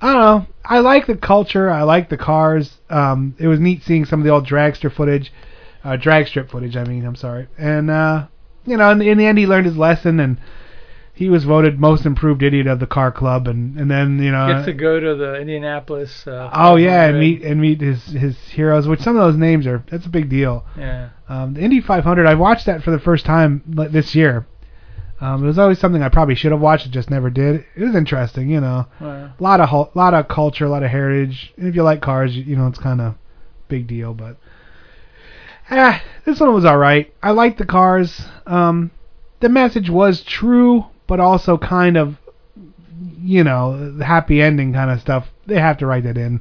I 0.00 0.12
don't 0.12 0.20
know. 0.22 0.46
I 0.64 0.78
like 0.78 1.06
the 1.06 1.16
culture. 1.16 1.68
I 1.70 1.82
like 1.82 2.08
the 2.08 2.16
cars. 2.16 2.78
Um, 2.88 3.34
it 3.38 3.46
was 3.46 3.60
neat 3.60 3.82
seeing 3.82 4.06
some 4.06 4.20
of 4.20 4.24
the 4.24 4.30
old 4.30 4.46
dragster 4.46 4.90
footage, 4.90 5.30
uh, 5.84 5.96
drag 5.96 6.26
strip 6.28 6.50
footage. 6.50 6.76
I 6.76 6.84
mean, 6.84 7.04
I'm 7.04 7.16
sorry. 7.16 7.48
And 7.58 7.90
uh, 7.90 8.26
you 8.66 8.76
know, 8.76 8.90
in, 8.90 9.02
in 9.02 9.18
the 9.18 9.26
end, 9.26 9.38
he 9.38 9.46
learned 9.46 9.66
his 9.66 9.76
lesson, 9.76 10.20
and 10.20 10.38
he 11.12 11.28
was 11.28 11.44
voted 11.44 11.78
most 11.78 12.04
improved 12.04 12.42
idiot 12.42 12.66
of 12.66 12.80
the 12.80 12.86
car 12.86 13.12
club. 13.12 13.46
And 13.46 13.78
and 13.78 13.90
then 13.90 14.20
you 14.22 14.32
know, 14.32 14.48
Gets 14.48 14.66
to 14.66 14.72
go 14.72 14.98
to 14.98 15.14
the 15.14 15.36
Indianapolis. 15.36 16.26
Uh, 16.26 16.50
oh 16.52 16.76
yeah, 16.76 17.04
and 17.04 17.20
meet 17.20 17.42
and 17.42 17.60
meet 17.60 17.80
his 17.80 18.04
his 18.06 18.36
heroes. 18.48 18.88
Which 18.88 19.00
some 19.00 19.16
of 19.16 19.22
those 19.22 19.38
names 19.38 19.66
are 19.66 19.84
that's 19.90 20.06
a 20.06 20.10
big 20.10 20.28
deal. 20.28 20.64
Yeah. 20.76 21.10
Um, 21.28 21.54
the 21.54 21.62
Indy 21.62 21.80
500, 21.80 22.26
I 22.26 22.34
watched 22.34 22.66
that 22.66 22.82
for 22.82 22.90
the 22.90 22.98
first 22.98 23.24
time 23.24 23.62
this 23.66 24.14
year. 24.14 24.46
Um, 25.20 25.42
it 25.42 25.46
was 25.46 25.58
always 25.58 25.78
something 25.78 26.02
I 26.02 26.08
probably 26.10 26.34
should 26.34 26.52
have 26.52 26.60
watched, 26.60 26.86
it 26.86 26.92
just 26.92 27.08
never 27.08 27.30
did. 27.30 27.64
It 27.76 27.84
was 27.84 27.94
interesting, 27.94 28.50
you 28.50 28.60
know. 28.60 28.86
Well, 29.00 29.32
A 29.38 29.42
lot 29.42 29.60
of 29.60 29.90
lot 29.94 30.12
of 30.12 30.28
culture, 30.28 30.66
a 30.66 30.68
lot 30.68 30.82
of 30.82 30.90
heritage. 30.90 31.54
And 31.56 31.66
if 31.68 31.74
you 31.74 31.82
like 31.82 32.02
cars, 32.02 32.36
you, 32.36 32.42
you 32.42 32.56
know 32.56 32.66
it's 32.66 32.78
kind 32.78 33.00
of 33.00 33.14
big 33.68 33.86
deal. 33.86 34.12
But 34.12 34.36
ah, 35.70 36.02
this 36.24 36.40
one 36.40 36.54
was 36.54 36.64
all 36.64 36.78
right. 36.78 37.12
I 37.22 37.30
liked 37.30 37.58
the 37.58 37.66
cars. 37.66 38.22
Um, 38.46 38.90
the 39.40 39.48
message 39.48 39.90
was 39.90 40.22
true, 40.22 40.86
but 41.06 41.20
also 41.20 41.58
kind 41.58 41.96
of, 41.96 42.16
you 43.20 43.44
know, 43.44 43.96
the 43.96 44.04
happy 44.04 44.40
ending 44.40 44.72
kind 44.72 44.90
of 44.90 45.00
stuff. 45.00 45.28
They 45.46 45.58
have 45.60 45.78
to 45.78 45.86
write 45.86 46.04
that 46.04 46.16
in, 46.16 46.40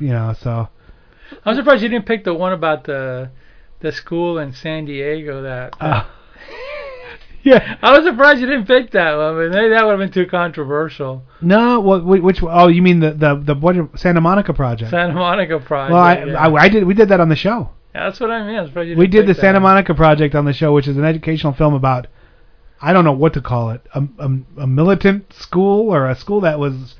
you 0.00 0.08
know. 0.08 0.34
So 0.40 0.68
I'm 1.44 1.56
surprised 1.56 1.82
you 1.82 1.88
didn't 1.88 2.06
pick 2.06 2.24
the 2.24 2.34
one 2.34 2.52
about 2.52 2.84
the 2.84 3.30
the 3.80 3.92
school 3.92 4.38
in 4.38 4.52
San 4.52 4.84
Diego. 4.84 5.42
That. 5.42 5.74
uh, 5.80 6.04
yeah. 7.42 7.76
I 7.82 7.96
was 7.96 8.04
surprised 8.06 8.40
you 8.40 8.46
didn't 8.46 8.66
pick 8.66 8.92
that 8.92 9.16
one. 9.16 9.34
But 9.34 9.56
maybe 9.56 9.70
that 9.70 9.84
would 9.84 9.92
have 9.92 9.98
been 9.98 10.12
too 10.12 10.28
controversial. 10.28 11.24
No, 11.40 11.80
what? 11.80 12.04
Which? 12.04 12.42
Oh, 12.42 12.68
you 12.68 12.82
mean 12.82 13.00
the 13.00 13.12
the 13.12 13.34
the 13.34 13.54
what, 13.54 13.76
Santa 13.98 14.20
Monica 14.20 14.52
project? 14.52 14.90
Santa 14.90 15.14
Monica 15.14 15.58
Project. 15.58 15.92
well, 15.92 16.02
I, 16.02 16.24
yeah. 16.24 16.48
I 16.48 16.62
I 16.64 16.68
did 16.68 16.84
we 16.84 16.94
did 16.94 17.08
that 17.08 17.20
on 17.20 17.28
the 17.28 17.36
show. 17.36 17.70
Yeah, 17.96 18.04
that's 18.04 18.20
what 18.20 18.30
I 18.30 18.46
mean. 18.46 18.56
I'm 18.56 18.66
surprised 18.66 18.90
you 18.90 18.96
We 18.96 19.06
didn't 19.06 19.28
the 19.28 19.34
Santa 19.34 19.54
that. 19.54 19.62
Monica 19.62 19.94
project 19.94 20.34
on 20.34 20.44
the 20.44 20.52
show, 20.52 20.74
which 20.74 20.86
is 20.86 20.98
an 20.98 21.04
educational 21.04 21.54
film 21.54 21.72
about 21.72 22.08
I 22.80 22.92
don't 22.92 23.06
know 23.06 23.12
what 23.12 23.32
to 23.34 23.40
call 23.40 23.70
it, 23.70 23.80
a 23.94 24.06
a, 24.18 24.62
a 24.64 24.66
militant 24.66 25.32
school 25.32 25.88
or 25.88 26.06
a 26.06 26.14
school 26.14 26.42
that 26.42 26.58
was. 26.58 26.94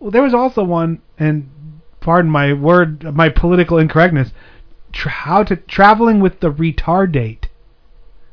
Well, 0.00 0.10
there 0.10 0.24
was 0.24 0.34
also 0.34 0.64
one, 0.64 1.02
and 1.20 1.48
pardon 2.00 2.32
my 2.32 2.52
word, 2.52 3.14
my 3.14 3.28
political 3.28 3.78
incorrectness. 3.78 4.32
Tra- 4.92 5.10
how 5.10 5.44
to 5.44 5.54
traveling 5.54 6.18
with 6.18 6.40
the 6.40 6.50
retardate. 6.50 7.44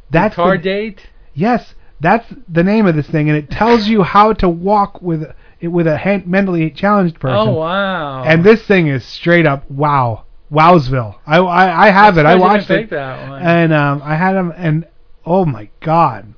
That's 0.09 0.35
the- 0.35 0.41
Retardate. 0.41 1.01
Yes, 1.35 1.75
that's 1.99 2.33
the 2.49 2.63
name 2.63 2.87
of 2.87 2.95
this 2.95 3.07
thing, 3.07 3.29
and 3.29 3.37
it 3.37 3.51
tells 3.51 3.87
you 3.87 4.01
how 4.01 4.33
to 4.33 4.49
walk 4.49 5.03
with 5.03 5.31
it 5.59 5.67
with 5.67 5.85
a 5.85 5.97
hand, 5.97 6.25
mentally 6.25 6.71
challenged 6.71 7.19
person. 7.19 7.49
Oh 7.49 7.53
wow. 7.59 8.23
And 8.23 8.43
this 8.43 8.63
thing 8.65 8.87
is 8.87 9.05
straight 9.05 9.45
up 9.45 9.69
wow, 9.69 10.23
Wowsville. 10.51 11.15
I 11.25 11.37
I, 11.37 11.87
I 11.87 11.91
have 11.91 12.17
it. 12.17 12.25
I 12.25 12.35
watched 12.35 12.69
it, 12.69 12.89
that 12.89 13.29
one. 13.29 13.41
and 13.41 13.73
um, 13.73 14.01
I 14.03 14.15
had 14.15 14.33
them, 14.33 14.53
and 14.55 14.87
oh 15.25 15.45
my 15.45 15.69
god, 15.79 16.33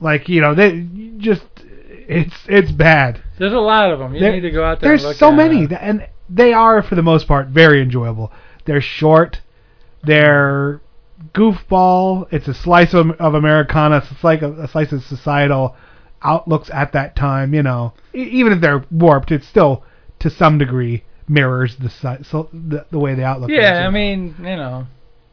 like 0.00 0.28
you 0.28 0.40
know 0.40 0.54
they 0.54 0.86
just 1.18 1.42
it's 1.56 2.34
it's 2.48 2.70
bad. 2.72 3.22
There's 3.38 3.52
a 3.52 3.58
lot 3.58 3.90
of 3.90 3.98
them. 3.98 4.14
You 4.14 4.20
There- 4.20 4.32
need 4.32 4.40
to 4.40 4.50
go 4.50 4.64
out 4.64 4.80
there. 4.80 4.90
There's 4.90 5.02
and 5.02 5.08
look 5.10 5.16
so 5.16 5.32
many, 5.32 5.64
it. 5.64 5.68
th- 5.68 5.80
and 5.82 6.08
they 6.28 6.52
are 6.52 6.82
for 6.82 6.94
the 6.94 7.02
most 7.02 7.26
part 7.26 7.48
very 7.48 7.80
enjoyable. 7.80 8.30
They're 8.66 8.80
short. 8.82 9.40
They're 10.04 10.80
goofball. 11.34 12.28
It's 12.32 12.48
a 12.48 12.54
slice 12.54 12.94
of, 12.94 13.10
of 13.12 13.34
Americana. 13.34 13.98
It's 14.10 14.24
like 14.24 14.42
a, 14.42 14.52
a 14.62 14.68
slice 14.68 14.92
of 14.92 15.02
societal 15.02 15.76
outlooks 16.22 16.70
at 16.70 16.92
that 16.92 17.16
time. 17.16 17.54
You 17.54 17.62
know, 17.62 17.94
E- 18.14 18.22
even 18.22 18.52
if 18.52 18.60
they're 18.60 18.84
warped, 18.90 19.30
it's 19.30 19.46
still 19.46 19.82
to 20.18 20.30
some 20.30 20.58
degree 20.58 21.04
mirrors 21.30 21.76
the 21.76 21.88
si- 21.88 22.24
so 22.24 22.48
the, 22.52 22.84
the 22.90 22.98
way 22.98 23.14
the 23.14 23.24
outlook. 23.24 23.50
is, 23.50 23.56
Yeah, 23.58 23.78
I 23.80 23.82
know. 23.84 23.90
mean, 23.92 24.34
you 24.38 24.44
know, 24.56 24.86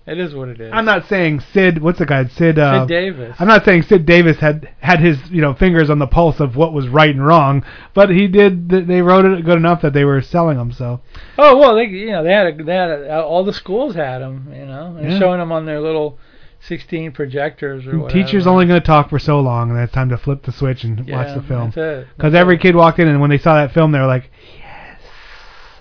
it 0.06 0.20
is 0.20 0.34
what 0.34 0.48
it 0.48 0.62
is. 0.62 0.72
I'm 0.74 0.86
not 0.86 1.08
saying 1.08 1.42
Sid. 1.42 1.82
What's 1.82 2.00
the 2.00 2.06
guy? 2.06 2.26
Sid. 2.28 2.58
Uh, 2.58 2.82
Sid 2.82 2.88
Davis. 2.88 3.36
I'm 3.40 3.48
not 3.48 3.66
saying 3.66 3.82
Sid 3.84 4.06
Davis 4.06 4.38
had 4.38 4.70
had 4.80 5.00
his 5.02 5.18
you 5.30 5.42
know 5.42 5.54
fingers 5.54 5.90
on 5.90 6.00
the 6.00 6.08
pulse 6.08 6.40
of 6.40 6.56
what 6.56 6.72
was 6.72 6.88
right 6.88 7.10
and 7.14 7.26
wrong, 7.26 7.66
but 7.94 8.10
he 8.10 8.28
did. 8.28 8.70
th- 8.70 8.88
They 8.88 9.02
wrote 9.02 9.26
it 9.26 9.44
good 9.44 9.58
enough 9.58 9.82
that 9.82 9.92
they 9.94 10.06
were 10.06 10.22
selling 10.22 10.58
them. 10.58 10.72
So 10.72 11.02
Oh 11.38 11.58
well, 11.58 11.76
they 11.76 11.86
you 11.86 12.12
know 12.12 12.24
they 12.24 12.32
had 12.32 12.48
a, 12.60 12.64
they 12.64 12.74
had 12.76 12.90
a, 12.90 13.22
all 13.24 13.44
the 13.44 13.52
schools 13.54 13.96
had 13.96 14.20
them, 14.20 14.50
you 14.54 14.66
know, 14.66 14.96
and 14.98 15.12
Yeah. 15.12 15.20
showing 15.20 15.40
them 15.40 15.52
on 15.52 15.66
their 15.66 15.82
little 15.82 16.18
16 16.62 17.12
projectors 17.12 17.86
or 17.86 18.00
whatever. 18.00 18.24
teachers 18.24 18.48
only 18.48 18.66
going 18.66 18.80
to 18.80 18.86
talk 18.86 19.10
for 19.10 19.20
so 19.20 19.40
long, 19.40 19.70
and 19.70 19.80
it's 19.80 19.94
time 19.94 20.10
to 20.10 20.18
flip 20.18 20.42
the 20.44 20.52
switch 20.52 20.84
and 20.84 21.08
yeah, 21.08 21.16
watch 21.18 21.36
the 21.36 21.44
film. 21.48 21.66
That's 21.76 21.78
it. 21.78 22.08
Because 22.16 22.34
every 22.34 22.58
kid 22.58 22.76
walked 22.76 22.98
in, 23.00 23.08
and 23.08 23.22
when 23.22 23.30
they 23.30 23.38
saw 23.38 23.56
that 23.56 23.74
film, 23.74 23.92
they 23.92 24.00
were 24.00 24.08
like, 24.08 24.32
"Yes, 24.56 24.57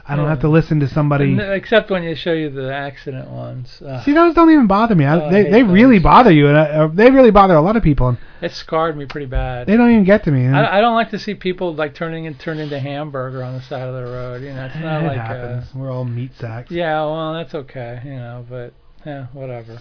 I 0.09 0.15
don't 0.17 0.25
Yeah. 0.25 0.31
have 0.31 0.41
to 0.41 0.49
listen 0.49 0.81
to 0.81 0.89
somebody." 0.89 1.33
And, 1.33 1.41
uh, 1.41 1.45
except 1.53 1.91
when 1.91 2.03
you 2.03 2.15
show 2.15 2.33
you 2.33 2.49
the 2.51 2.73
accident 2.75 3.29
ones. 3.29 3.83
Ugh, 3.87 4.03
See, 4.05 4.13
those 4.13 4.35
don't 4.35 4.51
even 4.51 4.67
bother 4.67 4.95
me. 4.95 5.05
I, 5.05 5.17
Oh, 5.21 5.27
I 5.27 5.31
they 5.33 5.43
hate 5.45 5.51
they 5.53 5.63
really 5.63 5.99
bother 5.99 6.31
you, 6.31 6.49
and 6.49 6.57
I, 6.57 6.63
uh, 6.65 6.87
they 6.89 7.11
really 7.11 7.31
bother 7.31 7.55
a 7.55 7.61
lot 7.61 7.77
of 7.77 7.83
people, 7.83 8.09
and 8.09 8.19
it 8.41 8.53
scarred 8.53 8.97
me 8.97 9.07
pretty 9.07 9.27
bad. 9.27 9.67
they 9.67 9.77
don't 9.77 9.91
even 9.91 10.05
get 10.05 10.25
to 10.25 10.31
me. 10.31 10.47
I, 10.47 10.79
I 10.79 10.81
don't 10.81 10.95
like 10.95 11.11
to 11.11 11.19
see 11.19 11.35
people 11.35 11.75
like 11.75 11.95
turning 11.95 12.27
and 12.27 12.39
turn 12.39 12.59
into 12.59 12.79
hamburger 12.79 13.43
on 13.43 13.55
the 13.55 13.63
side 13.63 13.83
of 13.89 13.95
the 13.95 14.05
road. 14.05 14.43
You 14.43 14.53
know, 14.53 14.65
it's 14.67 14.77
not 14.77 15.03
it 15.03 15.07
like 15.07 15.19
uh, 15.19 15.23
happens. 15.23 15.75
We're 15.75 15.91
all 15.91 16.05
meat 16.05 16.33
sacks. 16.37 16.71
yeah, 16.71 17.01
well, 17.05 17.33
that's 17.35 17.55
okay, 17.55 18.01
you 18.05 18.13
know, 18.17 18.45
but 18.49 18.73
yeah, 19.05 19.27
whatever. 19.33 19.79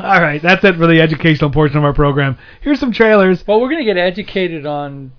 All 0.00 0.22
right, 0.22 0.40
that's 0.40 0.62
it 0.64 0.76
for 0.76 0.86
the 0.86 1.00
educational 1.00 1.50
portion 1.50 1.76
of 1.78 1.84
our 1.84 1.92
program. 1.92 2.38
Here's 2.60 2.78
some 2.78 2.92
trailers. 2.92 3.44
Well, 3.46 3.60
we're 3.60 3.70
gonna 3.70 3.84
get 3.84 3.96
educated 3.96 4.64
on 4.64 5.10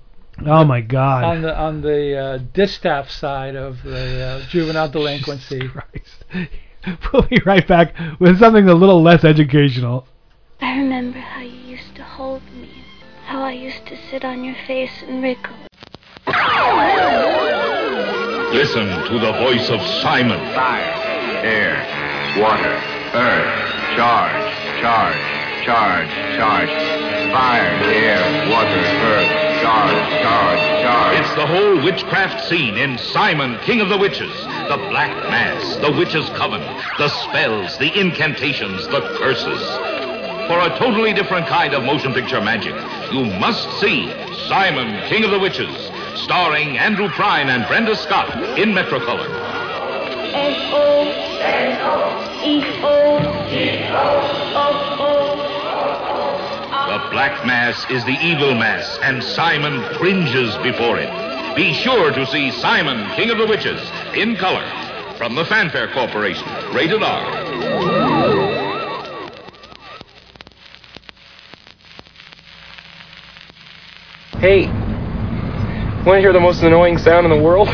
Oh 0.45 0.63
my 0.63 0.81
God! 0.81 1.23
on 1.23 1.41
the 1.41 1.57
on 1.57 1.81
the 1.81 2.17
uh, 2.17 2.37
distaff 2.53 3.09
side 3.09 3.55
of 3.55 3.83
the 3.83 4.21
uh, 4.21 4.47
juvenile 4.49 4.89
delinquency. 4.97 5.67
Christ. 5.67 6.25
We'll 7.11 7.23
be 7.23 7.41
right 7.45 7.67
back 7.67 7.93
with 8.21 8.39
something 8.39 8.69
a 8.69 8.73
little 8.73 9.03
less 9.03 9.25
educational. 9.25 10.07
I 10.61 10.77
remember 10.77 11.19
how 11.19 11.41
you 11.41 11.51
used 11.51 11.93
to 11.97 12.03
hold 12.03 12.41
me, 12.53 12.69
how 13.25 13.41
I 13.41 13.51
used 13.51 13.85
to 13.87 13.97
sit 14.09 14.23
on 14.23 14.45
your 14.45 14.55
face 14.65 15.03
and 15.05 15.21
wriggle. 15.21 15.55
Listen 18.53 18.87
to 18.87 19.19
the 19.19 19.33
voice 19.43 19.69
of 19.69 19.81
Simon. 20.01 20.39
Fire, 20.55 20.81
air, 21.43 21.75
water, 22.41 22.75
earth, 23.13 23.95
charge, 23.95 24.81
charge, 24.81 25.65
charge, 25.65 26.09
charge. 26.37 26.69
Fire, 27.31 27.69
air, 27.93 28.49
water, 28.49 28.81
earth, 29.05 29.48
charge, 29.69 30.21
charge, 30.21 30.81
charge. 30.81 31.19
It's 31.19 31.35
the 31.35 31.45
whole 31.45 31.83
witchcraft 31.83 32.47
scene 32.47 32.75
in 32.77 32.97
Simon, 32.97 33.59
King 33.59 33.81
of 33.81 33.89
the 33.89 33.97
Witches. 33.97 34.33
The 34.67 34.77
Black 34.89 35.11
Mass, 35.29 35.77
the 35.77 35.91
Witch's 35.91 36.29
Coven, 36.29 36.61
the 36.97 37.09
spells, 37.09 37.77
the 37.77 37.91
incantations, 37.99 38.87
the 38.87 39.01
curses. 39.17 39.61
For 40.47 40.59
a 40.59 40.75
totally 40.79 41.13
different 41.13 41.47
kind 41.47 41.73
of 41.73 41.83
motion 41.83 42.13
picture 42.13 42.41
magic, 42.41 42.73
you 43.11 43.25
must 43.39 43.69
see 43.79 44.11
Simon, 44.47 45.07
King 45.07 45.23
of 45.23 45.31
the 45.31 45.39
Witches, 45.39 45.75
starring 46.15 46.77
Andrew 46.77 47.07
Prine 47.09 47.47
and 47.47 47.67
Brenda 47.67 47.95
Scott 47.95 48.57
in 48.57 48.69
Metrocolor. 48.69 49.27
The 56.89 56.97
Black 57.11 57.45
Mass 57.45 57.85
is 57.91 58.03
the 58.05 58.17
evil 58.19 58.55
mass, 58.55 58.97
and 59.03 59.23
Simon 59.23 59.79
cringes 59.97 60.57
before 60.63 60.97
it. 60.97 61.55
Be 61.55 61.71
sure 61.71 62.11
to 62.11 62.25
see 62.25 62.49
Simon, 62.49 63.07
King 63.15 63.29
of 63.29 63.37
the 63.37 63.45
Witches, 63.45 63.79
in 64.15 64.35
color, 64.35 64.67
from 65.15 65.35
the 65.35 65.45
Fanfare 65.45 65.93
Corporation. 65.93 66.47
Rated 66.73 67.03
R. 67.03 67.21
Hey, 74.39 74.65
want 76.07 76.17
to 76.17 76.21
hear 76.21 76.33
the 76.33 76.39
most 76.39 76.63
annoying 76.63 76.97
sound 76.97 77.23
in 77.23 77.29
the 77.29 77.39
world? 77.39 77.69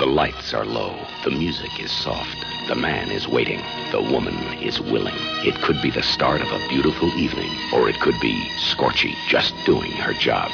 The 0.00 0.06
lights 0.06 0.54
are 0.54 0.64
low. 0.64 0.96
The 1.24 1.30
music 1.30 1.78
is 1.78 1.92
soft. 1.92 2.46
The 2.68 2.74
man 2.74 3.10
is 3.10 3.28
waiting. 3.28 3.60
The 3.92 4.00
woman 4.00 4.34
is 4.58 4.80
willing. 4.80 5.12
It 5.44 5.60
could 5.60 5.82
be 5.82 5.90
the 5.90 6.02
start 6.02 6.40
of 6.40 6.50
a 6.50 6.68
beautiful 6.70 7.08
evening, 7.18 7.50
or 7.70 7.86
it 7.90 8.00
could 8.00 8.18
be 8.18 8.48
Scorchy 8.56 9.14
just 9.28 9.52
doing 9.66 9.92
her 9.92 10.14
job. 10.14 10.50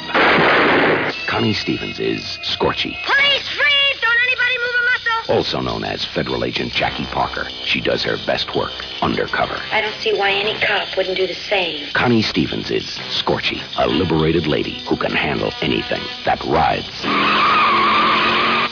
Connie 1.27 1.53
Stevens 1.53 1.97
is 1.97 2.19
Scorchy, 2.43 2.97
Police 3.05 3.47
freeze! 3.47 4.01
Don't 4.01 4.17
anybody 4.23 4.57
move 4.57 4.75
a 4.81 4.83
muscle! 4.83 5.33
also 5.33 5.61
known 5.61 5.85
as 5.85 6.03
Federal 6.03 6.43
Agent 6.43 6.73
Jackie 6.73 7.05
Parker. 7.05 7.47
She 7.63 7.79
does 7.79 8.03
her 8.03 8.17
best 8.25 8.53
work 8.53 8.73
undercover. 9.01 9.57
I 9.71 9.79
don't 9.79 9.95
see 10.01 10.13
why 10.13 10.31
any 10.31 10.59
cop 10.59 10.97
wouldn't 10.97 11.15
do 11.15 11.25
the 11.25 11.33
same. 11.33 11.89
Connie 11.93 12.21
Stevens 12.21 12.69
is 12.69 12.83
Scorchy, 13.11 13.61
a 13.77 13.87
liberated 13.87 14.45
lady 14.45 14.83
who 14.89 14.97
can 14.97 15.11
handle 15.11 15.53
anything 15.61 16.01
that 16.25 16.43
rides, 16.43 17.05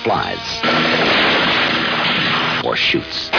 flies, 0.06 0.62
or 2.64 2.76
shoots. 2.76 3.32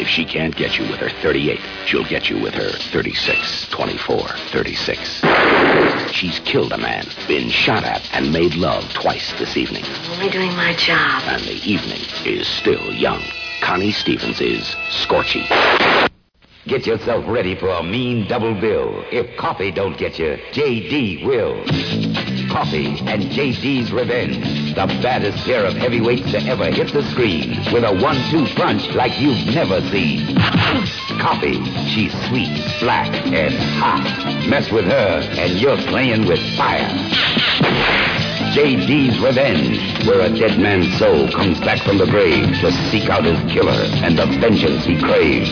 If 0.00 0.08
she 0.08 0.24
can't 0.24 0.56
get 0.56 0.76
you 0.76 0.88
with 0.90 0.98
her 0.98 1.10
38, 1.22 1.60
she'll 1.86 2.04
get 2.04 2.28
you 2.28 2.40
with 2.40 2.54
her 2.54 2.72
36, 2.90 3.68
24, 3.70 4.18
36. 4.50 5.22
She's 6.12 6.40
killed 6.40 6.72
a 6.72 6.78
man, 6.78 7.06
been 7.28 7.48
shot 7.50 7.84
at, 7.84 8.02
and 8.12 8.32
made 8.32 8.56
love 8.56 8.82
twice 8.94 9.32
this 9.38 9.56
evening. 9.56 9.84
Only 10.10 10.28
doing 10.28 10.50
my 10.56 10.74
job. 10.74 11.22
And 11.26 11.42
the 11.44 11.62
evening 11.64 12.00
is 12.24 12.48
still 12.48 12.92
young. 12.92 13.22
Connie 13.62 13.92
Stevens 13.92 14.40
is 14.40 14.64
Scorchy. 14.90 15.46
Get 16.66 16.84
yourself 16.84 17.24
ready 17.28 17.54
for 17.54 17.68
a 17.68 17.82
mean 17.84 18.26
double 18.26 18.54
bill. 18.60 19.04
If 19.12 19.36
coffee 19.36 19.70
don't 19.70 19.96
get 19.96 20.18
you, 20.18 20.36
JD 20.50 21.24
will. 21.24 22.17
Coffee 22.48 22.98
and 23.06 23.22
JD's 23.24 23.92
Revenge. 23.92 24.74
The 24.74 24.86
baddest 25.02 25.44
pair 25.44 25.64
of 25.64 25.74
heavyweights 25.74 26.30
to 26.32 26.38
ever 26.44 26.70
hit 26.70 26.92
the 26.92 27.02
screen 27.10 27.50
with 27.72 27.84
a 27.84 27.92
one-two 27.92 28.46
punch 28.54 28.82
like 28.94 29.18
you've 29.20 29.54
never 29.54 29.80
seen. 29.90 30.36
Coffee, 31.20 31.62
she's 31.90 32.12
sweet, 32.28 32.62
black, 32.80 33.08
and 33.26 33.54
hot. 33.54 34.48
Mess 34.48 34.70
with 34.70 34.86
her, 34.86 35.20
and 35.38 35.58
you're 35.58 35.76
playing 35.88 36.26
with 36.26 36.40
fire. 36.56 38.27
JD's 38.54 39.20
Revenge, 39.20 40.06
where 40.06 40.22
a 40.22 40.30
dead 40.30 40.58
man's 40.58 40.96
soul 40.98 41.28
comes 41.30 41.60
back 41.60 41.82
from 41.84 41.98
the 41.98 42.06
grave 42.06 42.46
to 42.60 42.72
seek 42.88 43.08
out 43.10 43.24
his 43.24 43.38
killer 43.52 43.84
and 44.00 44.18
the 44.18 44.26
vengeance 44.40 44.84
he 44.84 44.98
craves. 44.98 45.50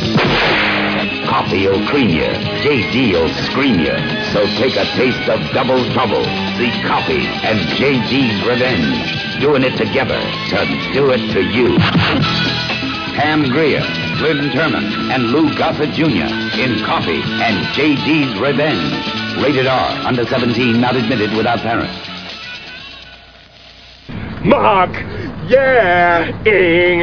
Coffee'll 1.29 1.87
cream 1.89 2.09
you, 2.09 2.31
JD'll 2.65 3.29
scream 3.51 3.81
you. 3.81 3.97
So 4.33 4.47
take 4.57 4.77
a 4.77 4.89
taste 4.97 5.29
of 5.29 5.41
double 5.53 5.85
trouble. 5.93 6.25
See 6.57 6.73
Coffee 6.89 7.27
and 7.45 7.61
JD's 7.77 8.41
Revenge, 8.49 9.41
doing 9.41 9.63
it 9.63 9.77
together 9.77 10.19
to 10.51 10.59
do 10.95 11.11
it 11.11 11.21
to 11.35 11.43
you. 11.43 11.77
Pam 13.13 13.49
Grier, 13.51 13.85
Glynn 14.19 14.51
Turman, 14.51 15.13
and 15.13 15.25
Lou 15.33 15.55
Gossett 15.55 15.93
Jr. 15.93 16.33
in 16.57 16.81
Coffee 16.85 17.21
and 17.21 17.67
JD's 17.77 18.41
Revenge. 18.41 19.43
Rated 19.43 19.67
R, 19.67 19.91
under 20.07 20.25
17, 20.25 20.81
not 20.81 20.97
admitted 20.97 21.37
without 21.37 21.59
parents. 21.59 22.16
Mock, 24.47 24.93
yeah, 25.49 26.29
ing, 26.47 27.01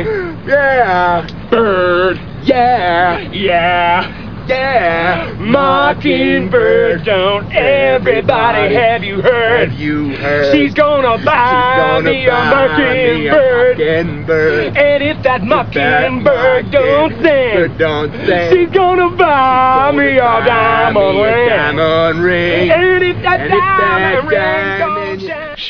yeah, 0.48 1.28
bird, 1.50 2.18
yeah, 2.42 3.20
yeah, 3.20 4.46
yeah, 4.48 5.36
mockingbird. 5.40 7.04
Don't 7.04 7.52
everybody 7.52 8.74
have 8.76 9.04
you 9.04 9.22
heard? 9.22 9.70
Have 9.70 9.78
you 9.78 10.16
heard? 10.16 10.56
She's 10.56 10.74
gonna 10.74 11.18
buy 11.26 11.76
gonna 12.00 12.12
me 12.12 12.26
a 12.26 12.30
buy 12.30 12.78
me 12.78 13.28
a 13.28 13.32
mockingbird. 13.34 13.78
mockingbird. 13.78 14.78
And 14.78 15.04
if 15.04 15.24
that 15.24 15.44
mockingbird 15.44 16.72
don't 16.72 17.12
mockingbird 17.12 17.72
sing, 17.72 17.78
don't 17.78 18.12
sing, 18.26 18.52
she's 18.54 18.70
gonna 18.74 19.10
buy 19.18 19.92
me 19.92 20.18
a 20.18 20.46
diamond 20.46 21.18
me 21.18 21.24
a 21.24 21.36
ring. 21.36 21.50
diamond 21.50 22.24
ring. 22.24 22.72
And 22.72 23.04
if 23.04 23.22
that 23.24 23.40
And 23.42 23.54
if 23.54 23.60
that 23.60 23.80
diamond 23.82 24.30
ring. 24.30 25.03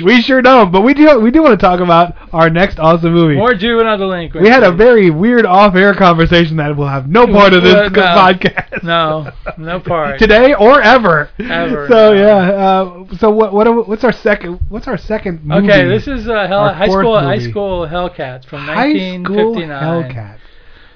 We 0.02 0.22
sure 0.22 0.42
don't, 0.42 0.72
but 0.72 0.82
we 0.82 0.94
do. 0.94 1.20
We 1.20 1.32
do 1.32 1.42
want 1.44 1.60
to 1.60 1.64
talk 1.64 1.80
about 1.80 2.16
our 2.34 2.50
next 2.50 2.80
awesome 2.80 3.14
movie. 3.14 3.36
More 3.36 3.54
juvenile 3.54 3.98
delinquency. 3.98 4.44
we 4.44 4.50
had 4.50 4.64
a 4.64 4.72
very 4.72 5.10
weird 5.10 5.46
off-air 5.46 5.94
conversation 5.94 6.58
that 6.58 6.76
will 6.76 6.88
have 6.88 7.08
no 7.10 7.28
part 7.28 7.54
of 7.54 7.64
this 7.64 7.76
Uh, 7.76 7.90
no. 7.90 8.02
podcast. 8.02 8.84
No, 8.84 9.32
no 9.58 9.80
part. 9.80 10.20
today 10.20 10.54
or 10.54 10.82
ever. 10.82 11.30
Ever, 11.40 11.88
So 11.88 12.14
no. 12.14 12.14
yeah. 12.14 12.36
Uh, 12.52 13.16
so 13.18 13.30
what? 13.30 13.54
What? 13.54 13.68
are- 13.68 13.82
What's 13.84 14.04
our 14.04 14.12
second? 14.12 14.60
What's 14.70 14.88
our 14.88 14.98
second 14.98 15.44
movie? 15.44 15.68
Okay, 15.70 15.88
this 15.88 16.08
is 16.08 16.28
uh, 16.28 16.48
Hell, 16.48 16.74
high 16.74 16.88
school 16.88 17.20
high 17.20 17.40
school 17.40 17.88
Hellcats 17.88 18.46
from 18.46 18.66
1959. 18.68 18.76
High 18.76 19.24
School 19.24 19.54
1959. 19.56 20.40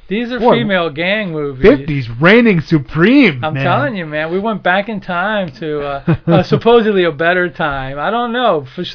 These 0.08 0.32
are 0.32 0.40
Boy, 0.40 0.56
female 0.56 0.90
gang 0.90 1.32
movies. 1.32 1.64
Fifties 1.64 2.10
reigning 2.10 2.62
supreme. 2.62 3.44
I'm 3.44 3.54
man. 3.54 3.64
telling 3.64 3.96
you, 3.98 4.06
man, 4.06 4.32
we 4.32 4.40
went 4.40 4.64
back 4.64 4.88
in 4.88 5.02
time 5.02 5.52
to 5.54 5.82
uh, 5.82 6.16
uh, 6.28 6.44
supposedly 6.44 7.04
a 7.04 7.12
better 7.12 7.50
time. 7.50 8.00
I 8.00 8.10
don't 8.10 8.32
know. 8.32 8.66
For, 8.74 8.86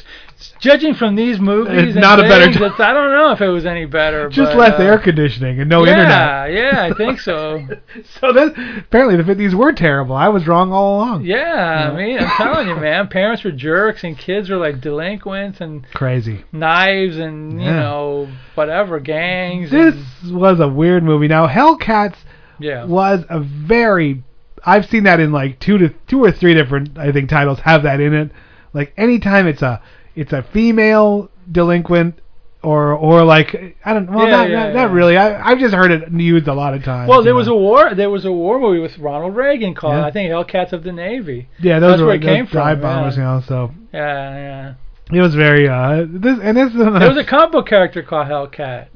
judging 0.59 0.93
from 0.93 1.15
these 1.15 1.39
movies, 1.39 1.73
It's 1.73 1.91
and 1.93 2.01
not 2.01 2.19
a 2.19 2.23
better 2.23 2.45
I 2.45 2.93
don't 2.93 3.11
know 3.11 3.31
if 3.31 3.41
it 3.41 3.47
was 3.49 3.65
any 3.65 3.85
better. 3.85 4.29
Just 4.29 4.51
but, 4.51 4.57
less 4.57 4.79
uh, 4.79 4.83
air 4.83 4.97
conditioning 4.99 5.59
and 5.59 5.69
no 5.69 5.85
yeah, 5.85 5.91
internet. 5.91 6.53
Yeah, 6.53 6.83
I 6.83 6.93
think 6.93 7.19
so. 7.19 7.67
So 8.19 8.33
that 8.33 8.53
apparently 8.79 9.17
the 9.17 9.23
fifties 9.23 9.53
were 9.55 9.71
terrible. 9.71 10.15
I 10.15 10.29
was 10.29 10.47
wrong 10.47 10.71
all 10.71 10.97
along. 10.97 11.25
Yeah, 11.25 11.91
I 11.91 11.95
mean, 11.95 12.19
I'm 12.19 12.29
telling 12.37 12.67
you, 12.67 12.75
man, 12.75 13.07
parents 13.07 13.43
were 13.43 13.51
jerks 13.51 14.03
and 14.03 14.17
kids 14.17 14.49
were 14.49 14.57
like 14.57 14.81
delinquents 14.81 15.61
and 15.61 15.85
Crazy. 15.93 16.43
knives 16.51 17.17
and 17.17 17.61
you 17.61 17.67
Yeah. 17.67 17.79
know 17.79 18.29
whatever 18.55 18.99
gangs. 18.99 19.71
This 19.71 19.95
was 20.25 20.59
a 20.59 20.67
weird 20.67 21.03
movie. 21.03 21.27
Now 21.27 21.47
Hellcats 21.47 22.17
yeah. 22.59 22.85
was 22.85 23.23
a 23.29 23.39
very 23.39 24.23
I've 24.65 24.85
seen 24.85 25.03
that 25.03 25.19
in 25.19 25.31
like 25.31 25.59
two 25.59 25.77
to 25.77 25.89
two 26.07 26.23
or 26.23 26.31
three 26.31 26.53
different 26.53 26.97
I 26.97 27.11
think 27.11 27.29
titles 27.29 27.59
have 27.59 27.83
that 27.83 27.99
in 27.99 28.13
it. 28.13 28.31
Like 28.73 28.93
anytime 28.97 29.47
it's 29.47 29.61
a 29.61 29.81
it's 30.15 30.33
a 30.33 30.43
female 30.53 31.29
delinquent 31.51 32.15
or 32.61 32.93
or 32.93 33.23
like 33.25 33.75
I 33.83 33.93
don't 33.93 34.09
well 34.09 34.25
Yeah, 34.25 34.31
not, 34.31 34.49
yeah, 34.49 34.55
not, 34.57 34.67
yeah. 34.67 34.73
not 34.73 34.91
really. 34.91 35.17
I 35.17 35.51
I've 35.51 35.59
just 35.59 35.73
heard 35.75 35.91
it 35.91 36.11
used 36.11 36.47
a 36.47 36.53
lot 36.53 36.73
of 36.73 36.83
times. 36.83 37.09
Well, 37.09 37.23
there 37.23 37.35
was 37.35 37.47
a 37.47 37.53
war. 37.53 37.93
There 37.93 38.09
was 38.09 38.23
a 38.25 38.31
war 38.31 38.59
movie 38.59 38.79
with 38.79 38.97
Ronald 38.97 39.35
Reagan 39.35 39.75
called. 39.75 39.95
I 39.95 40.11
think 40.11 40.31
Hellcats 40.31 40.71
of 40.71 40.83
the 40.83 40.91
Navy. 40.93 41.49
yeah 41.59 41.79
those 41.79 41.93
that's 41.93 42.01
were 42.01 42.07
where 42.07 42.15
it 42.15 42.21
came 42.21 42.47
from, 42.47 42.59
dive 42.59 42.81
bombers 42.81 43.17
yeah. 43.17 43.35
you 43.35 43.39
know 43.39 43.45
so 43.47 43.71
Yeah, 43.93 44.75
yeah. 45.11 45.17
it 45.17 45.21
was 45.21 45.35
very 45.35 45.67
uh 45.67 46.05
this 46.07 46.39
and 46.41 46.55
this 46.57 46.71
yeah. 46.73 46.99
There 46.99 47.09
was 47.09 47.17
a 47.25 47.25
comic 47.25 47.51
book 47.51 47.67
character 47.67 48.01
called 48.01 48.27
Hellcat. 48.27 48.87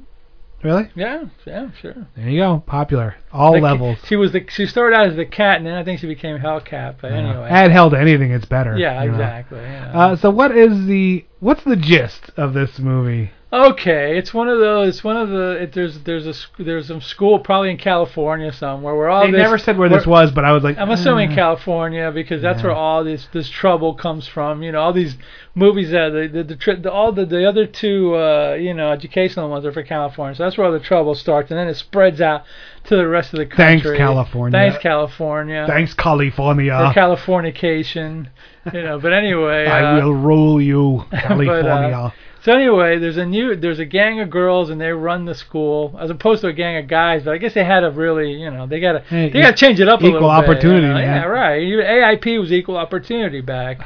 Really? 0.64 0.90
Yeah, 0.96 1.26
yeah, 1.46 1.70
sure. 1.80 1.94
There 2.16 2.28
you 2.30 2.40
go. 2.42 2.64
Popular. 2.66 3.16
All 3.32 3.54
The- 3.54 3.62
levels. 3.62 3.98
She 4.08 4.16
was 4.16 4.32
the 4.32 4.44
she 4.50 4.66
started 4.66 4.96
out 4.98 5.08
as 5.08 5.16
the 5.16 5.26
cat, 5.26 5.58
and 5.58 5.68
then 5.68 5.76
I 5.76 5.84
think 5.84 6.00
she 6.00 6.08
became 6.08 6.40
Hellcat. 6.40 6.96
But 7.00 7.12
Yeah. 7.12 7.18
anyway, 7.18 7.48
Add 7.50 7.72
hell 7.72 7.90
to 7.92 8.00
anything, 8.00 8.32
it's 8.32 8.46
better. 8.46 8.76
Yeah, 8.78 9.04
exactly. 9.04 9.60
yeah. 9.60 9.92
Uh, 9.94 10.16
so 10.16 10.32
what 10.32 10.52
is 10.58 10.88
the 10.88 11.26
what's 11.40 11.64
the 11.64 11.76
gist 11.76 12.32
of 12.38 12.54
this 12.54 12.80
movie? 12.80 13.32
Okay, 13.52 14.18
it's 14.18 14.34
one 14.34 14.50
of 14.50 14.60
those. 14.60 14.96
It's 14.96 15.04
one 15.06 15.16
of 15.16 15.30
the. 15.30 15.52
It, 15.62 15.72
there's 15.72 16.00
there's 16.00 16.28
a 16.28 16.34
there's 16.62 16.88
some 16.88 17.00
school 17.00 17.40
probably 17.40 17.72
in 17.72 17.78
California 17.78 18.52
somewhere 18.52 18.94
where 18.94 19.08
all 19.08 19.24
they 19.26 19.32
this, 19.32 19.40
never 19.40 19.58
said 19.58 19.78
where 19.78 19.88
this 19.88 20.06
was, 20.06 20.32
but 20.32 20.44
I 20.44 20.52
was 20.52 20.66
like, 20.66 20.78
I'm 20.78 20.90
assuming 20.90 21.32
uh, 21.32 21.36
California 21.36 22.12
because 22.12 22.42
that's 22.42 22.60
Yeah. 22.60 22.68
where 22.68 22.76
all 22.76 23.06
this 23.06 23.28
this 23.32 23.50
trouble 23.50 23.94
comes 23.94 24.28
from. 24.28 24.64
You 24.64 24.74
know, 24.74 24.82
all 24.82 24.92
these 24.92 25.16
movies 25.56 25.92
that 25.92 26.10
the 26.10 26.28
the, 26.28 26.44
the, 26.44 26.56
tri- 26.58 26.76
the 26.76 26.92
all 26.92 27.14
the 27.14 27.26
the 27.26 27.48
other 27.48 27.66
two 27.66 28.16
uh, 28.16 28.58
you 28.60 28.74
know 28.74 28.92
educational 28.92 29.50
ones 29.50 29.66
are 29.66 29.72
for 29.72 29.84
California. 29.84 30.36
So 30.36 30.44
that's 30.44 30.58
where 30.58 30.68
all 30.68 30.74
the 30.74 30.82
trouble 30.82 31.16
starts, 31.16 31.50
and 31.50 31.58
then 31.58 31.70
it 31.70 31.76
spreads 31.76 32.20
out 32.20 32.44
to 32.88 32.98
the 32.98 33.08
rest 33.08 33.34
of 33.34 33.40
the 33.40 33.46
country. 33.46 33.92
Thanks. 33.92 33.98
California. 33.98 34.60
Thanks 34.60 34.84
California. 34.84 35.66
Thanks, 35.70 35.94
California. 35.94 36.92
For 36.94 37.00
Californication. 37.00 38.28
you 38.74 38.84
know, 38.84 39.00
but 39.00 39.14
anyway. 39.14 39.68
I 39.68 39.98
uh, 39.98 40.04
will 40.04 40.16
rule 40.16 40.62
you, 40.62 41.06
but, 41.12 41.18
uh, 41.18 41.22
California. 41.28 42.14
So 42.48 42.54
anyway, 42.54 42.98
there's 42.98 43.18
a 43.18 43.26
new 43.26 43.58
there's 43.58 43.80
a 43.80 43.86
gang 43.86 44.22
of 44.22 44.30
girls 44.30 44.70
and 44.70 44.80
they 44.80 44.94
run 44.94 45.26
the 45.26 45.36
school 45.36 45.98
as 46.00 46.10
opposed 46.10 46.40
to 46.44 46.48
a 46.48 46.54
gang 46.54 46.82
of 46.82 46.88
guys. 46.88 47.24
But 47.24 47.34
I 47.34 47.40
guess 47.40 47.54
they 47.54 47.66
had 47.66 47.82
to 47.82 47.92
really 47.92 48.32
you 48.32 48.50
know 48.50 48.66
they 48.66 48.80
gotta 48.80 49.02
Hey, 49.02 49.30
they 49.30 49.42
gotta 49.42 49.58
change 49.58 49.82
it 49.82 49.90
up 49.90 50.00
a 50.00 50.04
little 50.04 50.22
bit. 50.22 50.24
Equal 50.24 50.30
opportunity, 50.30 50.82
you 50.84 50.88
know? 50.88 50.94
man. 50.94 51.24
Yeah, 51.24 51.26
right. 51.26 51.62
AIP 51.62 52.40
was 52.40 52.54
equal 52.54 52.78
opportunity 52.78 53.42
back 53.42 53.86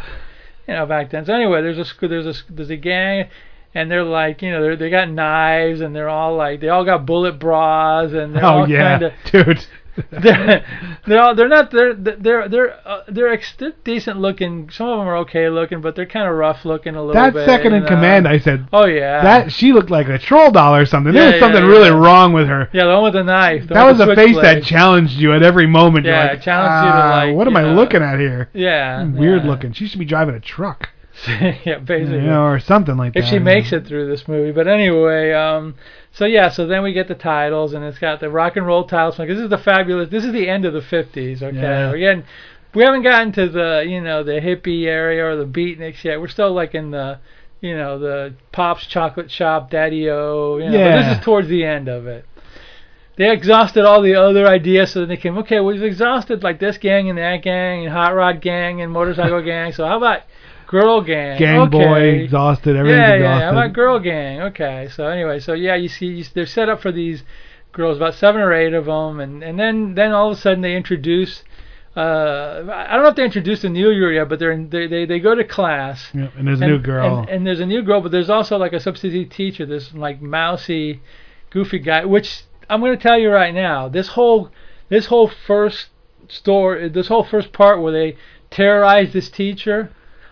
you 0.68 0.76
know 0.76 0.86
back 0.86 1.09
then. 1.09 1.26
So 1.26 1.34
anyway, 1.34 1.64
there's 1.64 1.80
a 1.80 2.07
there's 2.07 2.28
a 2.28 2.53
there's 2.53 2.70
a 2.70 2.78
gang. 2.78 3.30
And 3.74 3.89
they're 3.89 4.03
like, 4.03 4.41
you 4.41 4.51
know, 4.51 4.62
they 4.70 4.76
they 4.76 4.89
got 4.89 5.09
knives, 5.09 5.80
and 5.80 5.95
they're 5.95 6.09
all 6.09 6.36
like, 6.36 6.59
they 6.59 6.68
all 6.68 6.84
got 6.84 7.05
bullet 7.05 7.39
bras, 7.39 8.12
and 8.12 8.36
they're 8.36 8.43
oh 8.43 8.49
all 8.49 8.70
yeah, 8.70 8.99
kind 8.99 9.03
of, 9.03 9.14
dude. 9.32 9.66
they're 10.12 10.66
they're 11.06 11.22
all, 11.22 11.36
they're 11.36 11.48
not 11.50 11.72
they're 11.72 11.94
they're 11.94 12.48
they're 12.48 12.88
uh, 12.88 13.02
they're 13.08 13.30
ex- 13.30 13.54
they're 13.58 13.74
decent 13.84 14.20
looking. 14.20 14.70
Some 14.70 14.88
of 14.88 15.00
them 15.00 15.08
are 15.08 15.18
okay 15.18 15.50
looking, 15.50 15.82
but 15.82 15.96
they're 15.96 16.06
kind 16.06 16.28
of 16.30 16.36
rough 16.36 16.64
looking 16.66 16.96
a 16.96 17.04
little 17.04 17.14
bit. 17.14 17.34
that 17.34 17.34
bit. 17.34 17.46
second 17.46 17.74
in 17.74 17.84
know. 17.84 17.89
command, 17.89 18.28
I 18.28 18.39
said. 18.39 18.68
Oh 18.72 18.86
yeah. 18.86 19.22
That 19.24 19.52
she 19.52 19.74
looked 19.74 19.89
like 19.89 20.08
a 20.08 20.18
troll 20.18 20.52
doll 20.52 20.76
or 20.76 20.86
something. 20.86 21.14
Yeah, 21.14 21.20
there 21.22 21.28
was 21.32 21.36
yeah, 21.36 21.46
something 21.48 21.64
yeah. 21.64 21.70
really 21.70 21.89
wrong 21.92 22.34
with 22.34 22.48
her. 22.48 22.70
yeah, 22.74 22.86
the 22.86 22.94
one 22.94 23.04
with 23.04 23.14
the 23.14 23.24
knife. 23.24 23.68
the 23.68 23.74
that 23.74 23.84
was 23.86 24.00
a 24.00 24.16
face 24.16 24.36
that 24.42 24.64
challenged 24.64 25.14
you 25.18 25.34
at 25.34 25.44
every 25.44 25.68
moment. 25.68 26.06
You're 26.06 26.16
Yeah, 26.16 26.32
like, 26.32 26.42
challenged 26.42 26.86
you 26.86 26.92
to, 26.92 26.98
"Ah, 27.06 27.24
like, 27.26 27.36
what 27.36 27.48
am 27.48 27.54
you 27.54 27.60
I 27.60 27.64
know." 27.64 27.74
looking 27.74 28.02
at 28.02 28.20
here? 28.20 28.50
Yeah, 28.54 29.04
Weird 29.06 29.44
yeah. 29.44 29.50
looking. 29.50 29.74
She 29.74 29.88
should 29.88 30.00
be 30.00 30.06
driving 30.06 30.36
a 30.36 30.39
truck, 30.39 30.89
yeah, 31.65 31.78
basically. 31.80 32.15
you 32.15 32.22
know, 32.28 32.43
or 32.45 32.59
something 32.59 32.97
like 32.97 33.09
if 33.09 33.13
that. 33.13 33.19
If 33.24 33.30
she 33.30 33.39
makes 33.39 33.72
it 33.72 33.86
through 33.88 34.07
this 34.07 34.28
movie. 34.28 34.51
But 34.51 34.67
anyway, 34.67 35.32
um, 35.34 35.76
so 36.11 36.26
yeah, 36.26 36.49
so 36.49 36.67
then 36.67 36.84
we 36.84 36.93
get 36.93 37.07
the 37.07 37.15
titles, 37.15 37.74
and 37.74 37.84
it's 37.84 37.99
got 37.99 38.19
the 38.19 38.30
rock 38.30 38.55
and 38.57 38.65
roll 38.65 38.86
titles. 38.86 39.19
Like 39.19 39.28
this 39.30 39.39
is 39.39 39.49
the 39.49 39.57
fabulous. 39.57 40.09
This 40.09 40.24
is 40.26 40.32
the 40.34 40.47
end 40.49 40.65
of 40.65 40.74
the 40.74 40.80
'50s. 40.82 41.41
Okay, 41.41 41.57
Yeah. 41.57 41.89
we're 41.91 41.97
getting, 41.99 42.24
we 42.74 42.84
haven't 42.84 43.03
gotten 43.03 43.32
to 43.34 43.49
the 43.49 43.86
you 43.88 44.01
know 44.01 44.24
the 44.24 44.34
hippie 44.39 44.86
area 44.86 45.26
or 45.26 45.36
the 45.36 45.45
beatniks 45.45 46.03
yet. 46.03 46.19
We're 46.19 46.28
still 46.28 46.53
like 46.53 46.74
in 46.76 46.91
the 46.91 47.19
you 47.59 47.76
know 47.78 47.99
the 47.99 48.34
Pops 48.51 48.86
Chocolate 48.88 49.30
Shop, 49.32 49.69
Daddy 49.69 50.09
O. 50.09 50.57
You 50.57 50.65
know, 50.65 50.72
but 50.72 50.78
Yeah. 50.80 51.09
this 51.09 51.17
is 51.19 51.24
towards 51.26 51.47
the 51.47 51.63
end 51.65 51.88
of 51.88 52.07
it. 52.07 52.26
They 53.17 53.30
exhausted 53.30 53.86
all 53.86 54.01
the 54.01 54.15
other 54.15 54.47
ideas, 54.47 54.91
so 54.91 55.01
then 55.01 55.09
they 55.09 55.17
came. 55.17 55.38
Okay, 55.39 55.59
we've 55.59 55.84
exhausted 55.84 56.41
like 56.43 56.59
this 56.59 56.78
gang 56.78 57.09
and 57.09 57.17
that 57.19 57.43
gang 57.43 57.84
and 57.86 57.93
hot 57.93 58.15
rod 58.15 58.41
gang 58.41 58.82
and 58.82 58.91
motorcycle 58.91 59.41
gang. 59.43 59.74
So 59.74 59.86
how 59.86 59.97
about 59.97 60.22
girl 60.72 61.01
gang? 61.01 61.38
Gang 61.38 61.59
okay. 61.59 61.69
boy, 61.69 62.01
exhausted, 62.24 62.76
everything's 62.76 62.99
yeah, 62.99 63.13
exhausted. 63.13 63.39
Yeah, 63.39 63.45
How 63.45 63.51
about 63.51 63.74
girl 63.74 63.99
gang? 63.99 64.41
Okay. 64.41 64.88
So 64.95 65.07
anyway, 65.07 65.39
so 65.39 65.53
yeah, 65.53 65.76
you 65.76 65.89
see, 65.89 66.07
you, 66.07 66.26
they're 66.34 66.47
set 66.47 66.69
up 66.69 66.82
for 66.82 66.91
these 66.91 67.24
girls, 67.74 67.97
about 67.97 68.15
seven 68.15 68.41
or 68.41 68.53
eight 68.53 68.74
of 68.74 68.86
them, 68.86 69.19
and 69.19 69.43
and 69.43 69.59
then 69.59 69.93
then 69.95 70.11
all 70.11 70.32
of 70.32 70.38
a 70.38 70.41
sudden 70.41 70.61
they 70.61 70.76
introduce. 70.76 71.43
Uh, 71.95 72.63
I 72.72 72.93
don't 72.93 73.03
know 73.03 73.09
if 73.09 73.17
they 73.17 73.26
introduced 73.26 73.65
a 73.65 73.69
new 73.69 73.93
girl 73.93 74.13
yet, 74.13 74.30
but 74.30 74.39
they're 74.39 74.53
in, 74.53 74.69
they, 74.69 74.88
they 74.88 75.05
they 75.05 75.19
go 75.19 75.36
to 75.36 75.43
class. 75.43 76.09
Yeah, 76.13 76.30
and 76.38 76.47
there's 76.47 76.61
a 76.61 76.67
new 76.67 76.80
girl. 76.80 77.19
And, 77.19 77.30
and 77.30 77.47
there's 77.47 77.59
a 77.59 77.65
new 77.65 77.82
girl, 77.84 77.99
but 77.99 78.11
there's 78.11 78.30
also 78.30 78.57
like 78.57 78.72
a 78.72 78.80
substitute 78.80 79.30
teacher, 79.30 79.65
this 79.65 79.93
like 79.93 80.22
mousy, 80.22 81.01
goofy 81.49 81.80
guy. 81.80 82.05
Which 82.05 82.43
I'm 82.69 82.80
going 82.80 82.97
to 82.97 83.03
tell 83.03 83.19
you 83.19 83.30
right 83.30 83.53
now, 83.53 83.89
this 83.89 84.07
whole 84.07 84.51
this 84.88 85.07
whole 85.07 85.28
first 85.28 85.88
story, 86.30 86.88
this 86.88 87.09
whole 87.09 87.26
first 87.26 87.51
part 87.51 87.82
where 87.82 87.91
they 87.91 88.17
terrorize 88.49 89.11
this 89.11 89.30
teacher. 89.30 89.91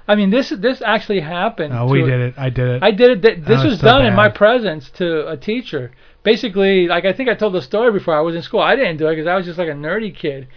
I 0.09 0.15
mean, 0.15 0.31
this 0.31 0.49
this 0.49 0.81
actually 0.81 1.19
happened. 1.19 1.71
oh, 1.71 1.85
we 1.85 2.01
to- 2.01 2.07
did 2.07 2.19
it. 2.19 2.33
I 2.35 2.49
did 2.49 2.67
it. 2.67 2.83
I 2.83 2.89
did 2.89 3.09
it. 3.11 3.21
Th- 3.21 3.37
this 3.37 3.47
That 3.47 3.63
was 3.63 3.73
was 3.73 3.79
so 3.79 3.85
done 3.85 4.05
in 4.07 4.15
my 4.15 4.27
presence 4.27 4.89
to 5.01 5.27
a 5.29 5.37
teacher. 5.37 5.91
Basically, 6.23 6.87
like 6.87 7.05
I 7.05 7.13
think 7.13 7.29
I 7.29 7.35
told 7.35 7.53
the 7.53 7.61
story 7.61 7.91
before. 7.91 8.15
I 8.17 8.21
was 8.21 8.35
in 8.35 8.41
school. 8.41 8.59
I 8.59 8.75
didn't 8.75 8.97
do 8.97 9.07
it 9.07 9.11
because 9.11 9.27
I 9.27 9.35
was 9.35 9.45
just 9.45 9.59
like 9.59 9.69
a 9.69 9.73
nerdy 9.73 10.13
kid. 10.13 10.47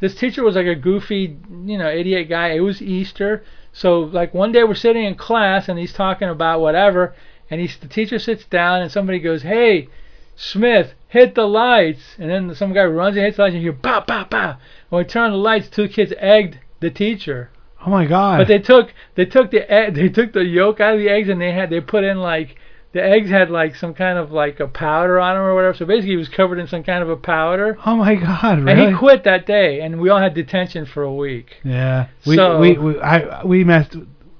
This 0.00 0.16
teacher 0.16 0.42
was 0.42 0.56
like 0.56 0.66
a 0.66 0.74
goofy, 0.74 1.38
you 1.64 1.78
know, 1.78 1.88
idiot 1.88 2.28
guy. 2.28 2.48
It 2.48 2.60
was 2.60 2.82
Easter, 2.82 3.44
so 3.72 4.00
like 4.00 4.34
one 4.34 4.50
day 4.50 4.64
we're 4.64 4.74
sitting 4.74 5.04
in 5.04 5.14
class 5.14 5.68
and 5.68 5.78
he's 5.78 5.92
talking 5.92 6.28
about 6.28 6.60
whatever, 6.60 7.14
and 7.48 7.60
he's 7.60 7.76
the 7.76 7.86
teacher 7.86 8.18
sits 8.18 8.44
down 8.44 8.82
and 8.82 8.90
somebody 8.90 9.20
goes, 9.20 9.42
"Hey, 9.42 9.86
Smith, 10.34 10.94
hit 11.06 11.36
the 11.36 11.46
lights," 11.46 12.16
and 12.18 12.28
then 12.28 12.52
some 12.56 12.72
guy 12.72 12.84
runs 12.84 13.16
and 13.16 13.24
hits 13.24 13.36
the 13.36 13.44
lights 13.44 13.54
and 13.54 13.62
you 13.62 13.70
hear 13.70 13.78
"pow 13.80 14.00
pow 14.00 14.24
pow." 14.24 14.56
When 14.88 15.04
we 15.04 15.08
turn 15.08 15.26
on 15.26 15.30
the 15.30 15.38
lights, 15.38 15.68
two 15.68 15.88
kids 15.88 16.12
egged 16.18 16.58
the 16.80 16.90
teacher. 16.90 17.50
Oh 17.86 17.90
my 17.90 18.06
god. 18.06 18.38
But 18.38 18.48
they 18.48 18.58
took 18.58 18.92
they 19.14 19.24
took 19.24 19.50
the 19.50 19.70
egg, 19.70 19.94
they 19.96 20.08
took 20.08 20.32
the 20.32 20.44
yolk 20.44 20.80
out 20.80 20.94
of 20.94 21.00
the 21.00 21.08
eggs 21.08 21.28
and 21.28 21.40
they 21.40 21.52
had 21.52 21.70
they 21.70 21.80
put 21.80 22.04
in 22.04 22.18
like 22.18 22.56
the 22.92 23.02
eggs 23.02 23.28
had 23.28 23.50
like 23.50 23.74
some 23.76 23.92
kind 23.94 24.16
of 24.18 24.32
like 24.32 24.58
a 24.60 24.66
powder 24.68 25.20
on 25.20 25.34
them 25.36 25.44
or 25.44 25.54
whatever. 25.54 25.74
So 25.76 25.84
basically, 25.84 26.10
he 26.10 26.16
was 26.16 26.28
covered 26.28 26.58
in 26.58 26.66
some 26.66 26.82
kind 26.82 27.02
of 27.02 27.10
a 27.10 27.16
powder. 27.16 27.76
oh 27.84 27.96
my 27.96 28.14
god. 28.14 28.60
Really? 28.60 28.84
And 28.84 28.92
he 28.92 28.98
quit 28.98 29.24
that 29.24 29.46
day, 29.46 29.80
and 29.80 30.00
we 30.00 30.08
all 30.08 30.18
had 30.18 30.34
detention 30.34 30.86
for 30.86 31.02
a 31.02 31.12
week. 31.14 31.56
Yeah. 31.62 32.08
We 32.26 32.36
So- 32.36 32.58
we, 32.58 32.78
we 32.78 32.98
I 32.98 33.44
we 33.44 33.64
messed. 33.64 33.96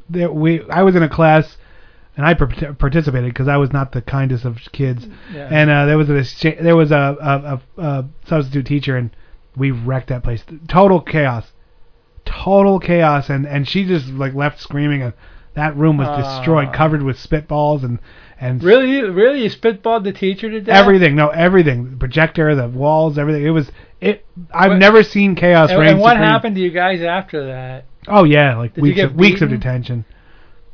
There 0.09 0.31
we 0.33 0.63
I 0.71 0.83
was 0.83 0.97
in 0.97 1.03
a 1.03 1.09
class. 1.09 1.57
And 2.19 2.25
I 2.25 2.33
participated 2.33 3.29
because 3.29 3.47
I 3.47 3.59
was 3.59 3.75
not 3.75 3.93
the 3.93 4.01
kindest 4.01 4.47
of 4.47 4.57
kids. 4.73 5.07
Yeah. 5.35 5.49
And 5.53 5.69
uh, 5.69 5.85
there 5.85 5.99
was 5.99 6.09
a 6.09 6.23
there 6.63 6.75
was 6.75 6.91
a, 6.91 7.15
a, 7.21 7.83
a, 7.83 7.83
a 7.83 8.05
substitute 8.27 8.65
teacher, 8.65 8.97
and 8.97 9.11
we 9.55 9.71
wrecked 9.71 10.09
that 10.09 10.23
place. 10.23 10.43
Total 10.67 10.99
chaos, 10.99 11.53
total 12.27 12.79
chaos. 12.79 13.31
And 13.31 13.47
and 13.47 13.67
she 13.67 13.85
just 13.87 14.09
like 14.09 14.35
left 14.35 14.61
screaming, 14.61 15.03
and 15.03 15.13
that 15.55 15.75
room 15.77 15.97
was 15.97 16.09
destroyed, 16.23 16.69
Ah. 16.69 16.77
covered 16.77 17.03
with 17.03 17.17
spitballs 17.17 17.83
and 17.85 17.99
and 18.39 18.63
Really, 18.63 19.01
really, 19.09 19.45
you 19.45 19.49
spitballed 19.51 20.05
the 20.05 20.13
teacher 20.13 20.51
to 20.51 20.61
death. 20.61 20.77
everything. 20.77 21.17
No, 21.17 21.29
everything. 21.29 21.93
The 21.93 21.97
projector, 21.97 22.55
the 22.55 22.69
walls, 22.69 23.17
everything. 23.17 23.45
It 23.47 23.51
was 23.51 23.73
it. 24.01 24.27
I've 24.53 24.73
What- 24.73 24.79
never 24.79 25.03
seen 25.03 25.35
chaos 25.35 25.71
And, 25.71 25.83
and 25.83 25.99
what 25.99 26.11
supreme. 26.11 26.29
happened 26.29 26.57
to 26.57 26.61
you 26.61 26.71
guys 26.71 27.01
after 27.01 27.47
that? 27.47 27.85
Oh 28.09 28.25
yeah, 28.25 28.57
like 28.57 28.75
Did 28.75 28.83
weeks 28.83 29.01
of, 29.01 29.15
weeks 29.17 29.41
of 29.41 29.49
detention. 29.49 30.05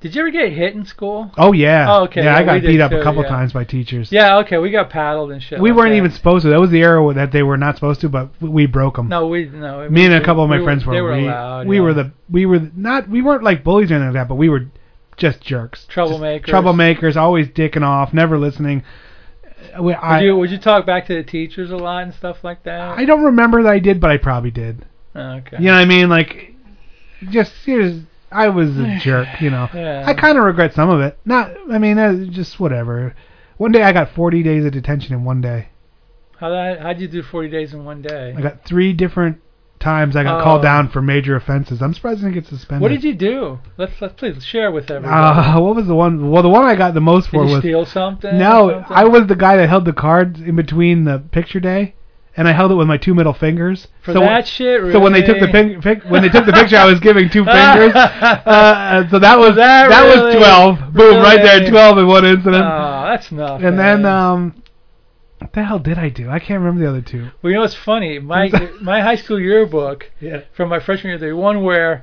Did 0.03 0.17
you 0.17 0.23
ever 0.23 0.31
get 0.33 0.53
hit 0.53 0.75
in 0.75 0.85
school? 0.85 1.31
Oh 1.39 1.53
yeah. 1.53 1.87
Oh, 1.89 2.03
okay, 2.05 2.25
Yeah, 2.25 2.35
yeah, 2.35 2.53
I 2.53 2.59
got 2.61 2.63
beat 2.67 2.81
up 2.81 2.91
too, 2.91 2.99
a 2.99 3.03
couple 3.05 3.23
yeah. 3.23 3.29
times 3.29 3.53
by 3.53 3.63
teachers. 3.65 4.11
Yeah, 4.11 4.39
okay, 4.39 4.59
we 4.59 4.71
got 4.71 4.91
paddled 4.91 5.31
and 5.31 5.41
shit. 5.41 5.61
we 5.61 5.71
like 5.71 5.79
weren't 5.79 5.91
that. 5.93 5.97
even 5.97 6.11
supposed 6.11 6.43
to. 6.43 6.49
That 6.51 6.59
was 6.61 6.71
the 6.71 6.81
era 6.83 7.15
that 7.15 7.31
they 7.31 7.45
were 7.45 7.57
not 7.57 7.77
supposed 7.77 8.01
to, 8.03 8.09
but 8.09 8.31
we- 8.41 8.67
broke 8.67 8.97
them. 8.97 9.09
No, 9.09 9.29
we 9.29 9.45
no. 9.47 9.89
Me 9.89 10.05
and 10.05 10.15
a 10.15 10.19
we- 10.19 10.25
couple 10.25 10.43
of 10.43 10.51
my 10.51 10.59
we 10.59 10.65
friends 10.65 10.85
were. 10.85 10.93
They 10.95 11.01
were 11.01 11.13
we, 11.17 11.25
allowed. 11.29 11.67
we 11.69 11.77
yeah. 11.77 11.83
were 11.83 11.95
the 11.95 12.13
we 12.29 12.47
were 12.47 12.61
not 12.75 13.09
we 13.09 13.23
weren't 13.23 13.45
like 13.45 13.63
bullies 13.63 13.91
or 13.91 13.95
anything 13.95 14.09
like 14.15 14.23
that, 14.23 14.29
but 14.29 14.35
we 14.35 14.49
were 14.49 14.67
just 15.17 15.41
jerks. 15.41 15.87
troublemakers. 15.93 16.47
Troublemakers, 16.47 17.17
always 17.17 17.47
dicking 17.49 17.83
off, 17.83 18.13
never 18.13 18.39
listening. 18.39 18.83
Uh, 19.79 19.83
We, 19.85 19.95
I 19.95 20.17
Would 20.19 20.25
you 20.25 20.37
would 20.37 20.51
you 20.51 20.59
talk 20.59 20.85
back 20.85 21.07
to 21.07 21.15
the 21.15 21.23
teachers 21.23 21.71
a 21.71 21.77
lot 21.77 22.03
and 22.03 22.13
stuff 22.13 22.43
like 22.43 22.65
that? 22.65 22.99
I 22.99 23.05
don't 23.05 23.23
remember 23.23 23.63
that 23.63 23.73
I 23.73 23.79
did, 23.79 24.01
but 24.01 24.11
I 24.11 24.17
probably 24.17 24.51
did. 24.51 24.85
Oh, 25.15 25.21
okay. 25.21 25.59
You 25.59 25.67
know 25.67 25.75
what 25.75 25.83
I 25.83 25.85
mean? 25.85 26.09
Like, 26.09 26.55
just 27.31 27.53
here's 27.65 28.01
I 28.33 28.49
was 28.49 28.77
a 28.79 28.99
jerk. 29.01 29.29
You 29.41 29.51
know. 29.51 29.69
Yeah. 29.75 30.05
I 30.07 30.15
kind 30.15 30.39
of 30.39 30.45
regret 30.45 30.75
some 30.75 30.91
of 30.91 31.01
it. 31.01 31.19
Not. 31.25 31.53
I 31.71 31.79
mean, 31.79 31.99
uh, 31.99 32.25
just 32.31 32.59
whatever. 32.61 33.15
One 33.59 33.73
day 33.73 33.83
I 33.83 33.93
got 33.93 34.11
40 34.15 34.43
days 34.43 34.65
of 34.65 34.73
detention 34.73 35.15
in 35.15 35.25
one 35.25 35.41
day. 35.41 35.69
How 36.39 36.51
that 36.51 36.81
how'd 36.81 37.01
you 37.01 37.07
do 37.09 37.23
40 37.23 37.49
days 37.51 37.73
in 37.73 37.85
one 37.85 38.03
day? 38.03 38.35
I 38.37 38.41
got 38.41 38.65
three 38.65 38.93
different 38.93 39.39
times 39.79 40.15
I 40.17 40.23
got 40.25 40.41
Oh. 40.41 40.45
called 40.45 40.63
down 40.63 40.89
for 40.89 41.03
major 41.03 41.37
offenses. 41.37 41.81
I'm 41.83 41.93
surprised 41.95 42.21
I 42.21 42.29
didn't 42.31 42.35
get 42.35 42.47
suspended. 42.47 42.83
What 42.83 42.89
did 42.91 43.05
you 43.05 43.15
do? 43.15 43.59
Let's 43.77 43.93
let's 44.01 44.15
please 44.15 44.45
share 44.45 44.71
with 44.73 44.91
everybody. 44.91 45.13
Uh, 45.51 45.61
what 45.61 45.77
was 45.77 45.87
the 45.87 45.95
one? 45.95 46.31
Well, 46.31 46.43
the 46.43 46.49
one 46.49 46.65
I 46.65 46.75
got 46.75 46.95
the 46.95 47.01
most 47.01 47.27
Did 47.27 47.31
for 47.31 47.45
you 47.47 47.51
was 47.53 47.59
steal 47.61 47.85
something? 47.87 48.39
no. 48.39 48.71
something? 48.71 48.97
I 48.97 49.05
was 49.05 49.27
the 49.27 49.37
guy 49.37 49.57
that 49.57 49.69
held 49.69 49.85
the 49.85 49.93
cards 49.93 50.41
in 50.41 50.57
between 50.57 51.05
the 51.05 51.19
picture 51.19 51.61
day, 51.61 51.95
and 52.37 52.49
I 52.49 52.53
held 52.53 52.71
it 52.71 52.75
with 52.77 52.89
my 52.89 52.97
two 52.97 53.15
middle 53.15 53.33
fingers. 53.35 53.89
For 54.03 54.13
so 54.15 54.21
that 54.21 54.47
shit, 54.47 54.81
really? 54.81 54.93
So 54.93 55.01
when 55.01 55.13
they 55.13 55.23
took 55.23 55.39
the 55.39 55.49
pic, 55.49 55.81
pic, 55.83 56.03
when 56.05 56.23
they 56.23 56.29
took 56.31 56.47
the 56.47 56.53
picture, 56.53 56.77
I 56.77 56.87
was 56.87 56.99
giving 57.01 57.29
two 57.29 57.45
fingers. 57.45 57.95
Uh, 57.95 59.09
so 59.11 59.19
that 59.19 59.39
was 59.39 59.57
that 59.57 59.89
that, 59.89 60.03
really? 60.03 60.27
was 60.27 60.35
twelve. 60.37 60.79
Boom, 60.95 61.23
right 61.23 61.43
there, 61.43 61.69
twelve 61.69 61.99
in 61.99 62.07
one 62.07 62.25
incident. 62.25 62.65
Oh, 62.65 63.05
that's 63.11 63.31
nothing. 63.33 63.67
and 63.67 63.79
then 63.79 64.07
um, 64.07 64.63
what 65.39 65.53
the 65.53 65.65
hell 65.65 65.79
did 65.79 65.99
I 65.99 66.09
do? 66.09 66.31
I 66.31 66.39
can't 66.39 66.61
remember 66.61 66.83
the 66.85 66.89
other 66.89 67.03
two. 67.03 67.29
Well, 67.43 67.51
you 67.51 67.55
know 67.57 67.63
what's 67.63 67.75
funny? 67.75 68.19
My 68.19 68.51
my 68.81 69.01
high 69.01 69.17
school 69.17 69.39
yearbook 69.41 70.11
Yeah. 70.21 70.43
from 70.55 70.69
my 70.69 70.81
freshman 70.81 71.11
year, 71.11 71.31
the 71.31 71.37
one 71.37 71.63
where 71.63 72.03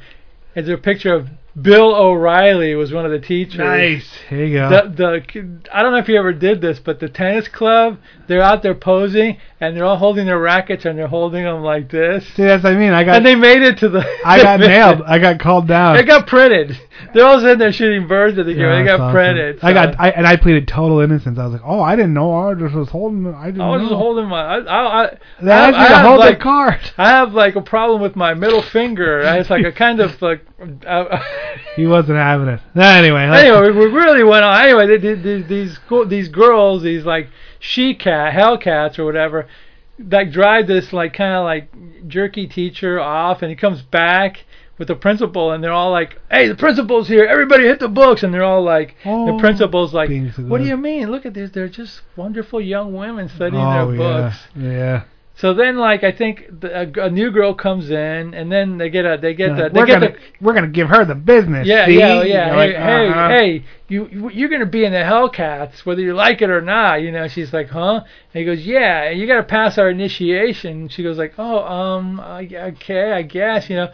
is 0.55 0.65
there 0.67 0.75
a 0.75 0.79
picture 0.79 1.13
of 1.13 1.29
Bill 1.59 1.93
O'Reilly 1.95 2.75
was 2.75 2.91
one 2.93 3.05
of 3.05 3.11
the 3.11 3.19
teachers. 3.19 3.57
Nice. 3.57 4.07
Here 4.29 4.45
you 4.45 4.57
go. 4.57 4.69
The 4.69 4.89
the 5.23 5.59
I 5.75 5.81
don't 5.81 5.91
know 5.91 5.97
if 5.97 6.07
you 6.07 6.17
ever 6.17 6.31
did 6.31 6.61
this, 6.61 6.79
but 6.79 6.99
the 6.99 7.09
tennis 7.09 7.47
club, 7.47 7.97
they're 8.27 8.41
out 8.41 8.61
there 8.61 8.75
posing 8.75 9.37
and 9.59 9.75
they're 9.75 9.83
all 9.83 9.97
holding 9.97 10.25
their 10.27 10.39
rackets 10.39 10.85
and 10.85 10.97
they're 10.97 11.07
holding 11.07 11.43
them 11.43 11.61
like 11.63 11.89
this. 11.89 12.25
See, 12.35 12.43
that's 12.43 12.63
what 12.63 12.73
I 12.73 12.77
mean. 12.77 12.93
I 12.93 13.03
got 13.03 13.17
and 13.17 13.25
they 13.25 13.35
made 13.35 13.61
it 13.63 13.79
to 13.79 13.89
the. 13.89 14.05
I 14.23 14.41
got 14.41 14.59
nailed. 14.61 14.99
it. 14.99 15.05
I 15.07 15.17
got 15.19 15.39
called 15.39 15.67
down. 15.67 15.97
It 15.97 16.03
got 16.05 16.27
printed. 16.27 16.79
They're 17.13 17.25
all 17.25 17.39
sitting 17.39 17.57
there 17.57 17.73
shooting 17.73 18.07
birds 18.07 18.37
at 18.37 18.45
the 18.45 18.53
game. 18.53 18.61
Yeah, 18.61 18.77
They 18.77 18.83
that's 18.83 18.97
got 18.97 19.03
awesome. 19.05 19.13
printed. 19.15 19.59
I 19.63 19.73
got 19.73 19.99
I, 19.99 20.09
and 20.11 20.27
I 20.27 20.35
pleaded 20.37 20.67
total 20.67 20.99
innocence. 20.99 21.39
I 21.39 21.45
was 21.45 21.53
like, 21.53 21.63
oh, 21.65 21.81
I 21.81 21.95
didn't 21.95 22.13
know. 22.13 22.31
I 22.31 22.53
just 22.53 22.75
was 22.75 22.89
holding. 22.89 23.25
I 23.33 23.47
didn't 23.47 23.61
I 23.61 23.69
was 23.69 23.81
know. 23.81 23.87
just 23.89 23.97
holding 23.97 24.27
my. 24.27 24.41
I, 24.41 24.57
I, 24.59 25.03
I, 25.05 25.17
They 25.41 25.51
I 25.51 25.69
I 25.71 25.87
have, 25.87 26.05
hold 26.05 26.21
the 26.23 26.35
card. 26.35 26.79
I 26.97 27.09
have 27.09 27.33
like 27.33 27.55
a 27.55 27.61
problem 27.61 28.01
with 28.01 28.15
my 28.15 28.33
middle 28.35 28.61
finger. 28.61 29.21
It's 29.21 29.49
like 29.49 29.65
a 29.65 29.71
kind 29.71 29.99
of 29.99 30.21
like. 30.21 30.45
Uh, 30.85 31.23
He 31.75 31.87
wasn't 31.87 32.17
having 32.17 32.47
it. 32.47 32.59
Anyway. 32.75 33.21
anyway, 33.21 33.71
we 33.71 33.85
really 33.85 34.23
went 34.23 34.43
on. 34.43 34.61
Anyway, 34.63 34.97
they, 34.97 35.41
these 35.41 35.79
these 36.07 36.27
girls, 36.29 36.83
these 36.83 37.05
like 37.05 37.29
she 37.59 37.93
cat, 37.93 38.33
hellcats 38.33 38.99
or 38.99 39.05
whatever, 39.05 39.47
like 39.99 40.31
drive 40.31 40.67
this 40.67 40.91
like 40.91 41.13
kind 41.13 41.33
of 41.33 41.43
like 41.45 42.07
jerky 42.07 42.47
teacher 42.47 42.99
off, 42.99 43.41
and 43.41 43.49
he 43.49 43.55
comes 43.55 43.81
back 43.81 44.45
with 44.77 44.87
the 44.87 44.95
principal, 44.95 45.51
and 45.51 45.63
they're 45.63 45.71
all 45.73 45.91
like, 45.91 46.19
"Hey, 46.31 46.47
the 46.47 46.55
principal's 46.55 47.07
here! 47.07 47.25
Everybody 47.25 47.63
hit 47.65 47.79
the 47.79 47.87
books!" 47.89 48.23
And 48.23 48.33
they're 48.33 48.43
all 48.43 48.63
like, 48.63 48.95
the 49.03 49.09
Oh, 49.09 49.39
principal's 49.39 49.93
like, 49.93 50.09
"What 50.37 50.59
do 50.59 50.63
you 50.65 50.77
mean? 50.77 51.11
Look 51.11 51.25
at 51.25 51.33
this! 51.33 51.51
They're 51.51 51.67
just 51.69 52.01
wonderful 52.15 52.59
young 52.61 52.93
women 52.93 53.29
studying 53.29 53.61
oh 53.63 53.91
their 53.91 53.95
yeah, 53.95 54.21
books." 54.21 54.47
yeah. 54.57 55.03
So 55.39 55.53
then, 55.53 55.77
like, 55.77 56.03
I 56.03 56.11
think 56.11 56.47
the, 56.59 56.81
a, 56.81 57.05
a 57.05 57.09
new 57.09 57.31
girl 57.31 57.53
comes 57.53 57.89
in, 57.91 58.33
and 58.33 58.51
then 58.51 58.77
they 58.77 58.89
get 58.89 59.05
a 59.05 59.17
they 59.21 59.33
get 59.33 59.55
the 59.55 59.69
they 59.69 59.79
we're 59.79 59.85
get 59.85 60.01
gonna 60.01 60.11
the 60.11 60.17
we're 60.41 60.53
gonna 60.53 60.67
give 60.67 60.89
her 60.89 61.05
the 61.05 61.15
business. 61.15 61.65
yeah, 61.65 61.85
see? 61.85 61.97
yeah, 61.97 62.23
yeah. 62.23 62.49
Hey, 62.49 62.55
like, 62.57 62.75
hey, 62.75 63.07
uh-huh. 63.07 63.29
hey, 63.29 63.65
you 63.87 64.07
you- 64.11 64.29
you're 64.31 64.49
gonna 64.49 64.65
be 64.65 64.83
in 64.83 64.91
the 64.91 64.97
Hellcats 64.99 65.85
whether 65.85 66.01
you 66.01 66.13
like 66.13 66.41
it 66.41 66.49
or 66.49 66.59
not. 66.59 67.01
You 67.01 67.13
know, 67.13 67.29
she's 67.29 67.53
like, 67.53 67.69
huh? 67.69 68.01
And 68.33 68.39
he 68.39 68.43
goes, 68.43 68.65
yeah. 68.65 69.03
And 69.03 69.17
you 69.19 69.27
gotta 69.27 69.43
pass 69.43 69.77
our 69.77 69.89
initiation. 69.89 70.89
She 70.89 71.03
goes 71.03 71.17
like, 71.17 71.35
oh, 71.37 71.63
um, 71.63 72.19
okay, 72.19 73.13
I 73.13 73.21
guess. 73.21 73.69
You 73.69 73.77
know, 73.77 73.91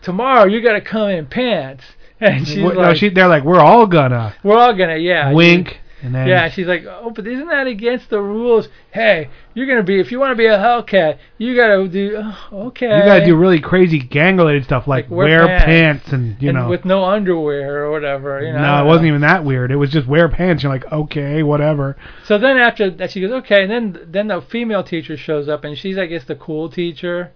tomorrow 0.00 0.44
you 0.46 0.62
gotta 0.62 0.80
come 0.80 1.08
in 1.10 1.26
pants. 1.26 1.84
And 2.20 2.46
she's 2.46 2.62
What- 2.62 2.76
like, 2.76 2.86
no, 2.86 2.94
she, 2.94 3.08
they're 3.08 3.26
like, 3.26 3.42
we're 3.42 3.58
all 3.58 3.88
gonna 3.88 4.36
we're 4.44 4.56
all 4.56 4.72
gonna, 4.74 4.96
yeah. 4.96 5.32
wink, 5.32 5.80
and 6.04 6.14
then 6.14 6.28
Yeah, 6.28 6.48
she's 6.50 6.66
like, 6.66 6.84
oh, 6.86 7.10
but 7.10 7.26
isn't 7.26 7.48
that 7.48 7.66
against 7.66 8.10
the 8.10 8.20
rules? 8.20 8.68
Hey, 8.92 9.30
you're 9.54 9.66
gonna 9.66 9.82
be 9.82 9.98
if 9.98 10.12
you 10.12 10.20
want 10.20 10.32
to 10.32 10.36
be 10.36 10.46
a 10.46 10.56
Hellcat, 10.58 11.18
you 11.38 11.56
gotta 11.56 11.88
do 11.88 12.16
oh, 12.22 12.66
okay. 12.66 12.86
you 12.98 13.04
gotta 13.04 13.24
do 13.24 13.34
really 13.34 13.60
crazy 13.60 13.98
gang 13.98 14.36
related 14.36 14.64
stuff 14.64 14.86
like, 14.86 15.06
Like 15.06 15.10
wear 15.10 15.46
wear 15.46 15.46
pants. 15.46 15.64
pants, 16.04 16.12
and 16.12 16.36
you 16.42 16.50
and 16.50 16.58
know. 16.58 16.68
with 16.68 16.84
no 16.84 17.04
underwear 17.04 17.84
or 17.86 17.90
whatever. 17.90 18.40
You 18.44 18.52
know, 18.52 18.60
no, 18.60 18.84
it 18.84 18.86
wasn't 18.86 19.06
even 19.08 19.22
that 19.22 19.44
weird. 19.44 19.70
It 19.72 19.76
was 19.76 19.90
just 19.90 20.06
wear 20.06 20.28
pants. 20.28 20.62
You're 20.62 20.72
like, 20.72 20.84
okay, 20.92 21.42
whatever. 21.42 21.96
So 22.24 22.38
then 22.38 22.58
after 22.58 22.90
that, 22.90 23.10
she 23.10 23.20
goes, 23.20 23.32
okay. 23.32 23.62
And 23.62 23.70
then 23.70 23.98
then 24.06 24.28
the 24.28 24.42
female 24.42 24.84
teacher 24.84 25.16
shows 25.16 25.48
up, 25.48 25.64
and 25.64 25.76
she's 25.76 25.96
I 25.98 26.06
guess 26.06 26.24
the 26.24 26.36
cool 26.36 26.68
teacher. 26.68 27.32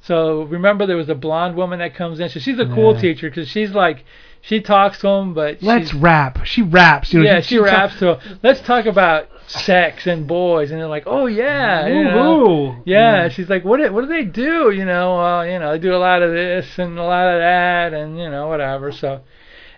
So 0.00 0.42
remember 0.44 0.86
there 0.86 0.96
was 0.96 1.08
a 1.08 1.14
blonde 1.14 1.56
woman 1.56 1.80
that 1.80 1.94
comes 1.94 2.20
in. 2.20 2.28
So 2.28 2.38
she's 2.38 2.58
a 2.60 2.66
cool 2.66 2.94
Yeah. 2.94 3.00
teacher 3.00 3.28
because 3.30 3.48
she's 3.48 3.72
like 3.72 4.04
she 4.40 4.60
talks 4.60 5.00
to 5.00 5.08
him, 5.08 5.34
but 5.34 5.62
Let's 5.62 5.92
rap. 5.92 6.44
She 6.44 6.62
raps. 6.62 7.12
You 7.12 7.20
know, 7.20 7.24
yeah, 7.26 7.40
she 7.40 7.58
raps 7.58 7.98
to 7.98 8.14
him. 8.18 8.38
Let's 8.42 8.60
talk 8.60 8.86
about 8.86 9.28
sex 9.46 10.06
and 10.06 10.26
boys, 10.26 10.70
and 10.70 10.78
they're 10.80 10.86
like, 10.88 11.04
oh 11.06 11.26
yeah, 11.26 11.86
you 11.86 12.04
know. 12.04 12.10
Woohoo. 12.46 12.82
Yeah, 12.84 13.22
Yeah. 13.24 13.28
she's 13.28 13.48
like, 13.48 13.64
what? 13.64 13.78
do- 13.78 13.92
What 13.92 14.02
do 14.02 14.06
they 14.08 14.24
do? 14.24 14.70
You 14.70 14.84
know, 14.84 15.16
well, 15.16 15.46
you 15.46 15.58
know, 15.58 15.72
they 15.72 15.78
do 15.78 15.94
a 15.94 15.98
lot 15.98 16.22
of 16.22 16.30
this 16.32 16.78
and 16.78 16.98
a 16.98 17.02
lot 17.02 17.28
of 17.34 17.40
that, 17.40 17.92
and 17.94 18.18
you 18.18 18.30
know, 18.30 18.48
whatever. 18.48 18.92
So, 18.92 19.20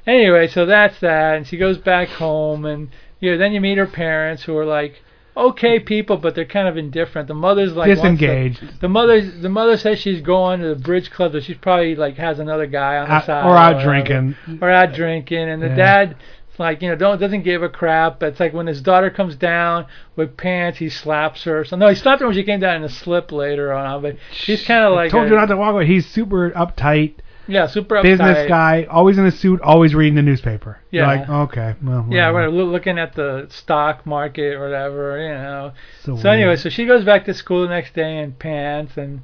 anyway, 0.06 0.46
so 0.48 0.66
that's 0.66 0.98
that, 1.00 1.36
and 1.36 1.46
she 1.46 1.56
goes 1.56 1.78
back 1.78 2.08
home, 2.08 2.64
and 2.64 2.88
you 3.20 3.32
know, 3.32 3.38
then 3.38 3.52
you 3.52 3.60
meet 3.60 3.78
her 3.78 3.86
parents, 3.86 4.42
who 4.44 4.56
are 4.56 4.66
like, 4.66 5.02
okay 5.48 5.78
people, 5.80 6.16
but 6.16 6.34
they're 6.34 6.44
kind 6.44 6.68
of 6.68 6.76
indifferent. 6.76 7.28
The 7.28 7.34
mother's 7.34 7.72
like 7.72 7.88
Disengaged. 7.94 8.80
the 8.80 8.88
mother, 8.88 9.20
the 9.20 9.48
mother 9.48 9.76
says 9.76 9.98
she's 9.98 10.20
going 10.20 10.60
to 10.60 10.68
the 10.68 10.74
bridge 10.80 11.10
club, 11.10 11.32
but 11.32 11.42
she's 11.44 11.56
probably 11.56 11.94
like 11.96 12.16
has 12.16 12.38
another 12.38 12.66
guy 12.66 12.98
on 12.98 13.08
the 13.08 13.14
Out- 13.14 13.26
side, 13.26 13.44
or 13.46 13.56
out 13.56 13.74
whatever. 13.76 13.90
drinking. 13.90 14.36
or 14.60 14.70
out 14.70 14.92
drinking, 14.92 15.48
and 15.48 15.62
the 15.62 15.68
Yeah. 15.68 15.74
dad. 15.76 16.16
Like 16.58 16.82
you 16.82 16.90
know, 16.90 16.96
don't 16.96 17.18
doesn't 17.18 17.42
give 17.42 17.62
a 17.62 17.70
crap. 17.70 18.20
But 18.20 18.30
it's 18.30 18.40
like 18.40 18.52
when 18.52 18.66
his 18.66 18.82
daughter 18.82 19.08
comes 19.08 19.34
down 19.34 19.86
with 20.14 20.36
pants, 20.36 20.78
he 20.78 20.90
slaps 20.90 21.44
her. 21.44 21.64
So 21.64 21.74
no, 21.76 21.88
he 21.88 21.94
slapped 21.94 22.20
her 22.20 22.26
when 22.26 22.34
she 22.36 22.42
came 22.42 22.60
down 22.60 22.76
in 22.76 22.84
a 22.84 22.88
slip 22.90 23.32
later 23.32 23.72
on. 23.72 24.02
But 24.02 24.16
she's 24.30 24.62
kind 24.66 24.84
of 24.84 24.92
like 24.92 25.10
Told 25.10 25.24
a- 25.26 25.30
you 25.30 25.36
not 25.36 25.46
to 25.46 25.56
walk 25.56 25.72
away. 25.72 25.86
He's 25.86 26.06
super 26.06 26.50
uptight, 26.50 27.14
yeah, 27.50 27.66
super 27.66 27.96
uptight. 27.96 28.02
business 28.02 28.48
guy, 28.48 28.84
always 28.90 29.18
in 29.18 29.26
a 29.26 29.30
suit, 29.30 29.60
always 29.60 29.94
reading 29.94 30.14
the 30.14 30.22
newspaper. 30.22 30.78
You're 30.90 31.04
Yeah. 31.04 31.08
like, 31.20 31.28
okay, 31.28 31.74
well, 31.82 32.06
Yeah, 32.10 32.30
whatever. 32.30 32.50
we're 32.54 32.62
looking 32.64 32.98
at 32.98 33.14
the 33.14 33.46
stock 33.50 34.06
market 34.06 34.54
or 34.54 34.60
whatever, 34.64 35.20
you 35.20 35.28
know. 35.34 35.72
So 36.02 36.16
So 36.16 36.30
anyway, 36.30 36.56
so 36.56 36.68
she 36.68 36.86
goes 36.86 37.04
back 37.04 37.24
to 37.26 37.34
school 37.34 37.62
the 37.62 37.68
next 37.68 37.94
day 37.94 38.18
in 38.18 38.32
pants, 38.32 38.96
and 38.96 39.20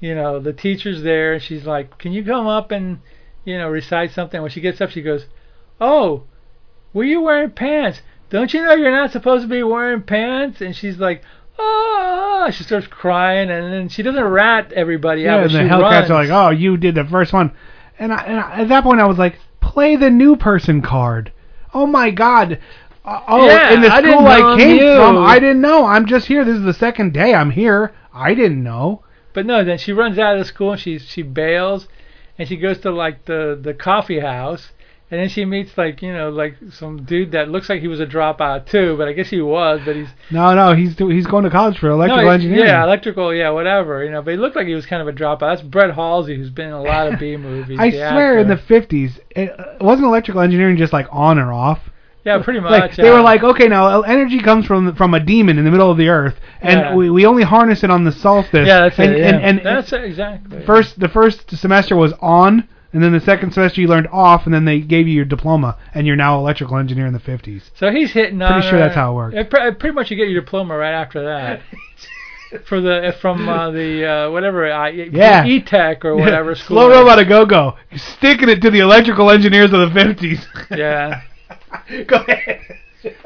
you 0.00 0.14
know 0.14 0.38
the 0.38 0.52
teacher's 0.52 1.02
there, 1.02 1.34
and 1.34 1.42
she's 1.42 1.66
like, 1.66 1.98
"Can 1.98 2.12
you 2.12 2.24
come 2.24 2.46
up 2.46 2.70
and 2.70 2.98
you 3.44 3.56
know 3.58 3.68
recite 3.68 4.10
something?" 4.12 4.40
When 4.42 4.50
she 4.50 4.60
gets 4.60 4.80
up, 4.80 4.90
she 4.90 5.02
goes, 5.02 5.26
"Oh, 5.80 6.24
were 6.92 7.04
you 7.04 7.20
wearing 7.22 7.50
pants? 7.50 8.02
Don't 8.30 8.52
you 8.54 8.62
know 8.62 8.74
you're 8.74 8.90
not 8.90 9.12
supposed 9.12 9.42
to 9.44 9.48
be 9.48 9.62
wearing 9.62 10.02
pants?" 10.02 10.60
And 10.60 10.74
she's 10.74 10.98
like, 10.98 11.22
"Ah!" 11.58 12.50
She 12.50 12.64
starts 12.64 12.86
crying, 12.86 13.50
and 13.50 13.72
then 13.72 13.88
she 13.88 14.02
doesn't 14.02 14.22
rat 14.22 14.72
everybody 14.72 15.22
yeah, 15.22 15.36
out, 15.36 15.42
and 15.44 15.54
the 15.54 15.58
Hellcats 15.60 16.08
runs. 16.08 16.10
are 16.10 16.24
like, 16.24 16.30
oh, 16.30 16.50
you 16.50 16.76
did 16.76 16.94
the 16.94 17.04
first 17.04 17.32
one, 17.32 17.52
and, 17.98 18.12
I, 18.12 18.22
and 18.24 18.40
I, 18.40 18.60
at 18.62 18.68
that 18.68 18.82
point 18.84 19.00
I 19.00 19.06
was 19.06 19.18
like, 19.18 19.38
play 19.60 19.96
the 19.96 20.10
new 20.10 20.36
person 20.36 20.82
card. 20.82 21.32
Oh 21.72 21.86
my 21.86 22.10
God. 22.10 22.58
Uh, 23.04 23.20
oh, 23.26 23.46
Yeah, 23.46 23.72
in 23.72 23.80
the 23.80 23.88
I 23.88 24.00
didn't 24.00 24.18
school 24.18 24.24
know 24.26 24.54
I 24.54 24.56
came 24.58 24.76
you. 24.76 24.94
from, 24.96 25.18
I 25.18 25.38
didn't 25.38 25.60
know. 25.60 25.86
I'm 25.86 26.06
just 26.06 26.26
here. 26.26 26.44
This 26.44 26.56
is 26.56 26.64
the 26.64 26.74
second 26.74 27.12
day 27.12 27.34
I'm 27.34 27.50
here. 27.50 27.92
I 28.12 28.34
didn't 28.34 28.62
know. 28.62 29.02
But 29.32 29.46
no, 29.46 29.64
then 29.64 29.78
she 29.78 29.92
runs 29.92 30.18
out 30.18 30.34
of 30.34 30.40
the 30.40 30.44
school 30.44 30.72
and 30.72 30.80
she 30.80 30.98
she 30.98 31.22
bails, 31.22 31.88
and 32.38 32.46
she 32.46 32.56
goes 32.56 32.78
to 32.80 32.90
like 32.90 33.24
the 33.24 33.58
the 33.60 33.72
coffee 33.72 34.20
house, 34.20 34.70
and 35.12 35.20
then 35.20 35.28
she 35.28 35.44
meets 35.44 35.76
like 35.76 36.00
you 36.00 36.10
know 36.10 36.30
like 36.30 36.56
some 36.72 37.04
dude 37.04 37.32
that 37.32 37.50
looks 37.50 37.68
like 37.68 37.82
he 37.82 37.86
was 37.86 38.00
a 38.00 38.06
dropout 38.06 38.64
too, 38.66 38.96
but 38.96 39.06
I 39.08 39.12
guess 39.12 39.28
he 39.28 39.42
was, 39.42 39.82
but 39.84 39.94
he's 39.94 40.08
No, 40.30 40.54
no, 40.54 40.74
he's 40.74 40.96
do- 40.96 41.10
he's 41.10 41.26
going 41.26 41.44
to 41.44 41.50
college 41.50 41.78
for 41.78 41.90
electrical 41.90 42.24
no, 42.24 42.30
engineering. 42.30 42.66
yeah, 42.66 42.82
electrical, 42.82 43.34
yeah, 43.34 43.50
whatever, 43.50 44.02
you 44.02 44.10
know. 44.10 44.22
But 44.22 44.30
he 44.32 44.36
looked 44.38 44.56
like 44.56 44.66
he 44.66 44.74
was 44.74 44.86
kind 44.86 45.02
of 45.02 45.08
a 45.08 45.12
dropout. 45.12 45.40
That's 45.40 45.60
Brett 45.62 45.94
Halsey, 45.94 46.34
who's 46.34 46.48
been 46.48 46.68
in 46.68 46.72
a 46.72 46.82
lot 46.82 47.12
of 47.12 47.18
B 47.20 47.36
movies. 47.36 47.78
I 47.78 47.90
swear, 47.90 48.38
in 48.38 48.48
the 48.48 48.56
50s, 48.56 49.20
it 49.30 49.50
uh, 49.60 49.74
wasn't 49.82 50.06
electrical 50.06 50.40
engineering 50.40 50.78
just 50.78 50.94
like 50.94 51.06
on 51.10 51.38
or 51.38 51.52
off. 51.52 51.80
yeah, 52.24 52.42
pretty 52.42 52.60
much. 52.60 52.70
Like 52.70 52.96
they 52.96 53.10
were 53.10 53.20
like, 53.20 53.42
okay, 53.42 53.68
now 53.68 54.00
energy 54.00 54.40
comes 54.40 54.64
from 54.64 54.94
from 54.96 55.12
a 55.12 55.20
demon 55.20 55.58
in 55.58 55.66
the 55.66 55.70
middle 55.70 55.90
of 55.90 55.98
the 55.98 56.08
earth, 56.08 56.36
and 56.62 56.80
Yeah. 56.80 56.94
we, 56.94 57.10
we 57.10 57.26
only 57.26 57.42
harness 57.42 57.84
it 57.84 57.90
on 57.90 58.04
the 58.04 58.12
solstice. 58.12 58.66
yeah, 58.66 58.80
that's 58.80 58.98
and, 58.98 59.12
it. 59.12 59.18
Yeah. 59.18 59.26
And, 59.28 59.58
and, 59.58 59.66
that's 59.66 59.92
it, 59.92 60.04
exactly. 60.04 60.64
first 60.64 60.98
the 60.98 61.08
first 61.10 61.50
semester 61.50 61.96
was 61.96 62.14
on, 62.20 62.66
and 62.92 63.02
then 63.02 63.12
the 63.12 63.20
second 63.20 63.52
semester 63.52 63.80
you 63.80 63.88
learned 63.88 64.08
off, 64.08 64.44
and 64.44 64.54
then 64.54 64.64
they 64.64 64.80
gave 64.80 65.08
you 65.08 65.14
your 65.14 65.24
diploma, 65.24 65.78
and 65.94 66.06
you're 66.06 66.16
now 66.16 66.38
electrical 66.38 66.76
engineer 66.76 67.06
in 67.06 67.12
the 67.12 67.18
50s. 67.20 67.62
So 67.74 67.90
he's 67.90 68.12
hitting 68.12 68.40
on 68.42 68.52
Pretty 68.52 68.68
sure 68.68 68.78
that's 68.78 68.94
how 68.94 69.18
it. 69.20 69.34
Yeah, 69.34 69.44
pre- 69.44 69.72
pretty 69.72 69.94
much, 69.94 70.10
you 70.10 70.16
get 70.16 70.28
your 70.28 70.42
diploma 70.42 70.76
right 70.76 70.94
after 70.94 71.24
that. 71.24 71.62
For 72.66 72.82
the 72.82 73.16
from 73.18 73.48
uh, 73.48 73.70
the 73.70 74.06
uh, 74.06 74.30
whatever 74.30 74.70
I 74.70 74.90
Yeah. 74.90 75.46
E 75.46 75.62
Tech 75.62 76.04
or 76.04 76.14
whatever 76.16 76.54
school. 76.54 76.76
Slow 76.76 76.90
robot 76.90 77.18
a 77.18 77.24
go 77.24 77.46
go, 77.46 77.78
sticking 77.96 78.50
it 78.50 78.60
to 78.60 78.70
the 78.70 78.80
electrical 78.80 79.30
engineers 79.30 79.72
of 79.72 79.80
the 79.80 79.86
50s. 79.98 80.44
Yeah. 80.76 81.22
go 82.06 82.16
ahead. 82.16 82.60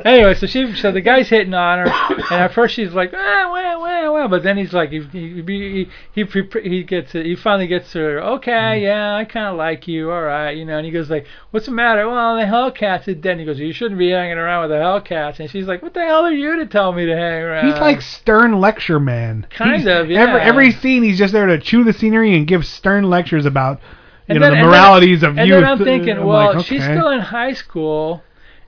Anyway, 0.04 0.34
so 0.34 0.46
she, 0.46 0.74
so 0.74 0.90
the 0.92 1.00
guy's 1.00 1.28
hitting 1.28 1.54
on 1.54 1.86
her, 1.86 2.14
and 2.30 2.40
at 2.42 2.52
first 2.54 2.74
she's 2.74 2.92
like, 2.92 3.12
ah, 3.14 3.50
well, 3.52 3.80
well, 3.82 4.14
well, 4.14 4.28
but 4.28 4.42
then 4.42 4.56
he's 4.56 4.72
like, 4.72 4.90
he, 4.90 5.00
he, 5.12 5.42
he, 5.42 5.88
he, 6.12 6.24
he, 6.24 6.60
he 6.68 6.82
gets, 6.84 7.14
it, 7.14 7.26
he 7.26 7.36
finally 7.36 7.66
gets 7.66 7.92
her, 7.92 8.20
okay, 8.20 8.82
yeah, 8.82 9.16
I 9.16 9.24
kind 9.24 9.46
of 9.46 9.56
like 9.56 9.86
you, 9.88 10.10
all 10.10 10.22
right, 10.22 10.52
you 10.56 10.64
know, 10.64 10.76
and 10.78 10.86
he 10.86 10.92
goes 10.92 11.10
like, 11.10 11.26
what's 11.50 11.66
the 11.66 11.72
matter? 11.72 12.08
Well, 12.08 12.36
the 12.36 12.42
Hellcats 12.42 13.08
is 13.08 13.16
dead. 13.16 13.32
And 13.32 13.40
he 13.40 13.46
goes, 13.46 13.58
you 13.58 13.72
shouldn't 13.72 13.98
be 13.98 14.10
hanging 14.10 14.38
around 14.38 14.62
with 14.62 14.70
the 14.70 14.82
Hellcats, 14.82 15.40
and 15.40 15.50
she's 15.50 15.66
like, 15.66 15.82
what 15.82 15.94
the 15.94 16.00
hell 16.04 16.24
are 16.24 16.32
you 16.32 16.56
to 16.56 16.66
tell 16.66 16.92
me 16.92 17.04
to 17.06 17.12
hang 17.16 17.42
around? 17.42 17.66
He's 17.70 17.80
like 17.80 18.00
stern 18.00 18.60
lecture 18.60 19.00
man. 19.00 19.46
Kind 19.50 19.82
He's- 19.82 19.86
of, 20.00 20.10
yeah. 20.10 20.22
Every 20.22 20.40
every 20.40 20.70
scene, 20.72 21.02
he's 21.02 21.18
just 21.18 21.32
there 21.32 21.46
to 21.46 21.58
chew 21.58 21.84
the 21.84 21.92
scenery 21.92 22.36
and 22.36 22.46
give 22.46 22.64
stern 22.66 23.04
lectures 23.10 23.44
about 23.46 23.80
you 24.28 24.34
And 24.34 24.40
know 24.40 24.46
then- 24.46 24.52
the 24.52 24.56
and 24.58 24.64
then- 24.64 24.70
moralities 24.70 25.22
of 25.22 25.36
and 25.38 25.48
youth. 25.48 25.60
then 25.60 25.64
I'm 25.70 25.78
thinking, 25.84 26.16
I'm 26.18 26.24
well, 26.24 26.54
like, 26.54 26.64
she's 26.66 26.82
still 26.82 27.08
in 27.10 27.20
high 27.20 27.52
school, 27.52 28.22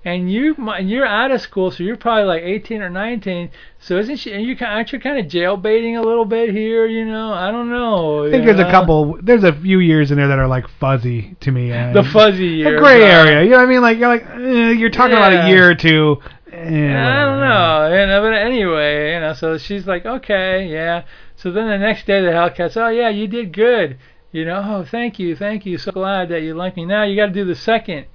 and 0.08 0.32
you 0.32 0.54
and 0.56 0.88
you're 0.90 1.06
out 1.06 1.30
of 1.30 1.40
school, 1.40 1.70
so 1.70 1.82
you're 1.82 1.96
probably 1.96 2.24
like 2.24 2.42
18 2.42 2.82
or 2.82 2.90
19. 2.90 3.50
So 3.78 3.98
isn't 3.98 4.16
she? 4.16 4.32
And 4.32 4.42
You 4.44 4.56
aren't 4.60 4.92
you 4.92 4.98
kind 5.00 5.18
of 5.18 5.26
jailbaiting 5.26 5.98
a 5.98 6.02
little 6.02 6.24
bit 6.24 6.50
here? 6.50 6.86
You 6.86 7.04
know, 7.04 7.32
I 7.32 7.50
don't 7.50 7.68
know. 7.70 8.26
I 8.26 8.30
think 8.30 8.44
there's 8.44 8.58
a 8.60 8.70
couple. 8.70 9.18
There's 9.22 9.44
a 9.44 9.52
few 9.52 9.80
years 9.80 10.10
in 10.10 10.16
there 10.16 10.28
that 10.28 10.38
are 10.38 10.48
like 10.48 10.66
fuzzy 10.80 11.36
to 11.40 11.50
me. 11.52 11.72
uh, 11.72 11.92
The 11.92 12.02
fuzzy 12.02 12.46
years, 12.46 12.74
a 12.74 12.78
gray 12.78 13.02
uh, 13.02 13.24
area. 13.24 13.42
You 13.44 13.50
know 13.50 13.58
what 13.58 13.66
I 13.66 13.70
mean? 13.70 13.82
Like 13.82 13.98
you're 13.98 14.08
like 14.08 14.24
eh, 14.24 14.70
you're 14.72 14.90
talking 14.90 15.16
about 15.16 15.32
a 15.32 15.48
year 15.48 15.70
or 15.70 15.74
two. 15.74 16.16
Eh, 16.50 16.56
I 16.58 17.24
don't 17.24 17.40
know, 17.40 17.88
you 18.00 18.06
know, 18.06 18.22
but 18.22 18.32
anyway, 18.34 19.12
you 19.14 19.20
know, 19.20 19.34
so 19.34 19.58
she's 19.58 19.86
like, 19.86 20.06
okay, 20.06 20.66
yeah. 20.66 21.02
So 21.36 21.52
then 21.52 21.68
the 21.68 21.76
next 21.78 22.06
day 22.06 22.20
the 22.22 22.30
Hellcats, 22.30 22.76
oh 22.76 22.88
yeah, 22.88 23.10
you 23.10 23.28
did 23.28 23.52
good. 23.52 23.98
You 24.32 24.44
know, 24.46 24.62
oh, 24.64 24.84
thank 24.84 25.18
you, 25.18 25.36
thank 25.36 25.66
you, 25.66 25.78
so 25.78 25.92
glad 25.92 26.30
that 26.30 26.40
you 26.42 26.54
like 26.54 26.76
me. 26.76 26.84
Now 26.84 27.04
you 27.04 27.16
got 27.16 27.26
to 27.26 27.32
do 27.32 27.44
the 27.44 27.54
second 27.54 28.06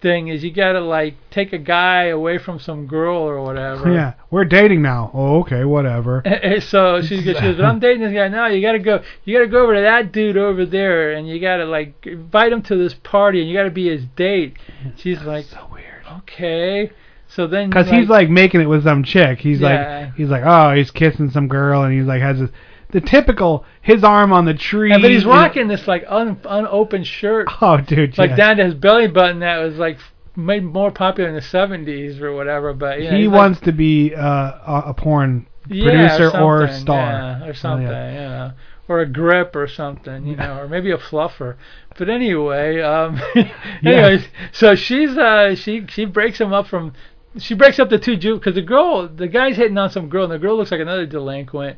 thing 0.00 0.28
is 0.28 0.44
you 0.44 0.52
got 0.52 0.72
to 0.72 0.80
like 0.80 1.14
take 1.30 1.52
a 1.52 1.58
guy 1.58 2.04
away 2.04 2.38
from 2.38 2.58
some 2.58 2.86
girl 2.86 3.16
or 3.16 3.42
whatever. 3.44 3.92
Yeah, 3.92 4.14
we're 4.30 4.44
dating 4.44 4.82
now. 4.82 5.10
Oh, 5.12 5.40
okay, 5.40 5.64
whatever. 5.64 6.22
so 6.60 7.02
she 7.02 7.22
goes, 7.22 7.36
she 7.36 7.42
goes, 7.42 7.56
but 7.56 7.64
I'm 7.64 7.78
dating 7.80 8.02
this 8.02 8.12
guy 8.12 8.28
now. 8.28 8.46
You 8.46 8.62
gotta 8.62 8.78
go, 8.78 9.02
you 9.24 9.36
gotta 9.36 9.48
go 9.48 9.62
over 9.62 9.74
to 9.74 9.80
that 9.82 10.12
dude 10.12 10.36
over 10.36 10.64
there, 10.64 11.12
and 11.12 11.28
you 11.28 11.40
gotta 11.40 11.64
like 11.64 12.06
invite 12.06 12.52
him 12.52 12.62
to 12.62 12.76
this 12.76 12.94
party, 12.94 13.40
and 13.40 13.48
you 13.48 13.56
gotta 13.56 13.70
be 13.70 13.88
his 13.88 14.04
date. 14.16 14.56
She's 14.96 15.22
like, 15.22 15.46
so 15.46 15.68
weird. 15.72 16.04
Okay. 16.18 16.90
So 17.30 17.46
then, 17.46 17.68
Because 17.68 17.90
he's 17.90 18.08
like 18.08 18.30
making 18.30 18.62
it 18.62 18.66
with 18.66 18.84
some 18.84 19.04
chick. 19.04 19.38
He's 19.40 19.60
Yeah. 19.60 20.04
like, 20.06 20.14
he's 20.14 20.28
like, 20.28 20.42
oh, 20.46 20.74
he's 20.74 20.90
kissing 20.90 21.30
some 21.30 21.46
girl, 21.46 21.82
and 21.82 21.92
he's 21.92 22.06
like 22.06 22.22
has 22.22 22.38
this, 22.38 22.50
the 22.90 23.00
typical 23.00 23.64
his 23.82 24.02
arm 24.04 24.32
on 24.32 24.44
the 24.44 24.54
tree. 24.54 24.90
But 24.90 25.10
he's 25.10 25.24
rocking 25.24 25.68
this 25.68 25.86
like 25.86 26.04
un, 26.08 26.40
unopened 26.44 27.06
shirt, 27.06 27.48
Oh, 27.60 27.78
dude, 27.80 28.16
like 28.18 28.30
yeah. 28.30 28.36
down 28.36 28.56
to 28.58 28.64
his 28.64 28.74
belly 28.74 29.08
button. 29.08 29.40
That 29.40 29.58
was 29.58 29.76
like 29.76 29.98
made 30.36 30.64
more 30.64 30.90
popular 30.90 31.28
in 31.28 31.34
the 31.34 31.40
'70s 31.42 32.20
or 32.20 32.32
whatever. 32.34 32.72
But 32.72 33.02
yeah, 33.02 33.10
he 33.12 33.18
he's 33.22 33.26
like- 33.28 33.36
wants 33.36 33.60
to 33.60 33.72
be 33.72 34.14
uh, 34.14 34.22
a, 34.22 34.82
a 34.86 34.94
porn 34.94 35.46
yeah, 35.68 35.84
producer 36.16 36.38
or, 36.40 36.68
star. 36.68 36.96
yeah, 37.10 37.44
or 37.46 37.50
Oh, 37.50 37.52
something, 37.52 37.86
yeah. 37.88 38.52
or 38.88 39.00
a 39.00 39.06
grip 39.06 39.54
or 39.54 39.68
something, 39.68 40.26
you 40.26 40.36
know, 40.36 40.60
or 40.60 40.68
maybe 40.68 40.90
a 40.90 40.96
fluffer. 40.96 41.56
But 41.98 42.08
anyway, 42.08 42.80
um, 42.80 43.20
anyways, 43.84 44.24
so 44.52 44.74
she's 44.74 45.10
uh 45.18 45.54
she 45.56 45.84
she 45.88 46.04
breaks 46.06 46.40
him 46.40 46.52
up 46.54 46.68
from 46.68 46.94
she 47.38 47.54
breaks 47.54 47.78
up 47.78 47.90
the 47.90 47.98
two 47.98 48.16
Jew 48.16 48.36
because 48.36 48.54
the 48.54 48.62
girl 48.62 49.06
the 49.08 49.28
guy's 49.28 49.56
hitting 49.56 49.76
on 49.76 49.90
some 49.90 50.08
girl 50.08 50.24
and 50.24 50.32
the 50.32 50.38
girl 50.38 50.56
looks 50.56 50.70
like 50.70 50.80
another 50.80 51.04
delinquent. 51.06 51.76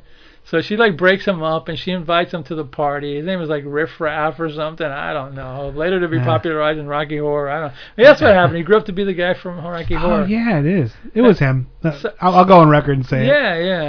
So 0.50 0.60
she 0.60 0.76
like 0.76 0.96
breaks 0.96 1.24
him 1.24 1.44
up 1.44 1.68
and 1.68 1.78
she 1.78 1.92
invites 1.92 2.34
him 2.34 2.42
to 2.44 2.56
the 2.56 2.64
party. 2.64 3.14
His 3.14 3.24
name 3.24 3.38
was 3.38 3.48
like 3.48 3.62
Riff 3.64 4.00
Raff 4.00 4.40
or 4.40 4.50
something. 4.50 4.84
I 4.84 5.12
don't 5.12 5.34
know. 5.36 5.68
Later 5.72 6.00
to 6.00 6.08
be 6.08 6.16
Yeah. 6.16 6.24
popularized 6.24 6.80
in 6.80 6.88
Rocky 6.88 7.18
Horror. 7.18 7.48
I 7.48 7.60
don't. 7.60 7.72
Yeah, 7.96 8.06
that's 8.06 8.20
what 8.20 8.34
happened. 8.34 8.56
He 8.56 8.64
grew 8.64 8.76
up 8.76 8.86
to 8.86 8.92
be 8.92 9.04
the 9.04 9.14
guy 9.14 9.34
from 9.34 9.64
Rocky 9.64 9.94
Oh 9.94 9.98
Horror. 10.00 10.26
yeah, 10.26 10.58
it 10.58 10.66
is. 10.66 10.92
It 11.14 11.22
was 11.22 11.38
him. 11.38 11.68
I'll, 11.84 12.34
I'll 12.34 12.44
go 12.44 12.58
on 12.58 12.68
record 12.68 12.96
and 12.96 13.06
say 13.06 13.22
it. 13.24 13.28
Yeah, 13.28 13.56
yeah, 13.58 13.82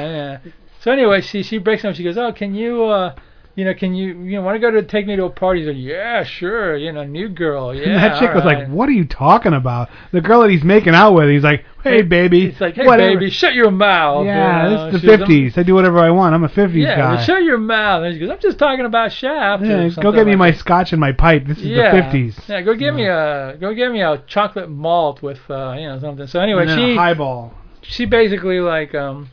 yeah. 0.45 0.51
So 0.81 0.91
anyway, 0.91 1.21
she 1.21 1.41
she 1.41 1.57
breaks 1.57 1.81
him 1.83 1.89
up. 1.89 1.95
She 1.95 2.03
goes, 2.03 2.17
"Oh, 2.19 2.31
can 2.31 2.53
you, 2.53 2.83
uh, 2.85 3.15
you 3.55 3.65
know, 3.65 3.73
can 3.73 3.93
you, 3.93 4.13
you 4.23 4.37
know, 4.37 4.41
want 4.43 4.55
to 4.55 4.59
go 4.59 4.71
to 4.71 4.81
take 4.83 5.05
me 5.07 5.15
to 5.15 5.25
a 5.25 5.29
party?" 5.29 5.59
He's 5.61 5.67
like, 5.67 5.77
"Yeah, 5.77 6.23
sure. 6.23 6.77
You 6.77 6.91
know, 6.93 7.03
new 7.03 7.27
girl. 7.29 7.73
Yeah." 7.75 7.83
and 7.83 7.95
that 7.97 8.19
chick 8.19 8.33
was 8.33 8.43
alright." 8.43 8.59
like, 8.59 8.69
"What 8.69 8.87
are 8.89 8.93
you 8.93 9.05
talking 9.05 9.53
about?" 9.53 9.89
The 10.11 10.21
girl 10.21 10.41
that 10.41 10.49
he's 10.49 10.63
making 10.63 10.95
out 10.95 11.13
with, 11.13 11.29
he's 11.29 11.43
like, 11.43 11.65
"Hey, 11.83 12.01
baby." 12.01 12.45
It's 12.47 12.61
like, 12.61 12.75
"Hey, 12.75 12.85
whatever." 12.85 13.19
baby, 13.19 13.29
shut 13.29 13.53
your 13.53 13.71
mouth." 13.71 14.25
Yeah, 14.25 14.63
you 14.63 14.69
this 14.69 14.79
is 14.79 14.93
the 14.93 14.99
She 14.99 15.05
goes, 15.07 15.11
"I'm- 15.11 15.19
fifties. 15.27 15.57
I 15.57 15.63
do 15.63 15.75
whatever 15.75 15.99
I 15.99 16.09
want. 16.11 16.33
I'm 16.33 16.43
a 16.43 16.49
fifties 16.49 16.83
Yeah, 16.83 16.97
guy. 16.97 17.13
well, 17.15 17.23
shut 17.23 17.43
your 17.43 17.57
mouth. 17.57 18.03
And 18.03 18.13
she 18.13 18.19
goes, 18.19 18.29
"I'm 18.29 18.39
just 18.39 18.57
talking 18.57 18.85
about 18.85 19.11
Shaft." 19.11 19.63
Yeah, 19.63 19.89
go 20.01 20.11
get 20.11 20.25
me 20.25 20.31
like 20.31 20.37
my 20.39 20.51
that. 20.51 20.59
scotch 20.59 20.91
and 20.93 20.99
my 21.01 21.11
pipe. 21.11 21.45
This 21.47 21.57
is 21.57 21.65
yeah. 21.65 21.93
the 21.93 22.01
fifties. 22.03 22.39
Yeah, 22.47 22.61
go 22.61 22.73
get 22.75 22.93
me 22.93 23.05
a 23.05 23.57
go 23.59 23.73
get 23.73 23.91
me 23.91 24.01
a 24.01 24.23
chocolate 24.27 24.69
malt 24.69 25.21
with 25.21 25.39
uh, 25.49 25.75
you 25.77 25.87
know 25.87 25.99
something. 25.99 26.27
So 26.27 26.39
anyway, 26.39 26.67
she 26.67 26.95
highball. 26.95 27.53
she 27.81 28.05
basically 28.05 28.59
like 28.59 28.95
um 28.95 29.29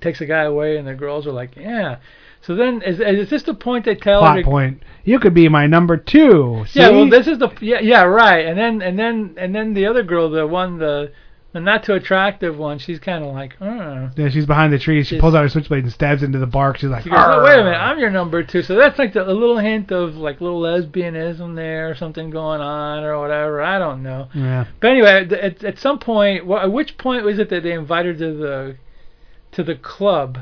takes 0.00 0.18
the 0.18 0.26
guy 0.26 0.42
away, 0.44 0.76
and 0.76 0.86
the 0.88 0.94
girls 0.94 1.26
are 1.26 1.32
like, 1.32 1.56
"Yeah." 1.56 1.96
So 2.46 2.54
then, 2.54 2.82
is, 2.82 3.00
is 3.00 3.30
this 3.30 3.42
the 3.42 3.54
point 3.54 3.86
they 3.86 3.94
tell 3.94 4.22
her 4.22 4.42
Plot 4.42 4.44
point. 4.44 4.82
You 5.04 5.18
could 5.18 5.32
be 5.34 5.48
my 5.48 5.66
number 5.66 5.96
two. 5.96 6.64
See? 6.68 6.80
Yeah, 6.80 6.90
well, 6.90 7.08
this 7.08 7.26
is 7.26 7.38
the 7.38 7.50
yeah, 7.60 7.80
yeah, 7.80 8.02
right. 8.02 8.44
And 8.46 8.58
then 8.58 8.82
and 8.82 8.98
then 8.98 9.34
and 9.38 9.54
then 9.54 9.72
the 9.72 9.86
other 9.86 10.02
girl, 10.02 10.28
the 10.30 10.46
one 10.46 10.78
the 10.78 11.12
the 11.52 11.60
not 11.60 11.84
too 11.84 11.94
attractive 11.94 12.58
one, 12.58 12.78
she's 12.78 12.98
kind 12.98 13.24
of 13.24 13.32
like, 13.32 13.56
oh. 13.62 14.10
Yeah, 14.16 14.28
she's 14.28 14.44
behind 14.44 14.72
the 14.72 14.78
tree. 14.78 15.02
She 15.04 15.10
She's- 15.10 15.20
pulls 15.20 15.34
out 15.34 15.42
her 15.42 15.48
switchblade 15.48 15.84
and 15.84 15.92
stabs 15.92 16.22
into 16.24 16.38
the 16.38 16.46
bark. 16.48 16.78
She's 16.78 16.90
like, 16.90 17.04
She 17.04 17.10
goes, 17.10 17.18
oh, 17.24 17.44
wait 17.44 17.60
a 17.60 17.62
minute, 17.64 17.78
I'm 17.78 17.98
your 18.00 18.10
number 18.10 18.42
two. 18.42 18.60
So 18.62 18.74
that's 18.74 18.98
like 18.98 19.12
the, 19.12 19.22
a 19.22 19.32
little 19.32 19.58
hint 19.58 19.92
of 19.92 20.16
like 20.16 20.40
little 20.40 20.60
lesbianism 20.60 21.54
there, 21.54 21.90
or 21.90 21.94
something 21.94 22.28
going 22.30 22.60
on, 22.60 23.04
or 23.04 23.18
whatever. 23.20 23.62
I 23.62 23.78
don't 23.78 24.02
know. 24.02 24.28
Yeah. 24.34 24.66
But 24.80 24.90
anyway, 24.90 25.28
at, 25.30 25.64
at 25.64 25.78
some 25.78 25.98
point, 25.98 26.50
at 26.50 26.72
which 26.72 26.98
point 26.98 27.24
was 27.24 27.38
it 27.38 27.48
that 27.50 27.62
they 27.62 27.72
invited 27.72 28.20
her 28.20 28.26
to 28.26 28.36
the 28.36 28.76
to 29.52 29.62
the 29.62 29.76
club? 29.76 30.40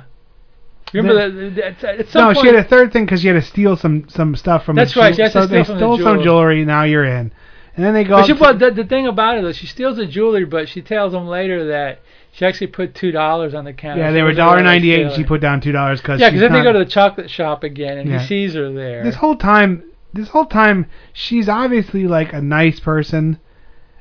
Remember 0.92 1.50
The- 1.50 1.66
at, 1.66 1.84
at 1.84 2.08
some 2.08 2.22
No, 2.28 2.34
point, 2.34 2.38
she 2.38 2.46
had 2.48 2.56
a 2.56 2.64
third 2.68 2.92
thing 2.92 3.04
because 3.04 3.20
she 3.22 3.28
had 3.28 3.34
to 3.34 3.42
steal 3.42 3.76
some 3.76 4.08
some 4.08 4.34
stuff 4.36 4.64
from. 4.64 4.76
That's 4.76 4.94
the 4.94 5.00
right, 5.00 5.10
jew- 5.10 5.16
she 5.16 5.22
has 5.22 5.32
to 5.32 5.40
so 5.42 5.46
they 5.46 5.64
from 5.64 5.74
the 5.74 5.78
stole 5.80 5.98
some 5.98 6.22
jewelry. 6.22 6.64
Now 6.64 6.82
you're 6.84 7.04
in, 7.04 7.32
and 7.76 7.84
then 7.84 7.94
they 7.94 8.04
go. 8.04 8.16
But 8.18 8.26
she, 8.26 8.32
well, 8.34 8.56
the, 8.56 8.70
the 8.70 8.84
thing 8.84 9.06
about 9.06 9.38
it 9.38 9.44
is 9.44 9.56
she 9.56 9.66
steals 9.66 9.96
the 9.96 10.06
jewelry, 10.06 10.44
but 10.44 10.68
she 10.68 10.82
tells 10.82 11.12
them 11.12 11.26
later 11.26 11.68
that 11.68 12.00
she 12.32 12.44
actually 12.44 12.66
put 12.68 12.94
two 12.94 13.10
dollars 13.12 13.54
on 13.54 13.64
the 13.64 13.72
counter. 13.72 14.02
yeah, 14.02 14.10
they 14.12 14.22
were 14.22 14.32
dollar 14.34 14.62
ninety 14.62 14.92
eight, 14.92 15.06
and 15.06 15.14
she 15.14 15.24
put 15.24 15.40
down 15.40 15.60
two 15.60 15.72
dollars 15.72 16.00
because 16.00 16.20
Yeah, 16.20 16.28
because 16.30 16.40
then 16.42 16.52
they 16.52 16.62
go 16.62 16.72
to 16.72 16.78
the 16.80 16.84
chocolate 16.90 17.30
shop 17.30 17.62
again, 17.64 17.98
and 17.98 18.08
Yeah. 18.10 18.18
he 18.20 18.26
sees 18.26 18.54
her 18.54 18.70
there. 18.72 19.02
this 19.04 19.16
whole 19.16 19.36
time. 19.36 19.84
This 20.14 20.28
whole 20.28 20.44
time, 20.44 20.84
she's 21.14 21.48
obviously 21.48 22.06
like 22.06 22.34
a 22.34 22.42
nice 22.42 22.78
person, 22.80 23.38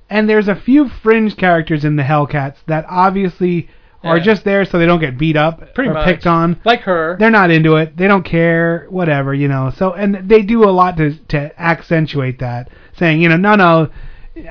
and 0.10 0.28
there's 0.30 0.50
a 0.50 0.56
few 0.56 0.90
fringe 0.90 1.38
characters 1.38 1.86
in 1.86 1.96
the 1.96 2.04
Hellcats 2.04 2.58
that 2.68 2.86
obviously 2.90 3.70
are 4.04 4.18
Yeah. 4.18 4.24
just 4.24 4.44
there 4.44 4.66
so 4.66 4.80
they 4.80 4.86
don't 4.86 5.00
get 5.00 5.18
beat 5.18 5.36
up 5.38 5.74
Pretty 5.76 5.90
or 5.90 5.94
much. 5.94 6.06
picked 6.06 6.26
on. 6.28 6.58
like 6.66 6.82
her. 6.82 7.16
They're 7.20 7.30
not 7.30 7.52
into 7.52 7.76
it. 7.76 7.96
They 7.98 8.08
don't 8.08 8.24
care. 8.26 8.88
Whatever, 8.90 9.34
you 9.34 9.48
know. 9.48 9.72
So 9.76 9.94
and 9.94 10.28
they 10.28 10.42
do 10.42 10.64
a 10.64 10.72
lot 10.72 10.98
to 10.98 11.14
to 11.30 11.62
accentuate 11.62 12.40
that, 12.40 12.70
saying, 12.98 13.22
you 13.22 13.30
know, 13.30 13.38
no, 13.38 13.56
no, 13.56 13.90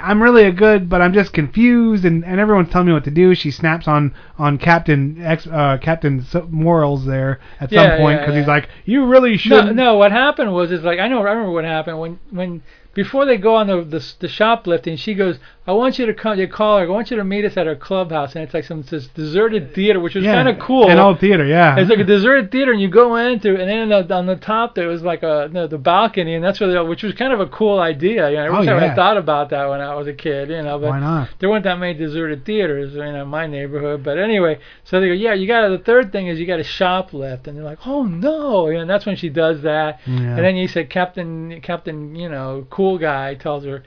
I'm 0.00 0.22
really 0.22 0.44
a 0.44 0.52
good, 0.52 0.88
but 0.90 1.00
I'm 1.00 1.14
just 1.14 1.32
confused, 1.32 2.04
and 2.04 2.22
and 2.24 2.38
everyone's 2.38 2.68
telling 2.70 2.86
me 2.88 2.92
what 2.92 3.04
to 3.04 3.10
do. 3.10 3.34
She 3.34 3.50
snaps 3.50 3.88
on 3.88 4.12
on 4.38 4.58
Captain 4.58 5.20
X, 5.22 5.46
uh, 5.46 5.78
Captain 5.80 6.24
Morals 6.50 7.06
there 7.06 7.40
at 7.60 7.72
Yeah, 7.72 7.88
some 7.96 7.98
point 7.98 8.20
because 8.20 8.34
yeah. 8.34 8.40
he's 8.40 8.48
like, 8.48 8.68
you 8.84 9.06
really 9.06 9.36
should. 9.38 9.66
No, 9.66 9.72
no. 9.72 9.94
What 9.96 10.12
happened 10.12 10.52
was 10.52 10.70
is 10.70 10.82
like 10.84 10.98
I 11.00 11.08
know 11.08 11.20
I 11.20 11.30
remember 11.30 11.50
what 11.52 11.64
happened 11.64 11.98
when 11.98 12.18
when 12.30 12.62
before 12.92 13.24
they 13.24 13.38
go 13.38 13.54
on 13.56 13.68
the 13.68 13.82
the, 13.82 14.06
the 14.20 14.28
shoplifting, 14.28 14.96
she 14.96 15.14
goes, 15.14 15.38
"I 15.70 15.72
want 15.72 15.98
you 15.98 16.06
to 16.06 16.14
come." 16.14 16.38
You 16.38 16.48
call 16.48 16.78
her. 16.78 16.84
I 16.84 16.88
want 16.88 17.10
you 17.10 17.16
to 17.16 17.24
meet 17.24 17.44
us 17.44 17.56
at 17.56 17.66
our 17.66 17.74
clubhouse, 17.76 18.34
and 18.34 18.42
it's 18.44 18.54
like 18.54 18.64
some 18.64 18.82
this 18.82 19.06
deserted 19.08 19.74
theater, 19.74 20.00
which 20.00 20.14
was 20.14 20.24
yeah, 20.24 20.34
kind 20.34 20.48
of 20.48 20.58
cool. 20.58 20.88
An 20.90 20.98
old 20.98 21.20
theater, 21.20 21.44
yeah. 21.46 21.76
It's 21.78 21.90
like 21.90 21.98
a 22.00 22.04
deserted 22.04 22.50
theater, 22.50 22.72
and 22.72 22.80
you 22.80 22.88
go 22.88 23.16
into, 23.16 23.50
and 23.50 23.68
then 23.70 23.92
on 23.92 24.06
the, 24.08 24.14
on 24.14 24.26
the 24.26 24.36
top 24.36 24.74
there 24.74 24.88
was 24.88 25.02
like 25.02 25.22
a 25.22 25.48
no, 25.52 25.66
the 25.66 25.78
balcony, 25.78 26.34
and 26.34 26.44
that's 26.44 26.58
where 26.60 26.70
they, 26.72 26.80
which 26.88 27.02
was 27.02 27.14
kind 27.14 27.32
of 27.32 27.40
a 27.40 27.46
cool 27.46 27.78
idea. 27.80 28.30
You 28.30 28.36
know, 28.36 28.42
I 28.42 28.48
Oh, 28.48 28.58
wish 28.60 28.68
I 28.68 28.74
yeah. 28.74 28.86
had 28.88 28.96
thought 28.96 29.16
about 29.16 29.50
that 29.50 29.68
when 29.68 29.80
I 29.80 29.94
was 29.94 30.06
a 30.06 30.12
kid. 30.14 30.50
You 30.50 30.62
know, 30.62 30.78
but 30.78 30.90
Why 30.90 31.00
not? 31.00 31.28
there 31.38 31.48
weren't 31.48 31.64
that 31.64 31.78
many 31.78 31.94
deserted 31.94 32.44
theaters 32.44 32.94
you 32.94 33.00
know, 33.00 33.22
in 33.22 33.28
my 33.28 33.46
neighborhood. 33.46 34.02
But 34.02 34.18
anyway, 34.18 34.58
so 34.84 35.00
they 35.00 35.08
go, 35.08 35.12
yeah, 35.14 35.34
you 35.34 35.46
got 35.46 35.62
to 35.68 35.76
the 35.76 35.82
third 35.84 36.10
thing 36.12 36.26
is 36.26 36.38
you 36.40 36.46
got 36.46 36.56
to 36.56 36.64
shoplift, 36.64 37.46
and 37.46 37.56
they're 37.56 37.64
like, 37.64 37.86
oh 37.86 38.04
no, 38.04 38.66
you 38.68 38.74
know, 38.74 38.80
and 38.80 38.90
that's 38.90 39.06
when 39.06 39.16
she 39.16 39.28
does 39.28 39.62
that. 39.62 40.00
Yeah. 40.06 40.14
And 40.36 40.38
then 40.38 40.56
you 40.56 40.68
said 40.68 40.90
Captain, 40.90 41.60
Captain, 41.62 42.14
you 42.16 42.28
know, 42.28 42.66
cool 42.70 42.98
guy 42.98 43.34
tells 43.34 43.64
her, 43.64 43.82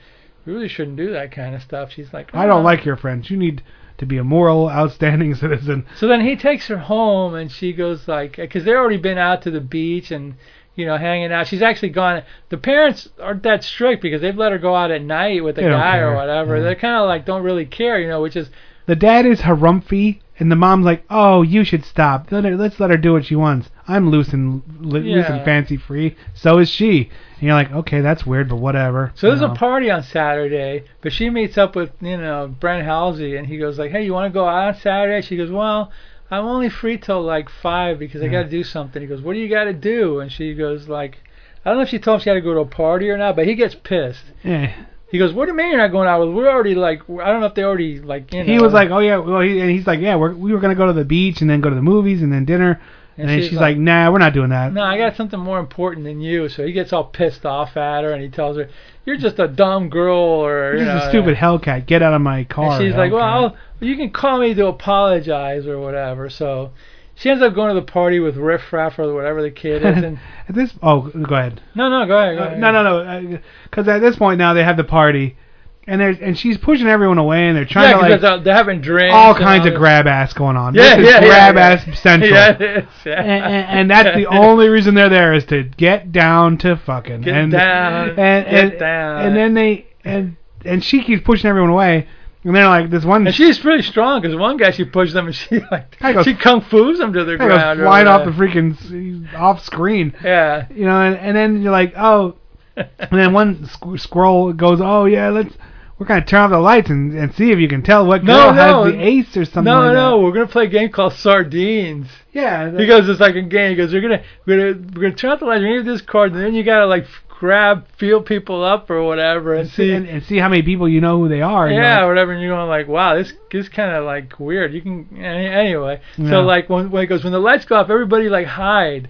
we 0.45 0.53
really 0.53 0.67
shouldn't 0.67 0.97
do 0.97 1.11
that 1.13 1.31
kind 1.31 1.55
of 1.55 1.61
stuff. 1.61 1.91
She's 1.91 2.13
like, 2.13 2.33
I 2.33 2.45
don't 2.45 2.61
"Oh." 2.61 2.63
like 2.63 2.85
your 2.85 2.97
friends. 2.97 3.29
You 3.29 3.37
need 3.37 3.63
to 3.97 4.05
be 4.05 4.17
a 4.17 4.23
moral, 4.23 4.69
outstanding 4.69 5.35
citizen. 5.43 5.85
So 5.97 6.07
then 6.07 6.21
he 6.21 6.35
takes 6.35 6.67
her 6.67 6.77
home, 6.77 7.35
and 7.35 7.51
she 7.51 7.73
goes 7.73 8.07
like, 8.07 8.37
because 8.37 8.65
they've 8.65 8.75
already 8.75 8.97
been 8.97 9.17
out 9.17 9.41
to 9.43 9.51
the 9.51 9.61
beach 9.61 10.11
and 10.11 10.35
you 10.75 10.85
know 10.85 10.97
hanging 10.97 11.31
out. 11.31 11.47
She's 11.47 11.61
actually 11.61 11.89
gone. 11.89 12.23
The 12.49 12.57
parents 12.57 13.09
aren't 13.21 13.43
that 13.43 13.63
strict 13.63 14.01
because 14.01 14.21
they've 14.21 14.37
let 14.37 14.51
her 14.51 14.57
go 14.57 14.75
out 14.75 14.91
at 14.91 15.01
night 15.01 15.43
with 15.43 15.57
a 15.57 15.61
guy 15.61 15.97
or 15.97 16.15
whatever. 16.15 16.57
Yeah. 16.57 16.63
They're 16.63 16.75
kind 16.75 16.95
of 16.95 17.07
like 17.07 17.25
don't 17.25 17.43
really 17.43 17.65
care, 17.65 17.99
you 17.99 18.07
know, 18.07 18.21
which 18.21 18.35
is 18.35 18.49
The 18.85 18.95
dad 18.95 19.25
is 19.25 19.41
harumphy, 19.41 20.19
and 20.43 20.51
the 20.51 20.57
mom's 20.57 20.85
like, 20.85 21.05
"Oh, 21.09 21.41
you 21.41 21.63
should 21.63 21.85
stop. 21.85 22.29
Let 22.29 22.43
her, 22.43 22.57
let's 22.57 22.77
let 22.77 22.89
her 22.89 22.97
do 22.97 23.13
what 23.13 23.23
she 23.23 23.35
wants. 23.35 23.69
I'm 23.87 24.09
loose 24.09 24.33
and 24.33 24.61
li- 24.81 24.99
loose 24.99 25.25
and 25.29 25.45
fancy 25.45 25.77
free. 25.77 26.17
So 26.33 26.57
is 26.57 26.69
she." 26.69 27.09
And 27.35 27.43
you're 27.43 27.53
like, 27.53 27.71
"Okay, 27.71 28.01
that's 28.01 28.25
weird, 28.25 28.49
but 28.49 28.57
whatever." 28.57 29.13
So 29.15 29.29
there's 29.29 29.39
you 29.39 29.47
a 29.47 29.55
party 29.55 29.89
on 29.89 30.03
Saturday, 30.03 30.83
but 30.99 31.13
she 31.13 31.29
meets 31.29 31.57
up 31.57 31.77
with 31.77 31.91
you 32.01 32.17
know 32.17 32.53
Brent 32.59 32.83
Halsey, 32.83 33.37
and 33.37 33.47
he 33.47 33.57
goes 33.57 33.79
like, 33.79 33.91
"Hey, 33.91 34.03
you 34.03 34.11
want 34.11 34.31
to 34.31 34.37
go 34.37 34.45
out 34.45 34.67
on 34.67 34.75
Saturday?" 34.81 35.25
She 35.25 35.37
goes, 35.37 35.49
"Well, 35.49 35.91
I'm 36.29 36.43
only 36.43 36.67
free 36.67 36.97
till 36.97 37.21
like 37.21 37.49
five 37.49 37.97
because 37.97 38.21
I 38.21 38.27
got 38.27 38.43
to 38.43 38.49
do 38.49 38.65
something." 38.65 39.01
He 39.01 39.07
goes, 39.07 39.21
"What 39.21 39.35
do 39.35 39.39
you 39.39 39.47
got 39.49 39.63
to 39.63 39.73
do?" 39.73 40.19
And 40.19 40.29
she 40.29 40.53
goes 40.55 40.89
like, 40.89 41.19
"I 41.63 41.69
don't 41.69 41.77
know 41.77 41.83
if 41.83 41.89
she 41.89 41.99
told 41.99 42.19
him 42.19 42.23
she 42.23 42.29
had 42.31 42.35
to 42.35 42.41
go 42.41 42.53
to 42.53 42.59
a 42.59 42.65
party 42.65 43.09
or 43.09 43.17
not, 43.17 43.37
but 43.37 43.47
he 43.47 43.55
gets 43.55 43.75
pissed." 43.75 44.25
Yeah. 44.43 44.73
He 45.14 45.20
goes, 45.20 45.32
"What 45.32 45.45
do 45.45 45.51
you 45.51 45.57
mean 45.57 45.70
you're 45.70 45.78
not 45.78 45.91
going 45.91 46.07
out 46.07 46.26
with? 46.26 46.36
We're 46.36 46.49
already 46.49 46.74
like, 46.74 47.03
I 47.07 47.28
don't 47.28 47.39
know 47.39 47.45
if 47.45 47.53
they 47.53 47.64
already 47.64 47.99
like, 47.99 48.34
you 48.34 48.43
know." 48.43 48.51
He 48.51 48.57
was 48.59 48.74
like, 48.74 48.89
"Oh 48.89 48.97
yeah," 48.97 49.18
well, 49.18 49.41
he, 49.41 49.59
and 49.59 49.70
he's 49.70 49.86
like, 49.86 49.99
"Yeah, 49.99 50.16
we're, 50.16 50.34
we 50.34 50.51
were 50.51 50.59
gonna 50.59 50.74
go 50.74 50.88
to 50.88 50.93
the 50.93 51.05
beach 51.05 51.39
and 51.39 51.47
then 51.47 51.61
go 51.61 51.70
to 51.70 51.76
the 51.76 51.84
movies 51.84 52.24
and 52.24 52.34
then 52.34 52.45
dinner." 52.45 52.82
And, 53.16 53.22
And 53.22 53.30
then 53.30 53.39
she's 53.41 53.49
she's 53.49 53.59
like, 53.59 53.76
like, 53.76 53.78
"Nah, 53.78 54.09
we're 54.11 54.18
not 54.18 54.34
doing 54.34 54.49
that." 54.49 54.74
"No, 54.74 54.82
I 54.82 54.97
got 54.97 55.16
something 55.16 55.39
more 55.39 55.59
important 55.59 56.03
than 56.03 56.20
you." 56.20 56.49
So 56.49 56.66
he 56.66 56.74
gets 56.74 56.91
all 56.91 57.03
pissed 57.03 57.45
off 57.45 57.78
at 57.78 58.03
her, 58.03 58.11
and 58.11 58.24
he 58.24 58.30
tells 58.30 58.57
her, 58.57 58.70
"You're 59.05 59.18
just 59.18 59.38
a 59.38 59.47
dumb 59.47 59.89
girl," 59.89 60.18
or 60.18 60.72
This 60.72 60.82
you 60.82 60.88
is 60.88 61.01
know, 61.01 61.05
a 61.05 61.09
stupid 61.09 61.36
Hellcat. 61.36 61.86
Get 61.86 62.01
out 62.01 62.16
of 62.16 62.22
my 62.22 62.43
car. 62.45 62.82
And 62.82 62.84
she's 62.84 62.95
like, 62.95 63.11
Hellcat." 63.11 63.20
well, 63.20 63.55
you 63.82 63.95
can 63.97 64.09
call 64.09 64.39
me 64.39 64.55
to 64.55 64.66
apologize 64.66 65.68
or 65.68 65.78
whatever. 65.78 66.28
So 66.32 66.72
she 67.16 67.30
ends 67.30 67.43
up 67.43 67.53
going 67.53 67.74
to 67.74 67.80
the 67.80 67.86
party 67.86 68.20
with 68.20 68.36
Riff 68.38 68.72
Raff 68.74 68.97
or 68.99 69.14
whatever 69.14 69.41
the 69.41 69.51
kid 69.51 69.84
is. 69.86 69.97
And 70.03 70.20
at 70.49 70.55
this, 70.55 70.74
oh, 70.82 71.01
go 71.09 71.36
ahead. 71.36 71.61
no, 71.76 71.89
no, 71.89 72.05
go 72.05 72.18
ahead. 72.18 72.38
Go 72.38 72.43
Uh, 72.43 72.47
ahead. 72.47 72.59
no, 72.59 72.72
no, 72.72 72.84
no. 73.22 73.39
Because 73.66 73.88
at 73.88 73.99
this 73.99 74.16
point 74.16 74.38
now 74.39 74.53
they 74.53 74.64
have 74.64 74.78
the 74.78 74.84
party, 74.84 75.38
and 75.86 75.99
there's 76.01 76.18
and 76.20 76.38
she's 76.38 76.57
pushing 76.57 76.88
everyone 76.88 77.18
away, 77.18 77.47
and 77.47 77.55
they're 77.57 77.66
trying 77.66 77.89
yeah, 77.91 77.95
to 78.07 78.09
like 78.14 78.22
they're, 78.22 78.39
they're 78.39 78.55
having 78.55 78.82
drinks. 78.82 79.14
all 79.14 79.36
kinds 79.36 79.66
of 79.68 79.74
grab 79.76 80.07
ass 80.07 80.34
going 80.34 80.57
on. 80.57 80.74
Yeah, 80.76 80.95
this 80.97 81.07
is 81.07 81.14
yeah, 81.14 81.20
yeah, 81.22 81.28
grab 81.28 81.55
yeah. 81.55 81.70
ass 81.91 81.99
central. 81.99 82.32
Yeah, 82.34 82.49
it 82.51 82.61
is, 82.61 82.86
yeah. 83.05 83.22
And, 83.22 83.30
and, 83.45 83.80
and 83.80 83.91
that's 83.91 84.16
the 84.18 84.26
only 84.32 84.70
reason 84.70 84.95
they're 84.95 85.09
there 85.09 85.34
is 85.34 85.45
to 85.47 85.64
get 85.64 86.11
down 86.11 86.57
to 86.59 86.78
fucking 86.78 87.22
Get 87.22 87.36
and, 87.36 87.51
down, 87.51 88.07
and, 88.09 88.16
get 88.16 88.47
and, 88.47 88.80
down. 88.80 89.26
and 89.28 89.36
then 89.36 89.53
they 89.53 89.86
and 90.05 90.36
and 90.66 90.84
she 90.84 91.03
keeps 91.03 91.22
pushing 91.24 91.49
everyone 91.49 91.70
away, 91.72 92.07
and 92.43 92.55
they're 92.55 92.67
like 92.67 92.89
this 92.89 93.05
one 93.05 93.25
And 93.25 93.35
she's 93.35 93.57
pretty 93.59 93.83
strong 93.83 94.21
because 94.21 94.35
one 94.37 94.57
guy 94.57 94.71
she 94.71 94.83
pushed 94.85 95.13
them 95.13 95.27
and 95.27 95.35
she 95.43 95.59
like 95.71 95.97
goes- 95.99 96.25
she 96.25 96.35
kung 96.35 96.61
fu's 96.61 96.99
them 96.99 97.13
to 97.13 97.23
the 97.23 97.37
goes 97.37 97.47
ground. 97.47 97.79
or 97.79 97.83
flying 97.85 98.07
off 98.07 98.25
the 98.25 98.31
freaking 98.31 99.33
off 99.33 99.63
screen. 99.63 100.13
Yeah. 100.23 100.67
You 100.73 100.85
know, 100.85 101.01
and, 101.01 101.15
and 101.17 101.35
then 101.35 101.61
you're 101.61 101.71
like, 101.71 101.93
oh, 101.97 102.35
and 102.75 102.87
then 103.11 103.33
one 103.33 103.65
squ- 103.67 103.99
squirrel 103.99 104.51
goes, 104.53 104.79
oh 104.81 105.05
yeah, 105.05 105.29
let's 105.29 105.55
we're 105.99 106.07
gonna 106.07 106.25
turn 106.25 106.41
off 106.41 106.49
the 106.49 106.57
lights 106.59 106.89
and, 106.89 107.13
and 107.15 107.33
see 107.35 107.51
if 107.51 107.59
you 107.59 107.67
can 107.69 107.83
tell 107.83 108.05
what 108.05 108.23
No, 108.23 108.51
girl 108.51 108.53
no. 108.55 108.83
has 108.83 108.93
the 108.93 108.99
ace 109.01 109.37
or 109.37 109.45
something 109.45 109.65
no, 109.65 109.79
like 109.81 109.93
no, 109.93 110.17
that. 110.17 110.23
we're 110.23 110.31
gonna 110.33 110.47
play 110.47 110.65
a 110.65 110.67
game 110.69 110.89
called 110.89 111.13
Sardines. 111.13 112.07
Yeah. 112.33 112.71
He 112.75 112.87
goes, 112.87 113.07
it's 113.07 113.19
like 113.21 113.35
a 113.35 113.41
game. 113.43 113.69
He 113.69 113.75
goes, 113.75 113.93
we're 113.93 114.01
gonna 114.01 114.23
we're 114.47 114.73
gonna 114.73 114.87
we're 114.95 115.01
gonna 115.03 115.15
turn 115.15 115.31
off 115.31 115.39
the 115.39 115.45
lights. 115.45 115.61
We're 115.61 115.67
gonna 115.67 115.83
give 115.83 115.85
this 115.85 116.01
card, 116.01 116.33
and 116.33 116.41
then 116.41 116.55
you 116.55 116.63
gotta 116.63 116.87
like 116.87 117.05
grab, 117.43 117.85
feel 117.97 118.21
people 118.21 118.63
up 118.63 118.89
or 118.89 119.03
whatever, 119.03 119.53
and 119.53 119.69
see. 119.69 119.91
and, 119.91 120.07
and 120.07 120.23
see 120.23 120.37
how 120.37 120.47
many 120.47 120.61
people 120.61 120.87
you 120.87 121.01
know 121.01 121.17
who 121.17 121.27
they 121.27 121.41
are. 121.41 121.67
and 121.67 121.75
yeah, 121.75 121.99
like, 121.99 122.07
whatever, 122.07 122.31
and 122.31 122.41
you're 122.41 122.55
going 122.55 122.69
like, 122.69 122.87
wow, 122.87 123.15
this 123.15 123.33
this 123.51 123.67
kind 123.67 123.91
of 123.91 124.05
like 124.05 124.39
weird. 124.39 124.73
You 124.73 124.81
can 124.81 125.09
any- 125.17 125.47
anyway. 125.47 125.99
Yeah. 126.17 126.29
So 126.29 126.41
like 126.43 126.69
when 126.69 126.89
when 126.89 127.03
it 127.03 127.07
goes 127.07 127.21
when 127.21 127.33
the 127.33 127.39
lights 127.39 127.65
go 127.65 127.75
off, 127.75 127.89
everybody 127.89 128.29
like 128.29 128.47
hide. 128.47 129.09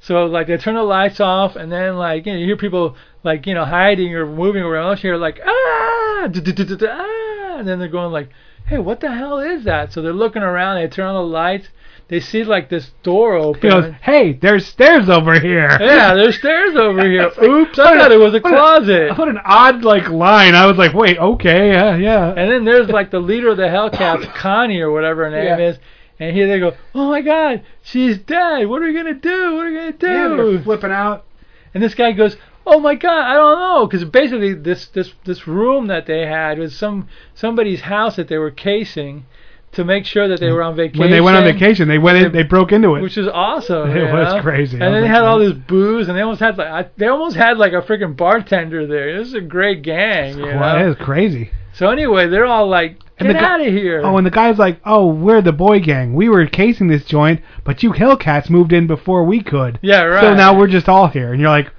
So 0.00 0.26
like 0.26 0.46
they 0.46 0.58
turn 0.58 0.74
the 0.74 0.82
lights 0.82 1.20
off, 1.20 1.56
and 1.56 1.72
then 1.72 1.96
like 1.96 2.26
you 2.26 2.34
know 2.34 2.38
you 2.38 2.44
hear 2.44 2.58
people 2.58 2.96
like 3.24 3.46
you 3.46 3.54
know 3.54 3.64
hiding 3.64 4.14
or 4.14 4.26
moving 4.26 4.62
around. 4.62 4.90
Else 4.90 5.02
you 5.02 5.08
hear 5.12 5.16
like 5.16 5.40
ah, 5.42 6.28
ah, 6.28 7.56
and 7.56 7.66
then 7.66 7.78
they're 7.78 7.88
going 7.88 8.12
like, 8.12 8.28
hey, 8.66 8.76
what 8.76 9.00
the 9.00 9.10
hell 9.10 9.38
is 9.38 9.64
that? 9.64 9.94
So 9.94 10.02
they're 10.02 10.12
looking 10.12 10.42
around. 10.42 10.76
They 10.76 10.86
turn 10.88 11.06
on 11.06 11.14
the 11.14 11.32
lights. 11.32 11.68
They 12.08 12.18
see 12.20 12.42
like 12.42 12.68
this 12.68 12.90
door 13.04 13.36
He 13.38 13.42
open. 13.44 13.70
goes, 13.70 13.94
hey, 14.02 14.32
there's 14.32 14.66
stairs 14.66 15.08
over 15.08 15.38
here. 15.38 15.68
yeah, 15.80 16.14
there's 16.14 16.36
stairs 16.38 16.74
over 16.74 17.08
here. 17.08 17.30
Oops, 17.42 17.78
I 17.78 17.94
I 17.94 17.98
thought 17.98 18.10
it 18.12 18.18
was 18.18 18.34
a 18.34 18.40
what 18.40 18.52
a- 18.52 18.56
closet. 18.56 19.16
What 19.18 19.28
an 19.28 19.38
odd 19.44 19.84
like 19.84 20.08
line. 20.08 20.54
I 20.56 20.66
was 20.66 20.76
like, 20.76 20.92
wait, 20.92 21.18
okay, 21.18 21.70
yeah, 21.70 21.96
yeah. 21.96 22.28
And 22.36 22.50
then 22.50 22.64
there's 22.64 22.88
like 22.88 23.10
the 23.12 23.20
leader 23.20 23.50
of 23.50 23.56
the 23.58 23.62
Hellcats, 23.64 24.34
Connie 24.34 24.80
or 24.80 24.90
whatever 24.90 25.24
her 25.24 25.30
name 25.30 25.44
Yeah. 25.58 25.68
is. 25.68 25.78
And 26.18 26.34
here 26.36 26.48
they 26.48 26.58
go, 26.58 26.74
oh 26.94 27.08
my 27.10 27.22
God, 27.22 27.62
she's 27.82 28.18
dead. 28.18 28.66
What 28.68 28.82
are 28.82 28.86
we 28.86 28.92
gonna 28.92 29.14
do? 29.14 29.54
What 29.54 29.66
are 29.66 29.70
we 29.70 29.76
gonna 29.76 29.92
do? 29.92 30.06
Yeah, 30.08 30.28
they're 30.36 30.62
flipping 30.62 30.90
out. 30.92 31.24
And 31.72 31.82
this 31.82 31.94
guy 31.94 32.12
goes, 32.12 32.36
oh 32.66 32.78
my 32.80 32.94
God, 32.96 33.24
I 33.24 33.34
don't 33.34 33.58
know, 33.58 33.86
because 33.86 34.04
basically 34.04 34.52
this 34.52 34.88
this 34.88 35.14
this 35.24 35.46
room 35.46 35.86
that 35.86 36.06
they 36.06 36.26
had 36.26 36.58
was 36.58 36.76
some 36.76 37.08
somebody's 37.34 37.82
house 37.82 38.16
that 38.16 38.26
they 38.28 38.36
were 38.36 38.50
casing 38.50 39.24
to 39.72 39.84
make 39.84 40.04
sure 40.04 40.26
that 40.28 40.40
they 40.40 40.50
were 40.50 40.62
on 40.62 40.74
vacation. 40.74 41.00
When 41.00 41.10
they 41.10 41.20
went 41.20 41.36
on 41.36 41.44
vacation, 41.44 41.86
they 41.88 41.98
went 41.98 42.18
in, 42.18 42.32
they 42.32 42.42
broke 42.42 42.72
into 42.72 42.96
it. 42.96 43.02
Which 43.02 43.16
is 43.16 43.28
awesome. 43.28 43.90
It 43.96 43.96
you 44.08 44.12
was 44.14 44.34
know? 44.34 44.42
crazy. 44.42 44.78
And 44.80 44.94
then 44.94 45.02
they 45.02 45.08
had 45.08 45.22
all 45.22 45.38
this 45.38 45.52
booze, 45.52 46.08
and 46.08 46.16
they 46.16 46.22
almost 46.22 46.40
had 46.40 46.58
like 46.58 46.66
I, 46.68 46.90
they 46.96 47.06
almost 47.06 47.36
had 47.36 47.56
like 47.58 47.72
a 47.72 47.80
freaking 47.82 48.16
bartender 48.16 48.86
there. 48.86 49.16
This 49.18 49.28
is 49.28 49.34
a 49.34 49.40
great 49.40 49.82
gang, 49.82 50.38
you 50.38 50.44
Well, 50.46 50.76
know. 50.78 50.86
it 50.86 50.90
is 50.90 50.96
crazy. 50.96 51.50
So 51.72 51.88
anyway, 51.90 52.26
they're 52.28 52.46
all 52.46 52.68
like, 52.68 52.98
And 53.18 53.28
get 53.28 53.34
the 53.38 53.44
out 53.44 53.60
of 53.60 53.66
here. 53.68 54.02
Oh, 54.04 54.16
and 54.16 54.26
the 54.26 54.30
guy's 54.30 54.58
like, 54.58 54.80
"Oh, 54.84 55.06
we're 55.06 55.40
the 55.40 55.52
boy 55.52 55.78
gang. 55.80 56.14
We 56.14 56.28
were 56.28 56.44
casing 56.46 56.88
this 56.88 57.04
joint, 57.04 57.40
but 57.64 57.82
you 57.82 57.92
Hellcats 57.92 58.50
moved 58.50 58.72
in 58.72 58.86
before 58.88 59.22
we 59.24 59.40
could. 59.40 59.78
Yeah, 59.80 60.02
right. 60.02 60.20
So 60.20 60.34
now 60.34 60.58
we're 60.58 60.66
just 60.66 60.88
all 60.88 61.06
here." 61.06 61.30
And 61.32 61.40
you're 61.40 61.48
like, 61.48 61.66
"W- 61.66 61.76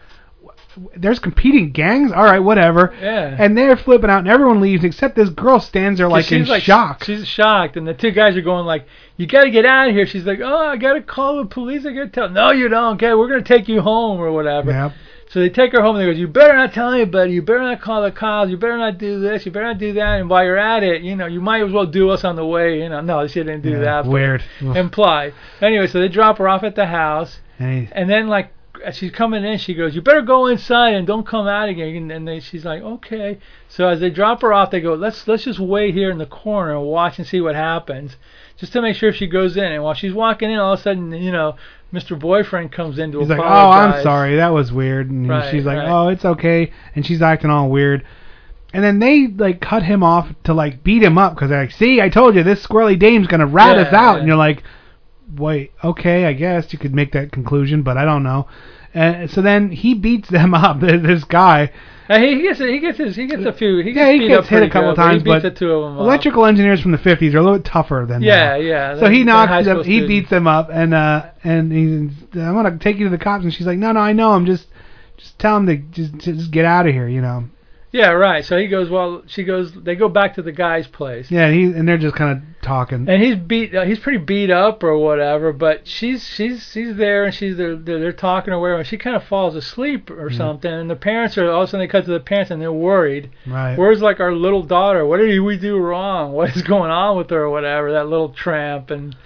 "There's 0.95 1.19
competing 1.19 1.71
gangs. 1.71 2.11
All 2.11 2.23
right, 2.23 2.39
whatever." 2.39 2.93
Yeah. 3.01 3.35
And 3.37 3.57
they're 3.57 3.77
flipping 3.77 4.09
out, 4.09 4.19
and 4.19 4.27
everyone 4.27 4.61
leaves 4.61 4.83
except 4.83 5.15
this 5.15 5.29
girl 5.29 5.59
stands 5.59 5.97
there 5.99 6.07
like 6.09 6.25
she's 6.25 6.41
in 6.43 6.47
like 6.47 6.63
shock. 6.63 7.03
She's 7.03 7.27
shocked, 7.27 7.77
and 7.77 7.87
the 7.87 7.93
two 7.93 8.11
guys 8.11 8.35
are 8.37 8.41
going 8.41 8.65
like, 8.65 8.85
"You 9.17 9.27
got 9.27 9.43
to 9.43 9.51
get 9.51 9.65
out 9.65 9.89
of 9.89 9.95
here." 9.95 10.05
She's 10.05 10.25
like, 10.25 10.39
"Oh, 10.41 10.67
I 10.67 10.77
got 10.77 10.93
to 10.93 11.01
call 11.01 11.37
the 11.37 11.45
police. 11.45 11.85
I 11.85 11.93
got 11.93 12.01
to 12.03 12.09
tell." 12.09 12.29
No, 12.29 12.51
you 12.51 12.67
don't. 12.69 12.95
Okay, 12.95 13.13
we're 13.13 13.27
gonna 13.27 13.41
take 13.43 13.67
you 13.67 13.81
home 13.81 14.19
or 14.19 14.31
whatever. 14.31 14.71
Yep. 14.71 14.91
So 15.29 15.39
they 15.39 15.47
take 15.49 15.71
her 15.71 15.81
home 15.81 15.95
and 15.95 16.01
they 16.05 16.11
go, 16.11 16.17
"You 16.19 16.27
better 16.27 16.53
not 16.57 16.73
tell 16.73 16.91
anybody. 16.91 17.31
You 17.31 17.41
better 17.41 17.61
not 17.61 17.79
call 17.79 18.01
the 18.03 18.11
cops. 18.11 18.51
You 18.51 18.57
better 18.57 18.77
not 18.77 18.97
do 18.97 19.21
this. 19.21 19.45
You 19.45 19.51
better 19.53 19.67
not 19.67 19.77
do 19.77 19.93
that." 19.93 20.19
And 20.19 20.29
while 20.29 20.43
you're 20.43 20.57
at 20.57 20.83
it, 20.83 21.03
you 21.03 21.15
know, 21.15 21.25
you 21.25 21.39
might 21.39 21.63
as 21.63 21.71
well 21.71 21.85
do 21.85 22.09
us 22.09 22.25
on 22.25 22.35
the 22.35 22.45
way. 22.45 22.81
You 22.81 22.89
know, 22.89 22.99
no, 22.99 23.25
she 23.27 23.39
didn't 23.39 23.61
do 23.61 23.69
Yeah, 23.71 23.79
that. 23.79 24.05
weird. 24.07 24.43
Imply. 24.61 25.31
Anyway, 25.61 25.87
so 25.87 25.99
they 26.01 26.09
drop 26.09 26.37
her 26.39 26.49
off 26.49 26.63
at 26.63 26.75
the 26.75 26.85
house. 26.85 27.39
Hey. 27.57 27.87
And 27.93 28.09
then 28.09 28.27
like 28.27 28.51
as 28.83 28.97
she's 28.97 29.11
coming 29.11 29.43
in, 29.43 29.57
she 29.57 29.73
goes, 29.73 29.95
"You 29.95 30.01
better 30.01 30.21
go 30.21 30.47
inside 30.47 30.93
and 30.93 31.05
don't 31.07 31.25
come 31.25 31.47
out 31.47 31.69
again." 31.69 32.11
And, 32.11 32.27
they, 32.27 32.39
she's 32.39 32.65
like, 32.65 32.81
"Okay." 32.81 33.39
So 33.67 33.87
as 33.87 33.99
they 33.99 34.09
drop 34.09 34.41
her 34.41 34.53
off, 34.53 34.71
they 34.71 34.81
go, 34.81 34.93
"Let's 34.93 35.27
let's 35.27 35.43
just 35.43 35.59
wait 35.59 35.93
here 35.93 36.11
in 36.11 36.17
the 36.17 36.25
corner 36.25 36.75
and 36.75 36.85
watch 36.85 37.17
and 37.17 37.27
see 37.27 37.41
what 37.41 37.55
happens, 37.55 38.17
just 38.57 38.73
to 38.73 38.81
make 38.81 38.95
sure 38.95 39.09
if 39.09 39.15
she 39.15 39.27
goes 39.27 39.57
in." 39.57 39.71
And 39.71 39.83
while 39.83 39.93
she's 39.93 40.13
walking 40.13 40.51
in, 40.51 40.59
all 40.59 40.73
of 40.73 40.79
a 40.79 40.81
sudden, 40.81 41.11
you 41.11 41.31
know, 41.31 41.55
Mr. 41.93 42.17
Boyfriend 42.17 42.71
comes 42.71 42.99
in 42.99 43.11
to 43.11 43.19
He's 43.19 43.29
like, 43.29 43.39
"Oh. 43.39 43.43
I'm 43.43 44.03
sorry. 44.03 44.35
That 44.35 44.53
was 44.53 44.71
weird." 44.71 45.09
And 45.09 45.29
Right, 45.29 45.51
she's 45.51 45.65
like, 45.65 45.77
right. 45.77 45.89
"Oh, 45.89 46.07
it's 46.09 46.25
okay." 46.25 46.71
And 46.95 47.05
she's 47.05 47.21
acting 47.21 47.49
all 47.49 47.69
weird. 47.69 48.03
And 48.73 48.83
then 48.83 48.99
they 48.99 49.27
like 49.27 49.59
cut 49.59 49.83
him 49.83 50.01
off 50.01 50.29
to 50.45 50.53
like 50.53 50.83
beat 50.83 51.03
him 51.03 51.17
up 51.17 51.35
because 51.35 51.49
they're 51.49 51.61
like, 51.61 51.71
"See, 51.71 52.01
I 52.01 52.09
told 52.09 52.35
you 52.35 52.43
this 52.43 52.65
squirrely 52.65 52.97
dame's 52.97 53.27
gonna 53.27 53.45
rat 53.45 53.77
us 53.77 53.93
out." 53.93 54.13
yeah. 54.13 54.19
And 54.19 54.27
you're 54.27 54.37
like, 54.37 54.63
"Wait, 55.35 55.71
okay, 55.83 56.25
I 56.25 56.33
guess 56.33 56.71
you 56.73 56.79
could 56.79 56.93
make 56.93 57.11
that 57.13 57.31
conclusion, 57.31 57.83
but 57.83 57.97
I 57.97 58.05
don't 58.05 58.23
know." 58.23 58.47
And 58.93 59.29
so 59.31 59.41
then 59.41 59.71
he 59.71 59.93
beats 59.93 60.29
them 60.29 60.53
up. 60.65 60.79
This 60.81 61.23
guy. 61.23 61.71
Uh, 62.09 62.19
he, 62.19 62.41
gets 62.41 62.59
he 62.59 62.79
gets 62.79 62.97
his 62.97 63.15
he 63.15 63.25
gets 63.25 63.45
a 63.45 63.53
few 63.53 63.77
he 63.77 63.93
gets 63.93 63.95
yeah, 63.95 64.11
he 64.11 64.27
gets 64.27 64.39
up 64.39 64.45
hit 64.47 64.63
a 64.63 64.69
couple 64.69 64.89
good, 64.89 64.95
times, 64.97 65.23
but 65.23 65.29
he 65.29 65.33
beats 65.35 65.43
but 65.43 65.53
the 65.53 65.59
two 65.59 65.71
of 65.71 65.83
them 65.83 65.93
up. 65.97 66.01
electrical 66.01 66.45
engineers 66.45 66.81
from 66.81 66.91
the 66.91 66.97
50s 66.97 67.33
are 67.33 67.37
a 67.37 67.41
little 67.41 67.57
bit 67.57 67.63
tougher 67.65 68.05
than 68.09 68.21
Yeah, 68.21 68.49
now. 68.49 68.55
yeah, 68.55 68.99
So 68.99 69.09
he 69.09 69.23
knocks 69.23 69.63
them, 69.65 69.81
he 69.85 70.05
beats 70.05 70.29
them 70.29 70.45
up, 70.45 70.69
and 70.73 70.93
uh, 70.93 71.27
and 71.45 71.71
he's, 71.71 72.11
I'm 72.33 72.53
gonna 72.53 72.77
take 72.79 72.97
you 72.97 73.05
to 73.05 73.09
the 73.11 73.17
cops, 73.23 73.45
and 73.45 73.53
she's 73.53 73.65
like, 73.65 73.77
no, 73.77 73.93
no, 73.93 74.01
I 74.01 74.11
know, 74.11 74.31
I'm 74.33 74.45
just, 74.45 74.67
just 75.15 75.39
tell 75.39 75.55
him 75.55 75.67
to 75.67 75.77
just, 75.77 76.17
just 76.17 76.51
get 76.51 76.65
out 76.65 76.85
of 76.85 76.93
here, 76.93 77.07
you 77.07 77.21
know. 77.21 77.45
Yeah, 77.93 78.11
right. 78.11 78.45
So 78.45 78.57
he 78.57 78.67
goes. 78.67 78.89
Well, 78.89 79.23
she 79.27 79.43
goes. 79.43 79.73
They 79.73 79.95
go 79.95 80.07
back 80.07 80.35
to 80.35 80.41
the 80.41 80.53
guy's 80.53 80.87
place. 80.87 81.29
Yeah, 81.29 81.47
and 81.47 81.53
he 81.53 81.63
and 81.77 81.85
they're 81.87 81.97
just 81.97 82.15
kind 82.15 82.37
of 82.37 82.43
talking. 82.61 83.09
And 83.09 83.21
he's 83.21 83.35
beat. 83.35 83.75
Uh, 83.75 83.83
he's 83.83 83.99
pretty 83.99 84.17
beat 84.19 84.49
up 84.49 84.81
or 84.81 84.97
whatever. 84.97 85.51
But 85.51 85.85
she's 85.87 86.25
she's 86.25 86.71
she's 86.71 86.95
there 86.95 87.25
and 87.25 87.33
she's 87.33 87.57
they're 87.57 87.75
they're, 87.75 87.99
they're 87.99 88.13
talking 88.13 88.53
or 88.53 88.61
whatever. 88.61 88.79
And 88.79 88.87
she 88.87 88.97
kind 88.97 89.17
of 89.17 89.25
falls 89.25 89.55
asleep 89.55 90.09
or 90.09 90.29
Yeah. 90.31 90.37
something. 90.37 90.71
And 90.71 90.89
the 90.89 90.95
parents 90.95 91.37
are 91.37 91.51
all 91.51 91.63
of 91.63 91.67
a 91.67 91.71
sudden 91.71 91.85
they 91.85 91.91
cut 91.91 92.05
to 92.05 92.11
the 92.11 92.21
parents 92.21 92.49
and 92.49 92.61
they're 92.61 92.71
worried. 92.71 93.29
Right. 93.45 93.77
Where's 93.77 94.01
like 94.01 94.21
our 94.21 94.33
little 94.33 94.63
daughter? 94.63 95.05
What 95.05 95.17
did 95.17 95.37
we 95.41 95.57
do 95.57 95.77
wrong? 95.77 96.31
What 96.41 96.55
is 96.55 96.61
going 96.61 96.91
on 96.91 97.17
with 97.17 97.29
her 97.31 97.41
or 97.43 97.49
whatever? 97.49 97.91
That 97.91 98.07
little 98.07 98.29
tramp 98.29 98.89
and 98.89 99.17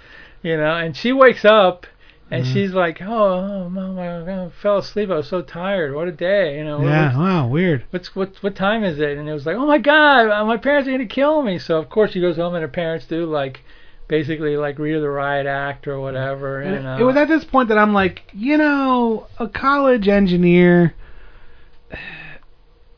you 0.42 0.56
know. 0.56 0.74
And 0.76 0.96
she 0.96 1.12
wakes 1.12 1.44
up. 1.44 1.86
And 2.28 2.44
Mhm. 2.44 2.52
she's 2.52 2.72
like, 2.72 3.00
oh, 3.00 3.06
oh, 3.06 3.68
mom, 3.68 3.98
I 3.98 4.48
fell 4.60 4.78
asleep. 4.78 5.10
I 5.10 5.16
was 5.16 5.28
so 5.28 5.42
tired. 5.42 5.94
What 5.94 6.08
a 6.08 6.12
day, 6.12 6.58
you 6.58 6.64
know. 6.64 6.82
yeah, 6.82 7.16
wow, 7.16 7.46
weird. 7.46 7.84
what's 7.90 8.16
what 8.16 8.36
what 8.40 8.56
time 8.56 8.82
is 8.82 8.98
it? 8.98 9.16
And 9.16 9.28
it 9.28 9.32
was 9.32 9.46
like, 9.46 9.56
oh 9.56 9.66
my 9.66 9.78
god, 9.78 10.28
uh, 10.30 10.44
my 10.44 10.56
parents 10.56 10.88
are 10.88 10.92
gonna 10.92 11.06
kill 11.06 11.42
me. 11.42 11.58
So 11.58 11.78
of 11.78 11.88
course 11.88 12.12
she 12.12 12.20
goes 12.20 12.36
home 12.36 12.54
and 12.54 12.62
her 12.62 12.68
parents 12.68 13.06
do 13.06 13.26
like, 13.26 13.62
basically 14.08 14.56
like 14.56 14.78
read 14.78 15.00
the 15.00 15.08
riot 15.08 15.46
act 15.46 15.86
or 15.86 16.00
whatever. 16.00 16.64
You 16.64 16.82
know. 16.82 16.96
It 16.98 17.04
was 17.04 17.16
at 17.16 17.28
this 17.28 17.44
point 17.44 17.68
that 17.68 17.78
I'm 17.78 17.92
like, 17.92 18.22
you 18.32 18.58
know, 18.58 19.28
a 19.38 19.46
college 19.46 20.08
engineer, 20.08 20.94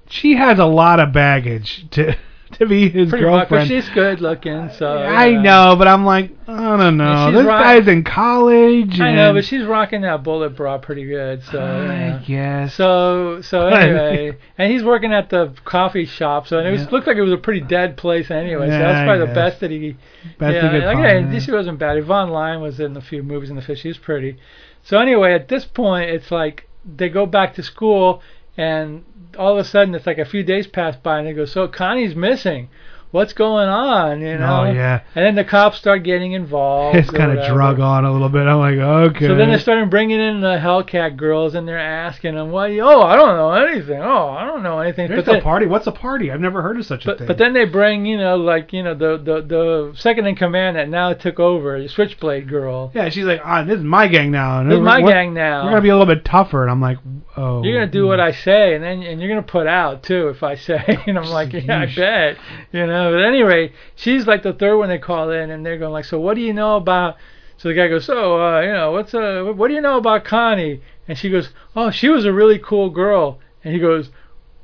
she 0.08 0.36
has 0.36 0.58
a 0.58 0.64
lot 0.64 1.00
of 1.00 1.12
baggage 1.12 1.84
to 1.90 2.16
to 2.58 2.66
be 2.66 2.88
his 2.88 3.10
Pretty 3.10 3.24
much, 3.24 3.48
but 3.48 3.66
she's 3.66 3.88
good 3.90 4.20
looking, 4.20 4.70
so. 4.70 4.98
I 4.98 5.26
yeah. 5.26 5.42
know, 5.42 5.76
but 5.78 5.86
I'm 5.86 6.04
like, 6.04 6.32
I 6.48 6.76
don't 6.76 6.96
know. 6.96 7.30
This 7.30 7.46
right. 7.46 7.78
guy's 7.78 7.88
in 7.88 8.02
college. 8.02 8.98
I 9.00 9.14
know, 9.14 9.32
but 9.32 9.44
she's 9.44 9.64
rocking 9.64 10.00
that 10.00 10.24
bullet 10.24 10.56
bra 10.56 10.78
pretty 10.78 11.04
good. 11.04 11.44
So. 11.44 11.60
I 11.60 11.94
yeah. 11.94 12.22
guess. 12.26 12.74
So 12.74 13.42
so 13.42 13.66
anyway, 13.68 14.36
and 14.56 14.72
he's 14.72 14.82
working 14.82 15.12
at 15.12 15.30
the 15.30 15.54
coffee 15.64 16.06
shop. 16.06 16.48
So 16.48 16.58
it 16.58 16.70
was 16.70 16.82
Yeah. 16.82 16.88
looked 16.90 17.06
like 17.06 17.16
it 17.16 17.22
was 17.22 17.32
a 17.32 17.38
pretty 17.38 17.60
dead 17.60 17.96
place 17.96 18.30
anyway. 18.30 18.66
so 18.68 18.78
that's 18.78 19.06
probably 19.06 19.26
the 19.26 19.34
best 19.34 19.60
that 19.60 19.70
he. 19.70 19.96
Best 20.38 20.54
yeah, 20.54 20.62
he 20.62 20.68
could 20.68 20.84
like, 20.84 20.96
find, 20.96 21.26
yeah, 21.28 21.32
yeah. 21.32 21.38
she 21.38 21.52
wasn't 21.52 21.78
bad. 21.78 21.96
Yvonne 21.96 22.30
Lime 22.30 22.60
was 22.60 22.80
in 22.80 22.96
a 22.96 23.00
few 23.00 23.22
movies 23.22 23.50
in 23.50 23.56
the 23.56 23.62
fish. 23.62 23.80
She 23.80 23.88
was 23.88 23.98
pretty. 23.98 24.36
So 24.82 24.98
anyway, 24.98 25.34
at 25.34 25.48
this 25.48 25.64
point, 25.64 26.10
it's 26.10 26.30
like 26.30 26.68
they 26.84 27.08
go 27.08 27.26
back 27.26 27.54
to 27.54 27.62
school, 27.62 28.22
and 28.56 29.04
all 29.36 29.52
of 29.52 29.58
a 29.58 29.64
sudden, 29.64 29.94
it's 29.94 30.06
like 30.06 30.18
a 30.18 30.24
few 30.24 30.42
days 30.42 30.66
pass 30.66 30.96
by, 30.96 31.18
and 31.18 31.26
they 31.26 31.32
go, 31.32 31.44
"So 31.44 31.68
Connie's 31.68 32.14
missing." 32.14 32.68
What's 33.10 33.32
going 33.32 33.68
on, 33.68 34.20
you 34.20 34.36
know? 34.38 34.64
Oh, 34.66 34.70
yeah. 34.70 35.00
And 35.14 35.24
then 35.24 35.34
the 35.34 35.44
cops 35.44 35.78
start 35.78 36.02
getting 36.02 36.32
involved. 36.32 36.96
It's 36.96 37.10
kind 37.10 37.36
of 37.36 37.46
drug 37.46 37.80
on 37.80 38.04
a 38.04 38.12
little 38.12 38.28
bit. 38.28 38.46
I'm 38.46 38.58
like, 38.58 38.78
okay. 38.78 39.26
So 39.26 39.34
then 39.34 39.50
they 39.50 39.58
started 39.58 39.90
bringing 39.90 40.20
in 40.20 40.40
the 40.40 40.58
Hellcat 40.58 41.16
girls, 41.16 41.54
and 41.54 41.66
they're 41.66 41.78
asking 41.78 42.34
them, 42.34 42.50
"What? 42.50 42.70
Oh, 42.70 43.02
I 43.02 43.16
don't 43.16 43.36
know 43.36 43.52
anything. 43.52 44.00
Oh, 44.00 44.28
I 44.28 44.44
don't 44.46 44.62
know 44.62 44.80
anything." 44.80 45.08
There's 45.08 45.24
but 45.24 45.30
a 45.30 45.34
then, 45.34 45.42
party. 45.42 45.66
What's 45.66 45.86
a 45.86 45.92
party? 45.92 46.30
I've 46.30 46.40
never 46.40 46.62
heard 46.62 46.78
of 46.78 46.86
such 46.86 47.04
a 47.04 47.08
but, 47.08 47.18
thing. 47.18 47.26
but 47.26 47.38
then 47.38 47.52
they 47.52 47.64
bring, 47.64 48.04
you 48.06 48.18
know, 48.18 48.36
like 48.36 48.72
you 48.72 48.82
know, 48.82 48.94
the 48.94 49.16
the 49.16 49.42
the 49.42 49.92
second 49.96 50.26
in 50.26 50.36
command 50.36 50.76
that 50.76 50.88
now 50.88 51.12
took 51.12 51.40
over, 51.40 51.80
the 51.80 51.88
Switchblade 51.88 52.48
girl. 52.48 52.90
yeah, 52.94 53.08
she's 53.08 53.24
like, 53.24 53.40
ah, 53.44 53.62
this 53.64 53.78
is 53.78 53.84
my 53.84 54.06
gang 54.06 54.30
now. 54.30 54.60
and 54.60 54.70
This 54.70 54.76
is 54.76 54.84
my 54.84 55.00
gang 55.00 55.34
now. 55.34 55.64
We're 55.64 55.70
gonna 55.70 55.82
be 55.82 55.88
a 55.88 55.96
little 55.96 56.12
bit 56.14 56.24
tougher, 56.24 56.62
and 56.62 56.70
I'm 56.70 56.80
like, 56.80 56.98
oh. 57.36 57.62
You're 57.62 57.80
gonna 57.80 57.90
do 57.90 58.06
what 58.06 58.20
I 58.20 58.32
say, 58.32 58.74
and 58.74 58.84
then 58.84 59.02
and 59.02 59.20
you're 59.20 59.30
gonna 59.30 59.42
put 59.42 59.66
out 59.66 60.02
too 60.02 60.28
if 60.28 60.42
I 60.42 60.56
say. 60.56 60.98
And 61.08 61.18
I'm 61.18 61.30
like, 61.30 61.52
yeah, 61.54 61.80
I 61.80 61.86
bet. 61.86 62.36
You 62.70 62.86
know. 62.86 62.97
But 63.12 63.24
anyway, 63.24 63.72
she's 63.96 64.26
like 64.26 64.42
the 64.42 64.52
third 64.52 64.76
one 64.78 64.88
they 64.88 64.98
call 64.98 65.30
in, 65.30 65.50
and 65.50 65.64
they're 65.64 65.78
going 65.78 65.92
like, 65.92 66.04
so 66.04 66.18
what 66.18 66.34
do 66.34 66.40
you 66.40 66.52
know 66.52 66.76
about? 66.76 67.16
So 67.56 67.68
the 67.68 67.74
guy 67.74 67.88
goes, 67.88 68.04
so 68.04 68.40
uh, 68.40 68.60
you 68.60 68.72
know, 68.72 68.92
what's 68.92 69.14
uh, 69.14 69.52
what 69.54 69.68
do 69.68 69.74
you 69.74 69.80
know 69.80 69.98
about 69.98 70.24
Connie? 70.24 70.80
And 71.08 71.16
she 71.18 71.30
goes, 71.30 71.48
oh, 71.74 71.90
she 71.90 72.08
was 72.08 72.24
a 72.24 72.32
really 72.32 72.58
cool 72.58 72.90
girl. 72.90 73.40
And 73.64 73.74
he 73.74 73.80
goes, 73.80 74.10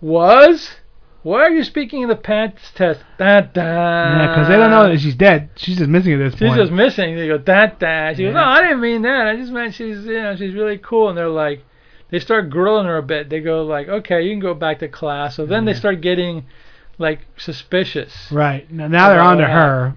was? 0.00 0.76
Why 1.22 1.40
are 1.40 1.50
you 1.50 1.64
speaking 1.64 2.02
in 2.02 2.10
the 2.10 2.16
pants 2.16 2.70
test? 2.74 3.00
Da, 3.16 3.40
da. 3.40 3.62
Yeah, 3.62 4.28
because 4.28 4.46
they 4.46 4.56
don't 4.56 4.70
know 4.70 4.90
that 4.90 5.00
she's 5.00 5.14
dead. 5.14 5.48
She's 5.56 5.78
just 5.78 5.88
missing 5.88 6.12
at 6.12 6.18
this 6.18 6.34
She's 6.34 6.40
point. 6.40 6.52
She's 6.52 6.68
just 6.68 6.72
missing. 6.72 7.16
They 7.16 7.28
go, 7.28 7.38
that, 7.38 7.80
that. 7.80 8.16
She 8.16 8.24
goes, 8.24 8.34
no, 8.34 8.44
I 8.44 8.60
didn't 8.60 8.82
mean 8.82 9.00
that. 9.02 9.28
I 9.28 9.36
just 9.36 9.50
meant 9.50 9.72
she's, 9.72 10.04
you 10.04 10.20
know, 10.20 10.36
she's 10.36 10.52
really 10.52 10.76
cool. 10.76 11.08
And 11.08 11.16
they're 11.16 11.28
like, 11.28 11.64
they 12.10 12.18
start 12.18 12.50
grilling 12.50 12.84
her 12.84 12.98
a 12.98 13.02
bit. 13.02 13.30
They 13.30 13.40
go 13.40 13.64
like, 13.64 13.88
okay, 13.88 14.22
you 14.22 14.32
can 14.32 14.40
go 14.40 14.52
back 14.52 14.80
to 14.80 14.88
class. 14.88 15.34
So 15.34 15.46
then 15.46 15.64
they 15.64 15.72
start 15.72 16.02
getting 16.02 16.44
like 16.98 17.20
suspicious. 17.36 18.28
right 18.30 18.70
now, 18.70 18.88
now 18.88 19.08
they're 19.08 19.20
on 19.20 19.38
to 19.38 19.46
her. 19.46 19.96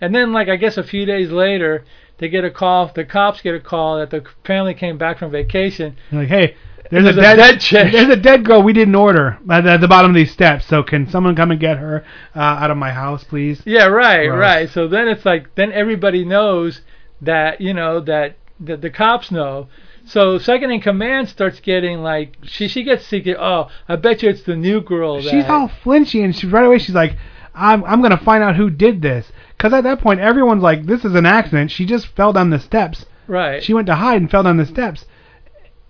And 0.00 0.14
then 0.14 0.32
like 0.32 0.48
I 0.48 0.56
guess 0.56 0.76
a 0.76 0.84
few 0.84 1.06
days 1.06 1.30
later, 1.30 1.84
they 2.18 2.28
get 2.28 2.44
a 2.44 2.50
call. 2.50 2.90
The 2.94 3.04
cops 3.04 3.40
get 3.40 3.54
a 3.54 3.60
call 3.60 3.98
that 3.98 4.10
the 4.10 4.24
family 4.44 4.74
came 4.74 4.98
back 4.98 5.18
from 5.18 5.30
vacation. 5.30 5.96
They're 6.10 6.20
like, 6.20 6.28
hey, 6.28 6.56
there's, 6.90 7.04
There's 7.04 7.16
a 7.16 7.18
a 7.18 7.22
dead, 7.22 7.36
dead 7.36 7.60
chick. 7.60 7.92
There's 7.92 8.08
a 8.08 8.16
dead 8.16 8.44
girl 8.44 8.62
we 8.62 8.72
didn't 8.72 8.94
order 8.94 9.38
at, 9.50 9.66
at 9.66 9.80
the 9.80 9.88
bottom 9.88 10.10
of 10.10 10.14
these 10.14 10.30
steps. 10.30 10.66
So 10.66 10.82
can 10.82 11.08
someone 11.08 11.34
come 11.34 11.50
and 11.50 11.60
get 11.60 11.78
her 11.78 12.04
uh, 12.34 12.38
out 12.38 12.70
of 12.70 12.76
my 12.76 12.92
house, 12.92 13.24
please? 13.24 13.62
Yeah, 13.64 13.86
right, 13.86 14.26
Gross. 14.26 14.38
right. 14.38 14.70
So 14.70 14.88
then 14.88 15.08
it's 15.08 15.24
like 15.24 15.54
then 15.54 15.72
everybody 15.72 16.24
knows 16.24 16.82
that 17.20 17.60
you 17.60 17.74
know 17.74 18.00
that 18.00 18.36
that 18.60 18.82
the 18.82 18.90
cops 18.90 19.30
know. 19.30 19.68
So 20.06 20.38
second 20.38 20.70
in 20.70 20.80
command 20.80 21.28
starts 21.28 21.60
getting 21.60 22.02
like 22.02 22.36
she 22.44 22.68
she 22.68 22.84
gets 22.84 23.06
secret. 23.06 23.36
Oh, 23.38 23.68
I 23.88 23.96
bet 23.96 24.22
you 24.22 24.30
it's 24.30 24.42
the 24.42 24.56
new 24.56 24.80
girl. 24.80 25.16
That, 25.22 25.30
She's 25.30 25.44
all 25.46 25.68
flinchy, 25.82 26.22
and 26.22 26.34
she 26.34 26.46
right 26.46 26.64
away 26.64 26.78
she's 26.78 26.94
like, 26.94 27.16
I'm 27.54 27.84
I'm 27.84 28.00
gonna 28.02 28.16
find 28.16 28.42
out 28.42 28.56
who 28.56 28.70
did 28.70 29.02
this. 29.02 29.30
Because 29.56 29.72
at 29.72 29.84
that 29.84 30.00
point 30.00 30.20
everyone's 30.20 30.62
like, 30.62 30.86
this 30.86 31.04
is 31.04 31.14
an 31.14 31.26
accident. 31.26 31.70
She 31.70 31.86
just 31.86 32.06
fell 32.08 32.32
down 32.32 32.50
the 32.50 32.60
steps. 32.60 33.06
right. 33.26 33.62
She 33.62 33.74
went 33.74 33.86
to 33.88 33.96
hide 33.96 34.20
and 34.20 34.30
fell 34.30 34.42
down 34.44 34.58
the 34.58 34.66
steps. 34.66 35.06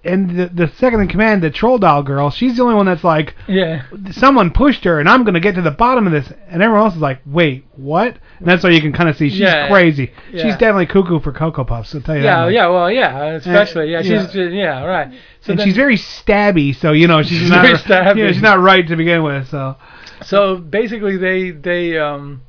And 0.06 0.38
the, 0.38 0.46
the 0.46 0.68
second 0.76 1.00
in 1.00 1.08
command, 1.08 1.42
the 1.42 1.50
troll 1.50 1.78
doll 1.78 2.02
girl, 2.02 2.30
she's 2.30 2.56
the 2.56 2.62
only 2.62 2.74
one 2.74 2.86
that's 2.86 3.04
like, 3.04 3.34
yeah. 3.48 3.82
someone 4.12 4.50
pushed 4.50 4.84
her, 4.84 5.00
and 5.00 5.08
I'm 5.08 5.24
gonna 5.24 5.40
get 5.40 5.54
to 5.56 5.62
the 5.62 5.70
bottom 5.70 6.06
of 6.06 6.12
this. 6.12 6.32
And 6.48 6.62
everyone 6.62 6.84
else 6.84 6.94
is 6.94 7.00
like, 7.00 7.20
wait, 7.26 7.66
what? 7.74 8.18
And 8.38 8.46
that's 8.46 8.62
why 8.62 8.70
you 8.70 8.80
can 8.80 8.92
kind 8.92 9.08
of 9.08 9.16
see 9.16 9.30
she's 9.30 9.40
Yeah. 9.40 9.68
crazy. 9.68 10.12
Yeah. 10.32 10.44
She's 10.44 10.56
definitely 10.56 10.86
cuckoo 10.86 11.20
for 11.20 11.32
Cocoa 11.32 11.64
Puffs. 11.64 11.94
I'll 11.94 12.00
tell 12.00 12.16
you 12.16 12.22
that. 12.22 12.46
Yeah, 12.46 12.48
yeah, 12.48 12.68
well, 12.68 12.90
yeah, 12.90 13.24
especially, 13.34 13.90
yeah, 13.92 14.02
she's, 14.02 14.34
yeah. 14.34 14.48
yeah, 14.48 14.84
right. 14.84 15.12
So 15.40 15.52
and 15.52 15.60
then, 15.60 15.66
she's 15.66 15.76
very 15.76 15.96
stabby, 15.96 16.74
so 16.74 16.92
you 16.92 17.06
know 17.06 17.22
she's, 17.22 17.40
She's 17.40 17.50
not 17.50 17.62
very 17.62 17.78
stabby. 17.78 18.16
You 18.16 18.24
know, 18.24 18.32
she's 18.32 18.42
not 18.42 18.60
right 18.60 18.86
to 18.86 18.96
begin 18.96 19.22
with. 19.22 19.48
So 19.48 19.76
so 20.22 20.56
basically, 20.56 21.16
they, 21.16 21.50
they, 21.50 21.98
um, 21.98 22.42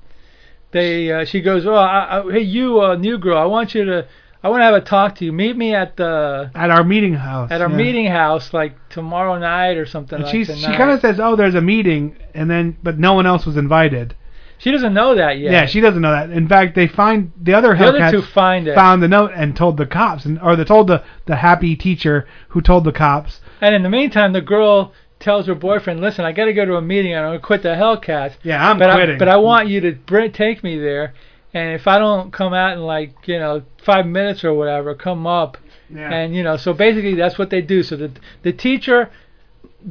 they, 0.71 1.11
uh, 1.11 1.25
she 1.25 1.41
goes, 1.41 1.65
oh, 1.65 1.73
I, 1.73 2.19
I, 2.19 2.31
hey, 2.31 2.41
you, 2.41 2.81
uh, 2.81 2.95
new 2.95 3.17
girl, 3.17 3.37
I 3.37 3.45
want 3.45 3.75
you 3.75 3.85
to, 3.85 4.07
I 4.47 4.49
want 4.49 4.61
to 4.61 4.65
have 4.65 4.75
a 4.75 4.81
talk 4.81 5.15
to 5.15 5.25
you. 5.25 5.33
Meet 5.33 5.57
me 5.57 5.75
at 5.75 5.97
the, 5.97 6.49
at 6.55 6.69
our 6.69 6.85
meeting 6.85 7.13
house, 7.13 7.51
at 7.51 7.59
our 7.59 7.69
yeah. 7.69 7.75
meeting 7.75 8.05
house, 8.05 8.53
like 8.53 8.77
tomorrow 8.87 9.37
night 9.37 9.75
or 9.75 9.85
something. 9.85 10.15
And 10.15 10.23
like 10.23 10.31
she's 10.33 10.47
she 10.57 10.67
kind 10.67 10.89
of 10.89 11.01
says, 11.01 11.19
"Oh, 11.19 11.35
there's 11.35 11.55
a 11.55 11.59
meeting," 11.59 12.15
and 12.33 12.49
then 12.49 12.77
but 12.81 12.97
no 12.97 13.13
one 13.13 13.25
else 13.25 13.45
was 13.45 13.57
invited. 13.57 14.15
She 14.57 14.71
doesn't 14.71 14.93
know 14.93 15.15
that 15.15 15.37
yet. 15.37 15.51
Yeah, 15.51 15.65
she 15.65 15.81
doesn't 15.81 16.01
know 16.01 16.11
that. 16.11 16.29
In 16.29 16.47
fact, 16.47 16.75
they 16.75 16.87
find 16.87 17.33
the 17.41 17.55
other 17.55 17.75
The 17.75 17.87
other 17.87 18.09
two 18.09 18.21
find 18.21 18.69
it. 18.69 18.73
found 18.73 19.03
the 19.03 19.09
note 19.09 19.31
and 19.35 19.53
told 19.53 19.75
the 19.75 19.85
cops, 19.85 20.23
and 20.23 20.39
or 20.41 20.55
they 20.55 20.63
told 20.63 20.87
the 20.87 21.03
the 21.25 21.35
happy 21.35 21.75
teacher 21.75 22.25
who 22.47 22.61
told 22.61 22.85
the 22.85 22.93
cops. 22.93 23.41
And 23.59 23.75
in 23.75 23.83
the 23.83 23.89
meantime, 23.89 24.31
the 24.31 24.39
girl 24.39 24.93
tells 25.19 25.47
her 25.47 25.55
boyfriend, 25.55 25.99
"Listen, 25.99 26.23
I 26.23 26.31
got 26.31 26.45
to 26.45 26.53
go 26.53 26.63
to 26.63 26.75
a 26.77 26.81
meeting. 26.81 27.13
I'm 27.13 27.25
gonna 27.25 27.39
quit 27.39 27.63
the 27.63 27.75
Hellcats. 27.75 28.35
Yeah, 28.43 28.65
I'm 28.65 28.79
but 28.79 28.93
quitting. 28.93 29.15
I, 29.15 29.19
but 29.19 29.27
I 29.27 29.35
want 29.35 29.67
you 29.67 29.81
to 29.81 29.91
br- 29.91 30.27
take 30.27 30.63
me 30.63 30.79
there. 30.79 31.13
And 31.57 31.73
if 31.73 31.87
I 31.87 31.97
don't 31.97 32.31
come 32.31 32.53
out 32.53 32.73
in 32.73 32.83
like 32.83 33.27
you 33.27 33.39
know 33.39 33.63
five 33.83 34.05
minutes 34.05 34.43
or 34.43 34.53
whatever, 34.53 34.93
come 34.93 35.25
up. 35.25 35.57
Yeah. 35.89 36.13
And 36.13 36.35
you 36.35 36.43
know, 36.43 36.57
so 36.57 36.73
basically 36.73 37.15
that's 37.15 37.39
what 37.39 37.49
they 37.49 37.61
do. 37.61 37.81
So 37.81 37.95
the 37.95 38.11
the 38.43 38.53
teacher 38.53 39.09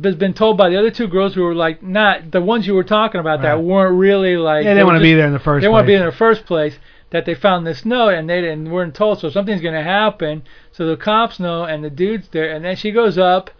has 0.05 0.15
been 0.15 0.35
told 0.35 0.57
by 0.57 0.69
the 0.69 0.79
other 0.79 0.91
two 0.91 1.09
girls 1.09 1.35
who 1.35 1.43
were 1.43 1.55
like 1.55 1.83
not 1.83 2.31
the 2.31 2.41
ones 2.41 2.67
you 2.67 2.75
were 2.75 2.85
talking 2.85 3.21
about 3.21 3.43
that 3.43 3.63
weren't 3.63 3.97
really 3.97 4.37
like 4.37 4.65
Yeah, 4.65 4.75
they 4.75 4.83
were 4.83 4.93
wanna 4.93 5.01
be 5.01 5.15
there 5.15 5.27
in 5.27 5.33
the 5.33 5.39
first 5.41 5.63
They 5.63 5.69
want 5.69 5.85
to 5.85 5.87
be 5.87 5.95
in 5.95 6.05
the 6.05 6.13
first 6.13 6.47
place. 6.47 6.79
That 7.11 7.25
they 7.25 7.35
found 7.37 7.65
this 7.67 7.85
note 7.85 8.15
and 8.15 8.29
they 8.29 8.41
didn't 8.41 8.69
weren't 8.69 8.95
told, 8.95 9.21
so 9.21 9.31
something's 9.31 9.63
gonna 9.63 9.83
happen. 9.83 10.43
So 10.73 10.87
the 10.87 10.97
cops 10.97 11.39
know, 11.39 11.65
and 11.65 11.83
the 11.83 11.91
dude's 11.91 12.29
there, 12.29 12.53
and 12.53 12.65
then 12.65 12.77
she 12.77 12.91
goes 12.91 13.17
up 13.17 13.51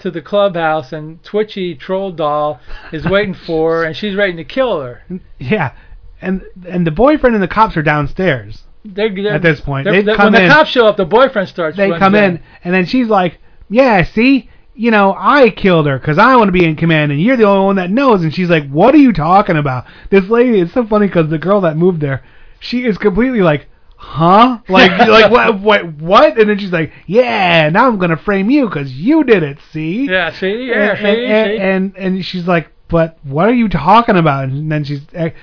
to 0.00 0.10
the 0.10 0.20
clubhouse, 0.20 0.92
and 0.92 1.22
Twitchy 1.22 1.74
Troll 1.74 2.12
Doll 2.12 2.60
is 2.92 3.04
waiting 3.06 3.32
for 3.32 3.76
her, 3.76 3.84
and 3.84 3.96
she's 3.96 4.14
ready 4.14 4.34
to 4.34 4.44
kill 4.44 4.80
her. 4.80 5.02
Yeah, 5.38 5.72
and 6.20 6.42
and 6.66 6.86
the 6.86 6.90
boyfriend 6.90 7.34
and 7.34 7.42
the 7.42 7.48
cops 7.48 7.76
are 7.76 7.82
downstairs. 7.82 8.62
They're, 8.84 9.12
they're, 9.12 9.32
At 9.34 9.42
this 9.42 9.60
point, 9.60 9.86
they 9.86 10.02
come 10.04 10.32
when 10.32 10.42
in- 10.42 10.48
the 10.48 10.54
cops 10.54 10.70
show 10.70 10.86
up, 10.86 10.96
the 10.96 11.04
boyfriend 11.04 11.48
starts. 11.48 11.76
They 11.76 11.90
come 11.90 12.12
down. 12.12 12.24
in, 12.36 12.42
and 12.64 12.74
then 12.74 12.86
she's 12.86 13.08
like, 13.08 13.38
"Yeah, 13.68 14.02
see." 14.04 14.50
You 14.78 14.90
know, 14.90 15.14
I 15.16 15.48
killed 15.48 15.86
her 15.86 15.98
because 15.98 16.18
I 16.18 16.36
want 16.36 16.48
to 16.48 16.52
be 16.52 16.64
in 16.66 16.76
command, 16.76 17.10
and 17.10 17.18
you're 17.18 17.38
the 17.38 17.44
only 17.44 17.64
one 17.64 17.76
that 17.76 17.90
knows. 17.90 18.22
And 18.22 18.34
she's 18.34 18.50
like, 18.50 18.68
"What 18.68 18.94
are 18.94 18.98
you 18.98 19.12
talking 19.12 19.56
about?" 19.56 19.86
This 20.10 20.28
lady, 20.28 20.60
it's 20.60 20.74
so 20.74 20.86
funny 20.86 21.06
because 21.06 21.30
the 21.30 21.38
girl 21.38 21.62
that 21.62 21.76
moved 21.78 22.00
there, 22.02 22.22
she 22.60 22.84
is 22.84 22.98
completely 22.98 23.40
like, 23.40 23.68
"Huh? 23.96 24.58
Like, 24.68 24.90
like 25.08 25.30
what? 25.32 25.60
What? 25.60 25.94
What?" 25.94 26.38
And 26.38 26.50
then 26.50 26.58
she's 26.58 26.72
like, 26.72 26.92
"Yeah, 27.06 27.70
now 27.70 27.88
I'm 27.88 27.98
gonna 27.98 28.18
frame 28.18 28.50
you 28.50 28.68
because 28.68 28.92
you 28.92 29.24
did 29.24 29.42
it. 29.42 29.58
See?" 29.72 30.06
Yeah, 30.10 30.30
see, 30.30 30.66
yeah, 30.68 30.90
and, 30.90 30.98
see, 30.98 31.24
and, 31.24 31.50
see. 31.50 31.58
and 31.58 31.96
and 31.96 32.24
she's 32.24 32.46
like, 32.46 32.68
"But 32.88 33.18
what 33.24 33.48
are 33.48 33.52
you 33.54 33.68
talking 33.68 34.16
about?" 34.16 34.44
And 34.44 34.70
then 34.70 34.84
she 34.84 35.00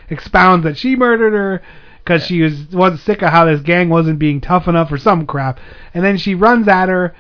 expounds 0.09 0.63
that 0.63 0.77
she 0.77 0.95
murdered 0.95 1.33
her 1.33 1.61
because 2.03 2.25
she 2.25 2.41
was 2.41 2.71
was 2.71 3.01
sick 3.01 3.21
of 3.21 3.31
how 3.31 3.45
this 3.45 3.61
gang 3.61 3.89
wasn't 3.89 4.19
being 4.19 4.39
tough 4.39 4.67
enough 4.67 4.91
or 4.91 4.97
some 4.97 5.25
crap. 5.25 5.59
And 5.93 6.03
then 6.05 6.15
she 6.17 6.35
runs 6.35 6.67
at 6.67 6.87
her 6.89 7.13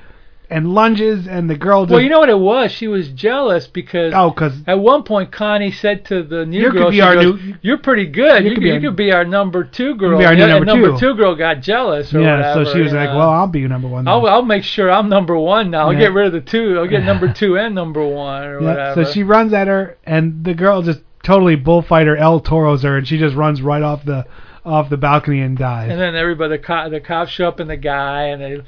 and 0.53 0.73
lunges, 0.73 1.27
and 1.27 1.49
the 1.49 1.55
girl 1.57 1.83
just 1.85 1.91
Well, 1.93 2.01
you 2.01 2.09
know 2.09 2.19
what 2.19 2.29
it 2.29 2.37
was? 2.39 2.71
She 2.71 2.87
was 2.87 3.09
jealous 3.09 3.67
because 3.67 4.13
oh, 4.15 4.29
because 4.29 4.53
at 4.67 4.79
one 4.79 5.03
point 5.03 5.31
Connie 5.31 5.71
said 5.71 6.05
to 6.05 6.23
the 6.23 6.45
new 6.45 6.61
You 6.61 6.71
could 6.71 6.77
girl, 6.77 6.91
be 6.91 7.01
our 7.01 7.15
goes, 7.15 7.41
new- 7.43 7.55
"You're 7.61 7.77
pretty 7.79 8.05
good. 8.05 8.43
You 8.43 8.49
You, 8.51 8.55
could 8.55 8.55
could, 8.55 8.61
be 8.63 8.67
you 8.69 8.73
our- 8.75 8.79
could 8.81 8.95
be 8.95 9.11
our 9.11 9.25
number 9.25 9.63
two 9.63 9.95
girl." 9.95 10.17
be 10.19 10.25
our 10.25 10.33
Yeah, 10.33 10.43
and 10.45 10.65
number 10.65 10.65
number 10.65 10.91
two. 10.91 10.97
two 11.11 11.15
girl 11.15 11.35
got 11.35 11.61
jealous 11.61 12.13
or 12.13 12.21
yeah, 12.21 12.37
whatever. 12.37 12.65
so 12.65 12.73
she 12.73 12.81
was 12.81 12.93
like, 12.93 13.09
know. 13.09 13.17
"Well, 13.17 13.29
uh, 13.29 13.33
I'll 13.39 13.47
be 13.47 13.67
number 13.67 13.87
one." 13.87 14.05
then." 14.05 14.13
I'll, 14.13 14.25
I'll 14.27 14.41
make 14.43 14.63
sure 14.63 14.91
I'm 14.91 15.09
number 15.09 15.35
one 15.37 15.71
now. 15.71 15.87
I'll 15.87 15.93
Yeah. 15.93 15.99
get 15.99 16.13
rid 16.13 16.27
of 16.27 16.33
the 16.33 16.41
two. 16.41 16.77
I'll 16.79 16.87
get 16.87 17.03
number 17.03 17.33
two 17.33 17.57
and 17.57 17.73
number 17.75 18.05
one 18.05 18.43
or 18.43 18.61
Yeah, 18.61 18.67
whatever. 18.67 19.03
So 19.05 19.11
she 19.11 19.23
runs 19.23 19.53
at 19.53 19.67
her, 19.67 19.97
and 20.05 20.43
the 20.43 20.53
girl 20.53 20.81
just 20.81 21.01
totally 21.23 21.55
bullfighter 21.55 22.15
El 22.15 22.39
Toro's 22.41 22.83
her, 22.83 22.97
and 22.97 23.07
she 23.07 23.17
just 23.17 23.35
runs 23.35 23.61
right 23.61 23.81
off 23.81 24.05
the 24.05 24.25
off 24.65 24.89
the 24.89 24.95
balcony 24.95 25.41
and 25.41 25.57
dies. 25.57 25.91
and 25.91 25.99
then 25.99 26.15
everybody, 26.15 26.55
the, 26.55 26.57
co- 26.63 26.89
the 26.89 27.01
cops 27.01 27.29
show 27.31 27.49
up 27.49 27.59
and 27.59 27.69
the 27.69 27.75
guy, 27.75 28.27
and 28.27 28.41
they 28.41 28.61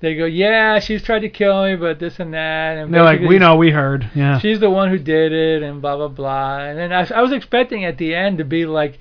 they 0.00 0.14
go, 0.14 0.24
"Yeah, 0.24 0.78
she's 0.80 1.02
tried 1.02 1.20
to 1.20 1.28
kill 1.28 1.64
me, 1.64 1.76
but 1.76 1.98
this 1.98 2.18
and 2.18 2.34
that." 2.34 2.78
And 2.78 2.92
they're 2.92 3.04
like, 3.04 3.20
"We 3.20 3.38
know, 3.38 3.56
we 3.56 3.70
heard." 3.70 4.10
Yeah. 4.14 4.38
she's 4.38 4.60
the 4.60 4.70
one 4.70 4.90
who 4.90 4.98
did 4.98 5.32
it, 5.32 5.62
and 5.62 5.80
blah 5.80 5.96
blah 5.96 6.08
blah. 6.08 6.60
And 6.60 6.78
then 6.78 6.92
I, 6.92 7.06
I 7.14 7.22
was 7.22 7.32
expecting 7.32 7.84
at 7.84 7.98
the 7.98 8.14
end 8.14 8.38
to 8.38 8.44
be 8.44 8.66
like, 8.66 8.98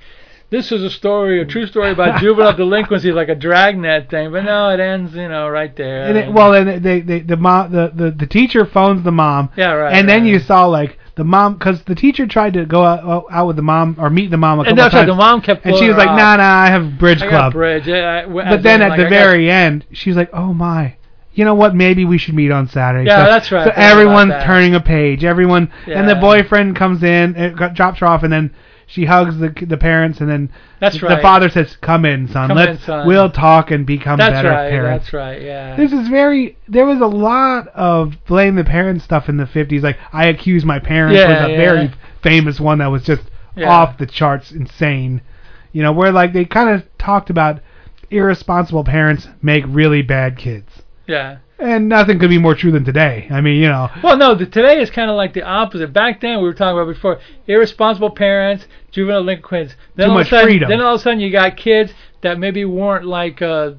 this 0.49 0.71
is 0.71 0.83
a 0.83 0.89
story, 0.89 1.41
a 1.41 1.45
true 1.45 1.67
story 1.67 1.91
about 1.91 2.19
juvenile 2.21 2.55
delinquency, 2.55 3.11
like 3.11 3.29
a 3.29 3.35
dragnet 3.35 4.09
thing. 4.09 4.31
But 4.31 4.45
no, 4.45 4.69
it 4.69 4.79
ends, 4.79 5.13
you 5.13 5.27
know, 5.27 5.47
right 5.47 5.75
there. 5.75 6.07
And 6.07 6.17
it, 6.17 6.33
well, 6.33 6.53
and 6.53 6.83
they, 6.83 7.01
they, 7.01 7.19
the 7.19 7.37
mom, 7.37 7.71
the, 7.71 7.91
the, 7.93 8.11
the 8.11 8.25
teacher 8.25 8.65
phones 8.65 9.03
the 9.03 9.11
mom. 9.11 9.51
Yeah, 9.55 9.71
right, 9.73 9.93
And 9.93 10.09
then 10.09 10.23
right. 10.23 10.29
you 10.29 10.39
saw 10.39 10.65
like 10.65 10.97
the 11.19 11.25
mom, 11.25 11.55
because 11.55 11.83
the 11.83 11.95
teacher 11.95 12.25
tried 12.25 12.53
to 12.53 12.65
go 12.65 12.81
out, 12.83 13.25
out 13.29 13.45
with 13.45 13.57
the 13.57 13.61
mom 13.61 13.97
or 13.99 14.09
meet 14.09 14.31
the 14.31 14.37
mom 14.37 14.59
a 14.59 14.63
couple 14.63 14.69
and 14.71 14.79
that's 14.79 14.93
times. 14.93 15.01
right. 15.01 15.05
The 15.13 15.15
mom 15.15 15.41
kept. 15.41 15.65
and 15.65 15.75
she 15.75 15.87
was 15.89 15.97
like. 15.97 16.07
"Nah, 16.07 16.37
nah, 16.37 16.63
I 16.63 16.67
have 16.67 16.97
bridge 16.97 17.21
I 17.21 17.25
got 17.25 17.29
club." 17.29 17.53
bridge. 17.53 17.85
Yeah, 17.87 18.23
I- 18.25 18.31
but 18.49 18.63
then 18.63 18.81
at 18.81 18.91
like, 18.91 18.97
the 18.99 19.07
I 19.07 19.09
got- 19.09 19.15
very 19.15 19.51
end, 19.51 19.85
she's 19.91 20.15
like, 20.15 20.29
"Oh 20.33 20.53
my." 20.53 20.95
You 21.33 21.43
know 21.45 21.55
what? 21.55 21.75
Maybe 21.75 22.05
we 22.05 22.17
should 22.17 22.35
meet 22.35 22.51
on 22.51 22.67
Saturday. 22.67 23.05
Yeah, 23.05 23.23
so, 23.25 23.29
that's 23.29 23.51
right. 23.51 23.63
So 23.65 23.69
I 23.69 23.73
forgot 23.73 23.77
about 23.77 23.91
everyone's 23.91 24.43
turning 24.45 24.75
a 24.75 24.79
page. 24.81 25.23
Everyone 25.23 25.71
and 25.87 26.09
the 26.09 26.15
boyfriend 26.15 26.75
comes 26.77 27.03
in, 27.03 27.35
it 27.35 27.73
drops 27.75 27.99
her 27.99 28.07
off, 28.07 28.23
and 28.23 28.31
then 28.33 28.51
she 28.89 29.05
hugs 29.05 29.37
the 29.37 29.49
the 29.67 29.77
parents, 29.77 30.19
and 30.19 30.27
then 30.29 30.51
That's 30.79 30.99
the 30.99 31.05
right. 31.05 31.21
father 31.21 31.47
says, 31.49 31.75
"Come 31.77 32.05
in, 32.05 32.27
son. 32.27 32.47
Come 32.47 32.57
Let's 32.57 32.79
in, 32.79 32.85
son." 32.85 33.07
we'll 33.07 33.29
talk 33.29 33.69
and 33.69 33.85
become 33.85 34.17
That's 34.17 34.33
better 34.33 34.49
right. 34.49 34.69
parents." 34.71 35.05
That's 35.05 35.13
right. 35.13 35.41
Yeah. 35.41 35.75
This 35.75 35.93
is 35.93 36.07
very. 36.07 36.57
There 36.67 36.87
was 36.87 36.99
a 36.99 37.05
lot 37.05 37.67
of 37.69 38.15
blame 38.25 38.55
the 38.55 38.63
parents 38.63 39.03
stuff 39.03 39.29
in 39.29 39.37
the 39.37 39.45
50s. 39.45 39.83
Like 39.83 39.97
I 40.11 40.25
accuse 40.25 40.65
my 40.65 40.79
parents 40.79 41.15
Yeah, 41.19 41.29
was 41.43 41.49
a 41.49 41.51
yeah. 41.51 41.57
very 41.57 41.91
famous 42.23 42.59
one 42.59 42.79
that 42.79 42.87
was 42.87 43.03
just 43.03 43.21
Yeah. 43.55 43.69
off 43.69 43.97
the 43.99 44.07
charts 44.07 44.51
insane. 44.51 45.21
You 45.71 45.83
know, 45.83 45.91
where 45.91 46.11
like 46.11 46.33
they 46.33 46.45
kind 46.45 46.69
of 46.71 46.83
talked 46.97 47.29
about 47.29 47.59
irresponsible 48.09 48.83
parents 48.83 49.27
make 49.41 49.63
really 49.67 50.01
bad 50.01 50.35
kids. 50.35 50.81
Yeah. 51.07 51.37
And 51.59 51.89
nothing 51.89 52.19
could 52.19 52.29
be 52.29 52.37
more 52.37 52.55
true 52.55 52.71
than 52.71 52.85
today. 52.85 53.27
I 53.29 53.41
mean, 53.41 53.61
you 53.61 53.67
know, 53.67 53.89
Well, 54.01 54.17
no, 54.17 54.33
the, 54.33 54.45
today 54.45 54.79
is 54.79 54.89
kind 54.89 55.09
of 55.09 55.17
like 55.17 55.33
the 55.33 55.43
opposite. 55.43 55.91
Back 55.91 56.21
then, 56.21 56.37
we 56.37 56.43
were 56.43 56.53
talking 56.53 56.79
about 56.79 56.93
before, 56.93 57.19
irresponsible 57.47 58.11
parents, 58.11 58.65
juvenile 58.91 59.21
delinquents. 59.21 59.75
Then 59.95 60.07
Too 60.07 60.11
all 60.11 60.17
much 60.17 60.27
of 60.27 60.33
a 60.33 60.35
sudden, 60.35 60.47
freedom. 60.47 60.69
Then 60.69 60.81
all 60.81 60.95
of 60.95 61.01
a 61.01 61.03
sudden, 61.03 61.19
you 61.19 61.31
got 61.31 61.57
kids 61.57 61.91
that 62.21 62.39
maybe 62.39 62.63
weren't 62.63 63.05
like 63.05 63.41
uh, 63.41 63.71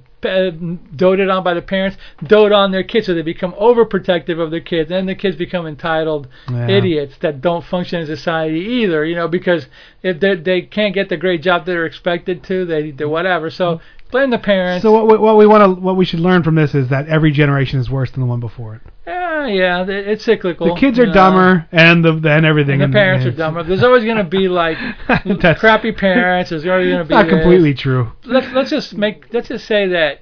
doted 0.95 1.31
on 1.31 1.43
by 1.43 1.55
the 1.55 1.63
parents, 1.63 1.97
dote 2.25 2.53
on 2.53 2.71
their 2.73 2.83
kids, 2.83 3.07
so 3.07 3.15
they 3.15 3.23
become 3.23 3.53
overprotective 3.53 4.39
of 4.39 4.51
their 4.51 4.61
kids, 4.61 4.91
and 4.91 5.09
the 5.09 5.15
kids 5.15 5.37
become 5.37 5.67
entitled 5.67 6.29
Yeah. 6.51 6.69
idiots 6.69 7.17
that 7.21 7.41
don't 7.41 7.65
function 7.65 8.01
in 8.01 8.07
society 8.07 8.61
either. 8.61 9.05
You 9.05 9.17
know, 9.17 9.29
because 9.29 9.67
if 10.03 10.21
they 10.21 10.35
they 10.37 10.63
can't 10.63 10.95
get 10.95 11.09
the 11.09 11.17
great 11.17 11.43
job 11.43 11.65
that 11.65 11.73
they're 11.73 11.87
expected 11.87 12.43
to, 12.45 12.67
they 12.67 12.91
they 12.91 13.07
whatever. 13.07 13.49
So 13.51 13.81
blame 14.11 14.31
the 14.31 14.39
parents. 14.39 14.83
so 14.83 14.93
what 14.93 15.07
we, 15.07 15.17
what 15.19 15.37
we 15.37 15.47
want 15.47 15.65
to 15.65 15.81
what 15.81 15.97
we 15.97 16.05
should 16.05 16.21
learn 16.21 16.43
from 16.43 16.55
this 16.55 16.75
is 16.75 16.89
that 16.89 17.09
every 17.09 17.31
generation 17.31 17.79
is 17.79 17.91
worse 17.91 18.11
than 18.11 18.21
the 18.21 18.27
one 18.27 18.41
before 18.41 18.77
it. 18.77 18.83
Ah, 19.07 19.47
yeah, 19.47 19.85
yeah, 19.85 19.85
it's 19.89 20.25
cyclical. 20.25 20.75
The 20.75 20.81
kids 20.81 20.99
are 20.99 21.03
you 21.03 21.09
know. 21.09 21.15
dumber, 21.15 21.69
and 21.73 22.05
the 22.05 22.13
and 22.31 22.45
everything. 22.45 22.83
And 22.83 22.93
the 22.93 22.97
parents 22.97 23.25
are 23.27 23.31
dumber. 23.31 23.63
There's 23.63 23.83
always 23.83 24.05
going 24.05 24.19
to 24.19 24.25
be 24.25 24.49
like 24.49 24.79
crappy 25.59 25.93
parents. 25.93 26.51
There's 26.51 26.67
always 26.67 26.89
going 26.89 26.99
to 26.99 27.05
be 27.05 27.15
not 27.15 27.27
this. 27.27 27.35
completely 27.35 27.75
true. 27.75 28.13
Let's 28.25 28.53
let's 28.53 28.71
just 28.71 28.95
make 28.95 29.33
let's 29.33 29.49
just 29.49 29.67
say 29.67 29.89
that 29.89 30.21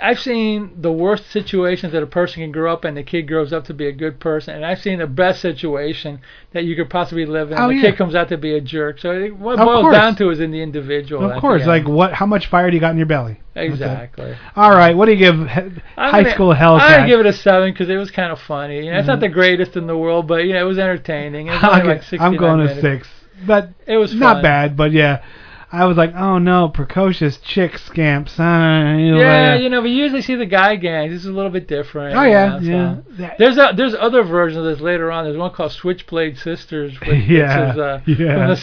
I've 0.00 0.18
seen 0.20 0.72
the 0.80 0.92
worst 0.92 1.30
situations 1.30 1.92
that 1.92 2.02
a 2.02 2.06
person 2.06 2.42
can 2.42 2.52
grow 2.52 2.72
up 2.72 2.84
in. 2.84 2.94
The 2.94 3.02
kid 3.02 3.22
grows 3.22 3.52
up 3.52 3.64
to 3.66 3.74
be 3.74 3.86
a 3.86 3.92
good 3.92 4.20
person, 4.20 4.54
and 4.54 4.64
I've 4.66 4.80
seen 4.80 4.98
the 4.98 5.06
best 5.06 5.40
situation 5.40 6.20
that 6.52 6.64
you 6.64 6.76
could 6.76 6.90
possibly 6.90 7.24
live 7.24 7.50
in. 7.50 7.58
Oh, 7.58 7.68
the 7.68 7.74
yeah. 7.76 7.80
kid 7.82 7.96
comes 7.96 8.14
out 8.14 8.28
to 8.28 8.36
be 8.36 8.54
a 8.54 8.60
jerk. 8.60 8.98
So 8.98 9.10
it, 9.12 9.36
what 9.36 9.58
Of 9.58 9.64
boils 9.66 9.80
course. 9.82 9.96
down 9.96 10.16
to 10.16 10.30
is 10.30 10.40
in 10.40 10.50
the 10.50 10.60
individual. 10.60 11.30
Of 11.30 11.40
course, 11.40 11.66
like 11.66 11.88
what? 11.88 12.12
How 12.12 12.26
much 12.26 12.46
fire 12.48 12.70
do 12.70 12.76
you 12.76 12.80
got 12.80 12.90
in 12.90 12.98
your 12.98 13.06
belly? 13.06 13.40
Exactly. 13.54 14.34
All 14.54 14.70
right, 14.70 14.94
what 14.96 15.06
do 15.06 15.12
you 15.12 15.18
give 15.18 15.34
I'm 15.40 15.80
High 15.96 16.22
gonna- 16.24 16.34
School 16.34 16.54
Hellcat? 16.54 16.88
gonna 16.98 17.06
give 17.06 17.20
it 17.20 17.26
a 17.26 17.32
seven 17.32 17.72
because 17.72 17.88
it 17.88 17.96
was 17.96 18.10
kind 18.10 18.30
of 18.32 18.38
funny. 18.40 18.84
You 18.84 18.92
know, 18.92 18.98
it's 18.98 19.08
not 19.08 19.18
Mhm. 19.18 19.22
the 19.22 19.28
greatest 19.30 19.76
in 19.76 19.86
the 19.86 19.96
world, 19.96 20.26
but 20.26 20.44
you 20.44 20.52
know, 20.52 20.60
it 20.60 20.68
was 20.68 20.78
entertaining. 20.78 21.46
It 21.46 21.52
was 21.52 21.60
gi- 21.82 21.88
like 21.88 22.02
69 22.02 22.20
I'm 22.32 22.36
going 22.38 22.58
to 22.58 22.64
minutes. 22.66 22.80
six, 22.82 23.08
but 23.46 23.70
It 23.86 23.96
was 23.96 24.14
not 24.14 24.34
fun. 24.36 24.42
bad. 24.42 24.76
But 24.76 24.92
yeah, 24.92 25.22
I 25.72 25.84
was 25.84 25.96
like, 25.96 26.14
oh 26.14 26.38
no, 26.38 26.68
precocious 26.68 27.38
chick 27.38 27.76
scamps. 27.76 28.38
Uh, 28.38 28.96
Yeah, 28.98 29.56
you 29.56 29.68
know, 29.68 29.80
we 29.82 29.90
usually 29.90 30.22
see 30.22 30.36
the 30.36 30.46
guy 30.46 30.76
gangs. 30.76 31.12
This 31.12 31.22
is 31.22 31.26
a 31.26 31.32
little 31.32 31.50
bit 31.50 31.66
different. 31.66 32.16
Oh, 32.16 32.22
you 32.22 32.30
yeah, 32.30 32.46
know, 32.60 33.02
so. 33.06 33.12
yeah. 33.18 33.34
There's 33.36 33.58
a, 33.58 33.72
there's 33.76 33.94
other 33.94 34.22
versions 34.22 34.58
of 34.58 34.64
this 34.64 34.80
later 34.80 35.10
on. 35.10 35.24
There's 35.24 35.36
one 35.36 35.50
called 35.50 35.72
Switchblade 35.72 36.38
Sisters, 36.38 36.98
which 37.00 37.24
Yeah, 37.28 37.72
is 37.72 37.78
uh, 37.78 38.00
yeah. 38.06 38.14
from 38.16 38.48
the 38.48 38.54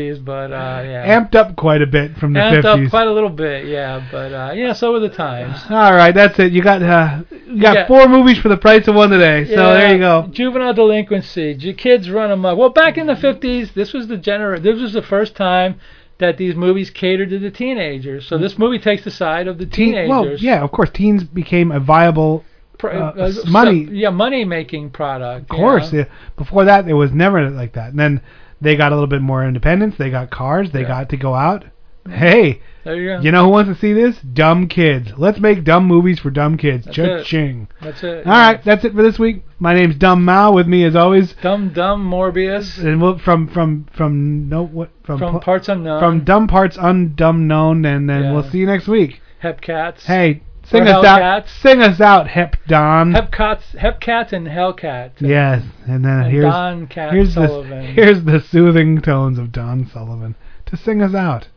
70s, 0.00 0.22
but 0.22 0.52
uh, 0.52 0.82
yeah, 0.84 1.18
amped 1.18 1.34
up 1.34 1.56
quite 1.56 1.80
a 1.80 1.86
bit 1.86 2.16
from 2.18 2.34
the 2.34 2.40
Amped 2.40 2.62
50s. 2.64 2.84
up 2.84 2.90
quite 2.90 3.06
a 3.08 3.12
little 3.12 3.30
bit, 3.30 3.66
yeah, 3.66 4.06
but 4.12 4.32
uh, 4.32 4.52
yeah, 4.54 4.74
so 4.74 4.92
were 4.92 5.00
the 5.00 5.08
times. 5.08 5.58
All 5.70 5.92
right, 5.94 6.14
that's 6.14 6.38
it. 6.38 6.52
You 6.52 6.62
got 6.62 6.82
uh, 6.82 7.22
you 7.46 7.60
got 7.62 7.74
Yeah. 7.74 7.86
four 7.86 8.06
movies 8.06 8.38
for 8.38 8.50
the 8.50 8.58
price 8.58 8.86
of 8.86 8.94
one 8.96 9.08
today. 9.08 9.46
So 9.46 9.52
Yeah, 9.52 9.72
there 9.72 9.92
you 9.94 9.98
go. 9.98 10.28
Juvenile 10.30 10.74
delinquency. 10.74 11.54
J- 11.54 11.72
kids 11.72 12.10
run 12.10 12.30
amok. 12.30 12.58
Well, 12.58 12.68
back 12.68 12.98
in 12.98 13.06
the 13.06 13.14
50s, 13.14 13.72
this 13.72 13.94
was 13.94 14.08
the 14.08 14.16
gener- 14.18 14.62
This 14.62 14.78
was 14.78 14.92
the 14.92 15.02
first 15.02 15.34
time 15.34 15.80
that 16.20 16.36
these 16.38 16.54
movies 16.54 16.88
catered 16.90 17.30
to 17.30 17.38
the 17.38 17.50
teenagers. 17.50 18.26
So 18.28 18.38
this 18.38 18.56
movie 18.58 18.78
takes 18.78 19.04
the 19.04 19.10
side 19.10 19.48
of 19.48 19.58
the 19.58 19.66
Teen, 19.66 19.92
teenagers. 19.94 20.08
well, 20.08 20.36
yeah, 20.38 20.62
of 20.62 20.70
course, 20.72 20.90
teens 20.94 21.24
became 21.24 21.72
a 21.72 21.80
viable 21.80 22.44
uh, 22.82 22.86
uh, 22.86 23.32
money. 23.48 23.86
so- 23.86 23.92
yeah, 23.92 24.10
money 24.10 24.44
making 24.44 24.90
product. 24.90 25.50
Of 25.50 25.56
course, 25.56 25.92
yeah. 25.92 26.04
Before 26.36 26.64
that, 26.64 26.88
it 26.88 26.94
was 26.94 27.10
never 27.12 27.50
like 27.50 27.74
that. 27.74 27.90
And 27.90 27.98
then 27.98 28.22
they 28.60 28.76
got 28.76 28.92
a 28.92 28.94
little 28.94 29.08
bit 29.08 29.20
more 29.22 29.44
independence. 29.46 29.96
They 29.98 30.10
got 30.10 30.30
cars. 30.30 30.70
They 30.72 30.82
Yeah. 30.82 30.88
got 30.88 31.08
to 31.10 31.16
go 31.16 31.34
out. 31.34 31.64
Hey, 32.08 32.60
There 32.84 32.96
you 32.96 33.16
go. 33.16 33.20
you 33.20 33.30
know 33.30 33.44
who 33.44 33.50
wants 33.50 33.70
to 33.72 33.78
see 33.78 33.92
this? 33.92 34.18
Dumb 34.20 34.68
kids. 34.68 35.12
Let's 35.16 35.38
make 35.38 35.64
dumb 35.64 35.84
movies 35.84 36.18
for 36.18 36.30
dumb 36.30 36.56
kids. 36.56 36.86
That's 36.86 36.98
it. 36.98 37.18
Cha-ching. 37.24 37.68
That's 37.80 38.02
it. 38.02 38.26
All 38.26 38.32
right, 38.32 38.62
that's 38.64 38.84
it 38.84 38.94
for 38.94 39.02
this 39.02 39.18
week. 39.18 39.44
My 39.58 39.74
name's 39.74 39.96
Dumb 39.96 40.24
Mao. 40.24 40.52
With 40.52 40.66
me, 40.66 40.84
as 40.84 40.96
always, 40.96 41.34
Dumb 41.42 41.72
Dumb 41.72 42.08
Morbius 42.10 42.78
and 42.78 43.00
we'll, 43.02 43.18
from 43.18 43.48
from 43.48 43.86
from 43.92 44.48
no 44.48 44.62
what 44.64 44.90
from 45.04 45.18
from 45.18 45.30
pl- 45.32 45.40
Parts 45.40 45.68
Unknown. 45.68 46.00
from 46.00 46.24
dumb 46.24 46.48
parts 46.48 46.76
undumb 46.78 47.40
known, 47.46 47.84
and 47.84 48.08
then 48.08 48.24
Yeah. 48.24 48.32
we'll 48.32 48.44
see 48.50 48.58
you 48.58 48.66
next 48.66 48.88
week. 48.88 49.20
Hepcats. 49.42 50.04
Hey, 50.06 50.42
sing 50.64 50.82
us 50.88 51.04
out. 51.04 51.20
Hellcats. 51.20 51.48
Sing 51.60 51.82
us 51.82 52.00
out, 52.00 52.28
Hep 52.28 52.56
Don. 52.66 53.12
Hepcats, 53.12 53.76
Hepcats, 53.76 54.32
and 54.32 54.46
Hellcats. 54.48 55.20
Yes, 55.20 55.62
and 55.86 56.02
then 56.04 56.20
And 56.22 56.30
here's 56.32 56.44
Don 56.46 56.86
Cat 56.86 57.12
here's 57.12 57.34
Sullivan. 57.34 57.70
the 57.70 57.82
here's 57.92 58.24
the 58.24 58.40
soothing 58.40 59.00
tones 59.02 59.38
of 59.38 59.52
Don 59.52 59.86
Sullivan 59.86 60.34
to 60.66 60.76
sing 60.78 61.02
us 61.02 61.14
out. 61.14 61.48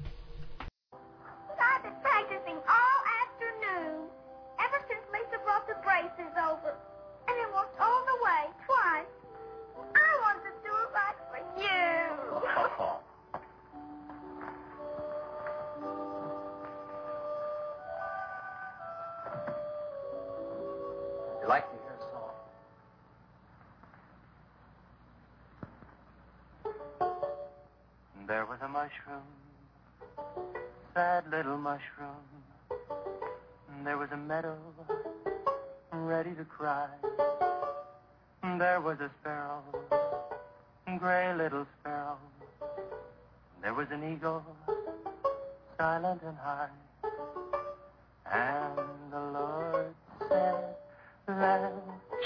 Mushroom, 28.94 29.24
sad 30.94 31.24
little 31.32 31.57
mushroom. 31.57 32.24
There 33.84 33.98
was 33.98 34.10
a 34.11 34.18
meadow, 34.18 34.57
ready 35.91 36.32
to 36.36 36.45
cry. 36.45 36.88
There 38.44 38.82
was 38.82 38.99
a 38.99 39.10
sparrow, 39.20 39.64
gray 40.99 41.34
little 41.36 41.65
sparrow. 41.80 42.18
There 43.61 43.74
was 43.74 43.88
an 43.91 44.14
eagle, 44.14 44.44
silent 45.78 46.22
and 46.24 46.38
high. 46.38 46.68
And 48.32 48.78
the 49.11 49.20
Lord 49.20 49.94
said, 50.30 50.56
Laugh, 51.28 51.72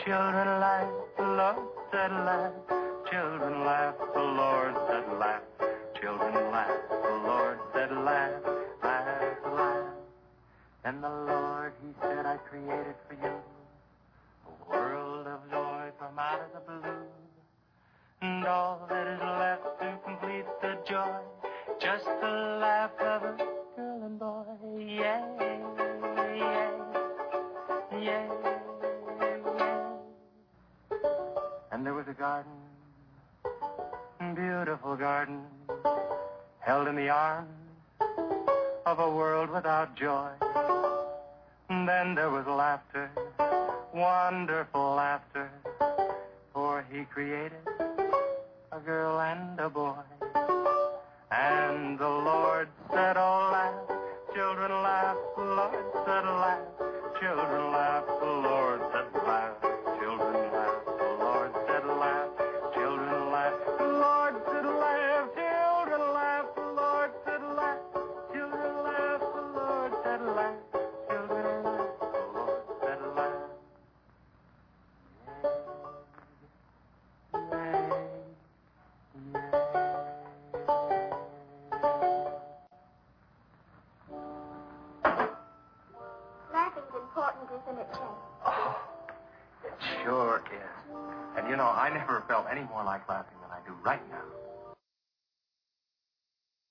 children 0.03 0.36